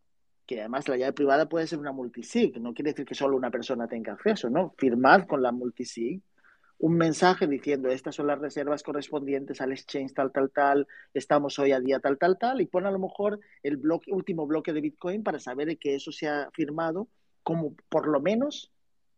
que 0.51 0.59
además 0.59 0.89
la 0.89 0.97
llave 0.97 1.13
privada 1.13 1.49
puede 1.49 1.69
ser 1.69 1.79
una 1.79 1.93
multisig, 1.93 2.61
no 2.61 2.75
quiere 2.75 2.91
decir 2.91 3.07
que 3.07 3.15
solo 3.15 3.37
una 3.37 3.53
persona 3.53 3.87
tenga 3.87 4.15
acceso, 4.15 4.51
¿no? 4.51 4.75
Firmad 4.77 5.29
con 5.29 5.43
la 5.43 5.53
multisig 5.53 6.21
un 6.79 6.97
mensaje 6.97 7.47
diciendo 7.47 7.89
estas 7.89 8.17
son 8.17 8.27
las 8.27 8.41
reservas 8.41 8.83
correspondientes 8.83 9.61
al 9.61 9.71
exchange 9.71 10.13
tal, 10.13 10.33
tal, 10.33 10.51
tal, 10.51 10.89
estamos 11.15 11.57
hoy 11.61 11.71
a 11.71 11.79
día 11.79 12.01
tal, 12.01 12.19
tal, 12.19 12.37
tal, 12.37 12.61
y 12.61 12.67
pon 12.67 12.85
a 12.85 12.91
lo 12.91 12.99
mejor 12.99 13.39
el 13.63 13.77
bloque, 13.77 14.11
último 14.11 14.45
bloque 14.45 14.73
de 14.73 14.81
Bitcoin 14.81 15.23
para 15.23 15.39
saber 15.39 15.79
que 15.79 15.95
eso 15.95 16.11
se 16.11 16.27
ha 16.27 16.51
firmado 16.53 17.07
como 17.45 17.77
por 17.89 18.09
lo 18.09 18.21
menos 18.21 18.73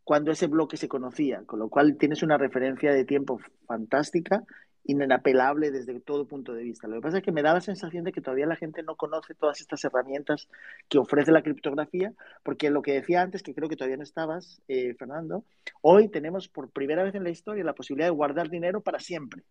cuando 0.05 0.33
ese 0.33 0.49
bloque 0.49 0.77
se 0.77 0.89
conocía, 0.89 1.45
con 1.47 1.61
lo 1.61 1.71
cual 1.71 1.97
tienes 1.97 2.23
una 2.23 2.37
referencia 2.37 2.93
de 2.93 3.07
tiempo 3.07 3.41
fantástica 3.67 4.45
inapelable 4.85 5.71
desde 5.71 5.99
todo 6.01 6.27
punto 6.27 6.53
de 6.53 6.65
vista. 6.65 6.89
Lo 6.89 6.97
que 6.97 7.03
pasa 7.03 7.19
es 7.19 7.23
que 7.23 7.33
me 7.33 7.43
da 7.43 7.55
la 7.55 7.61
sensación 7.61 8.05
de 8.05 8.13
que 8.13 8.21
todavía 8.21 8.47
la 8.47 8.57
gente 8.57 8.83
no 8.83 8.97
conoce 8.97 9.35
todas 9.35 9.61
estas 9.61 9.85
herramientas 9.85 10.49
que 10.89 10.99
ofrece 10.99 11.33
la 11.33 11.43
criptografía, 11.43 12.13
porque 12.43 12.71
lo 12.71 12.83
que 12.83 12.93
decía 12.93 13.23
antes, 13.23 13.43
que 13.43 13.55
creo 13.55 13.69
que 13.69 13.77
todavía 13.77 13.97
no 13.97 14.03
estabas, 14.03 14.61
eh, 14.69 14.95
Fernando, 14.95 15.45
hoy 15.81 16.09
tenemos 16.09 16.49
por 16.49 16.71
primera 16.71 17.05
vez 17.05 17.15
en 17.15 17.25
la 17.25 17.31
historia 17.31 17.65
la 17.65 17.75
posibilidad 17.75 18.09
de 18.09 18.17
guardar 18.17 18.51
dinero 18.51 18.81
para 18.81 18.99
siempre, 18.99 19.45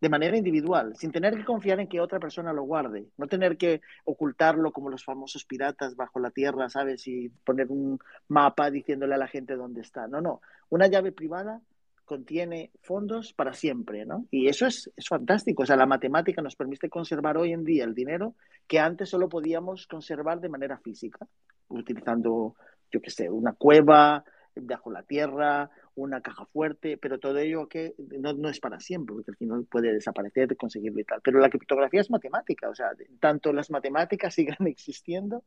de 0.00 0.08
manera 0.10 0.36
individual, 0.36 0.94
sin 0.96 1.12
tener 1.12 1.34
que 1.34 1.44
confiar 1.44 1.80
en 1.80 1.88
que 1.88 2.00
otra 2.00 2.20
persona 2.20 2.52
lo 2.52 2.64
guarde, 2.64 3.06
no 3.16 3.26
tener 3.26 3.56
que 3.56 3.80
ocultarlo 4.04 4.70
como 4.72 4.90
los 4.90 5.02
famosos 5.02 5.46
piratas 5.46 5.96
bajo 5.96 6.20
la 6.20 6.30
tierra, 6.30 6.68
¿sabes? 6.68 7.06
Y 7.06 7.30
poner 7.30 7.68
un 7.70 7.98
mapa 8.28 8.70
diciéndole 8.70 9.14
a 9.14 9.18
la 9.18 9.28
gente 9.28 9.56
dónde 9.56 9.80
está. 9.80 10.06
No, 10.06 10.20
no, 10.20 10.42
una 10.68 10.88
llave 10.88 11.12
privada 11.12 11.62
contiene 12.04 12.70
fondos 12.82 13.32
para 13.32 13.52
siempre, 13.52 14.04
¿no? 14.04 14.26
Y 14.30 14.48
eso 14.48 14.66
es, 14.66 14.90
es, 14.96 15.08
fantástico. 15.08 15.62
O 15.62 15.66
sea, 15.66 15.76
la 15.76 15.86
matemática 15.86 16.42
nos 16.42 16.56
permite 16.56 16.88
conservar 16.88 17.36
hoy 17.36 17.52
en 17.52 17.64
día 17.64 17.84
el 17.84 17.94
dinero 17.94 18.34
que 18.66 18.78
antes 18.78 19.08
solo 19.08 19.28
podíamos 19.28 19.86
conservar 19.86 20.40
de 20.40 20.48
manera 20.48 20.78
física, 20.78 21.26
utilizando, 21.68 22.54
yo 22.90 23.00
qué 23.00 23.10
sé, 23.10 23.30
una 23.30 23.52
cueva 23.52 24.24
bajo 24.56 24.90
la 24.90 25.02
tierra, 25.02 25.70
una 25.96 26.20
caja 26.20 26.46
fuerte, 26.46 26.96
pero 26.96 27.18
todo 27.18 27.38
ello 27.38 27.68
que 27.68 27.94
no, 28.18 28.32
no 28.32 28.48
es 28.48 28.60
para 28.60 28.80
siempre, 28.80 29.14
porque 29.14 29.32
al 29.32 29.36
final 29.36 29.66
puede 29.70 29.92
desaparecer, 29.92 30.56
conseguirlo 30.56 31.00
y 31.00 31.04
tal. 31.04 31.20
Pero 31.22 31.40
la 31.40 31.50
criptografía 31.50 32.00
es 32.00 32.10
matemática, 32.10 32.68
o 32.68 32.74
sea, 32.74 32.90
tanto 33.20 33.52
las 33.52 33.70
matemáticas 33.70 34.34
sigan 34.34 34.66
existiendo 34.66 35.44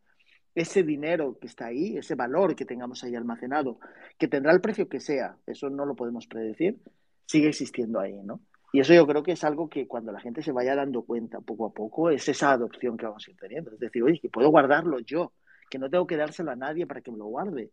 ese 0.58 0.82
dinero 0.82 1.38
que 1.39 1.45
está 1.45 1.68
ahí, 1.68 1.97
ese 1.97 2.16
valor 2.16 2.55
que 2.55 2.66
tengamos 2.66 3.03
ahí 3.03 3.16
almacenado, 3.16 3.80
que 4.18 4.28
tendrá 4.28 4.51
el 4.51 4.60
precio 4.60 4.89
que 4.89 4.99
sea, 4.99 5.38
eso 5.45 5.70
no 5.70 5.86
lo 5.86 5.95
podemos 5.95 6.26
predecir, 6.26 6.80
sigue 7.28 7.49
existiendo 7.49 7.99
ahí, 7.99 8.20
¿no? 8.24 8.41
Y 8.74 8.80
eso 8.80 8.91
yo 8.91 9.05
creo 9.05 9.22
que 9.22 9.34
es 9.34 9.43
algo 9.43 9.70
que 9.70 9.88
cuando 9.88 10.12
la 10.12 10.20
gente 10.20 10.41
se 10.41 10.51
vaya 10.51 10.76
dando 10.76 11.03
cuenta 11.03 11.41
poco 11.41 11.68
a 11.68 11.74
poco, 11.74 12.10
es 12.10 12.28
esa 12.28 12.51
adopción 12.51 12.97
que 12.97 13.05
vamos 13.05 13.24
a 13.28 13.32
ir 13.32 13.38
teniendo. 13.38 13.72
Es 13.72 13.80
decir, 13.80 14.01
oye, 14.01 14.20
que 14.20 14.30
puedo 14.30 14.49
guardarlo 14.49 14.99
yo, 14.99 15.32
que 15.70 15.78
no 15.78 15.91
tengo 15.91 16.08
que 16.08 16.18
dárselo 16.18 16.49
a 16.49 16.55
nadie 16.55 16.88
para 16.88 17.01
que 17.01 17.12
me 17.12 17.20
lo 17.20 17.26
guarde. 17.28 17.72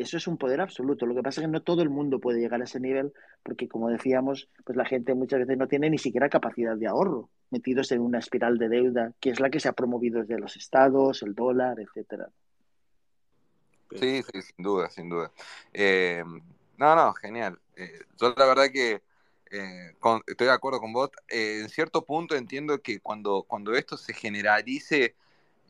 Eso 0.00 0.16
es 0.16 0.26
un 0.26 0.38
poder 0.38 0.62
absoluto. 0.62 1.04
Lo 1.04 1.14
que 1.14 1.22
pasa 1.22 1.42
es 1.42 1.46
que 1.46 1.52
no 1.52 1.60
todo 1.60 1.82
el 1.82 1.90
mundo 1.90 2.20
puede 2.20 2.40
llegar 2.40 2.58
a 2.62 2.64
ese 2.64 2.80
nivel 2.80 3.12
porque, 3.42 3.68
como 3.68 3.90
decíamos, 3.90 4.48
pues 4.64 4.74
la 4.74 4.86
gente 4.86 5.14
muchas 5.14 5.40
veces 5.40 5.58
no 5.58 5.68
tiene 5.68 5.90
ni 5.90 5.98
siquiera 5.98 6.30
capacidad 6.30 6.74
de 6.74 6.86
ahorro, 6.86 7.28
metidos 7.50 7.92
en 7.92 8.00
una 8.00 8.18
espiral 8.18 8.56
de 8.56 8.70
deuda, 8.70 9.12
que 9.20 9.28
es 9.28 9.40
la 9.40 9.50
que 9.50 9.60
se 9.60 9.68
ha 9.68 9.74
promovido 9.74 10.20
desde 10.20 10.38
los 10.38 10.56
estados, 10.56 11.22
el 11.22 11.34
dólar, 11.34 11.80
etcétera. 11.80 12.30
Sí, 13.90 14.22
sí, 14.22 14.40
sin 14.40 14.64
duda, 14.64 14.88
sin 14.88 15.10
duda. 15.10 15.30
Eh, 15.74 16.24
no, 16.78 16.96
no, 16.96 17.12
genial. 17.12 17.58
Eh, 17.76 18.00
yo 18.18 18.32
la 18.34 18.46
verdad 18.46 18.70
que 18.72 19.02
eh, 19.50 19.94
estoy 20.26 20.46
de 20.46 20.52
acuerdo 20.52 20.80
con 20.80 20.94
vos. 20.94 21.10
en 21.28 21.68
cierto 21.68 22.06
punto 22.06 22.36
entiendo 22.36 22.80
que 22.80 23.00
cuando, 23.00 23.42
cuando 23.42 23.74
esto 23.74 23.98
se 23.98 24.14
generalice 24.14 25.14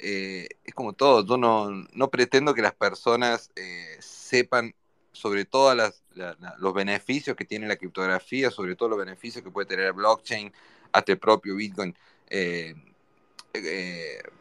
eh, 0.02 0.48
es 0.64 0.74
como 0.74 0.94
todo, 0.94 1.26
yo 1.26 1.36
no, 1.36 2.10
pretendo 2.10 2.54
que 2.54 2.62
las 2.62 2.74
personas 2.74 3.50
eh, 3.54 3.96
sepan 4.00 4.74
sobre 5.12 5.44
todos 5.44 5.76
los 6.58 6.74
beneficios 6.74 7.36
que 7.36 7.44
tiene 7.44 7.68
la 7.68 7.76
criptografía, 7.76 8.50
sobre 8.50 8.76
todo 8.76 8.90
los 8.90 8.98
beneficios 8.98 9.44
que 9.44 9.50
puede 9.50 9.66
tener 9.66 9.86
el 9.86 9.92
blockchain, 9.92 10.52
hasta 10.92 11.12
el 11.12 11.18
propio 11.18 11.54
Bitcoin, 11.56 11.94
eh, 12.30 12.74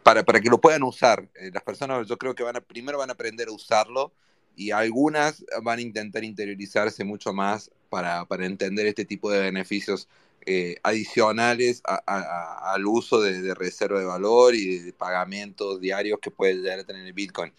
para, 0.03 0.23
que 0.23 0.49
lo 0.49 0.61
puedan 0.61 0.83
usar. 0.83 1.27
las 1.51 1.63
personas 1.63 2.07
yo 2.07 2.17
creo 2.17 2.35
que 2.35 2.43
van 2.43 2.55
a, 2.55 2.61
primero 2.61 2.97
van 2.97 3.09
a 3.09 3.13
aprender 3.13 3.49
a 3.49 3.51
usarlo 3.51 4.13
y 4.55 4.71
algunas 4.71 5.43
van 5.63 5.79
a 5.79 5.81
intentar 5.81 6.23
interiorizarse 6.23 7.03
mucho 7.03 7.33
más 7.33 7.71
para, 7.89 8.25
para 8.25 8.45
entender 8.45 8.85
este 8.85 9.05
tipo 9.05 9.31
de 9.31 9.41
beneficios 9.41 10.07
eh, 10.45 10.77
adicionales 10.83 11.81
al 11.85 12.85
uso 12.85 13.21
de, 13.21 13.53
reserva 13.53 13.99
de 13.99 14.05
valor 14.05 14.55
y 14.55 14.79
de, 14.79 14.93
pagamentos 14.93 15.79
diarios 15.79 16.19
que 16.21 16.31
puede 16.31 16.55
llegar 16.55 16.79
a 16.79 16.83
tener 16.83 17.05
el 17.05 17.13
Bitcoin 17.13 17.51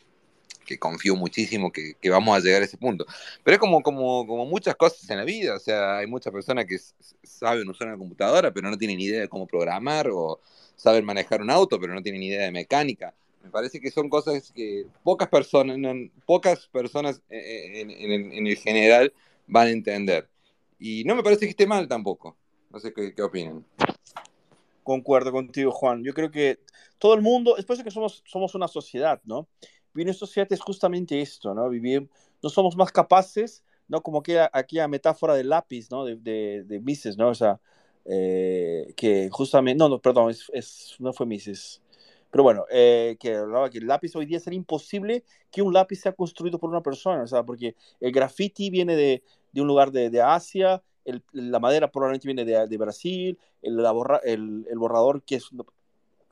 que 0.71 0.79
confío 0.79 1.17
muchísimo 1.17 1.73
que, 1.73 1.97
vamos 2.11 2.37
a 2.37 2.41
llegar 2.41 2.63
a 2.63 2.65
ese 2.65 2.77
punto. 2.77 3.05
Pero 3.43 3.57
es 3.57 3.59
como, 3.59 3.83
como, 3.83 4.25
como 4.25 4.47
muchas 4.47 4.77
cosas 4.77 5.09
en 5.11 5.19
la 5.19 5.25
vida, 5.25 5.57
o 5.57 5.59
sea, 5.59 5.99
hay 5.99 6.07
muchas 6.07 6.33
personas 6.33 6.65
que 6.65 6.79
saben 7.25 7.69
usar 7.69 7.89
una 7.89 7.99
computadora, 7.99 8.53
pero 8.53 8.71
no 8.71 8.79
tienen 8.79 8.99
ni 8.99 9.07
idea 9.07 9.21
de 9.23 9.29
cómo 9.29 9.49
programar, 9.49 10.09
o 10.13 10.41
saben 10.77 11.05
manejar 11.05 11.43
un 11.43 11.51
auto, 11.51 11.81
pero 11.81 11.93
no 11.93 12.03
tienen 12.03 12.21
ni 12.21 12.29
idea 12.29 12.43
de 12.43 12.53
mecánica. 12.53 13.13
Me 13.43 13.51
parece 13.51 13.81
que 13.81 13.91
son 13.91 14.09
cosas 14.09 14.53
que 14.53 14.87
pocas 15.03 15.29
personas, 15.29 15.77
pocas 16.25 16.69
personas 16.69 17.21
eh, 17.31 17.81
en, 17.81 17.91
en, 17.91 18.33
en, 18.33 18.47
el 18.47 18.57
general 18.57 19.13
van 19.47 19.67
a 19.67 19.71
entender. 19.71 20.29
Y 20.79 21.05
no 21.05 21.15
me 21.17 21.23
parece 21.23 21.47
que 21.47 21.51
esté 21.51 21.67
mal 21.67 21.89
tampoco. 21.89 22.37
No 22.71 22.79
sé 22.79 22.93
qué, 22.93 23.15
qué 23.15 23.23
opinan. 23.23 23.65
Concuerdo 24.83 25.33
contigo, 25.33 25.73
Juan. 25.73 26.03
Yo 26.03 26.15
creo 26.15 26.31
que 26.31 26.61
todo 26.99 27.15
el 27.15 27.23
mundo, 27.23 27.55
después 27.57 27.79
de 27.79 27.85
que 27.85 27.91
somos, 27.91 28.23
somos 28.27 28.55
una 28.55 28.69
sociedad, 28.69 29.21
¿no? 29.25 29.49
Vivir 29.93 30.09
en 30.09 30.15
sociedad 30.15 30.51
es 30.53 30.61
justamente 30.61 31.21
esto, 31.21 31.53
¿no? 31.55 31.69
Vivir, 31.69 32.09
no 32.43 32.49
somos 32.49 32.77
más 32.77 32.93
capaces, 32.93 33.65
¿no? 33.89 34.03
Como 34.03 34.23
que 34.23 34.41
aquí 34.53 34.79
metáfora 34.89 35.35
del 35.35 35.49
lápiz, 35.49 35.91
¿no? 35.91 36.05
De, 36.05 36.17
de, 36.17 36.65
de 36.65 36.81
Mises, 36.81 37.17
¿no? 37.19 37.29
O 37.29 37.35
sea, 37.35 37.61
eh, 38.05 38.93
que 38.97 39.29
justamente, 39.31 39.79
no, 39.79 39.89
no, 39.89 39.99
perdón, 39.99 40.31
es, 40.31 40.51
es 40.53 40.97
no 40.99 41.13
fue 41.13 41.27
Mises. 41.27 41.83
Pero 42.31 42.45
bueno, 42.45 42.65
eh, 42.71 43.17
que 43.19 43.35
hablaba 43.35 43.69
que 43.71 43.79
el 43.79 43.89
lápiz 43.89 44.15
hoy 44.15 44.27
día 44.27 44.39
sería 44.39 44.57
imposible 44.57 45.25
que 45.51 45.63
un 45.63 45.73
lápiz 45.73 45.97
sea 45.97 46.13
construido 46.13 46.59
por 46.59 46.71
una 46.71 46.83
persona, 46.83 47.25
o 47.25 47.27
sea, 47.27 47.43
porque 47.43 47.75
el 47.99 48.13
graffiti 48.13 48.71
viene 48.71 48.95
de, 48.95 49.25
de 49.53 49.61
un 49.61 49.67
lugar 49.67 49.91
de, 49.91 50.11
de 50.11 50.23
Asia, 50.23 50.83
el, 51.05 51.23
la 51.33 51.59
madera 51.59 51.91
probablemente 51.91 52.29
viene 52.29 52.45
de, 52.45 52.67
de 52.67 52.77
Brasil, 52.77 53.39
el, 53.63 53.77
la 53.77 53.93
borra, 53.93 54.21
el, 54.25 54.67
el, 54.71 54.79
borrador 54.79 55.23
que 55.23 55.37
es, 55.37 55.51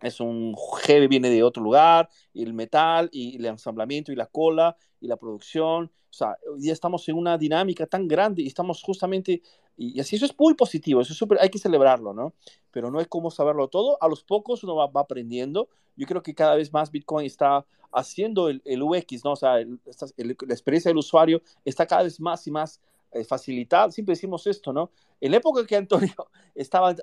es 0.00 0.20
un 0.20 0.54
heavy 0.82 1.08
viene 1.08 1.30
de 1.30 1.42
otro 1.42 1.62
lugar, 1.62 2.08
y 2.32 2.42
el 2.42 2.54
metal, 2.54 3.08
y 3.12 3.36
el 3.36 3.46
ensamblamiento, 3.46 4.12
y 4.12 4.16
la 4.16 4.26
cola, 4.26 4.76
y 5.00 5.06
la 5.06 5.16
producción. 5.16 5.90
O 6.10 6.12
sea, 6.12 6.36
hoy 6.50 6.60
día 6.60 6.72
estamos 6.72 7.08
en 7.08 7.16
una 7.16 7.36
dinámica 7.36 7.86
tan 7.86 8.08
grande 8.08 8.42
y 8.42 8.46
estamos 8.46 8.82
justamente, 8.82 9.42
y, 9.76 9.96
y 9.96 10.00
así 10.00 10.16
eso 10.16 10.26
es 10.26 10.34
muy 10.38 10.54
positivo, 10.54 11.00
eso 11.00 11.12
es 11.12 11.40
hay 11.40 11.50
que 11.50 11.58
celebrarlo, 11.58 12.14
¿no? 12.14 12.34
Pero 12.70 12.90
no 12.90 12.98
hay 12.98 13.06
cómo 13.06 13.30
saberlo 13.30 13.68
todo, 13.68 13.98
a 14.00 14.08
los 14.08 14.22
pocos 14.24 14.64
uno 14.64 14.76
va, 14.76 14.86
va 14.86 15.02
aprendiendo. 15.02 15.68
Yo 15.96 16.06
creo 16.06 16.22
que 16.22 16.34
cada 16.34 16.54
vez 16.54 16.72
más 16.72 16.92
Bitcoin 16.92 17.26
está 17.26 17.66
haciendo 17.92 18.48
el, 18.48 18.62
el 18.64 18.82
UX, 18.82 19.24
¿no? 19.24 19.32
O 19.32 19.36
sea, 19.36 19.56
la 19.58 20.54
experiencia 20.54 20.90
del 20.90 20.98
usuario 20.98 21.42
está 21.64 21.86
cada 21.86 22.04
vez 22.04 22.20
más 22.20 22.46
y 22.46 22.50
más 22.50 22.80
facilitar, 23.26 23.92
siempre 23.92 24.14
decimos 24.14 24.46
esto, 24.46 24.72
¿no? 24.72 24.90
En 25.20 25.30
la 25.30 25.38
época 25.38 25.66
que 25.66 25.76
Antonio 25.76 26.14
estaba 26.54 26.94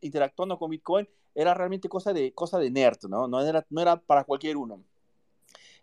interactuando 0.00 0.58
con 0.58 0.70
Bitcoin, 0.70 1.08
era 1.34 1.54
realmente 1.54 1.88
cosa 1.88 2.12
de, 2.12 2.32
cosa 2.32 2.58
de 2.58 2.70
nerd, 2.70 2.98
¿no? 3.08 3.28
No 3.28 3.40
era, 3.40 3.64
no 3.70 3.80
era 3.80 4.00
para 4.00 4.24
cualquier 4.24 4.56
uno. 4.56 4.82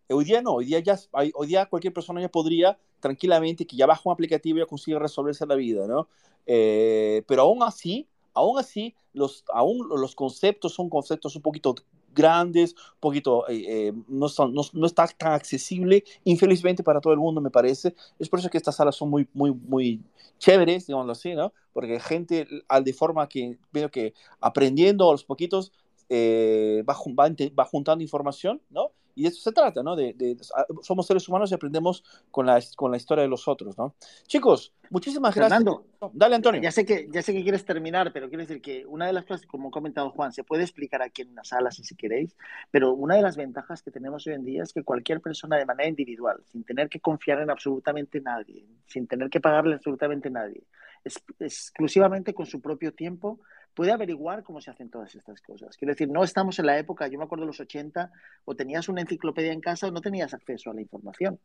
Hoy 0.09 0.25
día 0.25 0.41
no, 0.41 0.53
hoy 0.55 0.65
día, 0.65 0.79
ya, 0.79 0.99
hoy 1.11 1.47
día 1.47 1.65
cualquier 1.65 1.93
persona 1.93 2.21
ya 2.21 2.29
podría 2.29 2.77
tranquilamente, 2.99 3.65
que 3.65 3.75
ya 3.75 3.85
baja 3.85 4.01
un 4.05 4.13
aplicativo 4.13 4.59
ya 4.59 4.65
consigue 4.65 4.99
resolverse 4.99 5.45
la 5.45 5.55
vida, 5.55 5.87
¿no? 5.87 6.07
Eh, 6.45 7.23
pero 7.27 7.43
aún 7.43 7.63
así, 7.63 8.07
aún 8.33 8.59
así, 8.59 8.95
los, 9.13 9.43
aún 9.53 9.87
los 9.89 10.13
conceptos 10.13 10.73
son 10.73 10.89
conceptos 10.89 11.35
un 11.35 11.41
poquito 11.41 11.75
grandes, 12.15 12.73
un 12.73 12.99
poquito, 12.99 13.47
eh, 13.49 13.65
eh, 13.67 13.93
no, 14.07 14.29
son, 14.29 14.53
no, 14.53 14.61
no, 14.73 14.85
está 14.87 15.07
tan 15.07 15.33
accesible, 15.33 16.03
infelizmente 16.23 16.83
para 16.83 17.01
todo 17.01 17.13
el 17.13 17.19
mundo 17.19 17.41
me 17.41 17.51
parece. 17.51 17.93
Es 18.17 18.29
por 18.29 18.39
eso 18.39 18.49
que 18.49 18.57
estas 18.57 18.75
salas 18.75 18.95
son 18.95 19.09
muy, 19.09 19.27
muy, 19.33 19.51
muy 19.51 20.01
chéveres, 20.39 20.87
digámoslo 20.87 21.11
así, 21.11 21.35
¿no? 21.35 21.53
Porque 21.73 21.99
gente, 21.99 22.47
al 22.67 22.83
de 22.83 22.93
forma 22.93 23.27
que 23.27 23.57
veo 23.71 23.91
que 23.91 24.13
aprendiendo 24.39 25.09
a 25.09 25.11
los 25.11 25.23
poquitos, 25.23 25.71
eh, 26.09 26.83
va, 26.87 26.95
va, 26.95 27.35
va 27.59 27.65
juntando 27.65 28.03
información, 28.03 28.61
¿no? 28.69 28.91
Y 29.15 29.23
de 29.23 29.29
eso 29.29 29.41
se 29.41 29.51
trata, 29.51 29.81
¿no? 29.81 29.95
De, 29.95 30.13
de, 30.13 30.37
somos 30.81 31.07
seres 31.07 31.27
humanos 31.27 31.51
y 31.51 31.55
aprendemos 31.55 32.03
con 32.31 32.45
la, 32.45 32.61
con 32.75 32.91
la 32.91 32.97
historia 32.97 33.23
de 33.23 33.29
los 33.29 33.47
otros, 33.47 33.77
¿no? 33.77 33.95
Chicos, 34.27 34.73
muchísimas 34.89 35.33
gracias. 35.33 35.57
Fernando, 35.57 35.85
Dale, 36.13 36.35
Antonio. 36.35 36.61
Ya 36.61 36.71
sé, 36.71 36.85
que, 36.85 37.07
ya 37.11 37.21
sé 37.21 37.33
que 37.33 37.43
quieres 37.43 37.65
terminar, 37.65 38.11
pero 38.13 38.27
quiero 38.27 38.41
decir 38.41 38.61
que 38.61 38.85
una 38.85 39.07
de 39.07 39.13
las 39.13 39.25
cosas, 39.25 39.45
como 39.47 39.69
ha 39.69 39.71
comentado 39.71 40.11
Juan, 40.11 40.33
se 40.33 40.43
puede 40.43 40.63
explicar 40.63 41.01
aquí 41.01 41.21
en 41.21 41.29
una 41.29 41.43
sala 41.43 41.71
si 41.71 41.95
queréis, 41.95 42.35
pero 42.71 42.93
una 42.93 43.15
de 43.15 43.21
las 43.21 43.37
ventajas 43.37 43.81
que 43.81 43.91
tenemos 43.91 44.25
hoy 44.27 44.33
en 44.33 44.43
día 44.43 44.63
es 44.63 44.73
que 44.73 44.83
cualquier 44.83 45.21
persona 45.21 45.57
de 45.57 45.65
manera 45.65 45.89
individual, 45.89 46.41
sin 46.45 46.63
tener 46.63 46.89
que 46.89 46.99
confiar 46.99 47.41
en 47.41 47.49
absolutamente 47.49 48.21
nadie, 48.21 48.65
sin 48.85 49.07
tener 49.07 49.29
que 49.29 49.39
pagarle 49.39 49.75
absolutamente 49.75 50.29
nadie, 50.29 50.63
es, 51.03 51.23
exclusivamente 51.39 52.33
con 52.33 52.45
su 52.45 52.61
propio 52.61 52.93
tiempo, 52.93 53.39
puede 53.75 53.91
averiguar 53.91 54.43
cómo 54.43 54.61
se 54.61 54.71
hacen 54.71 54.89
todas 54.89 55.13
estas 55.15 55.41
cosas. 55.41 55.75
Quiero 55.77 55.93
decir, 55.93 56.09
no 56.09 56.23
estamos 56.23 56.57
en 56.59 56.65
la 56.65 56.79
época, 56.79 57.07
yo 57.07 57.19
me 57.19 57.25
acuerdo 57.25 57.43
de 57.43 57.47
los 57.47 57.59
80, 57.59 58.11
o 58.45 58.55
tenías 58.55 58.89
una 58.89 59.01
enciclopedia 59.01 59.51
en 59.51 59.61
casa 59.61 59.87
o 59.87 59.91
no 59.91 60.01
tenías 60.01 60.33
acceso 60.33 60.71
a 60.71 60.73
la 60.73 60.81
información. 60.81 61.39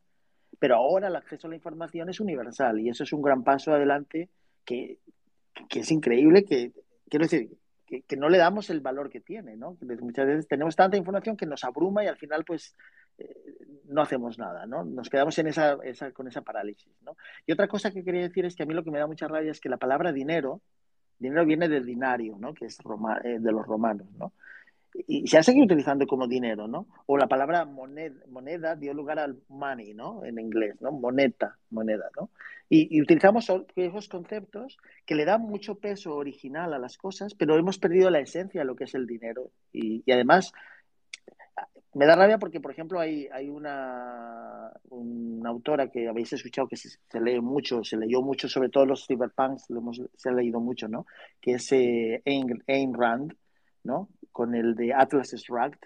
Pero 0.57 0.75
ahora 0.75 1.07
el 1.07 1.15
acceso 1.15 1.47
a 1.47 1.49
la 1.49 1.55
información 1.55 2.09
es 2.09 2.19
universal 2.19 2.79
y 2.79 2.89
eso 2.89 3.03
es 3.03 3.13
un 3.13 3.21
gran 3.21 3.43
paso 3.43 3.73
adelante 3.73 4.29
que, 4.65 4.99
que 5.69 5.81
es 5.81 5.91
increíble, 5.91 6.43
que 6.43 6.71
quiero 7.09 7.25
decir, 7.25 7.57
que, 8.07 8.15
no 8.15 8.29
le 8.29 8.37
damos 8.37 8.69
el 8.69 8.79
valor 8.79 9.09
que 9.09 9.19
tiene, 9.19 9.57
¿no? 9.57 9.77
Muchas 9.99 10.25
veces 10.25 10.47
tenemos 10.47 10.75
tanta 10.75 10.97
información 10.97 11.35
que 11.35 11.45
nos 11.45 11.63
abruma 11.63 12.03
y 12.03 12.07
al 12.07 12.17
final 12.17 12.45
pues 12.45 12.75
eh, 13.17 13.35
no 13.85 14.01
hacemos 14.01 14.37
nada, 14.39 14.65
¿no? 14.65 14.85
Nos 14.85 15.09
quedamos 15.09 15.37
en 15.39 15.51
con 16.13 16.27
esa 16.27 16.41
parálisis, 16.41 16.93
¿no? 17.01 17.17
Y 17.45 17.51
otra 17.51 17.67
cosa 17.67 17.91
que 17.91 18.03
quería 18.03 18.21
decir 18.21 18.45
es 18.45 18.55
que 18.55 18.63
a 18.63 18.65
mí 18.65 18.73
lo 18.73 18.83
que 18.83 18.91
me 18.91 18.99
da 18.99 19.07
mucha 19.07 19.27
rabia 19.27 19.51
es 19.51 19.59
que 19.59 19.69
la 19.69 19.77
palabra 19.77 20.13
dinero, 20.13 20.61
dinero 21.21 21.45
viene 21.45 21.69
del 21.69 21.85
dinario, 21.85 22.37
¿no? 22.39 22.53
Que 22.53 22.65
es 22.65 22.77
Roma, 22.79 23.19
eh, 23.23 23.39
de 23.39 23.51
los 23.51 23.65
romanos, 23.65 24.07
¿no? 24.17 24.33
Y 25.07 25.25
se 25.27 25.37
ha 25.37 25.43
seguido 25.43 25.65
utilizando 25.65 26.05
como 26.05 26.27
dinero, 26.27 26.67
¿no? 26.67 26.87
O 27.05 27.17
la 27.17 27.27
palabra 27.27 27.63
moneda, 27.63 28.75
dio 28.75 28.93
lugar 28.93 29.19
al 29.19 29.37
money, 29.47 29.93
¿no? 29.93 30.25
En 30.25 30.37
inglés, 30.37 30.81
¿no? 30.81 30.91
Moneta, 30.91 31.57
moneda, 31.69 32.09
¿no? 32.19 32.29
Y, 32.67 32.97
y, 32.97 33.01
utilizamos 33.01 33.49
esos 33.75 34.09
conceptos 34.09 34.77
que 35.05 35.15
le 35.15 35.23
dan 35.23 35.41
mucho 35.41 35.75
peso 35.75 36.15
original 36.15 36.73
a 36.73 36.79
las 36.79 36.97
cosas, 36.97 37.35
pero 37.35 37.57
hemos 37.57 37.77
perdido 37.77 38.09
la 38.09 38.19
esencia 38.19 38.61
de 38.61 38.65
lo 38.65 38.75
que 38.75 38.83
es 38.83 38.93
el 38.93 39.07
dinero. 39.07 39.51
Y, 39.71 40.03
y 40.05 40.11
además, 40.11 40.51
me 41.93 42.05
da 42.05 42.15
rabia 42.15 42.37
porque, 42.37 42.61
por 42.61 42.71
ejemplo, 42.71 42.99
hay, 42.99 43.27
hay 43.33 43.49
una, 43.49 44.71
una 44.89 45.49
autora 45.49 45.89
que 45.89 46.07
habéis 46.07 46.31
escuchado 46.31 46.67
que 46.67 46.77
se, 46.77 46.89
se, 46.89 47.19
lee 47.19 47.41
mucho, 47.41 47.83
se 47.83 47.97
leyó 47.97 48.21
mucho, 48.21 48.47
sobre 48.47 48.69
todo 48.69 48.85
los 48.85 49.05
cyberpunks, 49.05 49.69
lo 49.69 49.79
hemos, 49.79 50.01
se 50.15 50.29
ha 50.29 50.31
leído 50.31 50.59
mucho, 50.61 50.87
¿no? 50.87 51.05
Que 51.41 51.53
es 51.53 51.71
eh, 51.73 52.21
Ayn, 52.25 52.63
Ayn 52.67 52.93
Rand, 52.93 53.33
¿no? 53.83 54.09
Con 54.31 54.55
el 54.55 54.75
de 54.75 54.93
Atlas 54.93 55.33
Shrugged. 55.33 55.79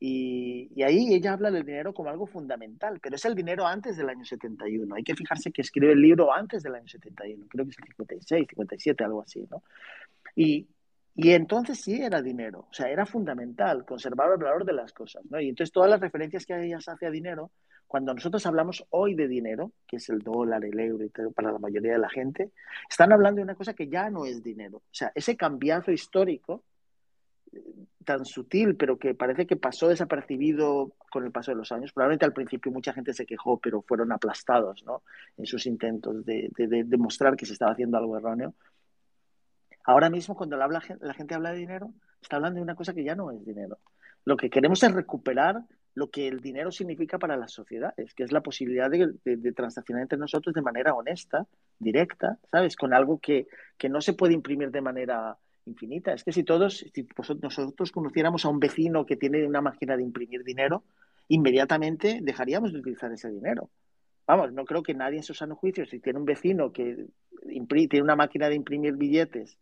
Y, 0.00 0.70
y, 0.74 0.82
ahí 0.82 1.14
ella 1.14 1.32
habla 1.34 1.50
del 1.50 1.64
dinero 1.64 1.94
como 1.94 2.10
algo 2.10 2.26
fundamental, 2.26 2.98
pero 3.00 3.16
es 3.16 3.24
el 3.24 3.34
dinero 3.34 3.66
antes 3.66 3.96
del 3.96 4.08
año 4.08 4.24
71. 4.24 4.94
Hay 4.94 5.02
que 5.02 5.14
fijarse 5.14 5.52
que 5.52 5.62
escribe 5.62 5.92
el 5.92 6.00
libro 6.00 6.32
antes 6.32 6.62
del 6.62 6.74
año 6.74 6.88
71, 6.88 7.46
creo 7.48 7.64
que 7.64 7.70
es 7.70 7.78
el 7.78 7.86
56, 7.88 8.46
57, 8.50 9.04
algo 9.04 9.22
así, 9.22 9.46
¿no? 9.50 9.62
Y, 10.36 10.66
y 11.16 11.30
entonces 11.30 11.80
sí 11.80 12.02
era 12.02 12.20
dinero, 12.22 12.66
o 12.70 12.72
sea, 12.72 12.88
era 12.88 13.06
fundamental 13.06 13.84
conservar 13.84 14.32
el 14.32 14.38
valor 14.38 14.64
de 14.64 14.72
las 14.72 14.92
cosas, 14.92 15.24
¿no? 15.30 15.40
Y 15.40 15.48
entonces 15.48 15.72
todas 15.72 15.88
las 15.88 16.00
referencias 16.00 16.44
que 16.44 16.60
ella 16.60 16.78
hace 16.84 17.06
a 17.06 17.10
dinero, 17.10 17.52
cuando 17.86 18.12
nosotros 18.12 18.44
hablamos 18.46 18.84
hoy 18.90 19.14
de 19.14 19.28
dinero, 19.28 19.70
que 19.86 19.96
es 19.96 20.08
el 20.08 20.20
dólar, 20.20 20.64
el 20.64 20.78
euro 20.80 21.04
y 21.04 21.10
todo 21.10 21.30
para 21.30 21.52
la 21.52 21.60
mayoría 21.60 21.92
de 21.92 21.98
la 21.98 22.08
gente, 22.08 22.50
están 22.90 23.12
hablando 23.12 23.36
de 23.36 23.44
una 23.44 23.54
cosa 23.54 23.74
que 23.74 23.88
ya 23.88 24.10
no 24.10 24.24
es 24.24 24.42
dinero. 24.42 24.78
O 24.78 24.82
sea, 24.90 25.12
ese 25.14 25.36
cambiazo 25.36 25.92
histórico 25.92 26.64
tan 28.04 28.24
sutil, 28.24 28.74
pero 28.74 28.98
que 28.98 29.14
parece 29.14 29.46
que 29.46 29.56
pasó 29.56 29.86
desapercibido 29.86 30.96
con 31.10 31.24
el 31.24 31.30
paso 31.30 31.52
de 31.52 31.56
los 31.56 31.70
años. 31.70 31.92
Probablemente 31.92 32.24
al 32.24 32.32
principio 32.32 32.72
mucha 32.72 32.92
gente 32.92 33.14
se 33.14 33.24
quejó, 33.24 33.58
pero 33.60 33.82
fueron 33.82 34.10
aplastados 34.10 34.84
¿no? 34.84 35.04
en 35.36 35.46
sus 35.46 35.64
intentos 35.66 36.24
de 36.24 36.50
demostrar 36.86 37.36
que 37.36 37.46
se 37.46 37.52
estaba 37.52 37.72
haciendo 37.72 37.96
algo 37.96 38.16
erróneo. 38.16 38.54
Ahora 39.84 40.10
mismo 40.10 40.34
cuando 40.34 40.56
la, 40.56 40.64
habla, 40.64 40.82
la 41.00 41.14
gente 41.14 41.34
habla 41.34 41.52
de 41.52 41.58
dinero, 41.58 41.92
está 42.20 42.36
hablando 42.36 42.56
de 42.56 42.62
una 42.62 42.74
cosa 42.74 42.94
que 42.94 43.04
ya 43.04 43.14
no 43.14 43.30
es 43.30 43.44
dinero. 43.44 43.78
Lo 44.24 44.36
que 44.36 44.50
queremos 44.50 44.82
es 44.82 44.92
recuperar 44.92 45.62
lo 45.94 46.10
que 46.10 46.26
el 46.26 46.40
dinero 46.40 46.72
significa 46.72 47.18
para 47.18 47.36
las 47.36 47.52
sociedades, 47.52 48.14
que 48.14 48.24
es 48.24 48.32
la 48.32 48.40
posibilidad 48.40 48.90
de, 48.90 49.12
de, 49.24 49.36
de 49.36 49.52
transaccionar 49.52 50.02
entre 50.02 50.18
nosotros 50.18 50.54
de 50.54 50.62
manera 50.62 50.94
honesta, 50.94 51.46
directa, 51.78 52.38
¿sabes? 52.50 52.76
Con 52.76 52.92
algo 52.92 53.20
que, 53.20 53.46
que 53.78 53.88
no 53.88 54.00
se 54.00 54.14
puede 54.14 54.34
imprimir 54.34 54.70
de 54.70 54.80
manera 54.80 55.36
infinita. 55.66 56.12
Es 56.12 56.24
que 56.24 56.32
si 56.32 56.42
todos, 56.42 56.78
si 56.92 57.06
nosotros 57.40 57.92
conociéramos 57.92 58.44
a 58.44 58.48
un 58.48 58.58
vecino 58.58 59.06
que 59.06 59.16
tiene 59.16 59.46
una 59.46 59.60
máquina 59.60 59.96
de 59.96 60.02
imprimir 60.02 60.42
dinero, 60.42 60.82
inmediatamente 61.28 62.20
dejaríamos 62.22 62.72
de 62.72 62.80
utilizar 62.80 63.12
ese 63.12 63.30
dinero. 63.30 63.70
Vamos, 64.26 64.52
no 64.52 64.64
creo 64.64 64.82
que 64.82 64.94
nadie 64.94 65.18
en 65.18 65.22
su 65.22 65.34
sano 65.34 65.54
juicio, 65.54 65.84
si 65.86 66.00
tiene 66.00 66.18
un 66.18 66.24
vecino 66.24 66.72
que 66.72 67.06
tiene 67.68 68.02
una 68.02 68.16
máquina 68.16 68.48
de 68.48 68.54
imprimir 68.54 68.96
billetes 68.96 69.58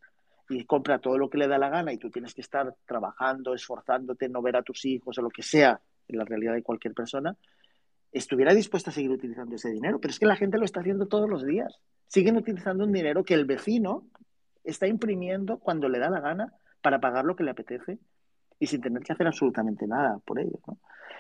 y 0.49 0.65
compra 0.65 0.99
todo 0.99 1.19
lo 1.19 1.31
que 1.31 1.39
le 1.39 1.49
da 1.49 1.59
la 1.59 1.69
gana 1.69 1.93
y 1.93 1.99
tú 1.99 2.11
tienes 2.11 2.35
que 2.35 2.41
estar 2.41 2.75
trabajando, 2.87 3.55
esforzándote, 3.55 4.29
no 4.29 4.43
ver 4.43 4.57
a 4.57 4.63
tus 4.63 4.85
hijos 4.85 5.17
o 5.19 5.23
lo 5.23 5.31
que 5.31 5.43
sea, 5.43 5.81
en 6.09 6.19
la 6.19 6.25
realidad 6.25 6.55
de 6.55 6.63
cualquier 6.63 6.95
persona, 6.95 7.37
estuviera 8.11 8.53
dispuesta 8.53 8.91
a 8.91 8.93
seguir 8.93 9.11
utilizando 9.11 9.57
ese 9.57 9.71
dinero. 9.71 10.01
Pero 10.01 10.11
es 10.11 10.19
que 10.19 10.27
la 10.27 10.37
gente 10.37 10.59
lo 10.59 10.65
está 10.65 10.81
haciendo 10.81 11.07
todos 11.07 11.29
los 11.29 11.45
días. 11.45 11.81
Siguen 12.07 12.37
utilizando 12.37 12.85
un 12.85 12.93
dinero 12.93 13.25
que 13.25 13.35
el 13.35 13.47
vecino 13.47 14.07
está 14.65 14.87
imprimiendo 14.87 15.59
cuando 15.59 15.89
le 15.89 15.99
da 15.99 16.11
la 16.11 16.21
gana 16.21 16.53
para 16.83 17.01
pagar 17.01 17.25
lo 17.25 17.37
que 17.37 17.45
le 17.45 17.51
apetece 17.51 17.99
y 18.59 18.67
sin 18.67 18.81
tener 18.81 19.03
que 19.03 19.13
hacer 19.13 19.27
absolutamente 19.27 19.87
nada 19.87 20.19
por 20.25 20.39
ello. 20.39 20.61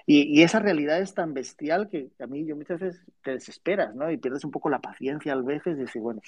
y, 0.06 0.42
esa 0.42 0.60
realidad 0.60 1.00
es 1.00 1.14
tan 1.14 1.34
bestial 1.34 1.88
que 1.88 2.10
a 2.20 2.26
mí 2.26 2.44
yo 2.44 2.56
muchas 2.56 2.80
veces 2.80 3.04
te 3.22 3.32
desesperas, 3.32 3.94
¿no? 3.94 4.10
Y 4.10 4.16
pierdes 4.16 4.44
un 4.44 4.50
poco 4.50 4.68
la 4.68 4.80
paciencia 4.80 5.32
a 5.32 5.36
veces 5.36 5.76
y 5.76 5.80
dices, 5.80 6.02
bueno, 6.02 6.20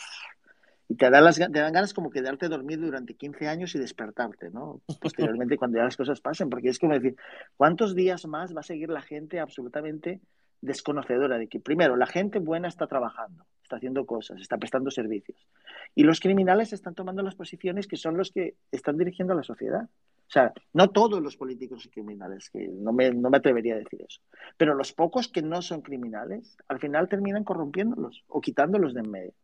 y 0.88 0.96
te, 0.96 1.10
da 1.10 1.20
las, 1.20 1.36
te 1.36 1.48
dan 1.48 1.72
ganas 1.72 1.94
como 1.94 2.10
quedarte 2.10 2.48
dormido 2.48 2.82
durante 2.82 3.14
15 3.14 3.48
años 3.48 3.74
y 3.74 3.78
despertarte, 3.78 4.50
¿no? 4.50 4.80
Posteriormente 5.00 5.56
cuando 5.56 5.78
ya 5.78 5.84
las 5.84 5.96
cosas 5.96 6.20
pasen, 6.20 6.50
porque 6.50 6.68
es 6.68 6.78
como 6.78 6.94
decir, 6.94 7.16
¿cuántos 7.56 7.94
días 7.94 8.26
más 8.26 8.54
va 8.54 8.60
a 8.60 8.64
seguir 8.64 8.90
la 8.90 9.02
gente 9.02 9.40
absolutamente 9.40 10.20
desconocedora 10.64 11.38
de 11.38 11.46
que, 11.46 11.60
primero, 11.60 11.96
la 11.96 12.06
gente 12.06 12.38
buena 12.38 12.68
está 12.68 12.86
trabajando, 12.86 13.44
está 13.62 13.76
haciendo 13.76 14.06
cosas, 14.06 14.40
está 14.40 14.56
prestando 14.56 14.90
servicios. 14.90 15.46
Y 15.94 16.04
los 16.04 16.20
criminales 16.20 16.72
están 16.72 16.94
tomando 16.94 17.22
las 17.22 17.34
posiciones 17.34 17.86
que 17.86 17.96
son 17.96 18.16
los 18.16 18.30
que 18.30 18.54
están 18.72 18.96
dirigiendo 18.96 19.34
a 19.34 19.36
la 19.36 19.42
sociedad. 19.42 19.82
O 19.84 20.30
sea, 20.30 20.52
no 20.72 20.88
todos 20.88 21.22
los 21.22 21.36
políticos 21.36 21.82
son 21.82 21.92
criminales, 21.92 22.48
que 22.48 22.66
no 22.68 22.92
me, 22.92 23.10
no 23.10 23.28
me 23.28 23.36
atrevería 23.36 23.74
a 23.74 23.78
decir 23.78 24.02
eso. 24.08 24.22
Pero 24.56 24.74
los 24.74 24.92
pocos 24.92 25.28
que 25.28 25.42
no 25.42 25.60
son 25.60 25.82
criminales, 25.82 26.56
al 26.66 26.80
final 26.80 27.08
terminan 27.08 27.44
corrompiéndolos 27.44 28.24
o 28.26 28.40
quitándolos 28.40 28.94
de 28.94 29.00
en 29.00 29.10
medio. 29.10 29.34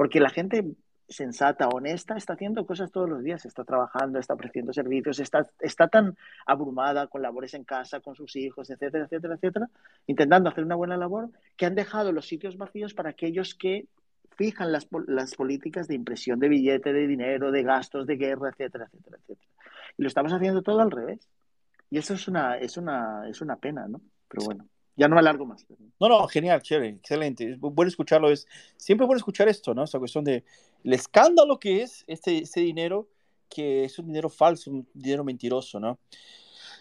Porque 0.00 0.18
la 0.18 0.30
gente 0.30 0.64
sensata, 1.10 1.68
honesta, 1.68 2.16
está 2.16 2.32
haciendo 2.32 2.64
cosas 2.64 2.90
todos 2.90 3.06
los 3.06 3.22
días, 3.22 3.44
está 3.44 3.64
trabajando, 3.64 4.18
está 4.18 4.32
ofreciendo 4.32 4.72
servicios, 4.72 5.20
está, 5.20 5.46
está 5.58 5.88
tan 5.88 6.16
abrumada 6.46 7.06
con 7.08 7.20
labores 7.20 7.52
en 7.52 7.64
casa, 7.64 8.00
con 8.00 8.14
sus 8.14 8.34
hijos, 8.34 8.70
etcétera, 8.70 9.04
etcétera, 9.04 9.34
etcétera, 9.34 9.68
intentando 10.06 10.48
hacer 10.48 10.64
una 10.64 10.74
buena 10.74 10.96
labor, 10.96 11.28
que 11.54 11.66
han 11.66 11.74
dejado 11.74 12.12
los 12.12 12.26
sitios 12.26 12.56
vacíos 12.56 12.94
para 12.94 13.10
aquellos 13.10 13.54
que 13.54 13.88
fijan 14.38 14.72
las, 14.72 14.88
las 15.06 15.34
políticas 15.34 15.86
de 15.86 15.96
impresión 15.96 16.38
de 16.38 16.48
billete, 16.48 16.94
de 16.94 17.06
dinero, 17.06 17.50
de 17.52 17.62
gastos, 17.62 18.06
de 18.06 18.16
guerra, 18.16 18.48
etcétera, 18.48 18.86
etcétera, 18.86 19.18
etcétera. 19.18 19.48
Y 19.98 20.02
lo 20.02 20.08
estamos 20.08 20.32
haciendo 20.32 20.62
todo 20.62 20.80
al 20.80 20.92
revés. 20.92 21.28
Y 21.90 21.98
eso 21.98 22.14
es 22.14 22.26
una, 22.26 22.56
es 22.56 22.78
una, 22.78 23.28
es 23.28 23.42
una 23.42 23.56
pena, 23.56 23.86
¿no? 23.86 24.00
Pero 24.28 24.46
bueno, 24.46 24.66
ya 25.00 25.08
no 25.08 25.18
alargo 25.18 25.46
más. 25.46 25.64
No, 25.98 26.10
no, 26.10 26.28
genial, 26.28 26.60
chévere, 26.60 26.90
excelente. 26.90 27.52
Es 27.52 27.58
bueno 27.58 27.88
escucharlo. 27.88 28.30
Es 28.30 28.46
siempre 28.76 29.06
bueno 29.06 29.16
escuchar 29.16 29.48
esto, 29.48 29.72
¿no? 29.72 29.82
Esta 29.82 29.98
cuestión 29.98 30.24
de 30.24 30.44
el 30.84 30.92
escándalo 30.92 31.58
que 31.58 31.80
es 31.80 32.04
este, 32.06 32.36
este 32.42 32.60
dinero, 32.60 33.08
que 33.48 33.84
es 33.84 33.98
un 33.98 34.08
dinero 34.08 34.28
falso, 34.28 34.70
un 34.70 34.86
dinero 34.92 35.24
mentiroso, 35.24 35.80
¿no? 35.80 35.98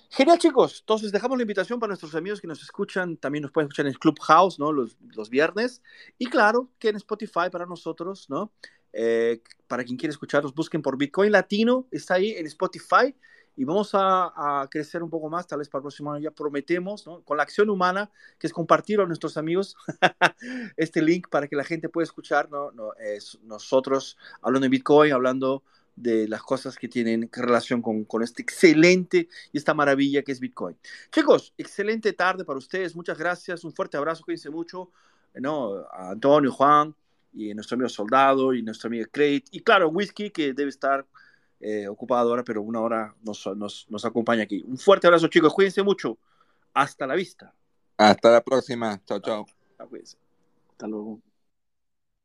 Genial, 0.09 0.37
chicos. 0.37 0.79
Entonces, 0.81 1.13
dejamos 1.13 1.37
la 1.37 1.43
invitación 1.43 1.79
para 1.79 1.91
nuestros 1.91 2.13
amigos 2.13 2.41
que 2.41 2.47
nos 2.47 2.61
escuchan. 2.61 3.15
También 3.15 3.43
nos 3.43 3.51
pueden 3.53 3.67
escuchar 3.67 3.87
en 3.87 3.93
Clubhouse, 3.93 4.59
¿no? 4.59 4.73
Los, 4.73 4.97
viernes. 5.29 5.81
Y 6.17 6.25
claro, 6.25 6.69
que 6.77 6.89
en 6.89 6.97
Spotify 6.97 7.49
para 7.49 7.65
nosotros, 7.65 8.29
¿no? 8.29 8.51
Eh, 8.91 9.41
para 9.67 9.85
quien 9.85 9.97
quiera 9.97 10.11
escucharlos, 10.11 10.53
busquen 10.53 10.81
por 10.81 10.97
Bitcoin 10.97 11.31
Latino. 11.31 11.87
Está 11.89 12.15
ahí 12.15 12.31
en 12.31 12.47
Spotify. 12.47 13.15
Y 13.59 13.65
vamos 13.65 13.93
a, 13.93 14.61
a 14.61 14.69
crecer 14.69 15.03
un 15.03 15.09
poco 15.09 15.29
más, 15.29 15.45
tal 15.45 15.59
vez 15.59 15.67
para 15.67 15.79
el 15.79 15.83
próximo 15.83 16.13
año 16.13 16.23
ya 16.23 16.31
prometemos, 16.31 17.05
¿no? 17.05 17.21
Con 17.23 17.35
la 17.35 17.43
acción 17.43 17.69
humana, 17.69 18.09
que 18.39 18.47
es 18.47 18.53
compartirlo 18.53 19.03
a 19.03 19.07
nuestros 19.07 19.35
amigos, 19.35 19.75
este 20.77 21.01
link 21.01 21.27
para 21.27 21.45
que 21.49 21.57
la 21.57 21.65
gente 21.65 21.89
pueda 21.89 22.05
escuchar, 22.05 22.49
¿no? 22.49 22.71
no 22.71 22.93
es 22.93 23.37
nosotros 23.43 24.17
hablando 24.41 24.63
de 24.63 24.69
Bitcoin, 24.69 25.11
hablando 25.11 25.63
de 25.97 26.29
las 26.29 26.41
cosas 26.41 26.77
que 26.77 26.87
tienen 26.87 27.29
relación 27.33 27.81
con, 27.81 28.05
con, 28.05 28.23
este 28.23 28.43
excelente 28.43 29.27
y 29.51 29.57
esta 29.57 29.73
maravilla 29.73 30.23
que 30.23 30.31
es 30.31 30.39
Bitcoin. 30.39 30.77
Chicos, 31.11 31.53
excelente 31.57 32.13
tarde 32.13 32.45
para 32.45 32.57
ustedes. 32.57 32.95
Muchas 32.95 33.17
gracias. 33.17 33.65
Un 33.65 33.73
fuerte 33.73 33.97
abrazo. 33.97 34.23
Cuídense 34.23 34.49
mucho. 34.49 34.89
¿no? 35.33 35.85
A 35.91 36.11
Antonio, 36.11 36.49
Juan 36.53 36.95
y 37.33 37.53
nuestro 37.53 37.75
amigo 37.75 37.89
Soldado 37.89 38.53
y 38.53 38.61
nuestro 38.61 38.87
amigo 38.87 39.05
Crate. 39.11 39.43
Y 39.51 39.59
claro, 39.61 39.89
Whisky 39.89 40.29
que 40.29 40.53
debe 40.53 40.69
estar 40.69 41.05
eh, 41.59 41.87
ocupado 41.87 42.29
ahora, 42.29 42.43
pero 42.43 42.61
una 42.61 42.79
hora 42.79 43.15
nos, 43.21 43.45
nos, 43.55 43.85
nos 43.89 44.05
acompaña 44.05 44.43
aquí. 44.43 44.63
Un 44.65 44.77
fuerte 44.77 45.07
abrazo, 45.07 45.27
chicos. 45.27 45.53
Cuídense 45.53 45.83
mucho. 45.83 46.17
Hasta 46.73 47.05
la 47.05 47.15
vista. 47.15 47.53
Hasta 47.97 48.31
la 48.31 48.41
próxima. 48.41 49.01
Chao, 49.05 49.19
chao. 49.19 49.45
Hasta 50.71 50.87
luego. 50.87 51.21